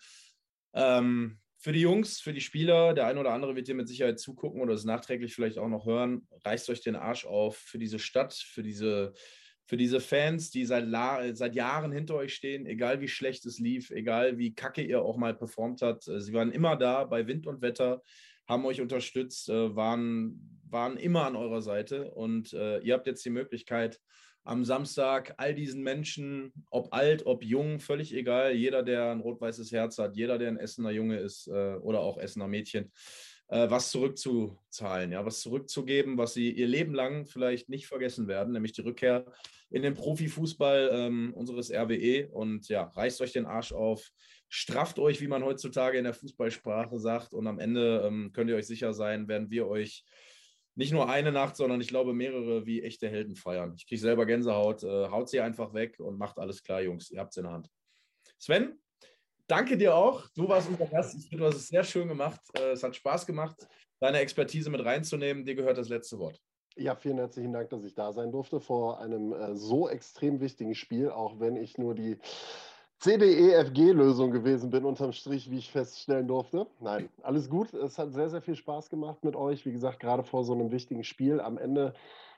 Ähm, 0.74 1.40
für 1.58 1.72
die 1.72 1.80
Jungs, 1.80 2.20
für 2.20 2.34
die 2.34 2.42
Spieler, 2.42 2.94
der 2.94 3.08
eine 3.08 3.22
oder 3.22 3.32
andere 3.32 3.56
wird 3.56 3.70
dir 3.70 3.76
mit 3.76 3.88
Sicherheit 3.88 4.20
zugucken 4.20 4.60
oder 4.60 4.74
es 4.74 4.84
nachträglich 4.84 5.34
vielleicht 5.34 5.58
auch 5.58 5.70
noch 5.70 5.86
hören. 5.86 6.28
Reißt 6.44 6.70
euch 6.70 6.82
den 6.82 6.98
Arsch 6.98 7.26
auf 7.26 7.56
für 7.56 7.80
diese 7.80 7.98
Stadt, 7.98 8.34
für 8.34 8.62
diese, 8.62 9.14
für 9.68 9.78
diese 9.78 10.02
Fans, 10.02 10.52
die 10.52 10.66
seit, 10.66 10.88
seit 11.38 11.56
Jahren 11.56 11.94
hinter 11.94 12.16
euch 12.16 12.34
stehen, 12.34 12.66
egal 12.66 13.00
wie 13.00 13.08
schlecht 13.08 13.46
es 13.46 13.58
lief, 13.58 13.90
egal 13.90 14.38
wie 14.38 14.54
kacke 14.54 14.82
ihr 14.82 15.02
auch 15.02 15.16
mal 15.16 15.34
performt 15.34 15.82
habt. 15.82 16.10
Äh, 16.10 16.20
sie 16.20 16.34
waren 16.34 16.52
immer 16.52 16.76
da 16.76 17.06
bei 17.06 17.26
Wind 17.26 17.48
und 17.48 17.62
Wetter, 17.62 18.02
haben 18.50 18.66
euch 18.66 18.82
unterstützt, 18.82 19.48
äh, 19.50 19.76
waren, 19.76 20.60
waren 20.68 20.98
immer 20.98 21.26
an 21.26 21.36
eurer 21.36 21.62
Seite. 21.62 22.12
Und 22.12 22.52
äh, 22.54 22.80
ihr 22.80 22.96
habt 22.96 23.06
jetzt 23.06 23.24
die 23.24 23.30
Möglichkeit, 23.30 24.02
am 24.44 24.66
Samstag 24.66 25.36
all 25.38 25.54
diesen 25.54 25.84
Menschen, 25.84 26.52
ob 26.72 26.92
alt, 26.92 27.28
ob 27.28 27.44
jung, 27.44 27.80
völlig 27.80 28.14
egal, 28.16 28.54
jeder, 28.54 28.82
der 28.82 29.12
ein 29.12 29.20
rot-weißes 29.20 29.72
Herz 29.72 30.00
hat, 30.00 30.16
jeder, 30.16 30.40
der 30.40 30.48
ein 30.48 30.58
Essener 30.58 30.90
Junge 30.90 31.20
ist 31.20 31.48
äh, 31.48 31.76
oder 31.76 32.00
auch 32.00 32.18
Essener 32.18 32.48
Mädchen, 32.48 32.92
was 33.52 33.90
zurückzuzahlen, 33.90 35.12
ja, 35.12 35.26
was 35.26 35.40
zurückzugeben, 35.40 36.20
was 36.20 36.36
sie 36.36 36.52
ihr 36.52 36.68
Leben 36.68 36.94
lang 36.94 37.26
vielleicht 37.26 37.68
nicht 37.68 37.88
vergessen 37.88 38.28
werden, 38.28 38.54
nämlich 38.54 38.74
die 38.74 38.82
Rückkehr 38.82 39.26
in 39.72 39.82
den 39.82 39.96
Profifußball 39.96 40.92
ähm, 40.94 41.34
unseres 41.34 41.72
RWE 41.72 42.30
und 42.30 42.70
ja, 42.70 42.84
reißt 42.84 43.22
euch 43.22 43.32
den 43.32 43.48
Arsch 43.48 43.72
auf, 43.72 44.12
strafft 44.50 45.00
euch, 45.00 45.22
wie 45.22 45.28
man 45.28 45.44
heutzutage 45.44 45.98
in 45.98 46.04
der 46.04 46.14
Fußballsprache 46.14 47.00
sagt 47.00 47.34
und 47.34 47.48
am 47.48 47.60
Ende 47.60 48.04
ähm, 48.06 48.32
könnt 48.34 48.50
ihr 48.50 48.56
euch 48.56 48.68
sicher 48.68 48.94
sein, 48.94 49.28
werden 49.28 49.50
wir 49.50 49.68
euch 49.68 50.04
nicht 50.76 50.94
nur 50.94 51.10
eine 51.10 51.32
Nacht, 51.32 51.56
sondern 51.56 51.82
ich 51.82 51.90
glaube 51.90 52.14
mehrere 52.14 52.66
wie 52.66 52.82
echte 52.82 53.10
Helden 53.10 53.36
feiern. 53.36 53.74
Ich 53.76 53.86
kriege 53.86 54.00
selber 54.00 54.26
Gänsehaut. 54.26 54.84
Äh, 54.84 55.10
haut 55.10 55.30
sie 55.30 55.42
einfach 55.42 55.74
weg 55.74 56.00
und 56.00 56.18
macht 56.18 56.40
alles 56.40 56.64
klar, 56.64 56.82
Jungs. 56.82 57.12
Ihr 57.12 57.20
habt 57.20 57.32
es 57.32 57.38
in 57.38 57.44
der 57.44 57.52
Hand. 57.52 57.70
Sven, 58.38 58.80
danke 59.48 59.78
dir 59.78 59.94
auch. 59.94 60.26
Du 60.36 60.48
warst 60.48 60.70
unser 60.70 60.86
Gast. 60.86 61.18
Ich 61.18 61.28
finde, 61.28 61.44
du 61.44 61.50
hast 61.50 61.58
es 61.58 61.68
sehr 61.68 61.84
schön 61.84 62.08
gemacht. 62.08 62.40
Äh, 62.58 62.72
es 62.72 62.84
hat 62.84 62.96
Spaß 62.96 63.26
gemacht, 63.26 63.68
deine 64.00 64.20
Expertise 64.20 64.70
mit 64.70 64.84
reinzunehmen. 64.84 65.46
Dir 65.46 65.56
gehört 65.56 65.78
das 65.78 65.90
letzte 65.90 66.18
Wort. 66.18 66.40
Ja, 66.78 66.96
vielen 66.96 67.18
herzlichen 67.18 67.52
Dank, 67.52 67.70
dass 67.72 67.84
ich 67.84 67.94
da 67.94 68.14
sein 68.14 68.32
durfte 68.32 68.62
vor 68.62 69.02
einem 69.02 69.34
äh, 69.34 69.56
so 69.58 69.90
extrem 69.90 70.40
wichtigen 70.40 70.76
Spiel, 70.76 71.10
auch 71.10 71.42
wenn 71.42 71.58
ich 71.58 71.78
nur 71.78 71.94
die 71.94 72.18
CDEFG-Lösung 73.00 74.32
gewesen 74.32 74.70
bin, 74.70 74.84
unterm 74.84 75.14
Strich, 75.14 75.50
wie 75.50 75.58
ich 75.58 75.72
feststellen 75.72 76.28
durfte. 76.28 76.68
Nein, 76.82 77.08
alles 77.24 77.50
gut. 77.50 77.74
Es 77.74 77.98
hat 77.98 78.14
sehr, 78.14 78.30
sehr 78.30 78.42
viel 78.42 78.56
Spaß 78.56 78.90
gemacht 78.90 79.24
mit 79.24 79.38
euch. 79.38 79.66
Wie 79.66 79.72
gesagt, 79.72 80.02
gerade 80.02 80.24
vor 80.24 80.44
so 80.44 80.54
einem 80.54 80.72
wichtigen 80.72 81.06
Spiel. 81.06 81.40
Am 81.40 81.58
Ende 81.58 81.94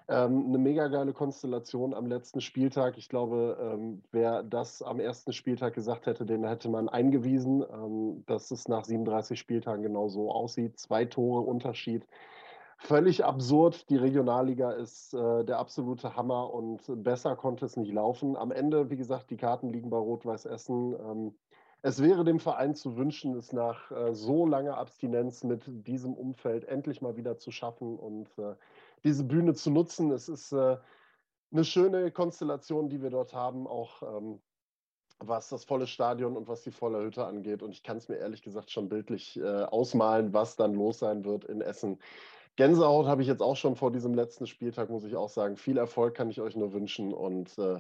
ähm, 0.08 0.46
eine 0.48 0.60
mega 0.60 0.88
geile 0.88 1.14
Konstellation 1.14 1.96
am 1.96 2.06
letzten 2.06 2.42
Spieltag. 2.42 2.98
Ich 2.98 3.10
glaube, 3.10 3.58
ähm, 3.60 4.04
wer 4.12 4.44
das 4.44 4.84
am 4.84 5.00
ersten 5.00 5.34
Spieltag 5.34 5.74
gesagt 5.74 6.06
hätte, 6.06 6.28
den 6.28 6.44
hätte 6.44 6.70
man 6.70 6.90
eingewiesen, 6.90 7.64
ähm, 7.74 8.24
dass 8.28 8.52
es 8.52 8.68
nach 8.68 8.86
37 8.86 9.40
Spieltagen 9.40 9.82
genau 9.82 10.10
so 10.10 10.32
aussieht. 10.32 10.78
Zwei 10.78 11.06
Tore 11.06 11.42
Unterschied 11.42 12.06
völlig 12.82 13.24
absurd. 13.24 13.90
Die 13.90 13.98
Regionalliga 13.98 14.72
ist 14.72 15.14
äh, 15.14 15.44
der 15.46 15.60
absolute 15.60 16.16
Hammer 16.16 16.54
und 16.54 16.82
besser 17.04 17.36
konnte 17.36 17.66
es 17.66 17.78
nicht 17.78 17.94
laufen. 17.94 18.36
Am 18.36 18.52
Ende, 18.52 18.90
wie 18.90 18.98
gesagt, 18.98 19.30
die 19.30 19.38
Karten 19.38 19.70
liegen 19.70 19.90
bei 19.90 19.98
Rot-Weiß 19.98 20.46
Essen. 20.46 20.94
Ähm, 20.94 21.36
es 21.84 22.02
wäre 22.02 22.24
dem 22.24 22.40
Verein 22.40 22.76
zu 22.76 22.98
wünschen, 22.98 23.36
es 23.36 23.54
nach 23.54 23.92
äh, 23.92 24.14
so 24.14 24.46
langer 24.46 24.78
Abstinenz 24.78 25.44
mit 25.44 25.64
diesem 25.88 26.14
Umfeld 26.14 26.66
endlich 26.66 27.02
mal 27.02 27.16
wieder 27.18 27.38
zu 27.38 27.52
schaffen 27.52 27.98
und 27.98 28.38
äh, 28.38 28.56
diese 29.04 29.24
Bühne 29.24 29.54
zu 29.54 29.72
nutzen. 29.72 30.12
Es 30.12 30.28
ist 30.28 30.52
äh, 30.52 30.78
eine 31.52 31.64
schöne 31.64 32.12
Konstellation, 32.12 32.90
die 32.90 33.02
wir 33.02 33.10
dort 33.10 33.34
haben, 33.34 33.68
auch 33.68 34.04
ähm, 34.04 34.42
was 35.20 35.50
das 35.50 35.66
volle 35.66 35.86
Stadion 35.88 36.36
und 36.36 36.48
was 36.48 36.64
die 36.64 36.72
volle 36.72 37.04
Hütte 37.04 37.26
angeht. 37.26 37.62
Und 37.62 37.72
ich 37.72 37.84
kann 37.84 37.98
es 37.98 38.10
mir 38.10 38.18
ehrlich 38.18 38.42
gesagt 38.42 38.72
schon 38.72 38.90
bildlich 38.90 39.40
äh, 39.40 39.64
ausmalen, 39.64 40.34
was 40.34 40.56
dann 40.56 40.74
los 40.74 41.00
sein 41.00 41.26
wird 41.26 41.46
in 41.46 41.62
Essen. 41.62 42.00
Gänsehaut 42.56 43.08
habe 43.08 43.22
ich 43.22 43.28
jetzt 43.28 43.42
auch 43.42 43.56
schon 43.56 43.76
vor 43.76 43.92
diesem 43.92 44.14
letzten 44.14 44.46
Spieltag, 44.46 44.90
muss 44.90 45.06
ich 45.06 45.16
auch 45.16 45.30
sagen. 45.30 45.58
Viel 45.58 45.78
Erfolg 45.78 46.16
kann 46.16 46.30
ich 46.30 46.42
euch 46.42 46.56
nur 46.56 46.74
wünschen 46.74 47.14
und 47.14 47.58
äh, 47.58 47.80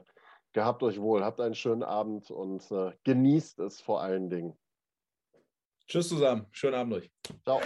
gehabt 0.53 0.84
euch 0.84 0.99
wohl. 0.99 1.23
Habt 1.23 1.41
einen 1.41 1.56
schönen 1.56 1.84
Abend 1.84 2.31
und 2.31 2.72
äh, 2.72 2.91
genießt 3.03 3.60
es 3.60 3.81
vor 3.81 4.02
allen 4.02 4.30
Dingen. 4.30 4.57
Tschüss 5.88 6.10
zusammen. 6.10 6.48
Schönen 6.52 6.76
Abend 6.76 6.93
euch. 6.93 7.11
Ciao. 7.43 7.61